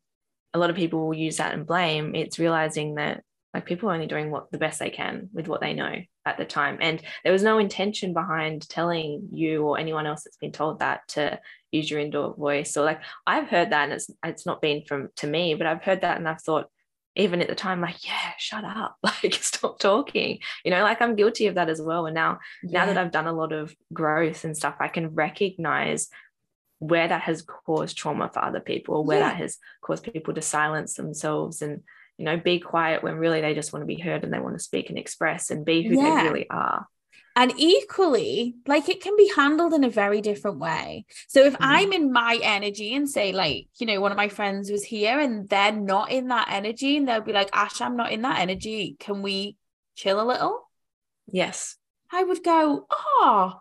a 0.54 0.60
lot 0.60 0.70
of 0.70 0.76
people 0.76 1.06
will 1.06 1.14
use 1.14 1.38
that 1.38 1.54
and 1.54 1.66
blame, 1.66 2.16
it's 2.16 2.40
realizing 2.40 2.96
that 2.96 3.24
like 3.54 3.66
people 3.66 3.90
are 3.90 3.94
only 3.94 4.08
doing 4.08 4.32
what 4.32 4.52
the 4.52 4.58
best 4.58 4.80
they 4.80 4.90
can 4.90 5.30
with 5.32 5.48
what 5.48 5.62
they 5.62 5.74
know 5.74 5.96
at 6.26 6.38
the 6.38 6.46
time. 6.46 6.78
And 6.82 7.02
there 7.24 7.34
was 7.34 7.44
no 7.44 7.60
intention 7.60 8.14
behind 8.14 8.68
telling 8.68 9.30
you 9.32 9.64
or 9.64 9.78
anyone 9.78 10.08
else 10.08 10.24
that's 10.24 10.38
been 10.38 10.52
told 10.52 10.80
that 10.80 11.08
to 11.10 11.40
use 11.72 11.90
your 11.90 12.00
indoor 12.00 12.36
voice. 12.36 12.76
Or 12.76 12.84
like 12.84 13.02
I've 13.28 13.48
heard 13.48 13.72
that 13.72 13.84
and 13.84 13.94
it's 13.94 14.10
it's 14.24 14.46
not 14.46 14.62
been 14.62 14.84
from 14.88 15.10
to 15.18 15.28
me, 15.28 15.54
but 15.54 15.68
I've 15.68 15.84
heard 15.84 16.02
that 16.02 16.18
and 16.18 16.28
I've 16.28 16.42
thought, 16.42 16.68
even 17.16 17.42
at 17.42 17.48
the 17.48 17.56
time 17.56 17.82
like 17.82 18.06
yeah 18.06 18.32
shut 18.38 18.64
up 18.64 18.98
like 19.04 19.34
stop 19.36 19.80
talking 19.80 20.40
you 20.64 20.72
know 20.72 20.82
like 20.84 21.02
i'm 21.02 21.16
guilty 21.16 21.48
of 21.48 21.56
that 21.56 21.70
as 21.70 21.82
well 21.82 22.06
and 22.06 22.16
now 22.16 22.40
yeah. 22.64 22.80
now 22.80 22.86
that 22.86 22.98
i've 22.98 23.12
done 23.12 23.28
a 23.28 23.34
lot 23.34 23.52
of 23.52 23.76
growth 23.92 24.44
and 24.44 24.58
stuff 24.58 24.76
i 24.80 24.88
can 24.88 25.14
recognize 25.14 26.10
where 26.80 27.08
that 27.08 27.22
has 27.22 27.42
caused 27.42 27.98
trauma 27.98 28.30
for 28.34 28.44
other 28.44 28.60
people 28.60 29.06
where 29.06 29.20
yeah. 29.20 29.30
that 29.30 29.38
has 29.38 29.58
caused 29.82 30.12
people 30.12 30.34
to 30.34 30.42
silence 30.42 30.96
themselves 30.96 31.62
and 31.62 31.82
you 32.18 32.26
know 32.26 32.38
be 32.38 32.60
quiet 32.60 33.04
when 33.04 33.16
really 33.16 33.42
they 33.42 33.54
just 33.54 33.74
want 33.74 33.82
to 33.82 33.88
be 33.88 34.00
heard 34.00 34.24
and 34.24 34.34
they 34.34 34.40
want 34.40 34.56
to 34.56 34.64
speak 34.64 34.90
and 34.90 34.98
express 34.98 35.50
and 35.50 35.66
be 35.66 35.84
who 35.84 35.96
yeah. 35.96 36.16
they 36.16 36.28
really 36.28 36.50
are 36.50 36.88
and 37.36 37.54
equally 37.58 38.56
like 38.68 38.90
it 38.90 39.02
can 39.02 39.16
be 39.18 39.32
handled 39.36 39.74
in 39.74 39.84
a 39.84 39.90
very 39.90 40.22
different 40.22 40.60
way. 40.60 41.06
So 41.28 41.44
if 41.44 41.54
mm. 41.54 41.58
i'm 41.62 41.94
in 41.94 42.12
my 42.12 42.40
energy 42.42 42.96
and 42.96 43.10
say 43.10 43.32
like 43.32 43.68
you 43.78 43.88
know 43.88 44.00
one 44.02 44.12
of 44.12 44.18
my 44.18 44.30
friends 44.30 44.72
was 44.72 44.84
here 44.84 45.20
and 45.20 45.50
they're 45.50 45.72
not 45.72 46.12
in 46.12 46.28
that 46.28 46.48
energy 46.50 46.98
and 46.98 47.08
they'll 47.08 47.22
be 47.22 47.34
like 47.34 47.50
ash 47.54 47.82
i'm 47.82 47.96
not 47.96 48.12
in 48.12 48.22
that 48.22 48.40
energy. 48.40 48.96
Can 49.00 49.22
we 49.22 49.58
chill 49.96 50.22
a 50.22 50.26
little? 50.26 50.70
Yes. 51.28 51.78
I 52.12 52.24
would 52.24 52.44
go 52.44 52.86
oh 52.92 53.60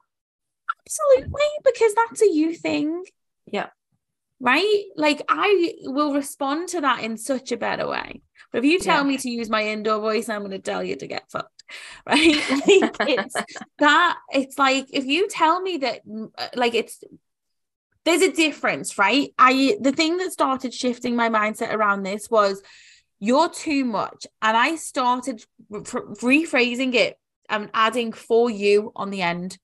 absolutely 0.81 1.43
because 1.65 1.94
that's 1.94 2.23
a 2.23 2.31
you 2.31 2.55
thing. 2.55 3.05
Yeah. 3.47 3.69
Right? 4.40 4.85
Like 4.97 5.23
i 5.28 5.74
will 5.85 6.12
respond 6.12 6.69
to 6.70 6.82
that 6.82 7.03
in 7.03 7.16
such 7.16 7.53
a 7.53 7.57
better 7.57 7.89
way. 7.89 8.23
But 8.51 8.59
if 8.59 8.65
you 8.65 8.78
tell 8.78 9.03
yeah. 9.03 9.09
me 9.09 9.16
to 9.16 9.31
use 9.31 9.49
my 9.49 9.66
indoor 9.66 9.99
voice 9.99 10.28
i'm 10.28 10.40
going 10.40 10.51
to 10.51 10.59
tell 10.59 10.85
you 10.85 10.97
to 10.97 11.07
get 11.07 11.31
fucked 11.31 11.51
right 12.07 12.36
like 12.51 12.97
it's 13.01 13.35
that 13.78 14.19
it's 14.32 14.59
like 14.59 14.86
if 14.93 15.05
you 15.05 15.28
tell 15.28 15.61
me 15.61 15.78
that 15.78 16.01
uh, 16.39 16.49
like 16.55 16.74
it's 16.74 17.03
there's 18.05 18.23
a 18.23 18.32
difference 18.32 18.99
right 18.99 19.32
i 19.39 19.77
the 19.81 19.93
thing 19.93 20.16
that 20.16 20.32
started 20.32 20.74
shifting 20.74 21.15
my 21.16 21.28
mindset 21.28 21.73
around 21.73 22.03
this 22.03 22.31
was 22.31 22.62
you're 23.20 23.49
too 23.49 23.85
much 23.85 24.27
and 24.40 24.57
i 24.57 24.77
started 24.77 25.44
re- 25.70 25.81
rephrasing 25.81 26.94
it 26.94 27.19
and 27.49 27.70
adding 27.74 28.12
for 28.12 28.51
you 28.51 28.93
on 28.97 29.11
the 29.11 29.23
end 29.23 29.59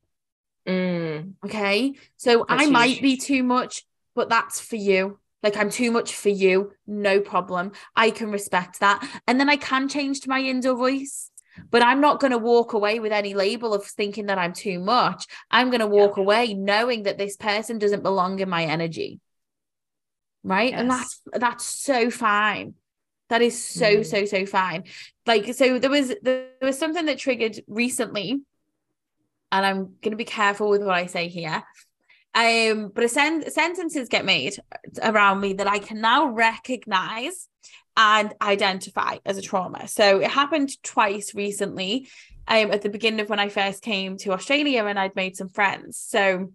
mm. 0.67 1.33
okay 1.45 1.95
so 2.17 2.45
that's 2.49 2.61
i 2.61 2.65
huge. 2.65 2.73
might 2.73 3.03
be 3.03 3.17
too 3.17 3.43
much 3.43 3.85
but 4.15 4.29
that's 4.29 4.61
for 4.61 4.77
you 4.77 5.19
like 5.43 5.57
I'm 5.57 5.71
too 5.71 5.91
much 5.91 6.15
for 6.15 6.31
you, 6.31 6.73
no 6.87 7.21
problem. 7.21 7.73
I 7.95 8.11
can 8.11 8.31
respect 8.31 8.81
that. 8.81 9.07
And 9.27 9.39
then 9.39 9.49
I 9.49 9.57
can 9.57 9.89
change 9.89 10.21
to 10.21 10.29
my 10.29 10.41
indoor 10.41 10.75
voice 10.75 11.31
but 11.71 11.83
I'm 11.83 12.01
not 12.01 12.21
going 12.21 12.31
to 12.33 12.39
walk 12.39 12.73
away 12.73 13.01
with 13.01 13.13
any 13.13 13.35
label 13.35 13.75
of 13.75 13.85
thinking 13.85 14.27
that 14.27 14.39
I'm 14.39 14.53
too 14.53 14.79
much. 14.79 15.27
I'm 15.51 15.69
going 15.69 15.81
to 15.81 15.87
walk 15.87 16.17
yeah. 16.17 16.23
away 16.23 16.55
knowing 16.55 17.05
that 17.05 17.19
this 17.19 17.37
person 17.37 17.79
doesn't 17.79 18.03
belong 18.03 18.41
in 18.41 18.49
my 18.49 18.65
energy. 18.65 19.21
Right. 20.45 20.71
Yes. 20.71 20.81
And 20.81 20.91
that's 20.91 21.21
that's 21.33 21.65
so 21.65 22.11
fine. 22.11 22.75
That 23.29 23.43
is 23.43 23.63
so, 23.63 23.99
mm. 23.99 24.07
so, 24.07 24.25
so 24.25 24.47
fine. 24.47 24.85
Like, 25.27 25.53
so 25.53 25.79
there 25.79 25.91
was 25.91 26.15
there 26.23 26.47
was 26.63 26.79
something 26.79 27.05
that 27.07 27.19
triggered 27.19 27.61
recently, 27.67 28.41
and 29.53 29.67
I'm 29.67 29.97
gonna 30.03 30.17
be 30.17 30.25
careful 30.25 30.71
with 30.71 30.83
what 30.83 30.95
I 30.95 31.07
say 31.07 31.29
here. 31.29 31.63
Um, 32.35 32.93
but 32.95 33.05
a 33.05 33.09
sen- 33.09 33.51
sentences 33.51 34.09
get 34.09 34.25
made 34.25 34.57
around 35.03 35.41
me 35.41 35.55
that 35.55 35.67
I 35.67 35.79
can 35.79 36.01
now 36.01 36.29
recognize 36.29 37.49
and 37.99 38.33
identify 38.41 39.17
as 39.27 39.37
a 39.37 39.43
trauma. 39.43 39.89
So 39.89 40.21
it 40.21 40.31
happened 40.31 40.71
twice 40.85 41.35
recently. 41.35 42.09
Um, 42.47 42.71
at 42.71 42.81
the 42.81 42.89
beginning 42.89 43.21
of 43.21 43.29
when 43.29 43.41
I 43.41 43.51
first 43.51 43.83
came 43.83 44.17
to 44.19 44.33
Australia 44.33 44.87
and 44.87 44.99
I'd 44.99 45.17
made 45.17 45.37
some 45.37 45.51
friends. 45.51 45.99
So 45.99 46.53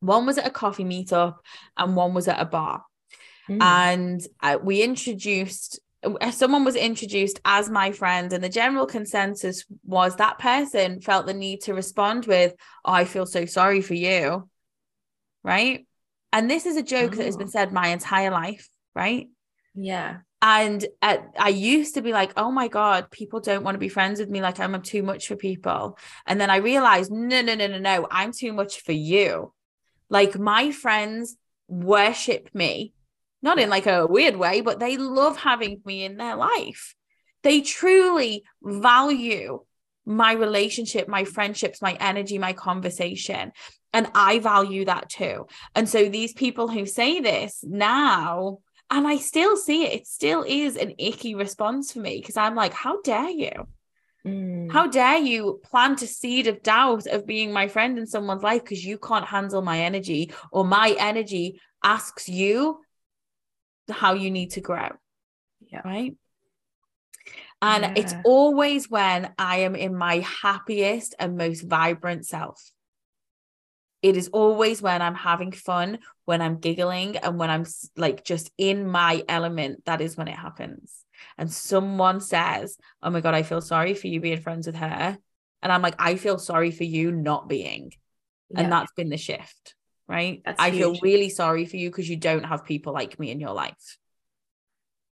one 0.00 0.26
was 0.26 0.38
at 0.38 0.46
a 0.46 0.50
coffee 0.50 0.84
meetup 0.84 1.36
and 1.76 1.94
one 1.94 2.14
was 2.14 2.26
at 2.26 2.40
a 2.40 2.44
bar. 2.44 2.82
Mm. 3.48 3.62
And 3.62 4.26
uh, 4.42 4.58
we 4.60 4.82
introduced 4.82 5.78
uh, 6.04 6.32
someone 6.32 6.64
was 6.64 6.74
introduced 6.74 7.40
as 7.44 7.70
my 7.70 7.92
friend 7.92 8.32
and 8.32 8.42
the 8.42 8.48
general 8.48 8.86
consensus 8.86 9.64
was 9.84 10.16
that 10.16 10.38
person 10.40 11.00
felt 11.00 11.26
the 11.26 11.34
need 11.34 11.60
to 11.60 11.74
respond 11.74 12.26
with 12.26 12.52
oh, 12.84 12.92
i 12.92 13.04
feel 13.04 13.24
so 13.24 13.46
sorry 13.46 13.80
for 13.80 13.94
you 13.94 14.48
right 15.44 15.86
and 16.32 16.50
this 16.50 16.66
is 16.66 16.76
a 16.76 16.82
joke 16.82 17.12
oh. 17.12 17.16
that 17.16 17.26
has 17.26 17.36
been 17.36 17.46
oh. 17.46 17.50
said 17.50 17.72
my 17.72 17.86
entire 17.88 18.32
life 18.32 18.68
right 18.96 19.28
yeah 19.76 20.18
and 20.44 20.84
at, 21.00 21.24
I 21.38 21.50
used 21.50 21.94
to 21.94 22.02
be 22.02 22.10
like, 22.10 22.32
oh 22.36 22.50
my 22.50 22.66
God, 22.66 23.12
people 23.12 23.38
don't 23.38 23.62
want 23.62 23.76
to 23.76 23.78
be 23.78 23.88
friends 23.88 24.18
with 24.18 24.28
me. 24.28 24.42
Like 24.42 24.58
I'm 24.58 24.82
too 24.82 25.04
much 25.04 25.28
for 25.28 25.36
people. 25.36 25.96
And 26.26 26.40
then 26.40 26.50
I 26.50 26.56
realized, 26.56 27.12
no, 27.12 27.40
no, 27.42 27.54
no, 27.54 27.68
no, 27.68 27.78
no, 27.78 28.08
I'm 28.10 28.32
too 28.32 28.52
much 28.52 28.82
for 28.82 28.90
you. 28.90 29.54
Like 30.10 30.36
my 30.36 30.72
friends 30.72 31.36
worship 31.68 32.50
me, 32.52 32.92
not 33.40 33.60
in 33.60 33.70
like 33.70 33.86
a 33.86 34.08
weird 34.08 34.36
way, 34.36 34.62
but 34.62 34.80
they 34.80 34.96
love 34.96 35.38
having 35.38 35.80
me 35.84 36.04
in 36.04 36.16
their 36.16 36.34
life. 36.34 36.96
They 37.44 37.60
truly 37.60 38.42
value 38.60 39.60
my 40.04 40.32
relationship, 40.32 41.06
my 41.06 41.22
friendships, 41.22 41.80
my 41.80 41.96
energy, 42.00 42.36
my 42.38 42.52
conversation. 42.52 43.52
And 43.92 44.10
I 44.12 44.40
value 44.40 44.86
that 44.86 45.08
too. 45.08 45.46
And 45.76 45.88
so 45.88 46.08
these 46.08 46.32
people 46.32 46.66
who 46.66 46.84
say 46.84 47.20
this 47.20 47.62
now, 47.62 48.58
and 48.92 49.08
I 49.08 49.16
still 49.16 49.56
see 49.56 49.84
it, 49.84 49.92
it 49.94 50.06
still 50.06 50.44
is 50.46 50.76
an 50.76 50.94
icky 50.98 51.34
response 51.34 51.92
for 51.92 52.00
me 52.00 52.18
because 52.20 52.36
I'm 52.36 52.54
like, 52.54 52.74
how 52.74 53.00
dare 53.00 53.30
you? 53.30 53.66
Mm. 54.26 54.70
How 54.70 54.86
dare 54.86 55.16
you 55.16 55.60
plant 55.64 56.02
a 56.02 56.06
seed 56.06 56.46
of 56.46 56.62
doubt 56.62 57.06
of 57.06 57.26
being 57.26 57.52
my 57.52 57.68
friend 57.68 57.98
in 57.98 58.06
someone's 58.06 58.42
life 58.42 58.62
because 58.62 58.84
you 58.84 58.98
can't 58.98 59.24
handle 59.24 59.62
my 59.62 59.80
energy 59.80 60.32
or 60.52 60.66
my 60.66 60.94
energy 60.98 61.58
asks 61.82 62.28
you 62.28 62.80
how 63.90 64.12
you 64.12 64.30
need 64.30 64.50
to 64.50 64.60
grow? 64.60 64.90
Yeah. 65.66 65.80
Right. 65.86 66.14
And 67.62 67.96
it's 67.96 68.14
always 68.24 68.90
when 68.90 69.32
I 69.38 69.60
am 69.60 69.74
in 69.74 69.96
my 69.96 70.18
happiest 70.42 71.14
and 71.18 71.38
most 71.38 71.62
vibrant 71.62 72.26
self. 72.26 72.60
It 74.02 74.16
is 74.16 74.28
always 74.28 74.82
when 74.82 75.00
I'm 75.00 75.14
having 75.14 75.52
fun, 75.52 75.98
when 76.24 76.42
I'm 76.42 76.58
giggling, 76.58 77.16
and 77.16 77.38
when 77.38 77.50
I'm 77.50 77.64
like 77.96 78.24
just 78.24 78.50
in 78.58 78.86
my 78.86 79.22
element. 79.28 79.84
That 79.86 80.00
is 80.00 80.16
when 80.16 80.28
it 80.28 80.36
happens. 80.36 81.04
And 81.38 81.50
someone 81.50 82.20
says, 82.20 82.76
Oh 83.02 83.10
my 83.10 83.20
God, 83.20 83.34
I 83.34 83.44
feel 83.44 83.60
sorry 83.60 83.94
for 83.94 84.08
you 84.08 84.20
being 84.20 84.40
friends 84.40 84.66
with 84.66 84.76
her. 84.76 85.16
And 85.62 85.72
I'm 85.72 85.82
like, 85.82 85.94
I 85.98 86.16
feel 86.16 86.38
sorry 86.38 86.72
for 86.72 86.82
you 86.84 87.12
not 87.12 87.48
being. 87.48 87.92
Yeah. 88.50 88.62
And 88.62 88.72
that's 88.72 88.92
been 88.92 89.08
the 89.08 89.16
shift, 89.16 89.76
right? 90.08 90.42
That's 90.44 90.60
I 90.60 90.72
feel 90.72 90.98
really 91.00 91.28
sorry 91.28 91.64
for 91.64 91.76
you 91.76 91.88
because 91.88 92.10
you 92.10 92.16
don't 92.16 92.42
have 92.44 92.64
people 92.64 92.92
like 92.92 93.18
me 93.20 93.30
in 93.30 93.38
your 93.40 93.52
life. 93.52 93.98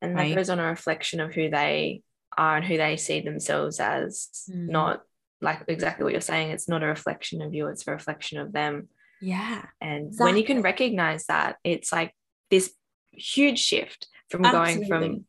and 0.01 0.15
right. 0.15 0.29
that 0.29 0.35
goes 0.35 0.49
on 0.49 0.59
a 0.59 0.65
reflection 0.65 1.21
of 1.21 1.33
who 1.33 1.49
they 1.49 2.01
are 2.37 2.57
and 2.57 2.65
who 2.65 2.75
they 2.75 2.97
see 2.97 3.21
themselves 3.21 3.79
as 3.79 4.27
Mhm. 4.51 4.67
not 4.67 5.03
like 5.43 5.63
exactly 5.67 6.03
what 6.03 6.13
you're 6.13 6.21
saying 6.21 6.49
it's 6.51 6.67
not 6.69 6.81
a 6.83 6.87
reflection 6.87 7.41
of 7.41 7.53
you 7.53 7.67
it's 7.67 7.85
a 7.87 7.91
reflection 7.91 8.39
of 8.39 8.51
them 8.53 8.87
Yeah. 9.21 9.63
and 9.81 10.13
when 10.17 10.37
you 10.37 10.43
can 10.43 10.61
recognize 10.61 11.25
that 11.25 11.57
it's 11.63 11.91
like 11.91 12.11
this 12.49 12.73
huge 13.11 13.59
shift 13.59 14.07
from 14.29 14.41
going 14.41 14.85
from 14.87 15.25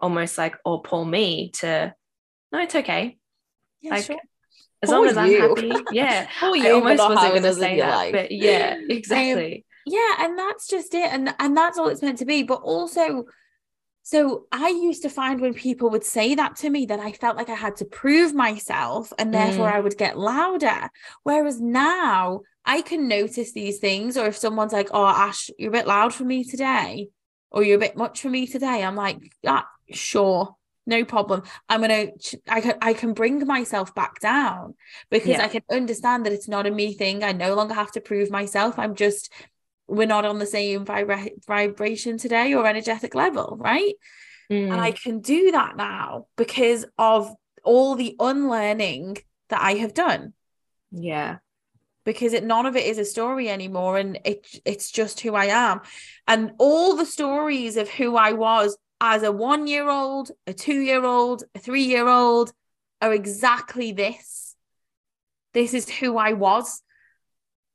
almost 0.00 0.36
like 0.36 0.56
oh 0.66 0.78
poor 0.78 1.04
me 1.04 1.50
to 1.60 1.94
no 2.52 2.58
it's 2.60 2.74
okay 2.74 3.16
Yeah, 3.80 3.90
like 3.92 4.04
sure. 4.04 4.18
as 4.82 4.90
Poor 4.90 4.98
long 4.98 5.08
as 5.08 5.16
i'm 5.16 5.30
you. 5.30 5.40
happy 5.40 5.72
yeah 5.92 6.28
Poor 6.40 6.50
i 6.50 6.56
you, 6.56 6.62
but 6.82 6.98
almost 7.00 7.08
wasn't 7.08 7.30
going 7.32 7.42
to 7.44 7.54
say 7.54 7.78
that 7.80 7.96
life. 7.96 8.12
but 8.12 8.30
yeah 8.32 8.76
exactly 8.90 9.64
yeah 9.86 10.12
and 10.20 10.38
that's 10.38 10.66
just 10.68 10.92
it 10.94 11.10
and 11.12 11.34
and 11.38 11.56
that's 11.56 11.78
all 11.78 11.88
it's 11.88 12.02
meant 12.02 12.18
to 12.18 12.24
be 12.26 12.42
but 12.42 12.60
also 12.62 13.24
so 14.06 14.44
i 14.52 14.68
used 14.68 15.02
to 15.02 15.08
find 15.08 15.40
when 15.40 15.54
people 15.54 15.88
would 15.90 16.04
say 16.04 16.34
that 16.34 16.54
to 16.56 16.68
me 16.70 16.86
that 16.86 17.00
i 17.00 17.10
felt 17.12 17.36
like 17.36 17.48
i 17.48 17.54
had 17.54 17.74
to 17.76 17.84
prove 17.86 18.32
myself 18.34 19.12
and 19.18 19.32
therefore 19.34 19.68
Mm. 19.68 19.74
i 19.76 19.80
would 19.80 19.96
get 19.98 20.18
louder 20.18 20.90
whereas 21.24 21.60
now 21.60 22.40
i 22.64 22.80
can 22.82 23.08
notice 23.08 23.52
these 23.52 23.78
things 23.78 24.16
or 24.16 24.26
if 24.26 24.36
someone's 24.36 24.72
like 24.72 24.90
oh 24.92 25.06
ash 25.06 25.50
you're 25.58 25.70
a 25.74 25.78
bit 25.78 25.86
loud 25.86 26.14
for 26.14 26.24
me 26.24 26.44
today 26.44 27.08
or 27.50 27.62
you're 27.64 27.76
a 27.76 27.86
bit 27.86 27.96
much 27.96 28.20
for 28.20 28.28
me 28.28 28.46
today 28.46 28.78
i'm 28.84 28.96
like 28.96 29.18
ah, 29.46 29.66
sure 29.90 30.54
no 30.86 31.02
problem 31.04 31.42
i'm 31.70 31.80
gonna 31.80 32.08
i 32.56 32.60
can 32.60 32.74
i 32.82 32.92
can 32.92 33.14
bring 33.14 33.46
myself 33.46 33.94
back 33.94 34.20
down 34.20 34.74
because 35.10 35.28
Yeah. 35.38 35.44
i 35.44 35.48
can 35.48 35.62
understand 35.70 36.26
that 36.26 36.32
it's 36.36 36.48
not 36.54 36.66
a 36.66 36.70
me 36.70 36.92
thing 36.92 37.24
i 37.24 37.32
no 37.32 37.54
longer 37.54 37.74
have 37.74 37.92
to 37.92 38.02
prove 38.02 38.30
myself 38.30 38.78
i'm 38.78 38.94
just 38.94 39.32
we're 39.86 40.06
not 40.06 40.24
on 40.24 40.38
the 40.38 40.46
same 40.46 40.84
vibra- 40.84 41.44
vibration 41.46 42.18
today 42.18 42.54
or 42.54 42.66
energetic 42.66 43.14
level 43.14 43.56
right? 43.60 43.94
And 44.50 44.72
Mm, 44.72 44.78
i 44.78 44.90
can 44.92 45.20
do 45.20 45.52
that 45.52 45.74
now 45.76 46.26
because 46.36 46.84
of 46.98 47.32
all 47.64 47.94
the 47.94 48.14
unlearning 48.20 49.16
that 49.48 49.60
i 49.62 49.72
have 49.74 49.94
done. 49.94 50.34
Yeah. 50.90 51.38
Because 52.04 52.34
it 52.34 52.44
none 52.44 52.66
of 52.66 52.76
it 52.76 52.84
is 52.86 52.98
a 52.98 53.04
story 53.06 53.48
anymore 53.48 53.96
and 53.96 54.18
it 54.24 54.46
it's 54.66 54.90
just 54.90 55.20
who 55.20 55.34
I 55.34 55.46
am. 55.46 55.80
And 56.28 56.52
all 56.58 56.94
the 56.94 57.06
stories 57.06 57.78
of 57.78 57.88
who 57.88 58.16
I 58.16 58.32
was 58.32 58.76
as 59.00 59.22
a 59.22 59.32
1 59.32 59.66
year 59.66 59.88
old 59.88 60.30
a 60.46 60.52
2 60.52 60.80
year 60.80 61.04
old 61.04 61.44
a 61.54 61.58
3 61.58 61.82
year 61.82 62.06
old 62.06 62.52
are 63.00 63.14
exactly 63.14 63.92
this. 63.92 64.54
This 65.54 65.72
is 65.72 65.88
who 65.88 66.18
I 66.18 66.34
was 66.34 66.82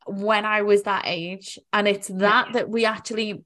when 0.07 0.45
I 0.45 0.63
was 0.63 0.83
that 0.83 1.03
age 1.05 1.59
and 1.73 1.87
it's 1.87 2.07
that 2.07 2.53
that 2.53 2.69
we 2.69 2.85
actually 2.85 3.43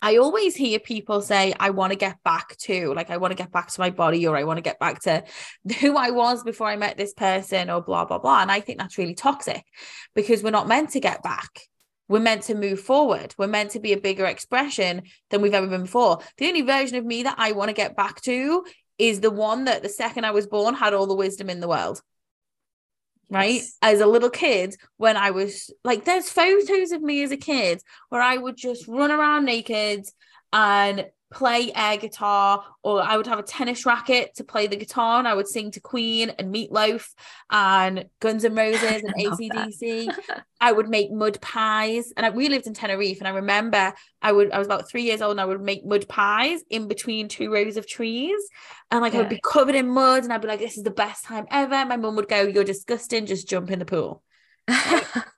I 0.00 0.18
always 0.18 0.54
hear 0.54 0.78
people 0.78 1.20
say, 1.20 1.54
I 1.58 1.70
want 1.70 1.92
to 1.92 1.98
get 1.98 2.22
back 2.22 2.56
to, 2.58 2.94
like, 2.94 3.10
I 3.10 3.16
want 3.16 3.32
to 3.32 3.36
get 3.36 3.50
back 3.50 3.68
to 3.72 3.80
my 3.80 3.90
body, 3.90 4.26
or 4.26 4.36
I 4.36 4.44
want 4.44 4.58
to 4.58 4.62
get 4.62 4.78
back 4.78 5.00
to 5.02 5.24
who 5.80 5.96
I 5.96 6.10
was 6.10 6.44
before 6.44 6.68
I 6.68 6.76
met 6.76 6.96
this 6.96 7.14
person, 7.14 7.68
or 7.68 7.82
blah, 7.82 8.04
blah, 8.04 8.18
blah. 8.18 8.42
And 8.42 8.50
I 8.50 8.60
think 8.60 8.78
that's 8.78 8.98
really 8.98 9.14
toxic 9.14 9.64
because 10.14 10.42
we're 10.42 10.50
not 10.50 10.68
meant 10.68 10.90
to 10.90 11.00
get 11.00 11.22
back. 11.22 11.62
We're 12.08 12.20
meant 12.20 12.44
to 12.44 12.54
move 12.54 12.80
forward. 12.80 13.34
We're 13.36 13.48
meant 13.48 13.72
to 13.72 13.80
be 13.80 13.92
a 13.92 14.00
bigger 14.00 14.24
expression 14.24 15.02
than 15.30 15.42
we've 15.42 15.52
ever 15.52 15.66
been 15.66 15.82
before. 15.82 16.20
The 16.38 16.46
only 16.46 16.62
version 16.62 16.96
of 16.96 17.04
me 17.04 17.24
that 17.24 17.34
I 17.36 17.52
want 17.52 17.68
to 17.68 17.74
get 17.74 17.96
back 17.96 18.20
to 18.22 18.64
is 18.98 19.20
the 19.20 19.30
one 19.30 19.64
that 19.64 19.82
the 19.82 19.88
second 19.88 20.24
I 20.24 20.30
was 20.30 20.46
born 20.46 20.74
had 20.74 20.94
all 20.94 21.06
the 21.06 21.14
wisdom 21.14 21.50
in 21.50 21.60
the 21.60 21.68
world 21.68 22.00
right 23.30 23.54
Yes. 23.54 23.76
as 23.82 24.00
a 24.00 24.06
little 24.06 24.30
kid 24.30 24.74
when 24.96 25.16
i 25.16 25.30
was 25.30 25.70
like 25.84 26.04
there's 26.04 26.30
photos 26.30 26.92
of 26.92 27.02
me 27.02 27.22
as 27.22 27.30
a 27.30 27.36
kid 27.36 27.82
where 28.08 28.22
i 28.22 28.36
would 28.36 28.56
just 28.56 28.88
run 28.88 29.10
around 29.10 29.44
naked 29.44 30.06
and 30.52 31.06
play 31.30 31.70
air 31.74 31.96
guitar 31.96 32.64
or 32.82 33.02
i 33.02 33.16
would 33.16 33.26
have 33.26 33.38
a 33.38 33.42
tennis 33.42 33.84
racket 33.84 34.34
to 34.34 34.44
play 34.44 34.66
the 34.66 34.76
guitar 34.76 35.18
and 35.18 35.28
i 35.28 35.34
would 35.34 35.46
sing 35.46 35.70
to 35.70 35.80
queen 35.80 36.30
and 36.30 36.54
meatloaf 36.54 37.08
and 37.50 38.06
guns 38.20 38.44
and 38.44 38.56
roses 38.56 39.02
and 39.02 39.14
acdc 39.14 40.08
i 40.60 40.72
would 40.72 40.88
make 40.88 41.10
mud 41.12 41.40
pies 41.40 42.12
and 42.16 42.24
I, 42.24 42.30
we 42.30 42.48
lived 42.48 42.66
in 42.66 42.74
tenerife 42.74 43.18
and 43.18 43.28
i 43.28 43.32
remember 43.32 43.92
i 44.22 44.32
would 44.32 44.52
i 44.52 44.58
was 44.58 44.66
about 44.66 44.88
three 44.88 45.02
years 45.02 45.20
old 45.20 45.32
and 45.32 45.40
i 45.40 45.44
would 45.44 45.60
make 45.60 45.84
mud 45.84 46.08
pies 46.08 46.60
in 46.70 46.88
between 46.88 47.28
two 47.28 47.52
rows 47.52 47.76
of 47.76 47.86
trees 47.86 48.40
and 48.90 49.02
like 49.02 49.14
I 49.14 49.18
would 49.18 49.28
be 49.28 49.40
covered 49.44 49.74
in 49.74 49.88
mud 49.88 50.24
and 50.24 50.32
I'd 50.32 50.40
be 50.40 50.48
like, 50.48 50.60
this 50.60 50.78
is 50.78 50.84
the 50.84 50.90
best 50.90 51.24
time 51.24 51.46
ever. 51.50 51.84
My 51.84 51.96
mum 51.96 52.16
would 52.16 52.28
go, 52.28 52.42
You're 52.42 52.64
disgusting, 52.64 53.26
just 53.26 53.48
jump 53.48 53.70
in 53.70 53.78
the 53.78 53.84
pool. 53.84 54.22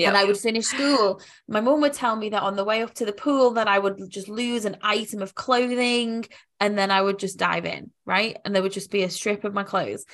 yeah 0.00 0.08
And 0.08 0.16
I 0.16 0.24
would 0.24 0.36
finish 0.36 0.66
school. 0.66 1.20
My 1.48 1.60
mum 1.60 1.80
would 1.82 1.92
tell 1.92 2.16
me 2.16 2.30
that 2.30 2.42
on 2.42 2.56
the 2.56 2.64
way 2.64 2.82
up 2.82 2.94
to 2.94 3.04
the 3.04 3.12
pool 3.12 3.52
that 3.52 3.68
I 3.68 3.78
would 3.78 3.98
just 4.08 4.28
lose 4.28 4.64
an 4.64 4.76
item 4.82 5.22
of 5.22 5.34
clothing 5.34 6.24
and 6.58 6.76
then 6.76 6.90
I 6.90 7.00
would 7.00 7.18
just 7.18 7.38
dive 7.38 7.64
in, 7.64 7.90
right? 8.04 8.36
And 8.44 8.54
there 8.54 8.62
would 8.62 8.72
just 8.72 8.90
be 8.90 9.02
a 9.02 9.10
strip 9.10 9.44
of 9.44 9.54
my 9.54 9.62
clothes. 9.62 10.04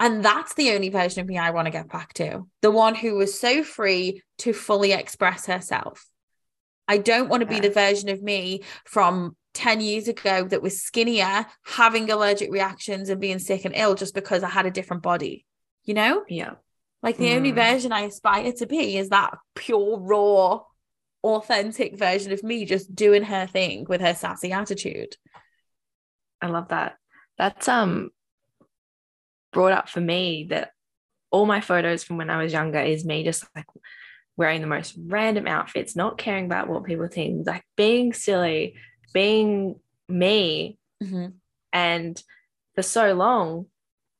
And 0.00 0.24
that's 0.24 0.54
the 0.54 0.72
only 0.72 0.90
version 0.90 1.20
of 1.20 1.26
me 1.26 1.38
I 1.38 1.50
want 1.50 1.66
to 1.66 1.72
get 1.72 1.88
back 1.88 2.12
to. 2.14 2.46
The 2.62 2.70
one 2.70 2.94
who 2.94 3.16
was 3.16 3.38
so 3.38 3.64
free 3.64 4.22
to 4.38 4.52
fully 4.52 4.92
express 4.92 5.46
herself. 5.46 6.06
I 6.86 6.98
don't 6.98 7.28
want 7.28 7.40
to 7.42 7.46
be 7.46 7.60
the 7.60 7.70
version 7.70 8.08
of 8.08 8.22
me 8.22 8.62
from 8.84 9.36
10 9.54 9.80
years 9.80 10.08
ago 10.08 10.44
that 10.44 10.62
was 10.62 10.80
skinnier, 10.82 11.46
having 11.64 12.10
allergic 12.10 12.50
reactions 12.50 13.08
and 13.08 13.20
being 13.20 13.40
sick 13.40 13.64
and 13.64 13.74
ill 13.74 13.94
just 13.94 14.14
because 14.14 14.42
I 14.42 14.48
had 14.48 14.66
a 14.66 14.70
different 14.70 15.02
body. 15.02 15.44
You 15.84 15.94
know? 15.94 16.24
yeah 16.28 16.54
Like 17.02 17.16
the 17.16 17.32
only 17.34 17.52
Mm. 17.52 17.56
version 17.56 17.92
I 17.92 18.02
aspire 18.02 18.52
to 18.52 18.66
be 18.66 18.96
is 18.96 19.10
that 19.10 19.36
pure, 19.54 19.98
raw, 20.00 20.62
authentic 21.22 21.96
version 21.96 22.32
of 22.32 22.42
me 22.42 22.64
just 22.64 22.94
doing 22.94 23.22
her 23.24 23.46
thing 23.46 23.86
with 23.88 24.00
her 24.00 24.14
sassy 24.14 24.52
attitude. 24.52 25.16
I 26.40 26.48
love 26.48 26.68
that. 26.68 26.96
That's 27.36 27.68
um 27.68 28.10
brought 29.52 29.72
up 29.72 29.88
for 29.88 30.00
me 30.00 30.46
that 30.50 30.72
all 31.30 31.46
my 31.46 31.60
photos 31.60 32.04
from 32.04 32.16
when 32.16 32.30
I 32.30 32.42
was 32.42 32.52
younger 32.52 32.80
is 32.80 33.04
me 33.04 33.24
just 33.24 33.44
like 33.54 33.66
wearing 34.36 34.60
the 34.60 34.66
most 34.66 34.96
random 35.06 35.46
outfits, 35.46 35.96
not 35.96 36.18
caring 36.18 36.46
about 36.46 36.68
what 36.68 36.84
people 36.84 37.08
think, 37.08 37.46
like 37.46 37.64
being 37.76 38.12
silly, 38.12 38.74
being 39.12 39.80
me. 40.08 40.78
Mhm. 41.02 41.34
And 41.72 42.22
for 42.74 42.82
so 42.82 43.14
long, 43.14 43.66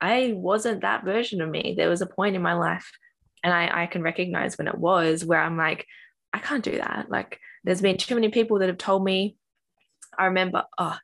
I 0.01 0.33
wasn't 0.35 0.83
that 0.83 1.05
version 1.05 1.41
of 1.41 1.49
me. 1.49 1.75
There 1.77 1.89
was 1.89 2.03
a 2.03 2.07
point 2.07 2.37
in 2.37 2.43
my 2.43 2.55
life, 2.55 2.91
and 3.43 3.53
I, 3.53 3.83
I 3.83 3.87
can 3.87 4.03
recognize 4.03 4.57
when 4.57 4.69
it 4.69 4.79
was 4.79 5.25
where 5.25 5.41
I'm 5.41 5.57
like, 5.57 5.87
I 6.33 6.39
can't 6.39 6.65
do 6.65 6.79
that. 6.79 7.07
Like, 7.11 7.41
there's 7.65 7.81
been 7.81 7.97
too 7.97 8.15
many 8.15 8.29
people 8.29 8.59
that 8.59 8.69
have 8.69 8.79
told 8.79 9.05
me. 9.05 9.37
I 10.19 10.27
remember, 10.27 10.65
oh, 10.79 10.97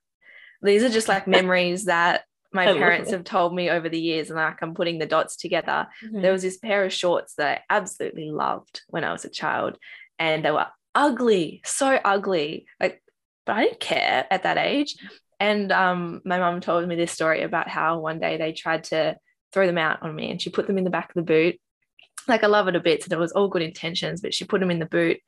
these 0.63 0.83
are 0.83 0.89
just 0.89 1.09
like 1.09 1.27
memories 1.27 1.85
that 1.87 2.25
my 2.53 2.67
parents 2.67 3.11
have 3.11 3.25
told 3.25 3.55
me 3.55 3.69
over 3.69 3.89
the 3.89 4.01
years, 4.01 4.31
and 4.31 4.37
like 4.37 4.63
I'm 4.63 4.75
putting 4.75 4.99
the 4.99 5.07
dots 5.07 5.37
together. 5.37 5.89
There 6.23 6.33
was 6.33 6.43
this 6.43 6.57
pair 6.57 6.85
of 6.85 6.93
shorts 6.93 7.35
that 7.35 7.63
I 7.71 7.75
absolutely 7.75 8.31
loved 8.31 8.83
when 8.89 9.05
I 9.05 9.13
was 9.13 9.25
a 9.25 9.31
child, 9.31 9.77
and 10.19 10.45
they 10.45 10.53
were 10.53 10.67
ugly, 10.95 11.63
so 11.65 11.99
ugly. 12.05 12.67
Like, 12.81 13.03
but 13.45 13.57
I 13.57 13.65
didn't 13.65 13.81
care 13.81 14.27
at 14.31 14.45
that 14.45 14.57
age. 14.57 14.97
And 15.45 15.71
um, 15.73 16.23
my 16.25 16.39
mum 16.39 16.63
told 16.63 16.89
me 16.89 16.97
this 16.97 17.13
story 17.13 17.43
about 17.43 17.69
how 17.69 17.99
one 17.99 18.19
day 18.19 18.39
they 18.39 18.53
tried 18.53 18.85
to 18.85 19.17
throw 19.53 19.67
them 19.67 19.77
out 19.77 20.03
on 20.03 20.15
me, 20.15 20.31
and 20.31 20.41
she 20.41 20.49
put 20.49 20.67
them 20.67 20.79
in 20.79 20.85
the 20.85 20.97
back 20.97 21.11
of 21.11 21.15
the 21.17 21.33
boot. 21.35 21.61
Like 22.27 22.43
I 22.43 22.47
love 22.47 22.67
it 22.67 22.77
a 22.77 22.81
bit, 22.81 23.03
so 23.03 23.09
there 23.11 23.19
was 23.19 23.33
all 23.33 23.49
good 23.49 23.61
intentions, 23.61 24.23
but 24.23 24.33
she 24.33 24.47
put 24.47 24.61
them 24.61 24.71
in 24.71 24.79
the 24.79 24.87
boot 24.87 25.19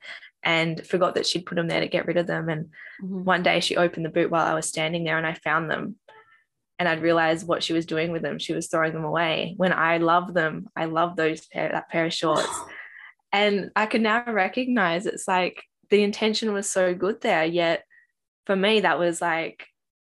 and 0.41 0.83
forgot 0.87 1.13
that 1.15 1.27
she'd 1.27 1.45
put 1.45 1.53
them 1.53 1.67
there 1.67 1.81
to 1.81 1.87
get 1.87 2.07
rid 2.07 2.17
of 2.17 2.25
them. 2.25 2.49
And 2.49 2.71
Mhm. 3.03 3.25
one 3.25 3.43
day 3.43 3.59
she 3.59 3.77
opened 3.77 4.05
the 4.05 4.09
boot 4.17 4.31
while 4.31 4.47
I 4.47 4.55
was 4.55 4.67
standing 4.67 5.03
there, 5.03 5.19
and 5.19 5.27
I 5.27 5.35
found 5.35 5.69
them. 5.69 5.97
And 6.79 6.89
I'd 6.89 7.03
realized 7.03 7.47
what 7.47 7.61
she 7.61 7.73
was 7.73 7.85
doing 7.85 8.11
with 8.11 8.23
them. 8.23 8.39
She 8.39 8.53
was 8.53 8.67
throwing 8.67 8.93
them 8.93 9.05
away. 9.05 9.53
When 9.57 9.71
I 9.71 9.97
love 9.97 10.33
them, 10.33 10.67
I 10.75 10.85
love 10.85 11.15
those 11.15 11.45
pair 11.45 11.69
that 11.69 11.89
pair 11.89 12.05
of 12.07 12.13
shorts. 12.13 12.47
And 13.33 13.71
I 13.75 13.87
can 13.87 14.01
now 14.03 14.23
recognize 14.25 15.05
it's 15.05 15.27
like 15.27 15.61
the 15.89 16.01
intention 16.01 16.53
was 16.53 16.67
so 16.67 16.95
good 16.95 17.19
there. 17.21 17.45
Yet 17.45 17.83
for 18.47 18.55
me, 18.55 18.79
that 18.79 18.97
was 18.97 19.21
like, 19.21 19.67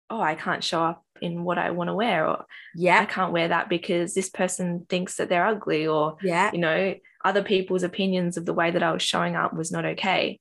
oh, 0.09 0.21
I 0.21 0.35
can't 0.35 0.63
show 0.63 0.83
up 0.83 1.03
in 1.21 1.43
what 1.43 1.57
I 1.57 1.71
want 1.71 1.89
to 1.89 1.93
wear, 1.93 2.27
or 2.27 2.45
yeah, 2.75 3.01
I 3.01 3.05
can't 3.05 3.33
wear 3.33 3.49
that 3.49 3.69
because 3.69 4.13
this 4.13 4.29
person 4.29 4.85
thinks 4.89 5.15
that 5.17 5.29
they're 5.29 5.45
ugly, 5.45 5.87
or 5.87 6.17
yeah, 6.23 6.51
you 6.51 6.59
know, 6.59 6.95
other 7.23 7.43
people's 7.43 7.83
opinions 7.83 8.37
of 8.37 8.45
the 8.45 8.53
way 8.53 8.71
that 8.71 8.83
I 8.83 8.91
was 8.91 9.03
showing 9.03 9.35
up 9.35 9.53
was 9.53 9.71
not 9.71 9.85
okay. 9.85 10.39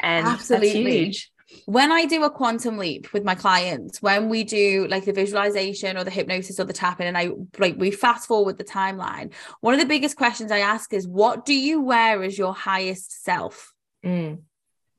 And 0.00 0.26
Absolutely. 0.26 0.68
that's 0.68 0.76
huge. 0.76 1.30
when 1.64 1.92
I 1.92 2.04
do 2.04 2.24
a 2.24 2.30
quantum 2.30 2.76
leap 2.76 3.12
with 3.12 3.24
my 3.24 3.34
clients, 3.34 4.02
when 4.02 4.28
we 4.28 4.44
do 4.44 4.86
like 4.88 5.04
the 5.04 5.12
visualization 5.12 5.96
or 5.96 6.04
the 6.04 6.10
hypnosis 6.10 6.60
or 6.60 6.64
the 6.64 6.72
tapping, 6.72 7.06
and 7.06 7.16
I 7.16 7.30
like 7.58 7.76
we 7.78 7.90
fast 7.90 8.28
forward 8.28 8.58
the 8.58 8.64
timeline, 8.64 9.32
one 9.60 9.74
of 9.74 9.80
the 9.80 9.86
biggest 9.86 10.16
questions 10.16 10.52
I 10.52 10.58
ask 10.58 10.92
is, 10.92 11.06
What 11.06 11.44
do 11.44 11.54
you 11.54 11.80
wear 11.80 12.22
as 12.22 12.36
your 12.36 12.54
highest 12.54 13.24
self? 13.24 13.72
Mm. 14.04 14.40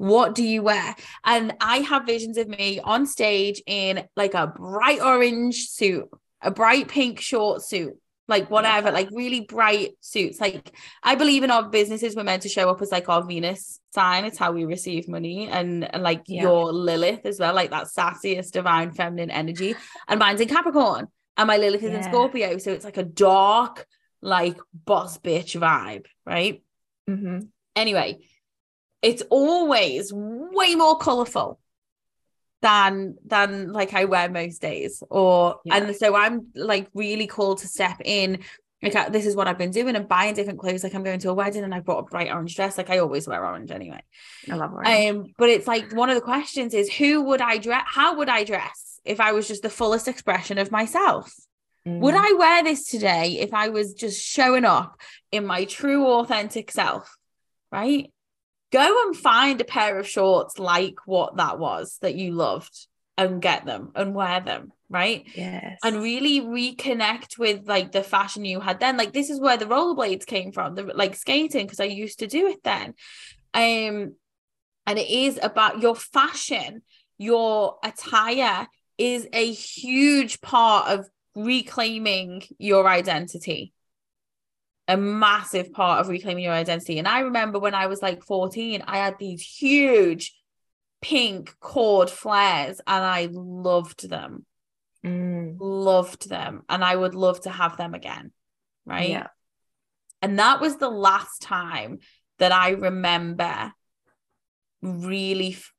What 0.02 0.34
do 0.34 0.44
you 0.44 0.64
wear? 0.64 0.96
And 1.24 1.54
I 1.62 1.78
have 1.78 2.08
visions 2.08 2.38
of 2.40 2.48
me 2.48 2.80
on 2.84 3.06
stage 3.06 3.62
in 3.68 4.04
like 4.16 4.34
a 4.34 4.48
bright 4.48 5.00
orange 5.00 5.68
suit, 5.70 6.10
a 6.42 6.50
bright 6.50 6.88
pink 6.88 7.22
short 7.22 7.62
suit, 7.62 7.94
like 8.28 8.50
whatever, 8.50 8.88
Yeah. 8.88 8.94
like 8.96 9.10
really 9.12 9.42
bright 9.42 9.92
suits. 10.00 10.42
Like 10.42 10.76
I 11.04 11.14
believe 11.14 11.44
in 11.44 11.52
our 11.52 11.70
businesses, 11.70 12.16
we're 12.16 12.24
meant 12.24 12.42
to 12.42 12.50
show 12.50 12.68
up 12.72 12.82
as 12.82 12.92
like 12.92 13.10
our 13.10 13.24
Venus 13.24 13.80
sign. 13.94 14.26
It's 14.26 14.40
how 14.40 14.52
we 14.54 14.66
receive 14.66 15.08
money, 15.08 15.48
and, 15.50 15.94
and 15.94 16.02
like 16.02 16.24
Yeah. 16.26 16.42
your 16.44 16.74
Lilith 16.74 17.24
as 17.28 17.40
well, 17.40 17.54
like 17.54 17.70
that 17.70 17.86
sassiest 17.86 18.54
divine 18.54 18.92
feminine 18.94 19.30
energy. 19.30 19.76
And 20.08 20.18
mine's 20.20 20.42
in 20.42 20.48
Capricorn, 20.48 21.10
and 21.38 21.46
my 21.48 21.58
Lilith 21.58 21.84
is 21.84 21.94
in 21.94 22.02
Scorpio, 22.02 22.58
so 22.58 22.72
it's 22.72 22.86
like 22.86 22.98
a 22.98 23.04
dark, 23.04 23.86
like 24.20 24.58
boss 24.74 25.20
bitch 25.20 25.60
vibe, 25.60 26.08
right? 26.26 26.64
Mhm. 27.08 27.50
anyway, 27.76 28.18
it's 29.02 29.24
always 29.30 30.12
way 30.14 30.76
more 30.76 30.98
colorful 30.98 31.60
than 32.62 33.16
than 33.26 33.72
like 33.74 33.94
I 33.94 34.06
wear 34.06 34.30
most 34.30 34.62
days. 34.62 35.02
Or 35.10 35.60
Yeah. 35.66 35.78
and 35.78 35.96
so 35.96 36.16
I'm 36.16 36.48
like 36.56 36.88
really 36.94 37.28
called 37.28 37.60
to 37.60 37.68
step 37.68 37.98
in. 38.06 38.40
Like 38.84 38.96
I- 38.96 39.10
this 39.10 39.26
is 39.26 39.36
what 39.36 39.48
I've 39.48 39.58
been 39.58 39.72
doing 39.72 39.96
and 39.96 40.08
buying 40.08 40.34
different 40.36 40.60
clothes. 40.60 40.84
Like 40.84 40.94
I'm 40.94 41.04
going 41.04 41.20
to 41.20 41.30
a 41.30 41.34
wedding 41.34 41.64
and 41.64 41.74
I 41.74 41.80
brought 41.80 42.00
a 42.00 42.04
bright 42.04 42.32
orange 42.32 42.56
dress. 42.56 42.78
Like 42.78 42.90
I 42.90 43.00
always 43.00 43.28
wear 43.28 43.44
orange 43.46 43.72
anyway. 43.72 44.02
I 44.50 44.56
love 44.56 44.74
orange. 44.74 45.10
Um, 45.10 45.34
but 45.38 45.50
it's 45.50 45.68
like 45.68 45.92
one 45.94 46.10
of 46.10 46.16
the 46.16 46.22
questions 46.22 46.74
is 46.74 46.92
who 46.92 47.22
would 47.24 47.42
I 47.42 47.58
dress? 47.58 47.84
How 47.88 48.16
would 48.18 48.30
I 48.30 48.44
dress 48.44 49.00
if 49.06 49.20
I 49.20 49.32
was 49.32 49.48
just 49.48 49.64
the 49.64 49.70
fullest 49.70 50.08
expression 50.08 50.58
of 50.58 50.72
myself? 50.72 51.34
Would 51.86 52.14
Mm. 52.14 52.20
I 52.30 52.34
wear 52.34 52.64
this 52.64 52.86
today 52.86 53.40
if 53.40 53.56
I 53.56 53.70
was 53.70 53.96
just 53.96 54.24
showing 54.24 54.66
up 54.66 55.00
in 55.32 55.48
my 55.48 55.66
true 55.66 56.06
authentic 56.06 56.70
self? 56.70 57.18
Right? 57.72 58.12
Go 58.72 59.08
and 59.08 59.16
find 59.16 59.60
a 59.60 59.66
pair 59.66 59.98
of 60.00 60.08
shorts 60.08 60.58
like 60.58 60.96
what 61.06 61.38
that 61.38 61.60
was 61.60 61.98
that 62.02 62.16
you 62.16 62.32
loved 62.32 62.88
and 63.18 63.42
get 63.42 63.66
them 63.66 63.92
and 63.96 64.16
wear 64.16 64.40
them, 64.40 64.72
right? 64.90 65.26
Yes. 65.36 65.80
And 65.84 66.02
really 66.02 66.42
reconnect 66.42 67.38
with 67.38 67.68
like 67.68 67.92
the 67.92 68.04
fashion 68.04 68.46
you 68.46 68.60
had 68.60 68.80
then. 68.80 68.98
Like 68.98 69.14
this 69.14 69.30
is 69.30 69.40
where 69.40 69.58
the 69.58 69.66
rollerblades 69.66 70.26
came 70.26 70.52
from, 70.52 70.76
the 70.76 70.84
like 70.84 71.16
skating, 71.16 71.66
because 71.66 71.80
I 71.80 71.86
used 71.86 72.20
to 72.20 72.28
do 72.28 72.48
it 72.48 72.64
then. 72.64 72.94
Um, 73.54 74.16
and 74.88 74.98
it 74.98 75.10
is 75.10 75.40
about 75.42 75.82
your 75.82 75.96
fashion, 75.96 76.82
your 77.18 77.78
attire 77.84 78.68
is 78.98 79.28
a 79.34 79.52
huge 79.52 80.42
part 80.42 80.88
of 80.88 81.10
reclaiming 81.36 82.44
your 82.58 82.88
identity 82.88 83.74
a 84.94 84.98
massive 84.98 85.72
part 85.72 86.00
of 86.02 86.08
reclaiming 86.10 86.44
your 86.44 86.54
identity 86.54 87.00
and 87.00 87.08
i 87.08 87.20
remember 87.22 87.58
when 87.60 87.74
i 87.74 87.88
was 87.88 88.02
like 88.02 88.24
14 88.24 88.84
i 88.88 88.98
had 88.98 89.16
these 89.20 89.42
huge 89.42 90.34
pink 91.02 91.56
cord 91.60 92.10
flares 92.10 92.80
and 92.86 93.04
i 93.04 93.28
loved 93.32 94.08
them 94.10 94.46
Mm. 95.04 95.56
loved 95.60 96.30
them 96.30 96.62
and 96.70 96.84
i 96.84 96.96
would 96.96 97.16
love 97.16 97.40
to 97.42 97.50
have 97.50 97.76
them 97.76 97.96
again 97.96 98.32
right 98.86 99.10
Yeah. 99.10 99.28
and 100.22 100.38
that 100.38 100.62
was 100.62 100.76
the 100.78 100.92
last 100.92 101.42
time 101.42 101.98
that 102.38 102.52
i 102.52 102.70
remember 102.70 103.74
really 104.82 105.54
f- 105.54 105.74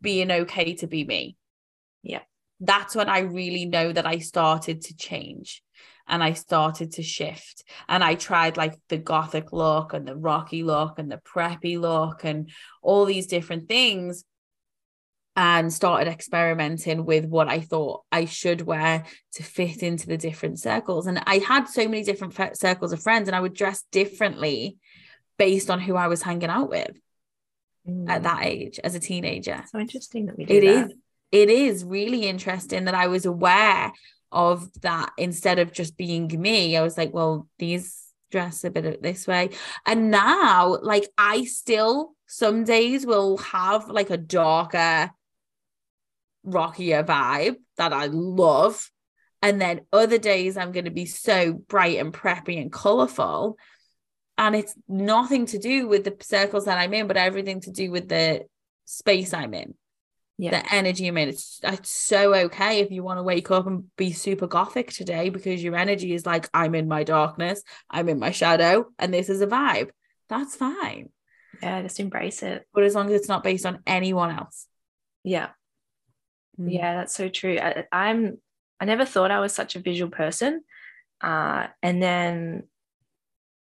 being 0.00 0.30
okay 0.32 0.74
to 0.76 0.86
be 0.86 1.04
me 1.04 1.36
Yeah. 2.02 2.22
that's 2.60 2.94
when 2.96 3.08
I 3.08 3.20
really 3.20 3.66
know 3.66 3.92
that 3.92 4.06
I 4.06 4.18
started 4.18 4.82
to 4.82 4.96
change 4.96 5.62
and 6.08 6.22
I 6.22 6.32
started 6.34 6.92
to 6.92 7.02
shift. 7.02 7.64
And 7.88 8.02
I 8.04 8.14
tried 8.14 8.56
like 8.56 8.74
the 8.88 8.98
gothic 8.98 9.52
look 9.52 9.92
and 9.92 10.06
the 10.06 10.16
rocky 10.16 10.62
look 10.62 10.98
and 10.98 11.10
the 11.10 11.18
preppy 11.18 11.78
look 11.78 12.24
and 12.24 12.50
all 12.82 13.04
these 13.04 13.26
different 13.26 13.68
things 13.68 14.24
and 15.38 15.70
started 15.72 16.08
experimenting 16.08 17.04
with 17.04 17.26
what 17.26 17.48
I 17.48 17.60
thought 17.60 18.04
I 18.10 18.24
should 18.24 18.62
wear 18.62 19.04
to 19.34 19.42
fit 19.42 19.82
into 19.82 20.06
the 20.06 20.16
different 20.16 20.58
circles. 20.58 21.06
And 21.06 21.22
I 21.26 21.38
had 21.38 21.68
so 21.68 21.86
many 21.88 22.02
different 22.04 22.34
fe- 22.34 22.54
circles 22.54 22.92
of 22.92 23.02
friends 23.02 23.28
and 23.28 23.36
I 23.36 23.40
would 23.40 23.52
dress 23.54 23.84
differently 23.92 24.78
based 25.38 25.68
on 25.70 25.80
who 25.80 25.94
I 25.96 26.06
was 26.06 26.22
hanging 26.22 26.48
out 26.48 26.70
with 26.70 26.96
at 28.08 28.20
Mm. 28.20 28.22
that 28.22 28.44
age 28.46 28.80
as 28.82 28.94
a 28.94 29.00
teenager. 29.00 29.62
So 29.70 29.78
interesting 29.78 30.26
that 30.26 30.36
we 30.38 30.44
do 30.44 30.54
It 30.54 30.60
that. 30.62 30.86
is. 30.90 30.96
It 31.32 31.50
is 31.50 31.84
really 31.84 32.26
interesting 32.26 32.86
that 32.86 32.94
I 32.94 33.08
was 33.08 33.26
aware 33.26 33.92
of 34.36 34.70
that 34.82 35.12
instead 35.16 35.58
of 35.58 35.72
just 35.72 35.96
being 35.96 36.28
me. 36.28 36.76
I 36.76 36.82
was 36.82 36.98
like, 36.98 37.12
well, 37.12 37.48
these 37.58 38.02
dress 38.30 38.64
a 38.64 38.70
bit 38.70 38.84
of 38.84 39.02
this 39.02 39.26
way. 39.26 39.50
And 39.86 40.10
now, 40.10 40.78
like, 40.82 41.08
I 41.16 41.44
still 41.44 42.12
some 42.26 42.64
days 42.64 43.06
will 43.06 43.38
have 43.38 43.88
like 43.88 44.10
a 44.10 44.16
darker, 44.16 45.10
rockier 46.44 47.02
vibe 47.02 47.56
that 47.78 47.92
I 47.92 48.06
love. 48.06 48.90
And 49.42 49.60
then 49.60 49.82
other 49.92 50.18
days 50.18 50.56
I'm 50.56 50.72
going 50.72 50.86
to 50.86 50.90
be 50.90 51.06
so 51.06 51.52
bright 51.52 51.98
and 51.98 52.12
preppy 52.12 52.60
and 52.60 52.72
colorful. 52.72 53.56
And 54.36 54.54
it's 54.54 54.74
nothing 54.88 55.46
to 55.46 55.58
do 55.58 55.88
with 55.88 56.04
the 56.04 56.16
circles 56.20 56.66
that 56.66 56.78
I'm 56.78 56.92
in, 56.92 57.06
but 57.06 57.16
everything 57.16 57.60
to 57.62 57.70
do 57.70 57.90
with 57.90 58.08
the 58.08 58.44
space 58.84 59.32
I'm 59.32 59.54
in 59.54 59.74
Yeah. 60.38 60.50
the 60.50 60.74
energy 60.74 61.06
I'm 61.06 61.16
in. 61.16 61.30
It's, 61.30 61.60
it's 61.62 61.90
so 61.90 62.34
okay 62.34 62.80
if 62.80 62.90
you 62.90 63.02
want 63.02 63.18
to 63.18 63.22
wake 63.22 63.50
up 63.50 63.66
and 63.66 63.84
be 63.96 64.12
super 64.12 64.46
gothic 64.46 64.92
today 64.92 65.30
because 65.30 65.62
your 65.62 65.76
energy 65.76 66.12
is 66.12 66.26
like, 66.26 66.48
I'm 66.52 66.74
in 66.74 66.88
my 66.88 67.04
darkness, 67.04 67.62
I'm 67.90 68.08
in 68.10 68.18
my 68.18 68.32
shadow, 68.32 68.86
and 68.98 69.14
this 69.14 69.30
is 69.30 69.40
a 69.40 69.46
vibe. 69.46 69.90
That's 70.28 70.54
fine. 70.54 71.08
yeah. 71.62 71.80
Just 71.82 72.00
embrace 72.00 72.42
it. 72.42 72.66
But 72.74 72.84
as 72.84 72.94
long 72.94 73.06
as 73.06 73.20
it's 73.20 73.28
not 73.28 73.44
based 73.44 73.64
on 73.64 73.80
anyone 73.86 74.30
else. 74.30 74.66
Yeah. 75.24 75.48
Mm. 76.60 76.72
Yeah, 76.72 76.96
that's 76.96 77.14
so 77.14 77.28
true. 77.28 77.58
I, 77.58 77.84
I'm 77.90 78.38
I 78.78 78.84
never 78.84 79.04
thought 79.04 79.30
I 79.30 79.40
was 79.40 79.52
such 79.54 79.76
a 79.76 79.80
visual 79.80 80.10
person. 80.10 80.62
Uh, 81.20 81.68
and 81.82 82.02
then 82.02 82.64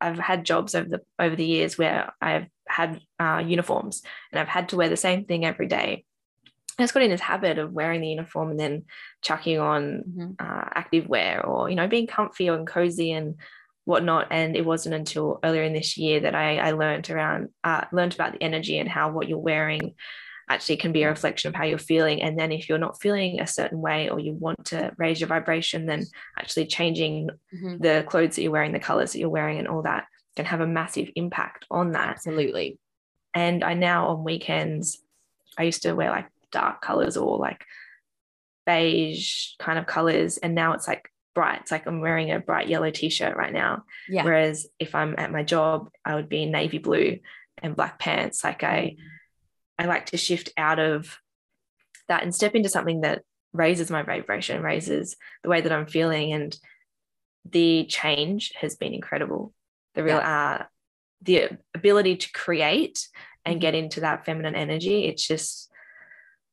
I've 0.01 0.19
had 0.19 0.45
jobs 0.45 0.75
over 0.75 0.89
the 0.89 1.01
over 1.17 1.35
the 1.35 1.45
years 1.45 1.77
where 1.77 2.13
I've 2.21 2.47
had 2.67 2.99
uh, 3.19 3.41
uniforms 3.45 4.03
and 4.31 4.39
I've 4.39 4.47
had 4.47 4.69
to 4.69 4.75
wear 4.75 4.89
the 4.89 4.97
same 4.97 5.25
thing 5.25 5.45
every 5.45 5.67
day. 5.67 6.03
I 6.79 6.83
just 6.83 6.93
got 6.93 7.03
in 7.03 7.09
this 7.09 7.21
habit 7.21 7.57
of 7.57 7.73
wearing 7.73 8.01
the 8.01 8.09
uniform 8.09 8.51
and 8.51 8.59
then 8.59 8.85
chucking 9.23 9.59
on 9.59 10.03
Mhm. 10.07 10.35
uh, 10.39 10.69
active 10.75 11.07
wear 11.07 11.43
or 11.45 11.69
you 11.69 11.75
know 11.75 11.87
being 11.87 12.07
comfy 12.07 12.47
and 12.47 12.67
cozy 12.67 13.11
and 13.11 13.35
whatnot. 13.85 14.27
And 14.31 14.55
it 14.55 14.65
wasn't 14.65 14.95
until 14.95 15.39
earlier 15.43 15.63
in 15.63 15.73
this 15.73 15.97
year 15.97 16.19
that 16.19 16.35
I, 16.35 16.57
I 16.57 16.71
learned 16.71 17.09
around 17.09 17.49
uh, 17.63 17.85
learned 17.91 18.13
about 18.13 18.33
the 18.33 18.43
energy 18.43 18.77
and 18.77 18.89
how 18.89 19.11
what 19.11 19.27
you're 19.27 19.37
wearing 19.39 19.95
actually 20.49 20.77
can 20.77 20.91
be 20.93 21.03
a 21.03 21.09
reflection 21.09 21.49
of 21.49 21.55
how 21.55 21.65
you're 21.65 21.77
feeling. 21.77 22.21
And 22.21 22.39
then 22.39 22.51
if 22.53 22.69
you're 22.69 22.77
not 22.77 23.01
feeling 23.01 23.41
a 23.41 23.47
certain 23.47 23.81
way 23.81 24.09
or 24.09 24.17
you 24.19 24.33
want 24.33 24.65
to 24.67 24.93
raise 24.97 25.19
your 25.19 25.27
vibration, 25.27 25.85
then 25.87 26.03
actually 26.39 26.67
changing 26.67 27.29
Mhm. 27.53 27.81
the 27.81 28.05
clothes 28.07 28.35
that 28.35 28.43
you're 28.43 28.51
wearing, 28.51 28.71
the 28.71 28.79
colors 28.79 29.11
that 29.13 29.19
you're 29.19 29.29
wearing, 29.29 29.57
and 29.57 29.67
all 29.67 29.81
that 29.81 30.05
can 30.37 30.45
have 30.45 30.61
a 30.61 30.67
massive 30.67 31.09
impact 31.15 31.65
on 31.69 31.93
that. 31.93 32.09
Absolutely. 32.09 32.77
And 33.33 33.61
I 33.63 33.73
now 33.73 34.07
on 34.07 34.23
weekends, 34.23 35.01
I 35.57 35.63
used 35.63 35.81
to 35.83 35.93
wear 35.93 36.11
like 36.11 36.27
dark 36.61 36.81
colors 36.81 37.15
or 37.17 37.37
like 37.37 37.63
beige 38.65 39.55
kind 39.59 39.79
of 39.79 39.85
colors. 39.85 40.37
And 40.37 40.55
now 40.55 40.73
it's 40.73 40.87
like 40.87 41.09
bright. 41.35 41.61
It's 41.61 41.71
like 41.71 41.85
I'm 41.85 42.01
wearing 42.01 42.31
a 42.31 42.39
bright 42.39 42.67
yellow 42.67 42.91
t 42.91 43.09
shirt 43.09 43.35
right 43.37 43.53
now. 43.53 43.83
Yeah. 44.09 44.23
Whereas 44.23 44.67
if 44.79 44.95
I'm 44.95 45.15
at 45.17 45.31
my 45.31 45.43
job, 45.43 45.89
I 46.03 46.15
would 46.15 46.29
be 46.29 46.43
in 46.43 46.51
navy 46.51 46.79
blue 46.79 47.19
and 47.61 47.75
black 47.75 47.99
pants. 47.99 48.43
Like 48.43 48.63
I, 48.63 48.95
I 49.79 49.85
like 49.85 50.07
to 50.07 50.17
shift 50.17 50.49
out 50.57 50.79
of 50.79 51.17
that 52.07 52.23
and 52.23 52.33
step 52.33 52.55
into 52.55 52.69
something 52.69 53.01
that 53.01 53.21
raises 53.53 53.89
my 53.91 54.03
vibration, 54.03 54.61
raises 54.61 55.15
the 55.43 55.49
way 55.49 55.61
that 55.61 55.71
I'm 55.71 55.87
feeling. 55.87 56.33
And 56.33 56.57
the 57.49 57.85
change 57.85 58.51
has 58.59 58.75
been 58.75 58.93
incredible. 58.93 59.53
The 59.95 60.03
real, 60.03 60.17
uh, 60.17 60.63
the 61.21 61.49
ability 61.73 62.17
to 62.17 62.31
create 62.31 63.07
and 63.45 63.57
Mhm. 63.57 63.61
get 63.61 63.75
into 63.75 64.01
that 64.01 64.25
feminine 64.25 64.55
energy. 64.55 65.05
It's 65.05 65.25
just, 65.27 65.71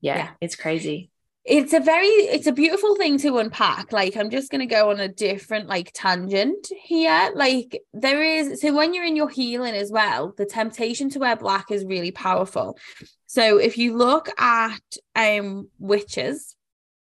yeah, 0.04 0.16
Yeah. 0.16 0.30
it's 0.40 0.56
crazy. 0.56 1.10
it's 1.44 1.72
a 1.74 1.80
very 1.80 2.12
it's 2.36 2.46
a 2.46 2.52
beautiful 2.52 2.96
thing 2.96 3.18
to 3.18 3.36
unpack 3.42 3.92
like 3.92 4.16
i'm 4.16 4.30
just 4.30 4.50
going 4.50 4.66
to 4.66 4.74
go 4.78 4.90
on 4.90 4.98
a 5.00 5.08
different 5.08 5.66
like 5.74 5.90
tangent 5.92 6.64
here 6.82 7.30
like 7.34 7.70
there 7.92 8.22
is 8.22 8.60
so 8.62 8.72
when 8.78 8.94
you're 8.94 9.04
in 9.10 9.16
your 9.22 9.28
healing 9.28 9.74
as 9.74 9.90
well 9.90 10.32
the 10.38 10.46
temptation 10.46 11.10
to 11.10 11.18
wear 11.18 11.36
black 11.36 11.66
is 11.70 11.84
really 11.94 12.10
powerful 12.10 12.78
so 13.26 13.58
if 13.58 13.76
you 13.76 13.88
look 13.96 14.26
at 14.40 14.86
um 15.16 15.68
witches 15.78 16.56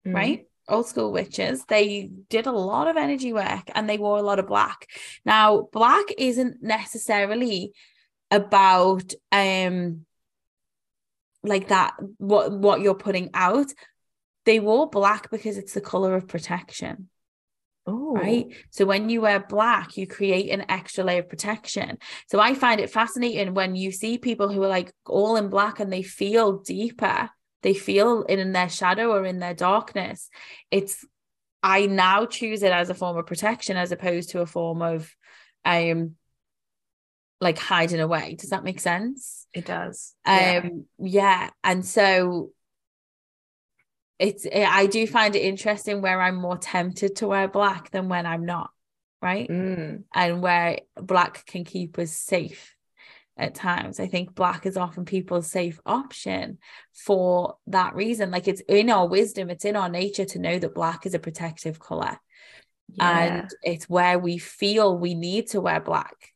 mm. 0.06 0.14
right 0.14 0.46
old 0.68 0.86
school 0.86 1.10
witches 1.12 1.64
they 1.66 2.08
did 2.30 2.46
a 2.46 2.52
lot 2.72 2.88
of 2.88 2.96
energy 2.96 3.32
work 3.34 3.66
and 3.74 3.84
they 3.88 3.98
wore 3.98 4.18
a 4.18 4.28
lot 4.30 4.38
of 4.38 4.46
black 4.46 4.86
now 5.24 5.68
black 5.72 6.06
isn't 6.16 6.62
necessarily 6.62 7.72
about 8.30 9.12
um 9.32 10.06
like 11.42 11.68
that 11.68 11.94
what 12.18 12.52
what 12.52 12.80
you're 12.80 12.94
putting 12.94 13.30
out 13.34 13.66
they 14.44 14.60
wore 14.60 14.88
black 14.88 15.30
because 15.30 15.56
it's 15.56 15.74
the 15.74 15.80
color 15.80 16.14
of 16.14 16.28
protection 16.28 17.08
Oh. 17.86 18.14
Right. 18.14 18.46
So 18.70 18.84
when 18.84 19.08
you 19.08 19.22
wear 19.22 19.40
black, 19.40 19.96
you 19.96 20.06
create 20.06 20.50
an 20.50 20.66
extra 20.68 21.02
layer 21.02 21.20
of 21.20 21.28
protection. 21.28 21.98
So 22.28 22.38
I 22.38 22.54
find 22.54 22.80
it 22.80 22.90
fascinating 22.90 23.54
when 23.54 23.74
you 23.74 23.90
see 23.90 24.18
people 24.18 24.52
who 24.52 24.62
are 24.62 24.68
like 24.68 24.92
all 25.06 25.36
in 25.36 25.48
black 25.48 25.80
and 25.80 25.92
they 25.92 26.02
feel 26.02 26.58
deeper, 26.58 27.30
they 27.62 27.74
feel 27.74 28.22
in 28.22 28.52
their 28.52 28.68
shadow 28.68 29.10
or 29.12 29.24
in 29.24 29.38
their 29.38 29.54
darkness. 29.54 30.28
It's, 30.70 31.04
I 31.62 31.86
now 31.86 32.26
choose 32.26 32.62
it 32.62 32.72
as 32.72 32.90
a 32.90 32.94
form 32.94 33.16
of 33.16 33.26
protection 33.26 33.76
as 33.76 33.92
opposed 33.92 34.30
to 34.30 34.40
a 34.40 34.46
form 34.46 34.82
of, 34.82 35.14
um, 35.64 36.16
like 37.40 37.58
hiding 37.58 38.00
away. 38.00 38.36
Does 38.38 38.50
that 38.50 38.64
make 38.64 38.80
sense? 38.80 39.46
It 39.52 39.64
does. 39.64 40.14
Um, 40.24 40.36
yeah. 40.36 40.62
yeah. 40.98 41.50
And 41.64 41.84
so 41.84 42.50
it's 44.18 44.44
it, 44.44 44.64
I 44.64 44.86
do 44.86 45.06
find 45.06 45.34
it 45.34 45.40
interesting 45.40 46.02
where 46.02 46.20
I'm 46.20 46.36
more 46.36 46.58
tempted 46.58 47.16
to 47.16 47.28
wear 47.28 47.48
black 47.48 47.90
than 47.90 48.08
when 48.08 48.26
I'm 48.26 48.44
not, 48.44 48.70
right? 49.22 49.48
Mm. 49.48 50.04
And 50.14 50.42
where 50.42 50.80
black 50.96 51.46
can 51.46 51.64
keep 51.64 51.98
us 51.98 52.12
safe 52.12 52.76
at 53.40 53.54
times. 53.54 53.98
I 53.98 54.06
think 54.06 54.34
black 54.34 54.66
is 54.66 54.76
often 54.76 55.06
people's 55.06 55.50
safe 55.50 55.80
option 55.86 56.58
for 56.92 57.56
that 57.68 57.94
reason. 57.94 58.30
Like 58.30 58.46
it's 58.46 58.60
in 58.68 58.90
our 58.90 59.08
wisdom, 59.08 59.48
it's 59.48 59.64
in 59.64 59.76
our 59.76 59.88
nature 59.88 60.26
to 60.26 60.38
know 60.38 60.58
that 60.58 60.74
black 60.74 61.06
is 61.06 61.14
a 61.14 61.18
protective 61.18 61.80
color. 61.80 62.18
Yeah. 62.92 63.18
And 63.18 63.50
it's 63.62 63.88
where 63.88 64.18
we 64.18 64.36
feel 64.36 64.98
we 64.98 65.14
need 65.14 65.48
to 65.48 65.60
wear 65.60 65.80
black, 65.80 66.32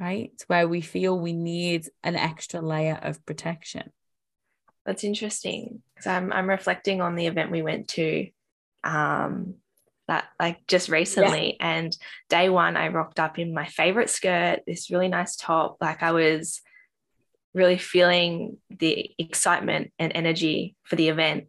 right? 0.00 0.30
It's 0.34 0.44
where 0.44 0.68
we 0.68 0.80
feel 0.80 1.18
we 1.18 1.32
need 1.32 1.88
an 2.02 2.16
extra 2.16 2.60
layer 2.60 2.98
of 3.00 3.24
protection. 3.24 3.90
That's 4.84 5.04
interesting 5.04 5.82
because 5.94 6.06
I'm 6.06 6.32
I'm 6.32 6.48
reflecting 6.48 7.00
on 7.00 7.14
the 7.14 7.26
event 7.26 7.50
we 7.50 7.62
went 7.62 7.88
to, 7.88 8.28
um, 8.82 9.54
that 10.08 10.24
like 10.38 10.66
just 10.66 10.90
recently, 10.90 11.56
yeah. 11.58 11.76
and 11.76 11.96
day 12.28 12.50
one 12.50 12.76
I 12.76 12.88
rocked 12.88 13.18
up 13.18 13.38
in 13.38 13.54
my 13.54 13.64
favorite 13.66 14.10
skirt, 14.10 14.60
this 14.66 14.90
really 14.90 15.08
nice 15.08 15.36
top. 15.36 15.78
Like 15.80 16.02
I 16.02 16.12
was 16.12 16.60
really 17.54 17.78
feeling 17.78 18.58
the 18.68 19.10
excitement 19.18 19.92
and 19.98 20.12
energy 20.14 20.76
for 20.82 20.96
the 20.96 21.08
event. 21.08 21.46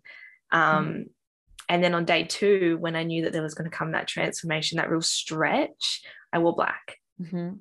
Um, 0.51 0.85
mm. 0.85 1.09
And 1.67 1.83
then 1.83 1.95
on 1.95 2.05
day 2.05 2.23
two, 2.23 2.77
when 2.79 2.95
I 2.95 3.03
knew 3.03 3.23
that 3.23 3.33
there 3.33 3.41
was 3.41 3.55
going 3.55 3.69
to 3.69 3.75
come 3.75 3.93
that 3.93 4.07
transformation, 4.07 4.77
that 4.77 4.89
real 4.89 5.01
stretch, 5.01 6.03
I 6.31 6.37
wore 6.37 6.55
black. 6.55 6.97
Mm-hmm. 7.19 7.53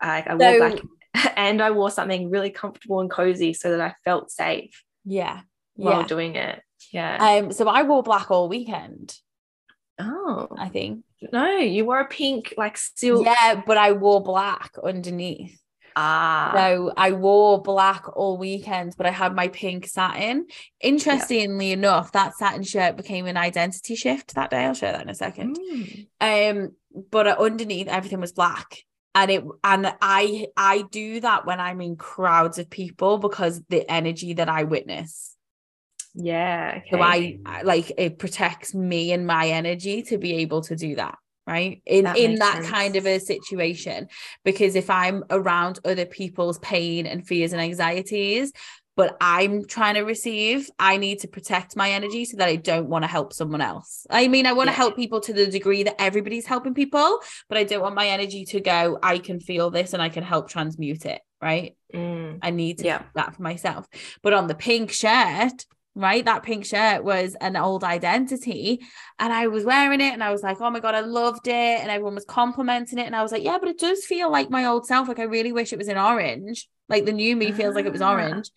I, 0.00 0.22
I 0.26 0.34
wore 0.34 0.58
black 0.58 0.82
and 1.36 1.62
I 1.62 1.70
wore 1.70 1.90
something 1.90 2.30
really 2.30 2.50
comfortable 2.50 3.00
and 3.00 3.10
cozy 3.10 3.52
so 3.52 3.70
that 3.70 3.80
I 3.80 3.94
felt 4.04 4.30
safe. 4.30 4.82
Yeah. 5.04 5.40
While 5.74 6.02
yeah. 6.02 6.06
doing 6.06 6.36
it. 6.36 6.62
Yeah. 6.92 7.16
Um, 7.44 7.52
so 7.52 7.68
I 7.68 7.82
wore 7.82 8.02
black 8.02 8.30
all 8.30 8.48
weekend. 8.48 9.14
Oh. 9.98 10.48
I 10.58 10.68
think. 10.68 11.04
No, 11.32 11.56
you 11.58 11.84
wore 11.84 12.00
a 12.00 12.08
pink 12.08 12.54
like 12.56 12.76
silk. 12.76 13.24
Yeah, 13.24 13.62
but 13.66 13.78
I 13.78 13.92
wore 13.92 14.22
black 14.22 14.72
underneath. 14.82 15.58
Ah. 15.98 16.52
So 16.54 16.92
I 16.94 17.12
wore 17.12 17.62
black 17.62 18.04
all 18.14 18.36
weekend, 18.36 18.94
but 18.98 19.06
I 19.06 19.10
had 19.10 19.34
my 19.34 19.48
pink 19.48 19.86
satin. 19.86 20.46
Interestingly 20.82 21.70
yep. 21.70 21.78
enough, 21.78 22.12
that 22.12 22.36
satin 22.36 22.64
shirt 22.64 22.98
became 22.98 23.24
an 23.24 23.38
identity 23.38 23.96
shift 23.96 24.34
that 24.34 24.50
day. 24.50 24.66
I'll 24.66 24.74
show 24.74 24.92
that 24.92 25.00
in 25.00 25.08
a 25.08 25.14
second. 25.14 25.58
Mm. 25.58 26.06
Um, 26.20 26.72
but 27.10 27.26
underneath 27.26 27.88
everything 27.88 28.20
was 28.20 28.32
black 28.32 28.84
and 29.16 29.30
it 29.30 29.44
and 29.64 29.92
i 30.00 30.46
i 30.56 30.82
do 30.92 31.18
that 31.20 31.46
when 31.46 31.58
i'm 31.58 31.80
in 31.80 31.96
crowds 31.96 32.58
of 32.58 32.70
people 32.70 33.18
because 33.18 33.62
the 33.70 33.90
energy 33.90 34.34
that 34.34 34.48
i 34.48 34.62
witness 34.62 35.34
yeah 36.14 36.74
okay. 36.78 36.88
so 36.90 37.00
I, 37.00 37.38
I 37.44 37.62
like 37.62 37.92
it 37.98 38.18
protects 38.18 38.74
me 38.74 39.12
and 39.12 39.26
my 39.26 39.48
energy 39.48 40.02
to 40.04 40.18
be 40.18 40.34
able 40.36 40.62
to 40.62 40.76
do 40.76 40.96
that 40.96 41.18
right 41.46 41.82
in 41.86 42.04
that 42.04 42.18
in 42.18 42.36
that 42.36 42.56
sense. 42.56 42.70
kind 42.70 42.96
of 42.96 43.06
a 43.06 43.18
situation 43.18 44.08
because 44.44 44.76
if 44.76 44.90
i'm 44.90 45.24
around 45.30 45.78
other 45.84 46.06
people's 46.06 46.58
pain 46.58 47.06
and 47.06 47.26
fears 47.26 47.52
and 47.52 47.60
anxieties 47.60 48.52
but 48.96 49.16
I'm 49.20 49.66
trying 49.66 49.94
to 49.94 50.00
receive, 50.00 50.70
I 50.78 50.96
need 50.96 51.20
to 51.20 51.28
protect 51.28 51.76
my 51.76 51.90
energy 51.90 52.24
so 52.24 52.38
that 52.38 52.48
I 52.48 52.56
don't 52.56 52.88
want 52.88 53.04
to 53.04 53.08
help 53.08 53.32
someone 53.32 53.60
else. 53.60 54.06
I 54.10 54.26
mean, 54.26 54.46
I 54.46 54.54
want 54.54 54.68
to 54.68 54.72
yeah. 54.72 54.78
help 54.78 54.96
people 54.96 55.20
to 55.20 55.32
the 55.32 55.46
degree 55.46 55.82
that 55.82 56.00
everybody's 56.00 56.46
helping 56.46 56.74
people, 56.74 57.20
but 57.48 57.58
I 57.58 57.64
don't 57.64 57.82
want 57.82 57.94
my 57.94 58.08
energy 58.08 58.46
to 58.46 58.60
go, 58.60 58.98
I 59.02 59.18
can 59.18 59.38
feel 59.38 59.70
this 59.70 59.92
and 59.92 60.02
I 60.02 60.08
can 60.08 60.24
help 60.24 60.48
transmute 60.48 61.04
it. 61.04 61.20
Right. 61.40 61.76
Mm. 61.94 62.38
I 62.40 62.50
need 62.50 62.78
to 62.78 62.86
yeah. 62.86 63.02
that 63.14 63.36
for 63.36 63.42
myself. 63.42 63.86
But 64.22 64.32
on 64.32 64.46
the 64.46 64.54
pink 64.54 64.90
shirt, 64.90 65.66
right? 65.96 66.24
That 66.24 66.42
pink 66.42 66.66
shirt 66.66 67.02
was 67.02 67.34
an 67.40 67.56
old 67.56 67.82
identity. 67.82 68.86
And 69.18 69.32
I 69.32 69.46
was 69.48 69.64
wearing 69.64 70.02
it 70.02 70.12
and 70.12 70.22
I 70.22 70.30
was 70.30 70.42
like, 70.42 70.60
oh 70.60 70.70
my 70.70 70.78
God, 70.78 70.94
I 70.94 71.00
loved 71.00 71.48
it. 71.48 71.80
And 71.80 71.90
everyone 71.90 72.14
was 72.14 72.26
complimenting 72.26 72.98
it. 72.98 73.06
And 73.06 73.16
I 73.16 73.22
was 73.22 73.32
like, 73.32 73.42
yeah, 73.42 73.58
but 73.58 73.70
it 73.70 73.78
does 73.78 74.04
feel 74.04 74.30
like 74.30 74.50
my 74.50 74.66
old 74.66 74.86
self. 74.86 75.08
Like 75.08 75.18
I 75.18 75.24
really 75.24 75.52
wish 75.52 75.72
it 75.72 75.78
was 75.78 75.88
in 75.88 75.96
orange. 75.96 76.68
Like 76.88 77.06
the 77.06 77.12
new 77.12 77.34
me 77.34 77.50
feels 77.50 77.74
like 77.74 77.86
it 77.86 77.92
was 77.92 78.02
ah. 78.02 78.12
orange. 78.12 78.50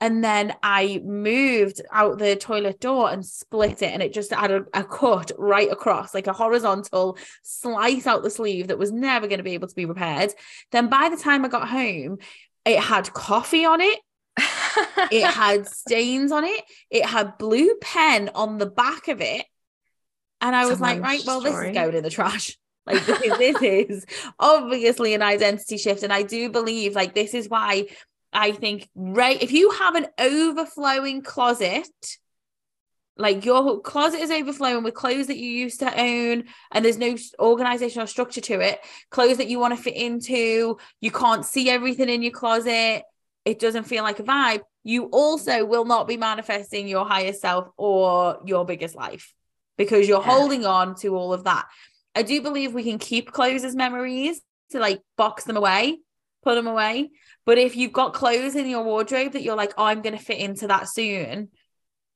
And 0.00 0.24
then 0.24 0.54
I 0.62 1.02
moved 1.04 1.82
out 1.92 2.18
the 2.18 2.34
toilet 2.34 2.80
door 2.80 3.10
and 3.10 3.24
split 3.24 3.82
it. 3.82 3.92
And 3.92 4.02
it 4.02 4.14
just 4.14 4.32
had 4.32 4.50
a, 4.50 4.64
a 4.72 4.82
cut 4.82 5.30
right 5.36 5.70
across, 5.70 6.14
like 6.14 6.26
a 6.26 6.32
horizontal 6.32 7.18
slice 7.42 8.06
out 8.06 8.22
the 8.22 8.30
sleeve 8.30 8.68
that 8.68 8.78
was 8.78 8.90
never 8.90 9.26
going 9.26 9.38
to 9.38 9.44
be 9.44 9.52
able 9.52 9.68
to 9.68 9.74
be 9.74 9.84
repaired. 9.84 10.32
Then 10.72 10.88
by 10.88 11.10
the 11.10 11.18
time 11.18 11.44
I 11.44 11.48
got 11.48 11.68
home, 11.68 12.16
it 12.64 12.78
had 12.78 13.12
coffee 13.12 13.66
on 13.66 13.82
it. 13.82 14.00
It 15.10 15.24
had 15.34 15.66
stains 15.66 16.32
on 16.32 16.44
it. 16.44 16.64
It 16.90 17.04
had 17.04 17.38
blue 17.38 17.74
pen 17.80 18.30
on 18.34 18.58
the 18.58 18.66
back 18.66 19.08
of 19.08 19.20
it. 19.20 19.44
And 20.40 20.56
I 20.56 20.66
was 20.66 20.78
Someone's 20.78 21.00
like, 21.00 21.02
right, 21.02 21.22
well, 21.26 21.40
story. 21.40 21.54
this 21.54 21.68
is 21.68 21.74
going 21.74 21.96
in 21.96 22.02
the 22.02 22.10
trash. 22.10 22.56
Like 22.86 23.04
this, 23.04 23.38
this 23.38 23.62
is 23.62 24.06
obviously 24.38 25.12
an 25.12 25.22
identity 25.22 25.76
shift. 25.76 26.02
And 26.02 26.12
I 26.12 26.22
do 26.22 26.48
believe 26.48 26.94
like 26.94 27.14
this 27.14 27.34
is 27.34 27.48
why 27.48 27.86
I 28.32 28.52
think 28.52 28.88
right 28.94 29.40
if 29.40 29.52
you 29.52 29.70
have 29.70 29.96
an 29.96 30.06
overflowing 30.18 31.22
closet, 31.22 31.86
like 33.16 33.44
your 33.44 33.80
closet 33.80 34.20
is 34.20 34.30
overflowing 34.30 34.82
with 34.82 34.94
clothes 34.94 35.26
that 35.26 35.36
you 35.36 35.50
used 35.50 35.80
to 35.80 36.00
own 36.00 36.44
and 36.72 36.84
there's 36.84 36.98
no 36.98 37.16
organizational 37.38 38.06
structure 38.06 38.40
to 38.40 38.60
it, 38.60 38.80
clothes 39.10 39.36
that 39.36 39.48
you 39.48 39.58
want 39.58 39.76
to 39.76 39.82
fit 39.82 39.94
into, 39.94 40.78
you 41.00 41.10
can't 41.10 41.44
see 41.44 41.68
everything 41.68 42.08
in 42.08 42.22
your 42.22 42.32
closet, 42.32 43.02
it 43.44 43.58
doesn't 43.58 43.84
feel 43.84 44.02
like 44.02 44.18
a 44.18 44.22
vibe, 44.22 44.62
you 44.82 45.04
also 45.06 45.64
will 45.64 45.84
not 45.84 46.08
be 46.08 46.16
manifesting 46.16 46.88
your 46.88 47.06
higher 47.06 47.32
self 47.32 47.68
or 47.76 48.40
your 48.44 48.64
biggest 48.64 48.94
life 48.94 49.34
because 49.76 50.08
you're 50.08 50.20
yeah. 50.20 50.26
holding 50.26 50.66
on 50.66 50.94
to 50.96 51.16
all 51.16 51.32
of 51.32 51.44
that. 51.44 51.66
I 52.14 52.22
do 52.22 52.42
believe 52.42 52.74
we 52.74 52.84
can 52.84 52.98
keep 52.98 53.32
clothes 53.32 53.64
as 53.64 53.76
memories 53.76 54.40
to 54.70 54.78
like 54.78 55.00
box 55.16 55.44
them 55.44 55.56
away, 55.56 55.98
put 56.42 56.54
them 56.54 56.66
away. 56.66 57.10
But 57.46 57.58
if 57.58 57.76
you've 57.76 57.92
got 57.92 58.14
clothes 58.14 58.56
in 58.56 58.68
your 58.68 58.84
wardrobe 58.84 59.32
that 59.32 59.42
you're 59.42 59.56
like, 59.56 59.72
oh, 59.78 59.84
I'm 59.84 60.02
going 60.02 60.16
to 60.16 60.22
fit 60.22 60.38
into 60.38 60.66
that 60.68 60.88
soon, 60.88 61.48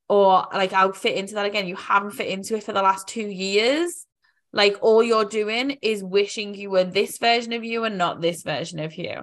or 0.09 0.47
like 0.53 0.73
I'll 0.73 0.93
fit 0.93 1.17
into 1.17 1.35
that 1.35 1.47
again, 1.47 1.67
you 1.67 1.77
haven't 1.77 2.13
fit 2.13 2.29
into 2.29 2.57
it 2.57 2.65
for 2.65 2.73
the 2.73 2.83
last 2.83 3.09
two 3.09 3.27
years. 3.27 4.07
Like 4.53 4.77
all 4.83 5.03
you're 5.03 5.25
doing 5.25 5.79
is 5.83 6.05
wishing 6.05 6.55
you 6.55 6.71
were 6.71 6.85
this 6.85 7.19
version 7.19 7.53
of 7.53 7.65
you 7.65 7.85
and 7.85 7.99
not 7.99 8.21
this 8.21 8.43
version 8.43 8.79
of 8.79 8.95
you. 8.95 9.23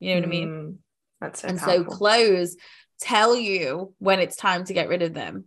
You 0.00 0.14
know 0.14 0.20
what 0.20 0.24
mm, 0.24 0.26
I 0.26 0.30
mean? 0.30 0.78
That's 1.22 1.40
so 1.40 1.48
and 1.48 1.58
powerful. 1.58 1.84
so 1.84 1.96
clothes 1.96 2.56
tell 3.00 3.34
you 3.34 3.94
when 3.98 4.20
it's 4.20 4.36
time 4.36 4.64
to 4.64 4.74
get 4.74 4.88
rid 4.88 5.02
of 5.02 5.14
them 5.14 5.46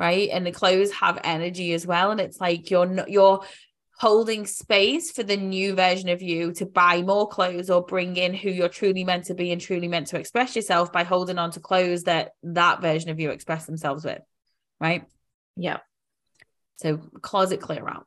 right? 0.00 0.30
And 0.32 0.46
the 0.46 0.50
clothes 0.50 0.90
have 0.92 1.20
energy 1.24 1.74
as 1.74 1.86
well. 1.86 2.10
And 2.10 2.20
it's 2.20 2.40
like 2.40 2.70
you're 2.70 2.86
not 2.86 3.10
you're 3.10 3.44
holding 3.98 4.46
space 4.46 5.10
for 5.10 5.22
the 5.22 5.36
new 5.36 5.74
version 5.74 6.08
of 6.08 6.22
you 6.22 6.52
to 6.54 6.64
buy 6.64 7.02
more 7.02 7.28
clothes 7.28 7.68
or 7.68 7.84
bring 7.84 8.16
in 8.16 8.32
who 8.32 8.48
you're 8.48 8.70
truly 8.70 9.04
meant 9.04 9.26
to 9.26 9.34
be 9.34 9.52
and 9.52 9.60
truly 9.60 9.88
meant 9.88 10.06
to 10.06 10.18
express 10.18 10.56
yourself 10.56 10.90
by 10.90 11.04
holding 11.04 11.36
on 11.36 11.50
to 11.50 11.60
clothes 11.60 12.04
that 12.04 12.30
that 12.42 12.80
version 12.80 13.10
of 13.10 13.20
you 13.20 13.28
express 13.28 13.66
themselves 13.66 14.02
with 14.02 14.22
right? 14.80 15.04
Yeah 15.54 15.80
so 16.76 16.96
closet 17.20 17.60
clear 17.60 17.86
out. 17.86 18.06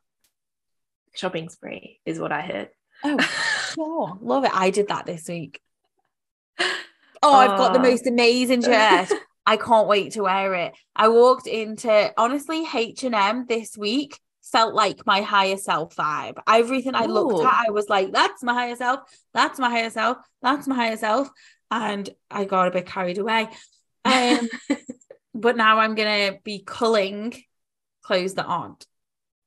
Shopping 1.14 1.48
spree 1.48 2.00
is 2.04 2.18
what 2.18 2.32
i 2.32 2.40
heard. 2.40 2.70
Oh 3.04 3.18
sure. 3.74 4.18
Love 4.20 4.44
it. 4.44 4.50
I 4.52 4.70
did 4.70 4.88
that 4.88 5.06
this 5.06 5.28
week 5.28 5.60
oh 7.24 7.32
i've 7.32 7.58
got 7.58 7.72
the 7.72 7.78
most 7.80 8.06
amazing 8.06 8.62
shirt 8.62 9.08
I 9.46 9.56
can't 9.58 9.88
wait 9.88 10.12
to 10.12 10.22
wear 10.22 10.54
it. 10.54 10.72
I 10.96 11.08
walked 11.08 11.46
into 11.46 12.12
honestly 12.16 12.64
H&M 12.72 13.44
this 13.46 13.76
week 13.76 14.18
felt 14.42 14.74
like 14.74 15.04
my 15.06 15.20
higher 15.20 15.56
self 15.56 15.96
vibe. 15.96 16.38
Everything 16.48 16.94
I 16.94 17.06
looked 17.06 17.42
Ooh. 17.42 17.46
at, 17.46 17.66
I 17.68 17.70
was 17.70 17.88
like, 17.88 18.12
that's 18.12 18.42
my 18.42 18.54
higher 18.54 18.76
self, 18.76 19.00
that's 19.34 19.58
my 19.58 19.68
higher 19.68 19.90
self, 19.90 20.16
that's 20.40 20.66
my 20.66 20.74
higher 20.74 20.96
self. 20.96 21.28
And 21.70 22.08
I 22.30 22.44
got 22.44 22.68
a 22.68 22.70
bit 22.70 22.86
carried 22.86 23.18
away. 23.18 23.48
Um, 24.04 24.48
but 25.34 25.56
now 25.56 25.78
I'm 25.78 25.94
gonna 25.94 26.38
be 26.42 26.62
culling 26.64 27.34
clothes 28.02 28.34
that 28.34 28.46
aren't. 28.46 28.86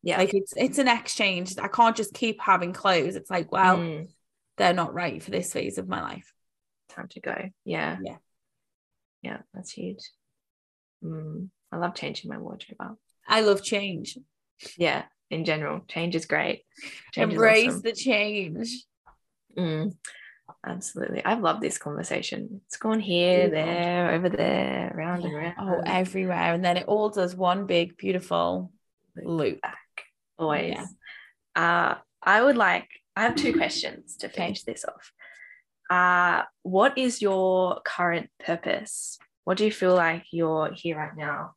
yeah. 0.03 0.17
Like 0.17 0.33
it's 0.33 0.53
it's 0.55 0.77
an 0.77 0.87
exchange. 0.87 1.55
I 1.57 1.69
can't 1.69 1.95
just 1.95 2.13
keep 2.13 2.39
having 2.39 2.73
clothes. 2.73 3.15
It's 3.15 3.31
like, 3.31 3.51
well, 3.51 3.77
Mm, 3.77 4.09
they're 4.57 4.73
not 4.73 4.93
right 4.93 5.23
for 5.23 5.31
this 5.31 5.53
phase 5.53 5.77
of 5.77 5.87
my 5.87 6.01
life. 6.01 6.33
Time 6.97 7.07
to 7.11 7.19
go. 7.19 7.35
Yeah. 7.63 7.97
Yeah. 8.03 8.17
Yeah, 9.21 9.37
that's 9.53 9.71
huge. 9.71 9.99
Mm, 11.03 11.49
I 11.71 11.77
love 11.77 11.95
changing 11.95 12.29
my 12.29 12.37
wardrobe 12.37 12.77
up. 12.79 12.97
I 13.27 13.41
love 13.41 13.63
change. 13.63 14.17
Yeah, 14.77 15.03
in 15.29 15.43
general, 15.43 15.81
change 15.87 16.15
is 16.15 16.25
great. 16.25 16.63
Change 17.13 17.33
is 17.33 17.33
Embrace 17.33 17.67
awesome. 17.69 17.81
the 17.81 17.91
change. 17.93 18.85
Mm, 19.57 19.95
absolutely. 20.65 21.25
I've 21.25 21.41
loved 21.41 21.61
this 21.61 21.77
conversation. 21.77 22.61
It's 22.67 22.77
gone 22.77 22.99
here, 22.99 23.49
there, 23.49 24.11
over 24.11 24.29
there, 24.29 24.93
round 24.95 25.25
and 25.25 25.35
round. 25.35 25.55
Oh, 25.59 25.81
everywhere. 25.85 26.53
And 26.53 26.63
then 26.63 26.77
it 26.77 26.87
all 26.87 27.09
does 27.09 27.35
one 27.35 27.65
big, 27.65 27.97
beautiful 27.97 28.71
loop. 29.15 29.61
back. 29.61 29.77
Always. 30.37 30.75
Yeah. 30.75 30.85
Uh, 31.55 31.95
I 32.21 32.41
would 32.41 32.57
like, 32.57 32.87
I 33.15 33.23
have 33.23 33.35
two 33.35 33.53
questions 33.53 34.17
to 34.17 34.29
finish 34.29 34.63
this 34.63 34.85
off. 34.85 35.11
Uh, 35.89 36.43
what 36.63 36.97
is 36.97 37.21
your 37.21 37.81
current 37.85 38.29
purpose? 38.43 39.17
What 39.43 39.57
do 39.57 39.65
you 39.65 39.71
feel 39.71 39.95
like 39.95 40.25
you're 40.31 40.71
here 40.73 40.97
right 40.97 41.15
now 41.15 41.55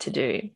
to 0.00 0.10
do? 0.10 0.50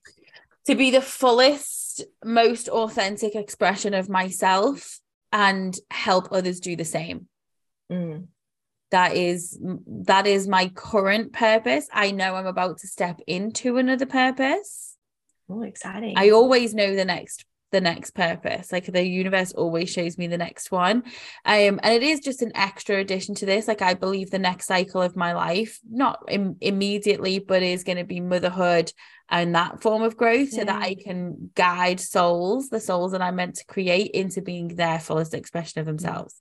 To 0.67 0.75
be 0.75 0.91
the 0.91 1.01
fullest, 1.01 2.03
most 2.25 2.69
authentic 2.69 3.35
expression 3.35 3.95
of 3.95 4.09
myself 4.09 5.01
and 5.33 5.77
help 5.91 6.29
others 6.31 6.61
do 6.61 6.77
the 6.77 6.85
same. 6.85 7.29
Mm, 7.91 8.29
That 8.91 9.15
is 9.17 9.59
that 9.87 10.27
is 10.27 10.47
my 10.49 10.69
current 10.69 11.33
purpose. 11.33 11.89
I 11.93 12.13
know 12.13 12.35
I'm 12.35 12.47
about 12.47 12.79
to 12.79 12.87
step 12.87 13.21
into 13.27 13.77
another 13.77 14.07
purpose. 14.07 14.97
oh, 15.51 15.63
exciting. 15.63 16.15
I 16.17 16.31
always 16.31 16.75
know 16.75 16.95
the 16.95 17.05
next 17.05 17.45
the 17.75 17.81
next 17.81 18.13
purpose. 18.13 18.71
Like 18.71 18.87
the 18.87 19.05
universe 19.05 19.53
always 19.53 19.91
shows 19.91 20.17
me 20.17 20.29
the 20.29 20.39
next 20.39 20.71
one. 20.71 21.03
Um, 21.45 21.81
and 21.83 21.93
it 21.93 22.05
is 22.05 22.21
just 22.21 22.41
an 22.41 22.53
extra 22.55 22.99
addition 22.99 23.35
to 23.37 23.47
this. 23.47 23.67
Like 23.67 23.83
I 23.83 23.95
believe 23.95 24.31
the 24.31 24.39
next 24.39 24.67
cycle 24.67 25.03
of 25.03 25.17
my 25.17 25.33
life, 25.33 25.81
not 25.91 26.21
Im- 26.29 26.57
immediately, 26.61 27.41
but 27.41 27.65
is 27.65 27.83
going 27.83 27.99
to 27.99 28.05
be 28.05 28.21
motherhood 28.21 28.93
and 29.29 29.57
that 29.57 29.83
form 29.83 30.03
of 30.03 30.17
growth, 30.17 30.51
so 30.51 30.63
that 30.65 30.83
I 30.83 30.95
can 30.95 31.51
guide 31.55 31.99
souls, 31.99 32.69
the 32.69 32.79
souls 32.79 33.13
that 33.13 33.23
I'm 33.23 33.37
meant 33.37 33.57
to 33.57 33.65
create, 33.65 34.13
into 34.13 34.41
being 34.41 34.69
their 34.69 35.01
fullest 35.01 35.35
expression 35.35 35.81
of 35.81 35.87
themselves. 35.87 36.41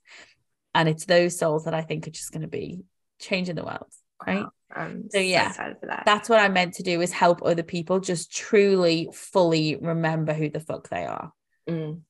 And 0.74 0.88
it's 0.88 1.06
those 1.06 1.36
souls 1.36 1.64
that 1.64 1.74
I 1.74 1.82
think 1.82 2.06
are 2.06 2.12
just 2.12 2.30
going 2.30 2.42
to 2.42 2.48
be 2.48 2.82
changing 3.18 3.56
the 3.56 3.64
world. 3.64 3.90
right? 4.26 4.44
Wow, 4.44 4.52
So, 4.74 5.02
so 5.10 5.18
yeah, 5.18 5.52
for 5.52 5.86
that. 5.86 6.02
That's 6.04 6.28
what 6.28 6.40
I'm 6.40 6.52
meant 6.52 6.74
to 6.74 6.82
do 6.82 7.00
is 7.00 7.12
help 7.12 7.42
other 7.42 7.62
people 7.62 8.00
just 8.00 8.32
truly, 8.32 9.08
fully 9.12 9.76
remember 9.76 10.32
who 10.32 10.48
the 10.48 10.60
fuck 10.60 10.88
they 10.88 11.04
are. 11.04 11.32
Mm. 11.68 12.00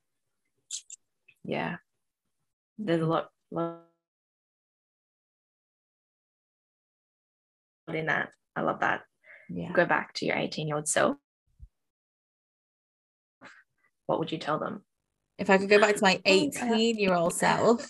Yeah. 1.44 1.76
There's 2.78 3.02
a 3.02 3.06
lot, 3.06 3.28
lot 3.50 3.80
in 7.88 8.06
that. 8.06 8.30
I 8.56 8.62
love 8.62 8.80
that. 8.80 9.02
Yeah. 9.50 9.72
Go 9.72 9.84
back 9.84 10.14
to 10.14 10.26
your 10.26 10.36
18 10.36 10.66
year 10.66 10.76
old 10.76 10.88
self. 10.88 11.16
What 14.06 14.18
would 14.18 14.32
you 14.32 14.38
tell 14.38 14.58
them? 14.58 14.82
If 15.38 15.50
I 15.50 15.58
could 15.58 15.68
go 15.68 15.80
back 15.80 15.96
to 15.96 16.02
my 16.02 16.20
Oh, 16.26 16.30
18 16.30 16.98
year 16.98 17.14
old 17.14 17.34
self, 17.34 17.86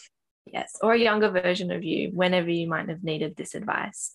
Yes. 0.47 0.77
Or 0.83 0.93
a 0.93 0.99
younger 0.99 1.31
version 1.31 1.71
of 1.71 1.83
you, 1.83 2.11
whenever 2.13 2.51
you 2.51 2.69
might 2.69 2.89
have 2.89 3.03
needed 3.03 3.37
this 3.37 3.55
advice. 3.55 4.15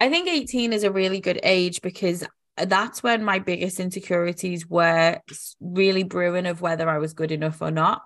I 0.00 0.08
think 0.08 0.28
18 0.28 0.72
is 0.72 0.84
a 0.84 0.90
really 0.90 1.20
good 1.20 1.40
age 1.42 1.80
because 1.82 2.24
that's 2.56 3.02
when 3.02 3.24
my 3.24 3.38
biggest 3.38 3.80
insecurities 3.80 4.66
were 4.66 5.20
really 5.60 6.02
brewing 6.02 6.46
of 6.46 6.60
whether 6.60 6.88
I 6.88 6.98
was 6.98 7.12
good 7.12 7.32
enough 7.32 7.60
or 7.60 7.70
not. 7.70 8.02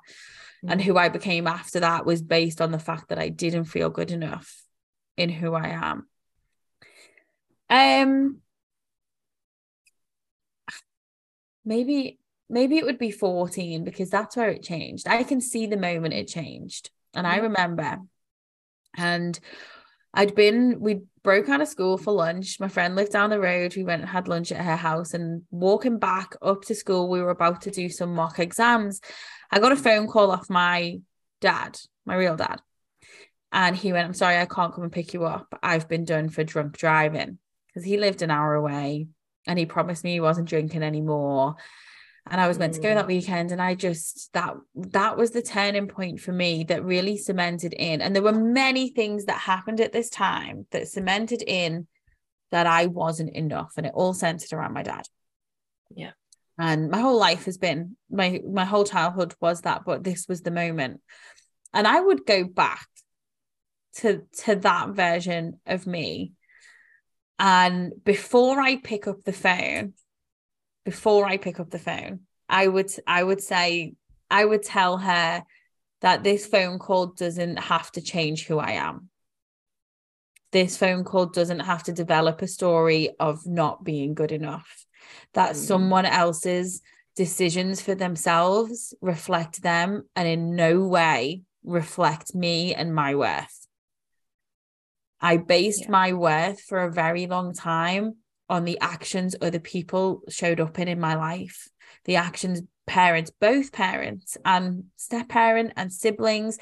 And 0.66 0.80
Mm. 0.80 0.84
who 0.84 0.98
I 0.98 1.08
became 1.08 1.46
after 1.46 1.80
that 1.80 2.04
was 2.04 2.20
based 2.20 2.60
on 2.60 2.70
the 2.70 2.78
fact 2.78 3.08
that 3.08 3.18
I 3.18 3.30
didn't 3.30 3.64
feel 3.64 3.88
good 3.88 4.10
enough 4.10 4.62
in 5.16 5.30
who 5.30 5.54
I 5.54 5.68
am. 5.68 6.08
Um 7.70 8.42
maybe 11.64 12.18
maybe 12.48 12.76
it 12.78 12.84
would 12.84 12.98
be 12.98 13.10
14 13.10 13.84
because 13.84 14.10
that's 14.10 14.36
where 14.36 14.50
it 14.50 14.62
changed. 14.62 15.06
I 15.08 15.22
can 15.22 15.40
see 15.40 15.66
the 15.66 15.76
moment 15.76 16.14
it 16.14 16.26
changed. 16.28 16.90
And 17.14 17.26
I 17.26 17.36
remember 17.36 17.98
and 18.96 19.38
I'd 20.12 20.34
been 20.34 20.80
we 20.80 21.02
broke 21.22 21.48
out 21.48 21.60
of 21.60 21.68
school 21.68 21.98
for 21.98 22.12
lunch. 22.12 22.58
My 22.58 22.68
friend 22.68 22.96
lived 22.96 23.12
down 23.12 23.30
the 23.30 23.40
road. 23.40 23.76
We 23.76 23.84
went 23.84 24.02
and 24.02 24.10
had 24.10 24.28
lunch 24.28 24.50
at 24.52 24.64
her 24.64 24.76
house 24.76 25.14
and 25.14 25.42
walking 25.50 25.98
back 25.98 26.34
up 26.42 26.62
to 26.64 26.74
school 26.74 27.08
we 27.08 27.20
were 27.22 27.30
about 27.30 27.62
to 27.62 27.70
do 27.70 27.88
some 27.88 28.14
mock 28.14 28.38
exams. 28.38 29.00
I 29.50 29.60
got 29.60 29.72
a 29.72 29.76
mm. 29.76 29.80
phone 29.80 30.08
call 30.08 30.30
off 30.30 30.50
my 30.50 31.00
dad, 31.40 31.78
my 32.04 32.16
real 32.16 32.36
dad. 32.36 32.60
And 33.52 33.76
he 33.76 33.92
went, 33.92 34.06
I'm 34.06 34.14
sorry, 34.14 34.38
I 34.38 34.46
can't 34.46 34.72
come 34.72 34.84
and 34.84 34.92
pick 34.92 35.12
you 35.12 35.24
up. 35.24 35.58
I've 35.62 35.88
been 35.88 36.04
done 36.04 36.28
for 36.28 36.44
drunk 36.44 36.78
driving 36.78 37.38
because 37.66 37.84
he 37.84 37.96
lived 37.96 38.22
an 38.22 38.30
hour 38.30 38.54
away 38.54 39.08
and 39.46 39.58
he 39.58 39.66
promised 39.66 40.04
me 40.04 40.12
he 40.12 40.20
wasn't 40.20 40.48
drinking 40.48 40.82
anymore. 40.82 41.56
And 42.28 42.40
I 42.40 42.48
was 42.48 42.58
meant 42.58 42.74
to 42.74 42.80
go 42.80 42.88
Mm. 42.90 42.94
that 42.96 43.06
weekend. 43.06 43.52
And 43.52 43.62
I 43.62 43.74
just 43.74 44.32
that 44.34 44.54
that 44.74 45.16
was 45.16 45.30
the 45.30 45.42
turning 45.42 45.88
point 45.88 46.20
for 46.20 46.32
me 46.32 46.64
that 46.64 46.84
really 46.84 47.16
cemented 47.16 47.72
in. 47.72 48.00
And 48.00 48.14
there 48.14 48.22
were 48.22 48.32
many 48.32 48.90
things 48.90 49.24
that 49.26 49.38
happened 49.38 49.80
at 49.80 49.92
this 49.92 50.10
time 50.10 50.66
that 50.70 50.88
cemented 50.88 51.42
in 51.46 51.86
that 52.50 52.66
I 52.66 52.86
wasn't 52.86 53.30
enough. 53.34 53.72
And 53.76 53.86
it 53.86 53.92
all 53.94 54.12
centered 54.14 54.52
around 54.52 54.74
my 54.74 54.82
dad 54.82 55.06
Yeah. 55.94 56.12
and 56.58 56.90
my 56.90 57.00
whole 57.00 57.18
life 57.18 57.44
has 57.46 57.58
been 57.58 57.96
my 58.10 58.40
my 58.46 58.64
whole 58.64 58.84
childhood 58.84 59.34
was 59.40 59.62
that 59.62 59.84
but 59.86 60.04
this 60.04 60.26
was 60.28 60.42
the 60.42 60.50
moment 60.50 61.00
and 61.72 61.86
i 61.86 61.98
would 62.00 62.26
go 62.26 62.44
back 62.44 62.86
to 63.94 64.22
to 64.44 64.56
that 64.56 64.90
version 64.90 65.58
of 65.66 65.86
me 65.86 66.32
and 67.38 67.92
before 68.04 68.60
i 68.60 68.76
pick 68.76 69.06
up 69.06 69.22
the 69.24 69.32
phone 69.32 69.94
before 70.84 71.26
i 71.26 71.36
pick 71.36 71.60
up 71.60 71.70
the 71.70 71.78
phone 71.78 72.20
i 72.48 72.66
would 72.66 72.90
i 73.06 73.22
would 73.22 73.42
say 73.42 73.94
i 74.30 74.44
would 74.44 74.62
tell 74.62 74.98
her 74.98 75.42
that 76.00 76.24
this 76.24 76.46
phone 76.46 76.78
call 76.78 77.06
doesn't 77.06 77.58
have 77.58 77.90
to 77.92 78.00
change 78.00 78.46
who 78.46 78.58
i 78.58 78.72
am 78.72 79.08
this 80.52 80.76
phone 80.76 81.04
call 81.04 81.26
doesn't 81.26 81.60
have 81.60 81.82
to 81.84 81.92
develop 81.92 82.42
a 82.42 82.48
story 82.48 83.10
of 83.20 83.46
not 83.46 83.84
being 83.84 84.14
good 84.14 84.32
enough 84.32 84.86
that 85.34 85.52
Mm. 85.52 85.56
someone 85.56 86.06
else's 86.06 86.82
decisions 87.16 87.80
for 87.80 87.94
themselves 87.94 88.94
reflect 89.00 89.62
them 89.62 90.08
and 90.16 90.26
in 90.26 90.56
no 90.56 90.86
way 90.86 91.42
reflect 91.64 92.34
me 92.34 92.74
and 92.74 92.94
my 92.94 93.14
worth. 93.14 93.66
I 95.20 95.36
based 95.36 95.82
Yeah. 95.82 95.90
my 95.90 96.12
worth 96.14 96.60
for 96.62 96.78
a 96.82 96.92
very 96.92 97.26
long 97.26 97.52
time 97.52 98.16
on 98.50 98.64
the 98.64 98.78
actions 98.80 99.34
other 99.40 99.60
people 99.60 100.22
showed 100.28 100.60
up 100.60 100.78
in 100.78 100.88
in 100.88 101.00
my 101.00 101.14
life, 101.14 101.68
the 102.04 102.16
actions 102.16 102.62
parents, 102.86 103.30
both 103.40 103.70
parents 103.72 104.36
and 104.44 104.84
step 104.96 105.28
parent 105.28 105.72
and 105.76 105.92
siblings 105.92 106.58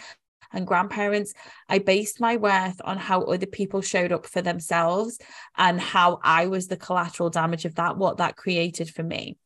and 0.52 0.66
grandparents. 0.66 1.32
I 1.68 1.78
based 1.78 2.20
my 2.20 2.36
worth 2.36 2.80
on 2.84 2.98
how 2.98 3.22
other 3.22 3.46
people 3.46 3.80
showed 3.80 4.12
up 4.12 4.26
for 4.26 4.42
themselves 4.42 5.18
and 5.56 5.80
how 5.80 6.20
I 6.22 6.46
was 6.46 6.68
the 6.68 6.76
collateral 6.76 7.30
damage 7.30 7.64
of 7.64 7.74
that, 7.76 7.96
what 7.96 8.18
that 8.18 8.36
created 8.36 8.90
for 8.90 9.02
me 9.02 9.38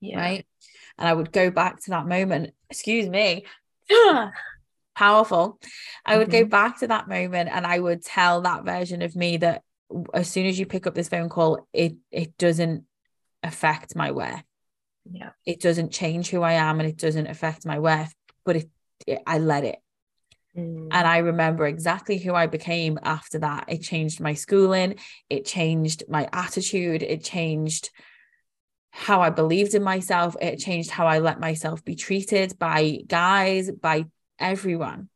Yeah. 0.00 0.20
right? 0.20 0.46
And 0.98 1.08
I 1.08 1.14
would 1.14 1.32
go 1.32 1.50
back 1.50 1.80
to 1.82 1.90
that 1.90 2.06
moment, 2.06 2.52
excuse 2.68 3.08
me, 3.08 3.46
powerful. 4.94 5.58
I 6.04 6.18
would 6.18 6.30
go 6.30 6.44
Mhm. 6.44 6.50
back 6.50 6.78
to 6.80 6.88
that 6.88 7.08
moment 7.08 7.48
and 7.50 7.66
I 7.66 7.78
would 7.78 8.04
tell 8.04 8.42
that 8.42 8.64
version 8.64 9.00
of 9.02 9.16
me 9.16 9.38
that 9.38 9.62
as 10.14 10.30
soon 10.30 10.46
as 10.46 10.58
you 10.58 10.66
pick 10.66 10.86
up 10.86 10.94
this 10.94 11.08
phone 11.08 11.28
call, 11.28 11.66
it 11.72 11.94
it 12.10 12.36
doesn't 12.38 12.84
affect 13.42 13.96
my 13.96 14.10
worth. 14.10 14.42
Yeah. 15.10 15.30
It 15.44 15.60
doesn't 15.60 15.92
change 15.92 16.30
who 16.30 16.42
I 16.42 16.52
am 16.52 16.80
and 16.80 16.88
it 16.88 16.96
doesn't 16.96 17.26
affect 17.26 17.66
my 17.66 17.78
worth, 17.78 18.14
but 18.44 18.56
it, 18.56 18.70
it 19.06 19.20
I 19.26 19.38
let 19.38 19.64
it. 19.64 19.78
Mm. 20.56 20.88
And 20.90 21.06
I 21.06 21.18
remember 21.18 21.66
exactly 21.66 22.18
who 22.18 22.34
I 22.34 22.46
became 22.46 22.98
after 23.02 23.38
that. 23.40 23.64
It 23.68 23.82
changed 23.82 24.20
my 24.20 24.34
schooling, 24.34 24.96
it 25.28 25.46
changed 25.46 26.04
my 26.08 26.28
attitude, 26.32 27.02
it 27.02 27.24
changed 27.24 27.90
how 28.90 29.22
I 29.22 29.30
believed 29.30 29.74
in 29.74 29.82
myself, 29.82 30.36
it 30.40 30.58
changed 30.58 30.90
how 30.90 31.06
I 31.06 31.18
let 31.18 31.40
myself 31.40 31.84
be 31.84 31.94
treated 31.94 32.58
by 32.58 32.98
guys, 33.06 33.70
by 33.70 34.04
everyone. 34.38 35.08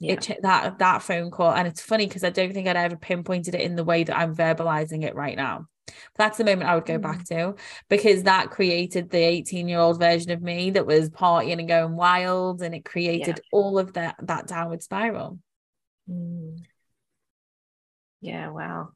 Yeah. 0.00 0.12
it 0.14 0.22
ch- 0.22 0.32
that 0.42 0.78
that 0.78 1.02
phone 1.02 1.30
call 1.30 1.52
and 1.52 1.66
it's 1.66 1.80
funny 1.80 2.06
because 2.06 2.22
I 2.24 2.30
don't 2.30 2.52
think 2.52 2.68
I'd 2.68 2.76
ever 2.76 2.96
pinpointed 2.96 3.54
it 3.54 3.60
in 3.62 3.74
the 3.76 3.84
way 3.84 4.04
that 4.04 4.16
I'm 4.16 4.34
verbalizing 4.34 5.02
it 5.04 5.14
right 5.14 5.36
now. 5.36 5.66
But 5.86 5.94
that's 6.18 6.38
the 6.38 6.44
moment 6.44 6.68
I 6.68 6.74
would 6.74 6.84
go 6.86 6.98
back 6.98 7.24
to 7.26 7.54
because 7.88 8.24
that 8.24 8.50
created 8.50 9.10
the 9.10 9.18
18 9.18 9.68
year 9.68 9.78
old 9.78 9.98
version 9.98 10.30
of 10.30 10.42
me 10.42 10.70
that 10.70 10.86
was 10.86 11.10
partying 11.10 11.58
and 11.58 11.68
going 11.68 11.96
wild 11.96 12.62
and 12.62 12.74
it 12.74 12.84
created 12.84 13.40
all 13.52 13.78
of 13.78 13.94
that 13.94 14.16
that 14.22 14.46
downward 14.46 14.82
spiral. 14.82 15.38
Mm. 16.08 16.58
Yeah, 18.20 18.50
wow. 18.50 18.90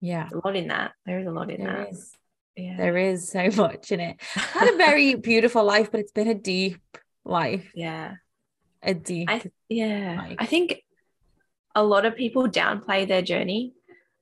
Yeah. 0.00 0.28
A 0.32 0.36
lot 0.46 0.56
in 0.56 0.68
that. 0.68 0.92
There 1.06 1.18
is 1.20 1.26
a 1.26 1.30
lot 1.30 1.50
in 1.50 1.62
There 1.62 1.76
that. 1.76 1.90
is. 1.92 2.16
Yeah. 2.56 2.76
There 2.76 2.96
is 2.96 3.28
so 3.30 3.48
much 3.56 3.92
in 3.92 4.00
it. 4.00 4.20
Had 4.34 4.72
a 4.74 4.76
very 4.78 5.14
beautiful 5.14 5.62
life, 5.64 5.90
but 5.90 6.00
it's 6.00 6.12
been 6.12 6.28
a 6.28 6.34
deep 6.34 6.80
life. 7.24 7.70
yeah. 7.74 8.14
A 8.82 8.94
deep 8.94 9.30
I 9.30 9.42
yeah. 9.68 10.16
Like- 10.18 10.42
I 10.42 10.46
think 10.46 10.82
a 11.74 11.82
lot 11.84 12.04
of 12.04 12.16
people 12.16 12.48
downplay 12.48 13.06
their 13.06 13.22
journey. 13.22 13.74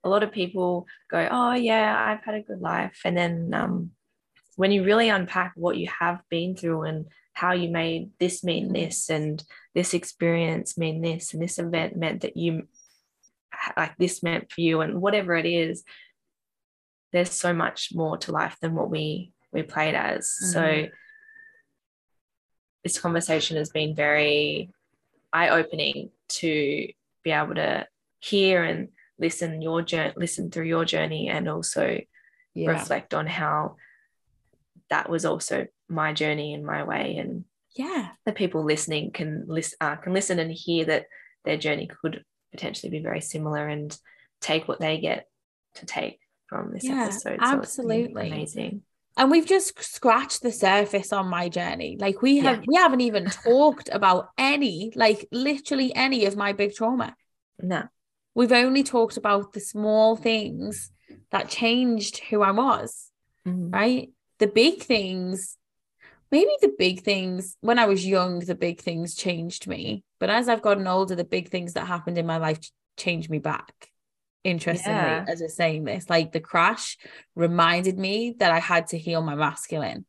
A 0.04 0.08
lot 0.08 0.22
of 0.22 0.32
people 0.32 0.86
go, 1.10 1.28
"Oh 1.30 1.52
yeah, 1.52 1.94
I've 2.08 2.24
had 2.24 2.34
a 2.34 2.42
good 2.42 2.60
life," 2.60 3.00
and 3.04 3.16
then 3.16 3.52
um, 3.54 3.90
when 4.56 4.70
you 4.72 4.84
really 4.84 5.08
unpack 5.08 5.52
what 5.56 5.76
you 5.76 5.88
have 5.98 6.20
been 6.30 6.54
through 6.56 6.82
and 6.82 7.06
how 7.32 7.52
you 7.52 7.68
made 7.70 8.10
this 8.18 8.44
mean 8.44 8.72
this 8.72 9.08
and 9.08 9.42
this 9.74 9.94
experience 9.94 10.76
mean 10.76 11.00
this 11.00 11.32
and 11.32 11.42
this 11.42 11.58
event 11.58 11.96
meant 11.96 12.20
that 12.22 12.36
you 12.36 12.68
like 13.76 13.96
this 13.98 14.22
meant 14.22 14.50
for 14.52 14.60
you 14.60 14.80
and 14.80 15.00
whatever 15.00 15.34
it 15.36 15.46
is 15.46 15.84
there's 17.12 17.30
so 17.30 17.52
much 17.52 17.90
more 17.94 18.16
to 18.18 18.32
life 18.32 18.56
than 18.60 18.74
what 18.74 18.90
we 18.90 19.32
we 19.52 19.62
played 19.62 19.94
as 19.94 20.30
so 20.30 20.60
Mhm. 20.60 20.90
This 22.84 22.98
conversation 22.98 23.56
has 23.56 23.70
been 23.70 23.94
very 23.94 24.70
eye-opening 25.32 26.10
to 26.28 26.88
be 27.22 27.30
able 27.30 27.54
to 27.54 27.86
hear 28.20 28.62
and 28.62 28.88
listen 29.18 29.60
your 29.62 29.82
journey 29.82 30.12
listen 30.16 30.50
through 30.50 30.64
your 30.64 30.84
journey 30.84 31.28
and 31.28 31.48
also 31.48 31.98
yeah. 32.54 32.70
reflect 32.70 33.14
on 33.14 33.26
how 33.26 33.76
that 34.88 35.08
was 35.08 35.24
also 35.24 35.66
my 35.88 36.12
journey 36.12 36.54
and 36.54 36.64
my 36.64 36.82
way 36.82 37.16
and 37.18 37.44
Yeah. 37.76 38.08
the 38.24 38.32
people 38.32 38.64
listening 38.64 39.12
can 39.12 39.44
listen 39.46 39.76
uh, 39.80 39.96
can 39.96 40.12
listen 40.12 40.38
and 40.38 40.50
hear 40.50 40.84
that 40.86 41.06
their 41.44 41.56
journey 41.56 41.88
could 42.02 42.24
potentially 42.50 42.90
be 42.90 43.00
very 43.02 43.20
similar 43.20 43.68
and 43.68 43.96
take 44.40 44.66
what 44.68 44.80
they 44.80 44.98
get 44.98 45.28
to 45.74 45.86
take 45.86 46.18
from 46.48 46.72
this 46.72 46.84
Yeah, 46.84 47.04
episode. 47.04 47.38
So 47.40 47.46
absolutely. 47.46 48.28
amazing. 48.28 48.82
And 49.16 49.30
we've 49.30 49.46
just 49.46 49.82
scratched 49.82 50.42
the 50.42 50.52
surface 50.52 51.12
on 51.12 51.28
my 51.28 51.48
journey. 51.48 51.96
Like 51.98 52.22
we 52.22 52.38
have 52.38 52.58
Yeah. 52.58 52.64
we 52.68 52.74
haven't 52.76 53.00
even 53.02 53.26
talked 53.26 53.88
about 53.92 54.28
any 54.38 54.92
like 54.94 55.26
literally 55.32 55.94
any 55.94 56.24
of 56.26 56.36
my 56.36 56.52
big 56.52 56.74
trauma. 56.74 57.14
No, 57.60 57.84
we've 58.34 58.52
only 58.52 58.82
talked 58.82 59.16
about 59.16 59.52
the 59.52 59.60
small 59.60 60.16
things 60.16 60.90
that 61.30 61.48
changed 61.48 62.18
who 62.30 62.40
i 62.42 62.50
was 62.52 63.10
Mhm. 63.46 63.72
right? 63.72 64.10
The 64.38 64.46
big 64.46 64.82
things 64.82 65.56
maybe 66.30 66.52
the 66.60 66.72
big 66.78 67.02
things 67.02 67.56
when 67.60 67.78
i 67.80 67.86
was 67.86 68.06
young 68.06 68.38
the 68.38 68.54
big 68.54 68.80
things 68.80 69.14
changed 69.16 69.66
me. 69.66 70.04
But 70.20 70.30
as 70.30 70.48
i've 70.48 70.62
gotten 70.62 70.86
older 70.86 71.14
the 71.16 71.24
big 71.24 71.48
things 71.50 71.72
that 71.74 71.86
happened 71.86 72.16
in 72.18 72.26
my 72.26 72.36
life 72.38 72.60
ch- 72.60 72.72
changed 72.96 73.28
me 73.28 73.38
back 73.40 73.89
interestingly 74.44 74.96
Yeah. 74.96 75.24
as 75.28 75.40
we're 75.40 75.48
saying 75.48 75.84
this 75.84 76.08
like 76.08 76.32
the 76.32 76.40
crash 76.40 76.96
reminded 77.34 77.98
me 77.98 78.34
that 78.38 78.50
i 78.52 78.58
had 78.58 78.86
to 78.88 78.98
heal 78.98 79.20
my 79.22 79.34
masculine 79.34 80.06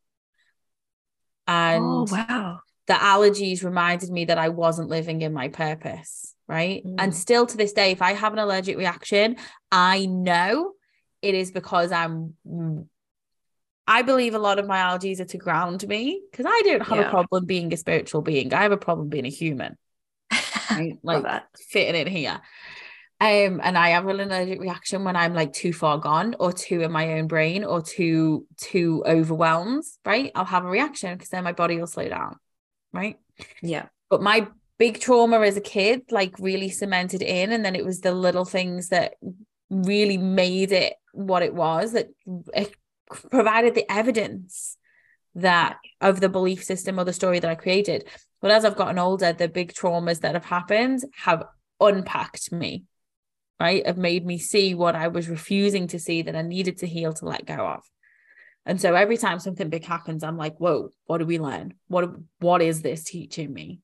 and 1.48 1.84
oh 1.84 2.08
wow. 2.10 2.60
the 2.88 2.94
allergies 2.94 3.64
reminded 3.64 4.10
me 4.10 4.26
that 4.26 4.38
I 4.38 4.50
wasn't 4.50 4.90
living 4.90 5.22
in 5.22 5.34
my 5.34 5.50
purpose, 5.50 6.34
right? 6.48 6.84
And 6.86 7.12
Mm. 7.12 7.14
still 7.14 7.46
to 7.46 7.58
this 7.58 7.74
day, 7.74 7.92
if 7.92 8.02
I 8.02 8.14
have 8.14 8.34
an 8.34 8.40
allergic 8.40 8.78
reaction, 8.78 9.38
I 9.72 10.06
know 10.06 10.74
it 11.22 11.36
is 11.36 11.52
because 11.52 11.92
I'm. 11.92 12.36
I 13.88 14.04
believe 14.04 14.36
a 14.36 14.40
lot 14.40 14.60
of 14.60 14.68
my 14.68 14.78
allergies 14.78 15.20
are 15.20 15.26
to 15.26 15.38
ground 15.38 15.86
me 15.88 16.22
because 16.32 16.46
I 16.48 16.62
don't 16.64 16.88
have 16.88 17.08
a 17.08 17.10
problem 17.10 17.46
being 17.46 17.74
a 17.74 17.78
spiritual 17.78 18.22
being. 18.22 18.54
I 18.54 18.62
have 18.62 18.72
a 18.72 18.78
problem 18.78 19.10
being 19.10 19.26
a 19.26 19.30
human, 19.30 19.78
right? 20.72 20.98
Like 21.04 21.24
that. 21.24 21.48
fitting 21.70 22.00
in 22.00 22.08
here. 22.08 22.40
Um, 23.22 23.62
and 23.64 23.78
I 23.78 23.90
have 23.90 24.08
an 24.08 24.20
allergic 24.20 24.60
reaction 24.60 25.04
when 25.04 25.16
I'm 25.16 25.36
like 25.36 25.54
too 25.54 25.74
far 25.74 26.00
gone 26.00 26.36
or 26.40 26.52
too 26.52 26.82
in 26.82 26.92
my 26.92 27.20
own 27.20 27.28
brain 27.28 27.64
or 27.64 27.80
too 27.80 28.48
too 28.58 29.04
overwhelmed, 29.06 29.84
right? 30.04 30.32
I'll 30.34 30.44
have 30.44 30.66
a 30.66 30.70
reaction 30.70 31.14
because 31.14 31.30
then 31.30 31.44
my 31.44 31.52
body 31.52 31.78
will 31.78 31.86
slow 31.86 32.10
down, 32.10 32.38
right? 32.92 33.20
Yeah. 33.62 33.86
But 34.10 34.24
my 34.24 34.48
big 34.80 35.00
trauma 35.00 35.40
as 35.42 35.56
a 35.56 35.62
kid, 35.62 36.02
like 36.10 36.34
really 36.40 36.70
cemented 36.70 37.22
in, 37.22 37.52
and 37.52 37.64
then 37.64 37.76
it 37.76 37.86
was 37.86 38.02
the 38.02 38.12
little 38.12 38.44
things 38.44 38.90
that 38.90 39.14
really 39.70 40.18
made 40.18 40.72
it 40.72 40.96
what 41.14 41.44
it 41.44 41.54
was 41.54 41.92
that 41.92 42.10
it 42.56 42.74
provided 43.30 43.76
the 43.76 43.90
evidence 43.92 44.78
that 45.36 45.78
of 46.02 46.22
the 46.22 46.30
belief 46.30 46.64
system 46.64 47.00
or 47.00 47.04
the 47.04 47.14
story 47.14 47.40
that 47.40 47.52
I 47.52 47.56
created. 47.56 48.08
But 48.42 48.50
as 48.50 48.66
I've 48.66 48.76
gotten 48.76 48.98
older, 48.98 49.32
the 49.32 49.48
big 49.48 49.74
traumas 49.74 50.22
that 50.22 50.34
have 50.34 50.46
happened 50.46 51.04
have 51.18 51.44
unpacked 51.80 52.52
me, 52.52 52.86
right? 53.62 53.86
Have 53.86 53.98
made 53.98 54.26
me 54.26 54.38
see 54.38 54.74
what 54.74 54.96
I 54.96 55.08
was 55.08 55.30
refusing 55.30 55.88
to 55.88 56.00
see 56.00 56.24
that 56.24 56.36
I 56.36 56.42
needed 56.42 56.80
to 56.80 56.88
heal 56.88 57.14
to 57.14 57.26
let 57.26 57.46
go 57.46 57.56
of. 57.56 57.84
And 58.66 58.80
so 58.82 58.94
every 58.96 59.18
time 59.18 59.40
something 59.40 59.70
big 59.70 59.86
happens, 59.86 60.24
I'm 60.24 60.38
like, 60.38 60.58
whoa, 60.58 60.90
what 61.06 61.20
do 61.20 61.26
we 61.26 61.40
learn? 61.40 61.74
What 61.88 62.12
what 62.40 62.62
is 62.62 62.82
this 62.82 63.04
teaching 63.04 63.54
me? 63.54 63.80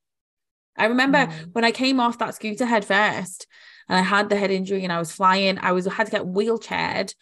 I 0.75 0.85
remember 0.85 1.25
Mm. 1.27 1.53
when 1.53 1.63
I 1.63 1.71
came 1.71 1.99
off 1.99 2.19
that 2.19 2.35
scooter 2.35 2.65
head 2.65 2.85
first 2.85 3.47
and 3.89 3.97
I 3.97 4.01
had 4.01 4.29
the 4.29 4.35
head 4.35 4.51
injury 4.51 4.83
and 4.83 4.93
I 4.93 4.99
was 4.99 5.11
flying, 5.11 5.57
I 5.59 5.71
was 5.71 5.85
had 5.85 6.05
to 6.07 6.11
get 6.11 6.25
wheelchaired 6.25 7.13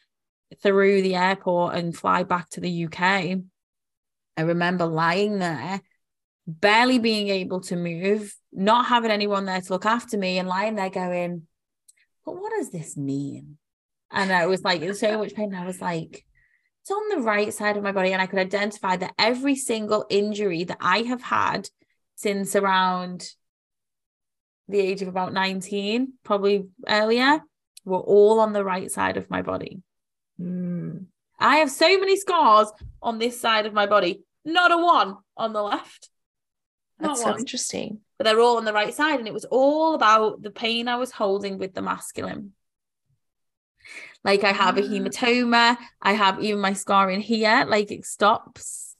through 0.61 1.02
the 1.02 1.15
airport 1.15 1.76
and 1.76 1.95
fly 1.95 2.23
back 2.23 2.49
to 2.52 2.60
the 2.61 2.86
UK. 2.86 3.02
I 4.38 4.41
remember 4.41 4.86
lying 4.86 5.40
there, 5.40 5.82
barely 6.45 6.99
being 6.99 7.30
able 7.30 7.61
to 7.61 7.76
move, 7.76 8.36
not 8.52 8.88
having 8.88 9.11
anyone 9.11 9.45
there 9.45 9.61
to 9.61 9.73
look 9.73 9.86
after 9.86 10.18
me, 10.18 10.38
and 10.40 10.48
lying 10.49 10.76
there 10.76 10.90
going, 10.90 11.48
But 12.26 12.35
what 12.35 12.52
does 12.57 12.72
this 12.72 12.97
mean? 12.97 13.57
And 14.11 14.31
I 14.31 14.45
was 14.47 14.64
like, 14.64 14.81
in 14.81 14.93
so 14.93 15.18
much 15.18 15.34
pain. 15.34 15.53
I 15.53 15.65
was 15.65 15.81
like, 15.81 16.26
it's 16.81 16.91
on 16.91 17.10
the 17.10 17.23
right 17.23 17.53
side 17.53 17.77
of 17.77 17.84
my 17.84 17.91
body. 17.91 18.14
And 18.14 18.22
I 18.22 18.27
could 18.27 18.39
identify 18.39 18.95
that 18.97 19.14
every 19.18 19.56
single 19.56 20.06
injury 20.10 20.64
that 20.65 20.77
I 20.80 20.99
have 20.99 21.22
had 21.22 21.69
since 22.15 22.56
around 22.56 23.30
the 24.68 24.80
age 24.80 25.02
of 25.02 25.07
about 25.07 25.34
19, 25.34 26.14
probably 26.23 26.68
earlier, 26.88 27.41
were 27.84 27.99
all 27.99 28.39
on 28.39 28.53
the 28.53 28.64
right 28.64 28.89
side 28.89 29.18
of 29.18 29.30
my 29.30 29.41
body. 29.41 29.81
Mm. 30.41 31.06
I 31.39 31.57
have 31.57 31.69
so 31.69 31.88
many 31.99 32.15
scars 32.15 32.72
on 33.02 33.19
this 33.19 33.39
side 33.39 33.65
of 33.65 33.73
my 33.73 33.85
body, 33.85 34.23
not 34.43 34.72
a 34.72 34.77
one 34.77 35.18
on 35.38 35.53
the 35.53 35.61
left. 35.61 36.10
Not 36.99 37.10
That's 37.10 37.22
so 37.22 37.38
interesting. 37.38 37.99
But 38.17 38.23
they're 38.25 38.39
all 38.39 38.57
on 38.57 38.65
the 38.65 38.73
right 38.73 38.93
side. 38.93 39.19
And 39.19 39.27
it 39.27 39.33
was 39.33 39.45
all 39.45 39.93
about 39.95 40.41
the 40.41 40.51
pain 40.51 40.87
I 40.87 40.95
was 40.95 41.11
holding 41.11 41.57
with 41.57 41.73
the 41.73 41.81
masculine. 41.81 42.53
Like 44.23 44.43
I 44.43 44.51
have 44.53 44.77
a 44.77 44.81
Ah. 44.81 44.87
hematoma, 44.87 45.77
I 46.01 46.13
have 46.13 46.41
even 46.43 46.59
my 46.59 46.73
scar 46.73 47.11
in 47.11 47.19
here, 47.21 47.65
like 47.67 47.91
it 47.91 48.05
stops, 48.05 48.95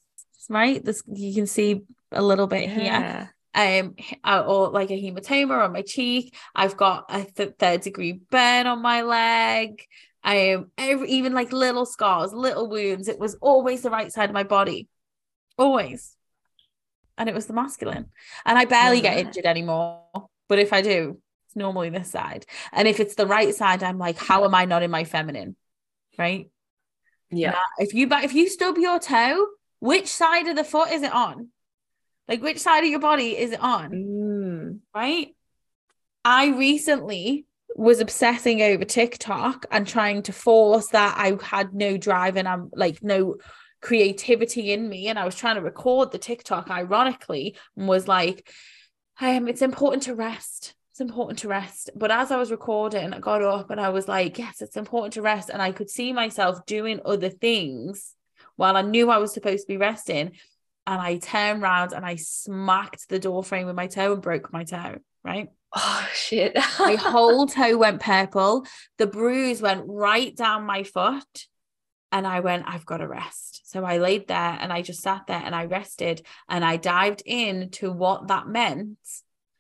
right? 0.49 0.83
This 0.83 1.01
you 1.07 1.33
can 1.33 1.47
see 1.47 1.81
a 2.11 2.21
little 2.21 2.45
bit 2.47 2.69
here 2.69 2.83
Yeah. 2.83 3.27
um 3.55 3.95
uh, 4.23 4.43
or 4.45 4.69
like 4.69 4.91
a 4.91 5.01
hematoma 5.01 5.63
on 5.65 5.73
my 5.73 5.81
cheek 5.81 6.35
i've 6.53 6.77
got 6.77 7.05
a 7.09 7.23
th- 7.25 7.55
third 7.57 7.81
degree 7.81 8.13
burn 8.29 8.67
on 8.67 8.81
my 8.81 9.01
leg 9.01 9.81
um 10.23 10.71
every, 10.77 11.09
even 11.09 11.33
like 11.33 11.51
little 11.51 11.85
scars 11.85 12.31
little 12.31 12.69
wounds 12.69 13.07
it 13.07 13.17
was 13.19 13.35
always 13.41 13.81
the 13.81 13.89
right 13.89 14.11
side 14.13 14.29
of 14.29 14.33
my 14.33 14.43
body 14.43 14.87
always 15.57 16.14
and 17.17 17.29
it 17.29 17.35
was 17.35 17.45
the 17.45 17.53
masculine. 17.53 18.05
And 18.45 18.57
i 18.57 18.65
barely 18.65 19.01
get 19.01 19.17
injured 19.17 19.45
anymore 19.45 20.01
but 20.47 20.59
if 20.59 20.73
i 20.73 20.81
do 20.81 21.19
it's 21.47 21.55
normally 21.55 21.89
this 21.89 22.11
side. 22.11 22.45
And 22.71 22.87
if 22.87 22.99
it's 22.99 23.15
the 23.15 23.27
right 23.27 23.53
side 23.53 23.83
i'm 23.83 23.97
like 23.97 24.17
how 24.17 24.45
am 24.45 24.55
i 24.55 24.65
not 24.65 24.83
in 24.83 24.91
my 24.91 25.03
feminine? 25.03 25.55
Right? 26.17 26.49
Yeah. 27.31 27.51
Nah, 27.51 27.57
if 27.79 27.93
you 27.93 28.07
ba- 28.07 28.23
if 28.23 28.33
you 28.33 28.49
stub 28.49 28.77
your 28.77 28.99
toe 28.99 29.47
which 29.79 30.07
side 30.07 30.47
of 30.47 30.55
the 30.55 30.63
foot 30.63 30.91
is 30.91 31.03
it 31.03 31.13
on? 31.13 31.49
Like 32.27 32.41
which 32.41 32.59
side 32.59 32.83
of 32.83 32.89
your 32.89 32.99
body 32.99 33.37
is 33.37 33.51
it 33.51 33.61
on? 33.61 33.91
Mm. 33.91 34.79
right? 34.95 35.35
I 36.23 36.47
recently 36.47 37.45
was 37.75 37.99
obsessing 37.99 38.61
over 38.61 38.85
TikTok 38.85 39.65
and 39.69 39.85
trying 39.85 40.23
to 40.23 40.33
force 40.33 40.87
that 40.87 41.15
I 41.17 41.37
had 41.43 41.73
no 41.73 41.97
drive 41.97 42.37
and 42.37 42.47
I'm 42.47 42.71
like 42.73 43.03
no 43.03 43.35
creativity 43.85 44.73
in 44.73 44.89
me. 44.89 45.07
And 45.07 45.19
I 45.19 45.25
was 45.25 45.35
trying 45.35 45.55
to 45.55 45.61
record 45.61 46.11
the 46.11 46.17
TikTok, 46.17 46.71
ironically, 46.71 47.55
and 47.77 47.87
was 47.87 48.07
like, 48.07 48.49
um, 49.21 49.47
it's 49.47 49.61
important 49.61 50.03
to 50.03 50.15
rest. 50.15 50.73
It's 50.91 51.01
important 51.01 51.39
to 51.39 51.47
rest. 51.47 51.91
But 51.95 52.09
as 52.09 52.31
I 52.31 52.37
was 52.37 52.49
recording, 52.49 53.13
I 53.13 53.19
got 53.19 53.43
up 53.43 53.69
and 53.69 53.79
I 53.79 53.89
was 53.89 54.07
like, 54.07 54.39
yes, 54.39 54.59
it's 54.61 54.75
important 54.75 55.13
to 55.13 55.21
rest. 55.21 55.49
And 55.49 55.61
I 55.61 55.71
could 55.71 55.91
see 55.91 56.13
myself 56.13 56.65
doing 56.65 56.99
other 57.05 57.29
things 57.29 58.15
while 58.55 58.75
I 58.75 58.81
knew 58.81 59.11
I 59.11 59.19
was 59.19 59.33
supposed 59.33 59.67
to 59.67 59.73
be 59.73 59.77
resting. 59.77 60.31
And 60.87 60.99
I 60.99 61.17
turned 61.17 61.61
around 61.61 61.93
and 61.93 62.03
I 62.03 62.15
smacked 62.15 63.07
the 63.07 63.19
door 63.19 63.43
frame 63.43 63.67
with 63.67 63.75
my 63.75 63.87
toe 63.87 64.13
and 64.13 64.21
broke 64.21 64.51
my 64.51 64.63
toe. 64.63 64.97
right? 65.23 65.49
Oh 65.75 66.09
shit. 66.11 66.55
my 66.79 66.95
whole 66.99 67.45
toe 67.45 67.77
went 67.77 68.01
purple. 68.01 68.65
The 68.97 69.05
bruise 69.05 69.61
went 69.61 69.83
right 69.85 70.35
down 70.35 70.65
my 70.65 70.81
foot. 70.81 71.45
And 72.11 72.26
I 72.26 72.40
went, 72.40 72.64
I've 72.68 72.86
got 72.86 72.98
to 72.98 73.07
rest. 73.07 73.69
So 73.69 73.84
I 73.84 73.98
laid 73.98 74.27
there 74.27 74.57
and 74.61 74.72
I 74.72 74.82
just 74.82 75.02
sat 75.02 75.27
there 75.27 75.41
and 75.44 75.53
I 75.53 75.65
rested 75.65 76.26
and 76.48 76.64
I 76.64 76.77
dived 76.77 77.23
in 77.26 77.69
to 77.72 77.91
what 77.91 78.27
that 78.30 78.48
meant, 78.48 78.98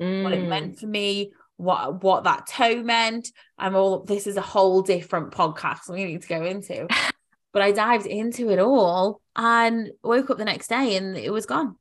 mm. 0.01 0.23
what 0.23 0.31
it 0.33 0.43
Mm. 0.43 0.47
meant 0.49 0.79
for 0.79 0.87
me, 0.87 1.31
what 1.57 2.03
what 2.03 2.23
that 2.25 2.47
toe 2.47 2.81
meant. 2.83 3.29
I'm 3.57 3.75
all 3.75 4.03
this 4.03 4.27
is 4.27 4.37
a 4.37 4.41
whole 4.41 4.81
different 4.81 5.31
podcast 5.31 5.89
we 5.89 6.05
need 6.05 6.21
to 6.21 6.27
go 6.27 6.43
into. 6.45 6.87
but 7.53 7.61
I 7.61 7.71
dived 7.71 8.05
into 8.05 8.49
it 8.51 8.59
all 8.59 9.21
and 9.35 9.91
woke 10.03 10.29
up 10.29 10.37
the 10.37 10.45
next 10.45 10.67
day 10.67 10.95
and 10.95 11.17
it 11.17 11.31
was 11.31 11.45
gone. 11.45 11.75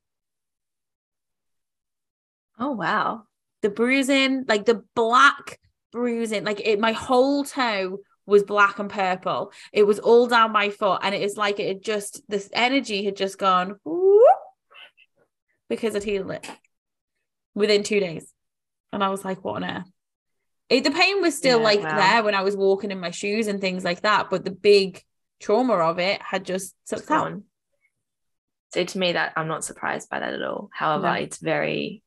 Oh 2.59 2.71
wow. 2.71 3.23
the 3.61 3.69
bruising, 3.69 4.45
like 4.47 4.65
the 4.65 4.83
black 4.95 5.59
bruising, 5.91 6.43
like 6.43 6.61
it, 6.65 6.79
my 6.79 6.91
whole 6.93 7.43
toe 7.43 7.99
was 8.25 8.43
black 8.43 8.79
and 8.79 8.89
purple. 8.89 9.51
It 9.71 9.83
was 9.83 9.99
all 9.99 10.27
down 10.27 10.51
my 10.51 10.69
foot, 10.69 11.01
and 11.03 11.13
it 11.13 11.21
is 11.21 11.37
like 11.37 11.59
it 11.59 11.67
had 11.67 11.83
just 11.83 12.21
this 12.27 12.49
energy 12.53 13.05
had 13.05 13.15
just 13.15 13.37
gone 13.37 13.75
whoop, 13.83 14.21
because 15.69 15.95
I'd 15.95 16.03
healed 16.03 16.31
it 16.31 16.47
within 17.53 17.83
two 17.83 17.99
days, 17.99 18.31
and 18.91 19.03
I 19.03 19.09
was 19.09 19.23
like, 19.25 19.43
"What 19.43 19.63
on 19.63 19.69
earth?" 19.69 19.91
It, 20.69 20.83
the 20.83 20.91
pain 20.91 21.21
was 21.21 21.37
still 21.37 21.59
Yeah, 21.59 21.63
like 21.63 21.83
wow. 21.83 21.95
there 21.95 22.23
when 22.23 22.33
I 22.35 22.41
was 22.41 22.57
walking 22.57 22.89
in 22.91 22.99
my 22.99 23.11
shoes 23.11 23.47
and 23.47 23.61
things 23.61 23.83
like 23.83 24.01
that, 24.01 24.29
but 24.31 24.43
the 24.43 24.51
big 24.51 25.03
trauma 25.39 25.73
of 25.75 25.99
it 25.99 26.19
had 26.23 26.43
just 26.43 26.75
sucked 26.85 27.03
out. 27.11 27.23
gone. 27.25 27.43
So 28.73 28.83
to 28.83 28.97
me 28.97 29.13
that 29.13 29.33
I'm 29.35 29.47
not 29.47 29.63
surprised 29.63 30.09
by 30.09 30.19
that 30.19 30.33
at 30.33 30.41
all. 30.41 30.69
However, 30.73 31.03
No. 31.07 31.13
it's 31.13 31.37
very 31.37 32.01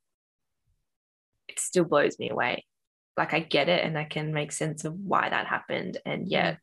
it 1.47 1.59
still 1.61 1.85
blows 1.85 2.19
me 2.19 2.31
away. 2.31 2.67
Like 3.19 3.35
I 3.35 3.41
get 3.41 3.69
it 3.69 3.85
and 3.85 3.99
I 3.99 4.05
can 4.05 4.33
make 4.33 4.53
sense 4.53 4.85
of 4.85 4.95
why 4.95 5.29
that 5.29 5.47
happened. 5.47 5.99
And 6.07 6.27
yet 6.27 6.59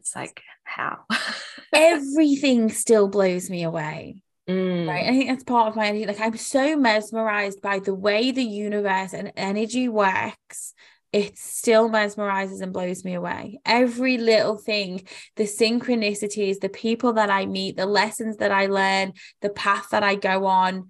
it's 0.00 0.16
like 0.16 0.42
how? 0.64 1.00
Everything 1.72 2.70
still 2.70 3.08
blows 3.08 3.50
me 3.50 3.64
away. 3.64 4.22
Mm, 4.48 4.88
right? 4.88 5.04
I 5.04 5.10
think 5.10 5.28
that's 5.28 5.44
part 5.44 5.68
of 5.68 5.76
my 5.76 5.86
energy. 5.86 6.06
Like 6.06 6.20
I'm 6.20 6.36
so 6.36 6.76
mesmerized 6.76 7.62
by 7.62 7.78
the 7.78 7.94
way 7.94 8.30
the 8.30 8.42
universe 8.42 9.12
and 9.12 9.32
energy 9.36 9.88
works. 9.88 10.74
It 11.12 11.38
still 11.38 11.90
mesmerizes 11.90 12.62
and 12.62 12.72
blows 12.72 13.04
me 13.04 13.14
away. 13.14 13.60
Every 13.66 14.16
little 14.16 14.56
thing, 14.56 15.06
the 15.36 15.44
synchronicities, 15.44 16.58
the 16.58 16.70
people 16.70 17.12
that 17.14 17.28
I 17.28 17.44
meet, 17.44 17.76
the 17.76 17.86
lessons 17.86 18.38
that 18.38 18.50
I 18.50 18.66
learn, 18.66 19.12
the 19.42 19.50
path 19.50 19.88
that 19.90 20.02
I 20.02 20.14
go 20.14 20.46
on. 20.46 20.88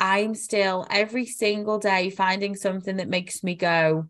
I'm 0.00 0.34
still 0.34 0.86
every 0.90 1.26
single 1.26 1.78
day 1.78 2.08
finding 2.10 2.54
something 2.54 2.96
that 2.96 3.08
makes 3.08 3.42
me 3.42 3.56
go, 3.56 4.08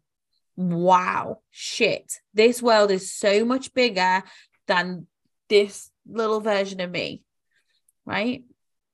wow, 0.58 1.38
shit, 1.52 2.14
this 2.34 2.60
world 2.60 2.90
is 2.90 3.12
so 3.12 3.44
much 3.44 3.72
bigger 3.74 4.24
than 4.66 5.06
this 5.48 5.88
little 6.04 6.40
version 6.40 6.80
of 6.80 6.90
me. 6.90 7.22
Right. 8.04 8.42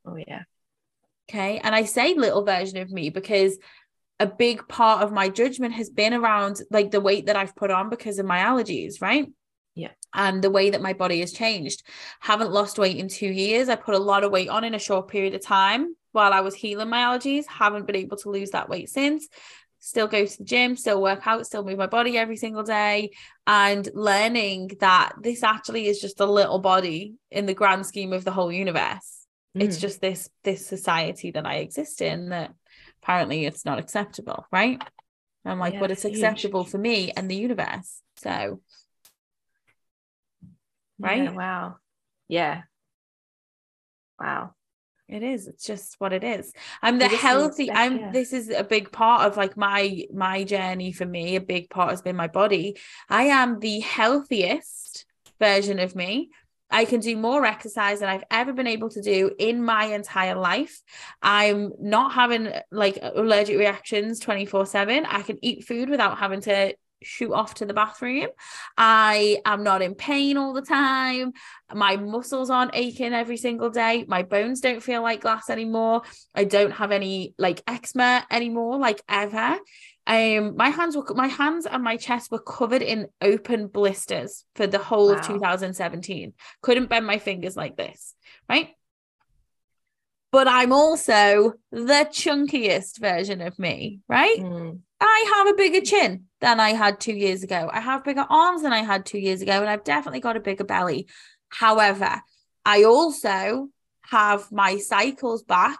Oh 0.06 0.16
yeah. 0.16 0.42
Okay. 1.30 1.58
And 1.58 1.74
I 1.74 1.84
say 1.84 2.14
little 2.14 2.44
version 2.44 2.76
of 2.78 2.90
me 2.90 3.08
because 3.08 3.58
a 4.20 4.26
big 4.26 4.68
part 4.68 5.02
of 5.02 5.10
my 5.10 5.30
judgment 5.30 5.72
has 5.74 5.88
been 5.88 6.12
around 6.12 6.60
like 6.70 6.90
the 6.90 7.00
weight 7.00 7.26
that 7.26 7.36
I've 7.36 7.56
put 7.56 7.70
on 7.70 7.88
because 7.88 8.18
of 8.18 8.26
my 8.26 8.40
allergies, 8.40 9.00
right? 9.00 9.26
Yeah. 9.74 9.92
And 10.12 10.44
the 10.44 10.50
way 10.50 10.70
that 10.70 10.82
my 10.82 10.92
body 10.92 11.20
has 11.20 11.32
changed. 11.32 11.82
Haven't 12.20 12.52
lost 12.52 12.78
weight 12.78 12.98
in 12.98 13.08
two 13.08 13.26
years. 13.26 13.70
I 13.70 13.76
put 13.76 13.94
a 13.94 13.98
lot 13.98 14.22
of 14.22 14.30
weight 14.30 14.50
on 14.50 14.64
in 14.64 14.74
a 14.74 14.78
short 14.78 15.08
period 15.08 15.34
of 15.34 15.40
time 15.40 15.96
while 16.12 16.32
I 16.32 16.42
was 16.42 16.54
healing 16.54 16.90
my 16.90 16.98
allergies. 16.98 17.46
Haven't 17.46 17.86
been 17.86 17.96
able 17.96 18.18
to 18.18 18.30
lose 18.30 18.50
that 18.50 18.68
weight 18.68 18.90
since. 18.90 19.28
Still 19.84 20.06
go 20.06 20.24
to 20.24 20.38
the 20.38 20.44
gym, 20.44 20.76
still 20.76 21.00
work 21.02 21.26
out, 21.26 21.46
still 21.46 21.64
move 21.64 21.78
my 21.78 21.86
body 21.86 22.16
every 22.16 22.36
single 22.36 22.62
day, 22.62 23.10
and 23.46 23.88
learning 23.94 24.70
that 24.80 25.12
this 25.20 25.42
actually 25.42 25.86
is 25.88 26.00
just 26.00 26.20
a 26.20 26.26
little 26.26 26.58
body 26.58 27.14
in 27.30 27.46
the 27.46 27.54
grand 27.54 27.84
scheme 27.86 28.12
of 28.12 28.24
the 28.24 28.30
whole 28.32 28.50
universe 28.52 29.24
it's 29.56 29.76
Mm. 29.76 29.80
just 29.80 30.00
this 30.00 30.28
this 30.42 30.66
society 30.66 31.30
that 31.30 31.46
I 31.46 31.56
exist 31.56 32.02
in 32.02 32.30
that 32.30 32.52
apparently 33.02 33.44
it's 33.46 33.64
not 33.64 33.78
acceptable, 33.78 34.46
right? 34.50 34.82
I'm 35.44 35.58
like, 35.58 35.74
Yeah, 35.74 35.80
but 35.80 35.90
it's 35.90 36.04
huge. 36.04 36.12
acceptable 36.12 36.64
for 36.64 36.78
me 36.78 37.12
and 37.12 37.30
the 37.30 37.36
universe. 37.36 38.02
So 38.16 38.60
right? 40.98 41.22
Yeah, 41.22 41.30
wow. 41.30 41.76
Yeah. 42.28 42.62
Wow. 44.18 44.54
It 45.08 45.22
is. 45.22 45.48
It's 45.48 45.64
just 45.64 45.96
what 45.98 46.12
it 46.12 46.24
is. 46.24 46.52
I'm 46.82 46.98
the 46.98 47.08
healthy. 47.08 47.70
I'm 47.70 47.98
yeah. 47.98 48.10
this 48.10 48.32
is 48.32 48.48
a 48.48 48.64
big 48.64 48.90
part 48.90 49.26
of 49.26 49.36
like 49.36 49.56
my 49.56 50.04
my 50.12 50.44
journey 50.44 50.92
for 50.92 51.04
me. 51.04 51.36
A 51.36 51.40
big 51.40 51.68
part 51.68 51.90
has 51.90 52.02
been 52.02 52.16
my 52.16 52.28
body. 52.28 52.78
I 53.08 53.24
am 53.24 53.60
the 53.60 53.80
healthiest 53.80 55.04
version 55.38 55.78
of 55.78 55.94
me. 55.94 56.30
I 56.70 56.86
can 56.86 57.00
do 57.00 57.16
more 57.16 57.44
exercise 57.44 58.00
than 58.00 58.08
I've 58.08 58.24
ever 58.30 58.52
been 58.52 58.66
able 58.66 58.88
to 58.90 59.02
do 59.02 59.30
in 59.38 59.62
my 59.62 59.84
entire 59.84 60.34
life. 60.34 60.80
I'm 61.22 61.72
not 61.78 62.12
having 62.12 62.52
like 62.72 62.98
allergic 63.02 63.58
reactions 63.58 64.18
24 64.20 64.66
7. 64.66 65.04
I 65.06 65.22
can 65.22 65.38
eat 65.42 65.66
food 65.66 65.90
without 65.90 66.18
having 66.18 66.40
to 66.42 66.74
shoot 67.04 67.32
off 67.32 67.54
to 67.54 67.66
the 67.66 67.74
bathroom. 67.74 68.28
I 68.76 69.38
am 69.44 69.62
not 69.62 69.82
in 69.82 69.94
pain 69.94 70.36
all 70.36 70.52
the 70.52 70.62
time. 70.62 71.32
My 71.72 71.96
muscles 71.96 72.50
aren't 72.50 72.74
aching 72.74 73.12
every 73.12 73.36
single 73.36 73.70
day. 73.70 74.04
My 74.08 74.22
bones 74.22 74.60
don't 74.60 74.82
feel 74.82 75.02
like 75.02 75.20
glass 75.22 75.50
anymore. 75.50 76.02
I 76.34 76.44
don't 76.44 76.72
have 76.72 76.92
any 76.92 77.34
like 77.38 77.62
eczema 77.66 78.26
anymore, 78.30 78.78
like 78.78 79.02
ever. 79.08 79.58
Um, 80.06 80.56
my 80.56 80.68
hands 80.68 80.96
were 80.96 81.14
my 81.14 81.28
hands 81.28 81.66
and 81.66 81.82
my 81.82 81.96
chest 81.96 82.30
were 82.30 82.40
covered 82.40 82.82
in 82.82 83.08
open 83.22 83.68
blisters 83.68 84.44
for 84.54 84.66
the 84.66 84.78
whole 84.78 85.10
of 85.10 85.22
2017. 85.22 86.34
Couldn't 86.60 86.90
bend 86.90 87.06
my 87.06 87.18
fingers 87.18 87.56
like 87.56 87.76
this, 87.76 88.14
right? 88.48 88.70
But 90.30 90.48
I'm 90.48 90.72
also 90.72 91.54
the 91.70 92.08
chunkiest 92.10 92.98
version 92.98 93.40
of 93.40 93.56
me, 93.58 94.00
right? 94.08 94.36
Mm. 94.36 94.80
I 95.06 95.32
have 95.36 95.48
a 95.48 95.54
bigger 95.54 95.80
chin 95.80 96.24
than 96.40 96.60
I 96.60 96.70
had 96.70 97.00
two 97.00 97.12
years 97.14 97.42
ago. 97.42 97.70
I 97.72 97.80
have 97.80 98.04
bigger 98.04 98.26
arms 98.28 98.62
than 98.62 98.72
I 98.72 98.82
had 98.82 99.04
two 99.04 99.18
years 99.18 99.42
ago, 99.42 99.52
and 99.52 99.68
I've 99.68 99.84
definitely 99.84 100.20
got 100.20 100.36
a 100.36 100.40
bigger 100.40 100.64
belly. 100.64 101.08
However, 101.48 102.20
I 102.64 102.84
also 102.84 103.68
have 104.06 104.50
my 104.50 104.78
cycles 104.78 105.42
back 105.42 105.78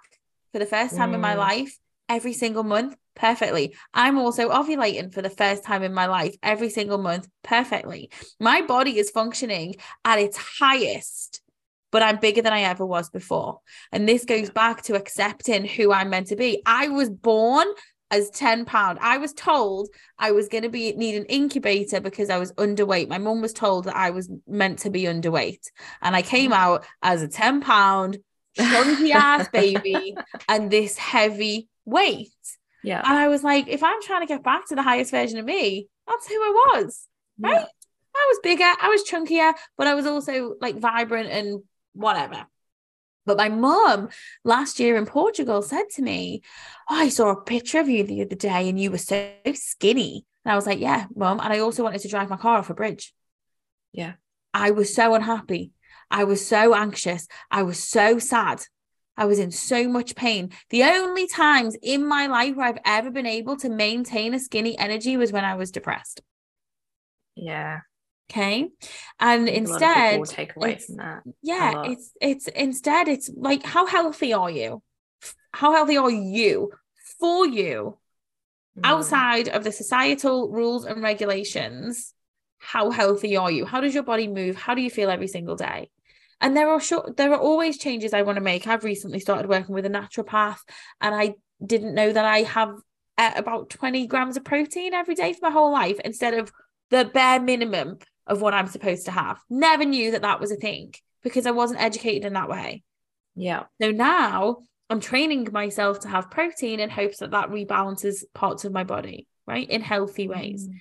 for 0.52 0.58
the 0.58 0.66
first 0.66 0.96
time 0.96 1.14
in 1.14 1.20
my 1.20 1.34
Mm. 1.34 1.38
life 1.38 1.78
every 2.08 2.32
single 2.32 2.64
month 2.64 2.96
perfectly. 3.16 3.74
I'm 3.92 4.18
also 4.18 4.50
ovulating 4.50 5.12
for 5.12 5.22
the 5.22 5.30
first 5.30 5.64
time 5.64 5.82
in 5.82 5.94
my 5.94 6.06
life 6.06 6.36
every 6.42 6.68
single 6.70 6.98
month 6.98 7.28
perfectly. 7.42 8.10
My 8.40 8.62
body 8.62 8.98
is 8.98 9.10
functioning 9.10 9.76
at 10.04 10.18
its 10.18 10.36
highest, 10.36 11.40
but 11.90 12.02
I'm 12.02 12.18
bigger 12.18 12.42
than 12.42 12.52
I 12.52 12.62
ever 12.62 12.84
was 12.84 13.08
before. 13.10 13.60
And 13.92 14.08
this 14.08 14.24
goes 14.24 14.50
back 14.50 14.82
to 14.82 14.96
accepting 14.96 15.64
who 15.64 15.92
I'm 15.92 16.10
meant 16.10 16.28
to 16.28 16.36
be. 16.36 16.62
I 16.66 16.88
was 16.88 17.08
born 17.08 17.66
as 18.14 18.30
10 18.30 18.64
pound. 18.64 18.98
I 19.00 19.18
was 19.18 19.32
told 19.32 19.88
I 20.18 20.30
was 20.30 20.48
going 20.48 20.62
to 20.62 20.68
be 20.68 20.92
need 20.92 21.16
an 21.16 21.26
incubator 21.26 22.00
because 22.00 22.30
I 22.30 22.38
was 22.38 22.52
underweight. 22.52 23.08
My 23.08 23.18
mum 23.18 23.40
was 23.40 23.52
told 23.52 23.84
that 23.84 23.96
I 23.96 24.10
was 24.10 24.30
meant 24.46 24.78
to 24.80 24.90
be 24.90 25.02
underweight. 25.02 25.70
And 26.00 26.14
I 26.14 26.22
came 26.22 26.52
mm. 26.52 26.56
out 26.56 26.86
as 27.02 27.22
a 27.22 27.28
10 27.28 27.60
pound 27.60 28.18
chunky 28.56 29.12
ass 29.12 29.48
baby 29.48 30.16
and 30.48 30.70
this 30.70 30.96
heavy 30.96 31.68
weight. 31.84 32.30
Yeah. 32.84 33.02
And 33.04 33.18
I 33.18 33.28
was 33.28 33.42
like, 33.42 33.66
if 33.68 33.82
I'm 33.82 34.00
trying 34.02 34.20
to 34.20 34.26
get 34.26 34.44
back 34.44 34.68
to 34.68 34.76
the 34.76 34.82
highest 34.82 35.10
version 35.10 35.38
of 35.38 35.44
me, 35.44 35.88
that's 36.06 36.28
who 36.28 36.34
I 36.34 36.70
was. 36.76 37.08
Yeah. 37.38 37.50
Right? 37.50 37.66
I 38.16 38.26
was 38.28 38.38
bigger, 38.44 38.62
I 38.62 38.88
was 38.90 39.02
chunkier, 39.02 39.54
but 39.76 39.88
I 39.88 39.94
was 39.94 40.06
also 40.06 40.54
like 40.60 40.78
vibrant 40.78 41.30
and 41.30 41.62
whatever. 41.94 42.46
But 43.26 43.38
my 43.38 43.48
mum 43.48 44.08
last 44.44 44.78
year 44.80 44.96
in 44.96 45.06
Portugal 45.06 45.62
said 45.62 45.88
to 45.94 46.02
me, 46.02 46.42
Oh, 46.88 46.96
I 46.96 47.08
saw 47.08 47.30
a 47.30 47.42
picture 47.42 47.80
of 47.80 47.88
you 47.88 48.04
the 48.04 48.22
other 48.22 48.36
day 48.36 48.68
and 48.68 48.78
you 48.78 48.90
were 48.90 48.98
so 48.98 49.32
skinny. 49.54 50.26
And 50.44 50.52
I 50.52 50.56
was 50.56 50.66
like, 50.66 50.80
Yeah, 50.80 51.06
mum. 51.14 51.40
And 51.40 51.52
I 51.52 51.60
also 51.60 51.82
wanted 51.82 52.02
to 52.02 52.08
drive 52.08 52.30
my 52.30 52.36
car 52.36 52.58
off 52.58 52.70
a 52.70 52.74
bridge. 52.74 53.14
Yeah. 53.92 54.14
I 54.52 54.70
was 54.70 54.94
so 54.94 55.14
unhappy. 55.14 55.72
I 56.10 56.24
was 56.24 56.46
so 56.46 56.74
anxious. 56.74 57.26
I 57.50 57.62
was 57.62 57.82
so 57.82 58.18
sad. 58.18 58.62
I 59.16 59.26
was 59.26 59.38
in 59.38 59.50
so 59.50 59.88
much 59.88 60.16
pain. 60.16 60.50
The 60.70 60.84
only 60.84 61.26
times 61.26 61.76
in 61.82 62.06
my 62.06 62.26
life 62.26 62.56
where 62.56 62.66
I've 62.66 62.78
ever 62.84 63.10
been 63.10 63.26
able 63.26 63.56
to 63.58 63.68
maintain 63.68 64.34
a 64.34 64.40
skinny 64.40 64.76
energy 64.78 65.16
was 65.16 65.32
when 65.32 65.44
I 65.44 65.54
was 65.54 65.70
depressed. 65.70 66.20
Yeah. 67.36 67.80
Okay. 68.30 68.68
And 69.20 69.42
I 69.42 69.52
think 69.52 69.66
a 69.68 69.70
lot 69.70 69.82
of 69.82 69.88
instead, 69.88 70.24
take 70.26 70.56
away 70.56 70.78
from 70.78 70.96
that. 70.96 71.22
yeah, 71.42 71.82
it's 71.84 72.10
it's 72.20 72.48
instead 72.48 73.08
it's 73.08 73.30
like 73.36 73.62
how 73.64 73.86
healthy 73.86 74.32
are 74.32 74.50
you? 74.50 74.82
How 75.52 75.72
healthy 75.72 75.96
are 75.96 76.10
you 76.10 76.72
for 77.20 77.46
you 77.46 77.98
Mm. 78.76 78.80
outside 78.82 79.48
of 79.48 79.62
the 79.62 79.70
societal 79.70 80.50
rules 80.50 80.84
and 80.84 81.00
regulations? 81.00 82.12
How 82.58 82.90
healthy 82.90 83.36
are 83.36 83.50
you? 83.50 83.66
How 83.66 83.80
does 83.80 83.94
your 83.94 84.02
body 84.02 84.26
move? 84.26 84.56
How 84.56 84.74
do 84.74 84.82
you 84.82 84.90
feel 84.90 85.10
every 85.10 85.28
single 85.28 85.54
day? 85.54 85.90
And 86.40 86.56
there 86.56 86.68
are 86.68 86.80
short, 86.80 87.16
there 87.16 87.32
are 87.32 87.38
always 87.38 87.78
changes 87.78 88.12
I 88.12 88.22
want 88.22 88.36
to 88.36 88.42
make. 88.42 88.66
I've 88.66 88.82
recently 88.82 89.20
started 89.20 89.48
working 89.48 89.74
with 89.76 89.86
a 89.86 89.90
naturopath, 89.90 90.58
and 91.00 91.14
I 91.14 91.34
didn't 91.64 91.94
know 91.94 92.12
that 92.12 92.24
I 92.24 92.42
have 92.42 92.74
at 93.16 93.38
about 93.38 93.70
20 93.70 94.08
grams 94.08 94.36
of 94.36 94.44
protein 94.44 94.92
every 94.92 95.14
day 95.14 95.32
for 95.34 95.40
my 95.42 95.50
whole 95.50 95.70
life 95.72 96.00
instead 96.04 96.34
of 96.34 96.50
the 96.90 97.04
bare 97.04 97.38
minimum 97.40 97.98
of 98.26 98.40
what 98.40 98.54
I'm 98.54 98.68
supposed 98.68 99.06
to 99.06 99.10
have. 99.10 99.38
Never 99.50 99.84
knew 99.84 100.12
that 100.12 100.22
that 100.22 100.40
was 100.40 100.50
a 100.50 100.56
thing 100.56 100.94
because 101.22 101.46
I 101.46 101.50
wasn't 101.50 101.80
educated 101.80 102.24
in 102.24 102.32
that 102.34 102.48
way. 102.48 102.82
Yeah. 103.34 103.64
So 103.80 103.90
now 103.90 104.58
I'm 104.90 105.00
training 105.00 105.48
myself 105.52 106.00
to 106.00 106.08
have 106.08 106.30
protein 106.30 106.80
in 106.80 106.90
hopes 106.90 107.18
that 107.18 107.32
that 107.32 107.50
rebalances 107.50 108.24
parts 108.34 108.64
of 108.64 108.72
my 108.72 108.84
body, 108.84 109.26
right? 109.46 109.68
In 109.68 109.80
healthy 109.80 110.28
ways. 110.28 110.68
Mm. 110.68 110.74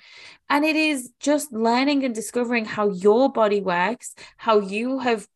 And 0.50 0.66
it 0.66 0.76
is 0.76 1.12
just 1.20 1.52
learning 1.52 2.04
and 2.04 2.14
discovering 2.14 2.66
how 2.66 2.90
your 2.90 3.32
body 3.32 3.62
works, 3.62 4.14
how 4.38 4.60
you 4.60 5.00
have 5.00 5.28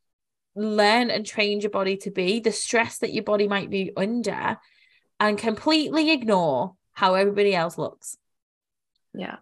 learned 0.56 1.12
and 1.12 1.26
trained 1.26 1.64
your 1.64 1.72
body 1.72 1.98
to 1.98 2.12
be, 2.12 2.40
the 2.40 2.52
stress 2.52 3.00
that 3.00 3.14
your 3.14 3.24
body 3.24 3.48
might 3.48 3.70
be 3.70 3.92
under, 3.96 4.58
and 5.20 5.38
completely 5.38 6.12
ignore 6.12 6.76
how 6.94 7.14
everybody 7.16 7.56
else 7.56 7.78
looks. 7.78 8.18
Yeah. 9.14 9.38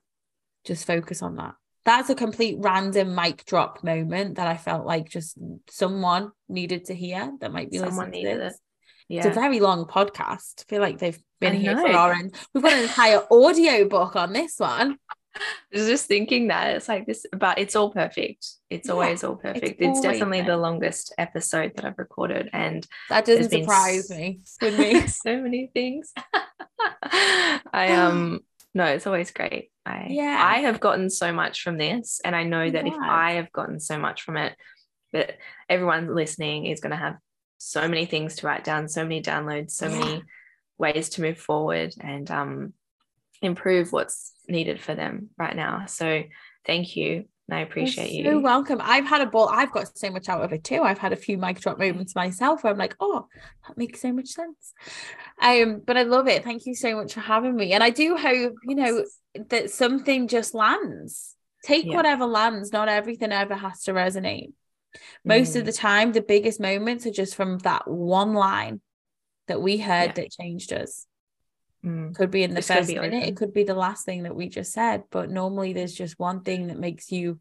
Just 0.66 0.86
focus 0.86 1.22
on 1.22 1.36
that. 1.38 1.56
That's 1.86 2.10
a 2.10 2.16
complete 2.16 2.58
random 2.60 3.14
mic 3.16 3.46
drop 3.46 3.84
moment 3.84 4.36
that 4.36 4.48
I 4.48 4.58
felt 4.58 4.86
like 4.86 5.08
just 5.10 5.38
someone 5.70 6.32
needed 6.50 6.86
to 6.86 6.96
hear 6.96 7.32
that 7.40 7.54
might 7.54 7.70
be 7.72 7.78
Someone 7.78 7.96
listening 8.08 8.12
to 8.12 8.18
needed 8.30 8.42
this. 8.42 8.54
it. 8.56 8.60
Yeah. 9.08 9.18
It's 9.28 9.38
a 9.38 9.40
very 9.40 9.60
long 9.60 9.86
podcast. 9.86 10.62
I 10.62 10.64
feel 10.68 10.82
like 10.82 10.98
they've 10.98 11.22
been 11.40 11.54
I 11.54 11.58
here 11.58 11.78
for 11.78 11.88
know. 11.90 11.94
our 11.98 12.14
end. 12.14 12.34
We've 12.54 12.64
got 12.64 12.74
an 12.74 12.84
entire 12.84 13.22
audio 13.30 13.88
book 13.88 14.16
on 14.16 14.34
this 14.34 14.56
one. 14.58 14.98
I 15.36 15.78
was 15.78 15.86
just 15.88 16.08
thinking 16.08 16.48
that 16.48 16.76
it's 16.76 16.88
like 16.88 17.06
this, 17.06 17.26
but 17.38 17.60
it's 17.60 17.76
all 17.76 17.92
perfect. 17.92 18.48
It's 18.70 18.88
Yeah, 18.88 18.94
always 18.94 19.24
all 19.24 19.36
perfect. 19.36 19.82
It's, 19.82 20.00
always 20.00 20.02
definitely 20.02 20.42
the 20.44 20.56
longest 20.58 21.14
episode 21.18 21.74
that 21.76 21.84
I've 21.86 21.98
recorded, 21.98 22.50
and 22.54 22.88
That 23.10 23.26
doesn't 23.26 23.52
surprise 23.52 24.10
me 24.10 24.40
with 24.62 24.80
me. 24.80 25.08
so 25.08 25.42
many 25.42 25.70
things. 25.74 26.14
I 27.04 27.90
um 27.92 28.40
no, 28.74 28.86
it's 28.86 29.06
always 29.08 29.32
great. 29.32 29.72
I 29.86 30.08
Yeah. 30.10 30.40
I 30.42 30.60
have 30.60 30.80
gotten 30.80 31.10
so 31.10 31.32
much 31.32 31.62
from 31.62 31.78
this, 31.78 32.22
and 32.24 32.36
I 32.36 32.44
know 32.44 32.70
that 32.70 32.88
if. 32.88 32.94
I 33.00 33.34
have 33.34 33.52
gotten 33.52 33.80
so 33.80 33.98
much 33.98 34.22
from 34.24 34.38
it, 34.38 34.56
that 35.14 35.38
everyone 35.70 36.14
listening 36.14 36.66
is 36.66 36.80
going 36.80 36.92
to 36.92 36.98
have 36.98 37.18
so 37.58 37.88
many 37.88 38.06
things 38.06 38.36
to 38.38 38.48
write 38.48 38.64
down, 38.64 38.88
so 38.88 39.04
many 39.04 39.22
downloads, 39.22 39.72
so 39.72 39.88
Yeah. 39.88 39.98
many 40.00 40.24
ways 40.78 41.10
to 41.10 41.22
move 41.22 41.38
forward 41.38 41.94
and 42.02 42.30
um 42.30 42.74
improve 43.42 43.92
what's 43.92 44.34
needed 44.48 44.82
for 44.82 44.96
them 44.96 45.30
right 45.38 45.56
now. 45.56 45.86
So 45.88 46.24
thank 46.66 46.96
you. 46.96 47.26
I 47.52 47.60
appreciate 47.62 48.12
You're 48.12 48.34
you. 48.34 48.40
So 48.40 48.40
welcome. 48.42 48.80
I've 48.82 49.06
had 49.06 49.22
a 49.22 49.26
ball. 49.28 49.50
I've 49.50 49.72
got 49.72 49.98
so 49.98 50.10
much 50.10 50.30
out 50.30 50.44
of 50.44 50.52
it 50.52 50.64
too. 50.64 50.82
I've 50.82 50.98
had 50.98 51.14
a 51.14 51.18
few 51.18 51.38
mic 51.38 51.60
drop 51.60 51.78
moments 51.78 52.16
myself 52.16 52.64
where 52.64 52.74
I'm 52.74 52.80
like, 52.80 52.96
oh, 53.00 53.28
that 53.68 53.78
makes 53.78 54.02
so 54.02 54.12
much 54.12 54.30
sense. 54.30 54.74
Um, 55.42 55.82
but 55.86 55.98
I 55.98 56.04
love 56.04 56.28
it. 56.28 56.44
Thank 56.44 56.66
you 56.66 56.74
so 56.76 56.96
much 56.96 57.14
for 57.14 57.20
having 57.20 57.56
me. 57.56 57.74
And 57.74 57.84
I 57.84 57.92
do 57.92 58.16
hope, 58.18 58.56
you 58.64 58.76
know, 58.76 59.06
that 59.50 59.70
something 59.70 60.28
just 60.28 60.54
lands. 60.56 61.36
Take 61.64 61.86
Yeah. 61.86 61.98
whatever 61.98 62.26
lands. 62.26 62.72
Not 62.72 62.90
everything 62.90 63.32
ever 63.32 63.56
has 63.56 63.84
to 63.84 63.94
resonate. 63.94 64.54
Most 65.24 65.56
of 65.56 65.64
Mm, 65.64 65.66
the 65.66 65.72
time, 65.74 66.12
the 66.14 66.22
biggest 66.22 66.60
moments 66.60 67.06
are 67.06 67.12
just 67.12 67.36
from 67.36 67.60
that 67.60 67.88
one 67.88 68.34
line 68.34 68.82
that 69.48 69.62
we 69.62 69.78
heard 69.78 70.10
Yeah. 70.10 70.14
that 70.14 70.32
changed 70.32 70.74
us. 70.74 71.06
Mm, 71.86 72.16
Could 72.16 72.32
be 72.32 72.44
in 72.44 72.52
the 72.52 72.62
gotta 72.62 72.80
first 72.82 72.90
minute, 72.90 73.06
open. 73.14 73.22
it 73.22 73.36
could 73.38 73.54
be 73.54 73.64
the 73.64 73.74
last 73.76 74.06
thing 74.06 74.24
that 74.24 74.36
we 74.36 74.50
just 74.50 74.74
said. 74.74 75.04
But 75.12 75.30
normally 75.30 75.74
there's 75.74 75.94
just 75.94 76.18
one 76.20 76.42
thing 76.42 76.68
that 76.68 76.80
makes 76.80 77.12
you 77.12 77.40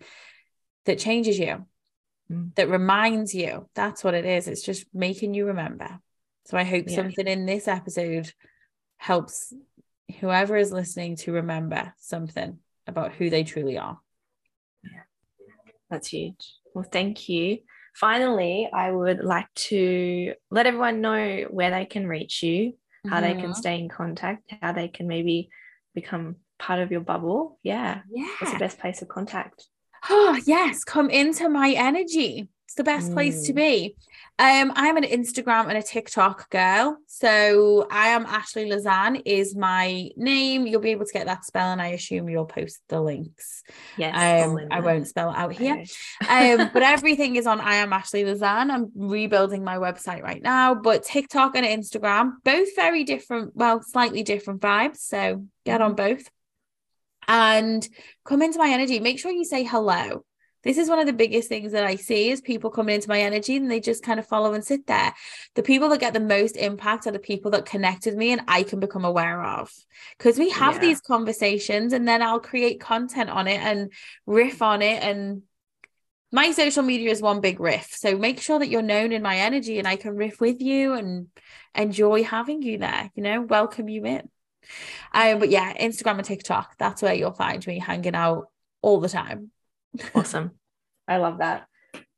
that 0.84 0.98
changes 0.98 1.38
you, 1.38 1.66
Mm. 2.30 2.54
that 2.54 2.68
reminds 2.70 3.34
you. 3.34 3.68
That's 3.74 4.02
what 4.04 4.14
it 4.14 4.24
is. 4.24 4.48
It's 4.48 4.62
just 4.62 4.86
making 4.94 5.34
you 5.34 5.46
remember. 5.46 5.98
So 6.46 6.56
I 6.56 6.64
hope 6.64 6.88
Yeah. 6.88 6.96
something 6.96 7.26
in 7.26 7.46
this 7.46 7.68
episode 7.68 8.32
helps 8.96 9.52
whoever 10.20 10.56
is 10.56 10.72
listening 10.72 11.16
to 11.16 11.32
remember 11.32 11.94
something 11.98 12.58
about 12.86 13.12
who 13.12 13.30
they 13.30 13.44
truly 13.44 13.78
are. 13.78 13.98
Yeah. 14.82 15.02
That's 15.90 16.08
huge. 16.08 16.54
Well, 16.74 16.86
thank 16.90 17.28
you. 17.28 17.58
Finally, 17.94 18.68
I 18.72 18.90
would 18.90 19.20
like 19.24 19.52
to 19.54 20.34
let 20.50 20.66
everyone 20.66 21.00
know 21.00 21.46
where 21.50 21.70
they 21.70 21.84
can 21.86 22.06
reach 22.06 22.42
you, 22.42 22.76
how 23.08 23.20
they 23.20 23.34
can 23.34 23.50
Mhm. 23.50 23.56
stay 23.56 23.78
in 23.78 23.88
contact, 23.88 24.52
how 24.62 24.72
they 24.72 24.88
can 24.88 25.06
maybe 25.06 25.48
become 25.94 26.36
part 26.58 26.80
of 26.80 26.90
your 26.90 27.00
bubble. 27.02 27.58
Yeah. 27.62 28.02
Yeah. 28.10 28.26
What's 28.40 28.52
the 28.52 28.58
best 28.58 28.78
place 28.78 29.02
of 29.02 29.08
contact? 29.08 29.68
Oh, 30.10 30.38
yes, 30.46 30.84
come 30.84 31.08
into 31.08 31.48
my 31.48 31.70
energy. 31.70 32.48
It's 32.74 32.78
the 32.78 32.82
best 32.82 33.12
place 33.12 33.46
to 33.46 33.52
Mm. 33.52 33.54
be. 33.56 33.96
Um, 34.36 34.72
I'm 34.74 34.96
an 34.96 35.04
Instagram 35.04 35.68
and 35.68 35.78
a 35.78 35.82
TikTok 35.82 36.50
girl. 36.50 36.96
So 37.06 37.86
I 37.88 38.08
am 38.08 38.26
Ashlie 38.26 38.66
Lisanne 38.68 39.22
is 39.24 39.54
my 39.54 40.10
name. 40.16 40.66
You'll 40.66 40.80
be 40.80 40.90
able 40.90 41.06
to 41.06 41.12
get 41.12 41.26
that 41.26 41.44
spell, 41.44 41.70
and 41.70 41.80
I 41.80 41.90
assume 41.90 42.28
you'll 42.28 42.46
post 42.46 42.80
the 42.88 43.00
links. 43.00 43.62
Yes. 43.96 44.44
Um, 44.44 44.58
I 44.72 44.80
won't 44.80 45.06
spell 45.06 45.30
it 45.30 45.36
out 45.36 45.52
here. 45.52 45.84
um, 46.28 46.70
but 46.74 46.82
everything 46.94 47.36
is 47.36 47.46
on 47.46 47.60
I 47.60 47.74
am 47.76 47.92
Ashlie 47.92 48.24
Lisanne. 48.24 48.72
I'm 48.72 48.90
rebuilding 48.96 49.62
my 49.62 49.76
website 49.76 50.24
right 50.24 50.42
now, 50.42 50.74
but 50.74 51.04
TikTok 51.04 51.54
and 51.54 51.64
Instagram, 51.64 52.32
both 52.42 52.74
very 52.74 53.04
different, 53.04 53.54
well, 53.54 53.84
slightly 53.84 54.24
different 54.24 54.60
vibes. 54.60 54.96
So 54.96 55.46
get 55.64 55.80
on 55.80 55.94
both 55.94 56.28
and 57.28 57.88
come 58.24 58.42
into 58.42 58.58
my 58.58 58.70
energy. 58.70 58.98
Make 58.98 59.20
sure 59.20 59.30
you 59.30 59.44
say 59.44 59.62
hello. 59.62 60.24
This 60.64 60.78
is 60.78 60.88
one 60.88 60.98
of 60.98 61.06
the 61.06 61.12
biggest 61.12 61.48
things 61.48 61.72
that 61.72 61.84
I 61.84 61.96
see 61.96 62.30
is 62.30 62.40
people 62.40 62.70
coming 62.70 62.94
into 62.94 63.08
my 63.08 63.20
energy 63.20 63.56
and 63.56 63.70
they 63.70 63.80
just 63.80 64.02
kind 64.02 64.18
of 64.18 64.26
follow 64.26 64.54
and 64.54 64.64
sit 64.64 64.86
there. 64.86 65.14
The 65.54 65.62
people 65.62 65.88
that 65.90 66.00
get 66.00 66.14
the 66.14 66.20
most 66.20 66.56
impact 66.56 67.06
are 67.06 67.12
the 67.12 67.18
people 67.18 67.50
that 67.52 67.66
connect 67.66 68.06
with 68.06 68.16
me 68.16 68.32
and 68.32 68.42
I 68.48 68.62
can 68.62 68.80
become 68.80 69.04
aware 69.04 69.42
of. 69.42 69.70
Because 70.16 70.38
we 70.38 70.50
have 70.50 70.76
Yeah. 70.76 70.80
these 70.80 71.00
conversations 71.00 71.92
and 71.92 72.08
then 72.08 72.22
I'll 72.22 72.40
create 72.40 72.80
content 72.80 73.30
on 73.30 73.46
it 73.46 73.60
and 73.60 73.92
riff 74.26 74.62
on 74.62 74.82
it 74.82 75.02
and 75.02 75.42
my 76.32 76.50
social 76.50 76.82
media 76.82 77.10
is 77.10 77.22
one 77.22 77.40
big 77.40 77.60
riff. 77.60 77.94
So 77.94 78.18
make 78.18 78.40
sure 78.40 78.58
that 78.58 78.68
you're 78.68 78.82
known 78.82 79.12
in 79.12 79.22
my 79.22 79.36
energy 79.36 79.78
and 79.78 79.86
I 79.86 79.94
can 79.94 80.16
riff 80.16 80.40
with 80.40 80.60
you 80.60 80.94
and 80.94 81.28
enjoy 81.76 82.24
having 82.24 82.60
you 82.62 82.78
there, 82.78 83.10
you 83.14 83.22
know, 83.22 83.42
welcome 83.42 83.88
you 83.88 84.04
in. 84.04 84.28
Um, 85.12 85.38
but 85.38 85.50
yeah, 85.50 85.72
Instagram 85.76 86.16
and 86.16 86.24
TikTok, 86.24 86.76
that's 86.76 87.02
where 87.02 87.14
you'll 87.14 87.32
find 87.32 87.64
me 87.66 87.78
hanging 87.78 88.16
out 88.16 88.48
all 88.82 88.98
the 88.98 89.08
time. 89.08 89.52
Awesome. 90.14 90.52
I 91.08 91.18
love 91.18 91.38
that. 91.38 91.66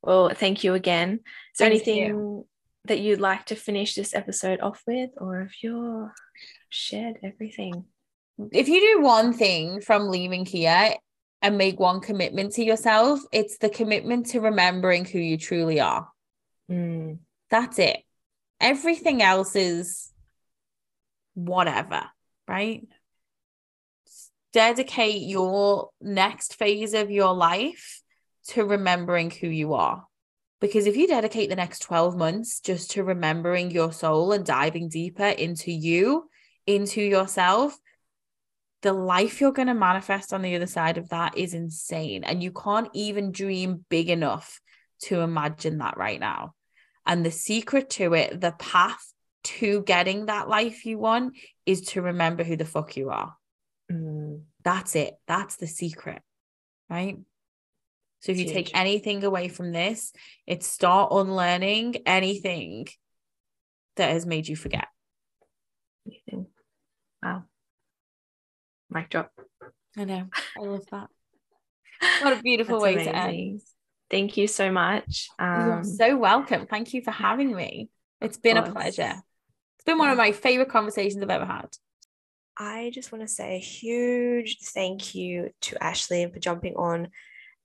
Well, 0.01 0.31
thank 0.33 0.63
you 0.63 0.73
again. 0.73 1.19
Is 1.53 1.57
there 1.59 1.69
Thank 1.69 1.85
you. 1.87 1.93
anything 1.93 2.43
that 2.85 2.99
you'd 2.99 3.19
like 3.19 3.45
to 3.47 3.55
finish 3.55 3.95
this 3.95 4.15
episode 4.15 4.61
off 4.61 4.81
with, 4.87 5.09
or 5.17 5.41
if 5.41 5.61
you're 5.61 6.13
shared 6.69 7.17
everything? 7.23 7.85
If 8.51 8.69
you 8.69 8.79
do 8.79 9.01
one 9.03 9.33
thing 9.33 9.81
from 9.81 10.09
leaving 10.09 10.45
here 10.45 10.93
and 11.41 11.57
make 11.57 11.79
one 11.79 11.99
commitment 11.99 12.53
to 12.53 12.63
yourself, 12.63 13.19
it's 13.33 13.57
the 13.57 13.69
commitment 13.69 14.27
to 14.27 14.39
remembering 14.39 15.03
who 15.05 15.19
you 15.19 15.37
truly 15.37 15.79
are. 15.79 16.07
Mm, 16.71 17.19
That's 17.49 17.79
it. 17.79 17.97
Everything 18.61 19.21
else 19.21 19.55
is 19.55 20.11
whatever, 21.33 22.03
right? 22.47 22.87
Dedicate 24.57 25.21
your 25.21 25.91
next 26.01 26.55
phase 26.55 26.95
of 26.95 27.11
your 27.11 27.35
life 27.35 28.01
to 28.47 28.65
remembering 28.65 29.29
who 29.29 29.47
you 29.47 29.75
are. 29.75 30.07
Because 30.59 30.87
if 30.87 30.97
you 30.97 31.07
dedicate 31.07 31.51
the 31.51 31.55
next 31.55 31.83
12 31.83 32.17
months 32.17 32.59
just 32.59 32.89
to 32.91 33.03
remembering 33.03 33.69
your 33.69 33.91
soul 33.91 34.31
and 34.31 34.43
diving 34.43 34.89
deeper 34.89 35.27
into 35.27 35.71
you, 35.71 36.27
into 36.65 37.03
yourself, 37.03 37.77
the 38.81 38.93
life 38.93 39.39
you're 39.39 39.51
going 39.51 39.67
to 39.67 39.75
manifest 39.75 40.33
on 40.33 40.41
the 40.41 40.55
other 40.55 40.65
side 40.65 40.97
of 40.97 41.09
that 41.09 41.37
is 41.37 41.53
insane. 41.53 42.23
And 42.23 42.41
you 42.41 42.51
can't 42.51 42.89
even 42.93 43.31
dream 43.31 43.85
big 43.89 44.09
enough 44.09 44.59
to 45.03 45.19
imagine 45.19 45.77
that 45.77 45.97
right 45.97 46.19
now. 46.19 46.55
And 47.05 47.23
the 47.23 47.29
secret 47.29 47.91
to 47.91 48.15
it, 48.15 48.41
the 48.41 48.55
path 48.57 49.13
to 49.43 49.83
getting 49.83 50.25
that 50.25 50.49
life 50.49 50.83
you 50.83 50.97
want 50.97 51.37
is 51.67 51.81
to 51.89 52.01
remember 52.01 52.43
who 52.43 52.55
the 52.55 52.65
fuck 52.65 52.97
you 52.97 53.11
are. 53.11 53.35
Mm, 53.91 54.41
That's 54.63 54.95
it. 54.95 55.15
That's 55.27 55.55
the 55.57 55.67
secret. 55.67 56.21
Right. 56.89 57.17
So 58.21 58.31
if 58.31 58.39
you 58.39 58.45
take 58.45 58.75
anything 58.75 59.23
away 59.23 59.47
from 59.47 59.71
this, 59.71 60.11
it's 60.45 60.65
start 60.67 61.11
unlearning 61.11 61.97
anything 62.05 62.87
that 63.95 64.11
has 64.11 64.25
made 64.25 64.47
you 64.47 64.55
forget. 64.55 64.87
amazing. 66.05 66.47
Wow. 67.21 67.43
Mic 68.89 69.09
drop. 69.09 69.31
I 69.97 70.05
know. 70.05 70.27
I 70.57 70.61
love 70.61 70.85
that. 70.91 71.09
What 72.21 72.37
a 72.37 72.41
beautiful 72.41 72.79
way 72.81 72.95
to 72.95 73.15
end. 73.15 73.61
Thank 74.09 74.37
you 74.37 74.47
so 74.47 74.71
much. 74.71 75.29
You're 75.39 75.79
Um, 75.79 75.83
so 75.83 76.17
welcome. 76.17 76.65
Thank 76.67 76.93
you 76.93 77.01
for 77.01 77.11
having 77.11 77.55
me. 77.55 77.89
It's 78.21 78.37
been 78.37 78.57
a 78.57 78.71
pleasure. 78.71 79.21
It's 79.75 79.85
been 79.85 79.97
one 79.97 80.09
of 80.09 80.17
my 80.17 80.31
favorite 80.31 80.69
conversations 80.69 81.21
I've 81.21 81.29
ever 81.29 81.45
had. 81.45 81.67
I 82.59 82.91
just 82.93 83.11
want 83.11 83.21
to 83.21 83.27
say 83.27 83.55
a 83.55 83.59
huge 83.59 84.57
thank 84.61 85.13
you 85.13 85.51
to 85.61 85.75
Ashlie 85.75 86.31
for 86.33 86.39
jumping 86.39 86.75
on 86.75 87.09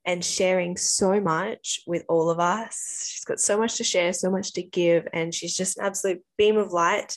and 0.04 0.24
sharing 0.24 0.76
so 0.76 1.20
much 1.20 1.80
with 1.86 2.04
all 2.08 2.28
of 2.28 2.40
us. 2.40 3.06
She's 3.08 3.24
got 3.24 3.40
so 3.40 3.56
much 3.56 3.76
to 3.76 3.84
share, 3.84 4.12
so 4.12 4.30
much 4.30 4.52
to 4.54 4.62
give, 4.62 5.08
and 5.12 5.32
she's 5.32 5.56
just 5.56 5.78
an 5.78 5.86
absolute 5.86 6.22
beam 6.36 6.56
of 6.56 6.72
light. 6.72 7.16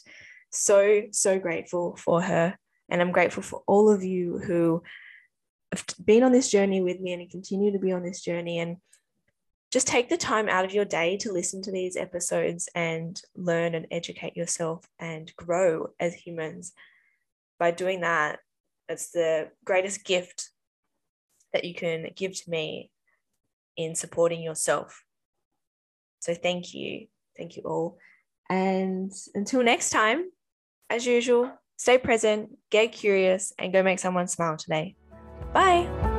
So, 0.52 1.04
so 1.12 1.38
grateful 1.38 1.98
for 1.98 2.22
her 2.22 2.56
And 2.90 3.02
I'm 3.02 3.12
grateful 3.12 3.44
for 3.44 3.62
all 3.68 3.90
of 3.90 4.04
you 4.04 4.38
who 4.40 4.84
have 5.72 5.84
been 6.04 6.24
on 6.24 6.32
this 6.32 6.50
journey 6.50 6.82
with 6.82 7.00
me 7.00 7.14
and 7.14 7.30
continue 7.30 7.72
to 7.72 7.80
be 7.80 7.92
on 7.92 8.04
this 8.04 8.22
journey. 8.22 8.60
And 8.60 8.78
just 9.72 9.88
take 9.88 10.08
the 10.08 10.18
time 10.18 10.48
out 10.48 10.64
of 10.64 10.74
your 10.74 10.86
day 10.86 11.18
to 11.18 11.34
listen 11.34 11.62
to 11.64 11.72
these 11.72 11.98
episodes 11.98 12.70
and 12.74 13.20
learn 13.36 13.76
and 13.76 13.88
educate 13.92 14.38
yourself 14.38 14.88
and 15.00 15.36
grow 15.36 15.90
as 16.00 16.14
humans. 16.14 16.74
By 17.60 17.72
doing 17.72 18.02
that, 18.02 18.40
it's 18.90 19.12
the 19.12 19.50
greatest 19.64 20.06
gift 20.06 20.50
that 21.54 21.64
you 21.64 21.74
can 21.74 22.12
give 22.16 22.34
to 22.34 22.50
me 22.50 22.92
in 23.78 23.96
supporting 23.96 24.42
yourself. 24.42 25.04
So 26.20 26.34
thank 26.34 26.74
you. 26.74 27.08
Thank 27.38 27.58
you 27.58 27.64
all. 27.64 27.98
And 28.50 29.12
until 29.34 29.64
next 29.64 29.90
time, 29.90 30.30
as 30.90 31.06
usual, 31.06 31.52
stay 31.78 31.98
present, 31.98 32.50
get 32.70 32.92
curious, 32.92 33.54
and 33.58 33.74
go 33.74 33.84
make 33.84 34.00
someone 34.00 34.28
smile 34.28 34.58
today. 34.58 34.96
Bye. 35.54 36.15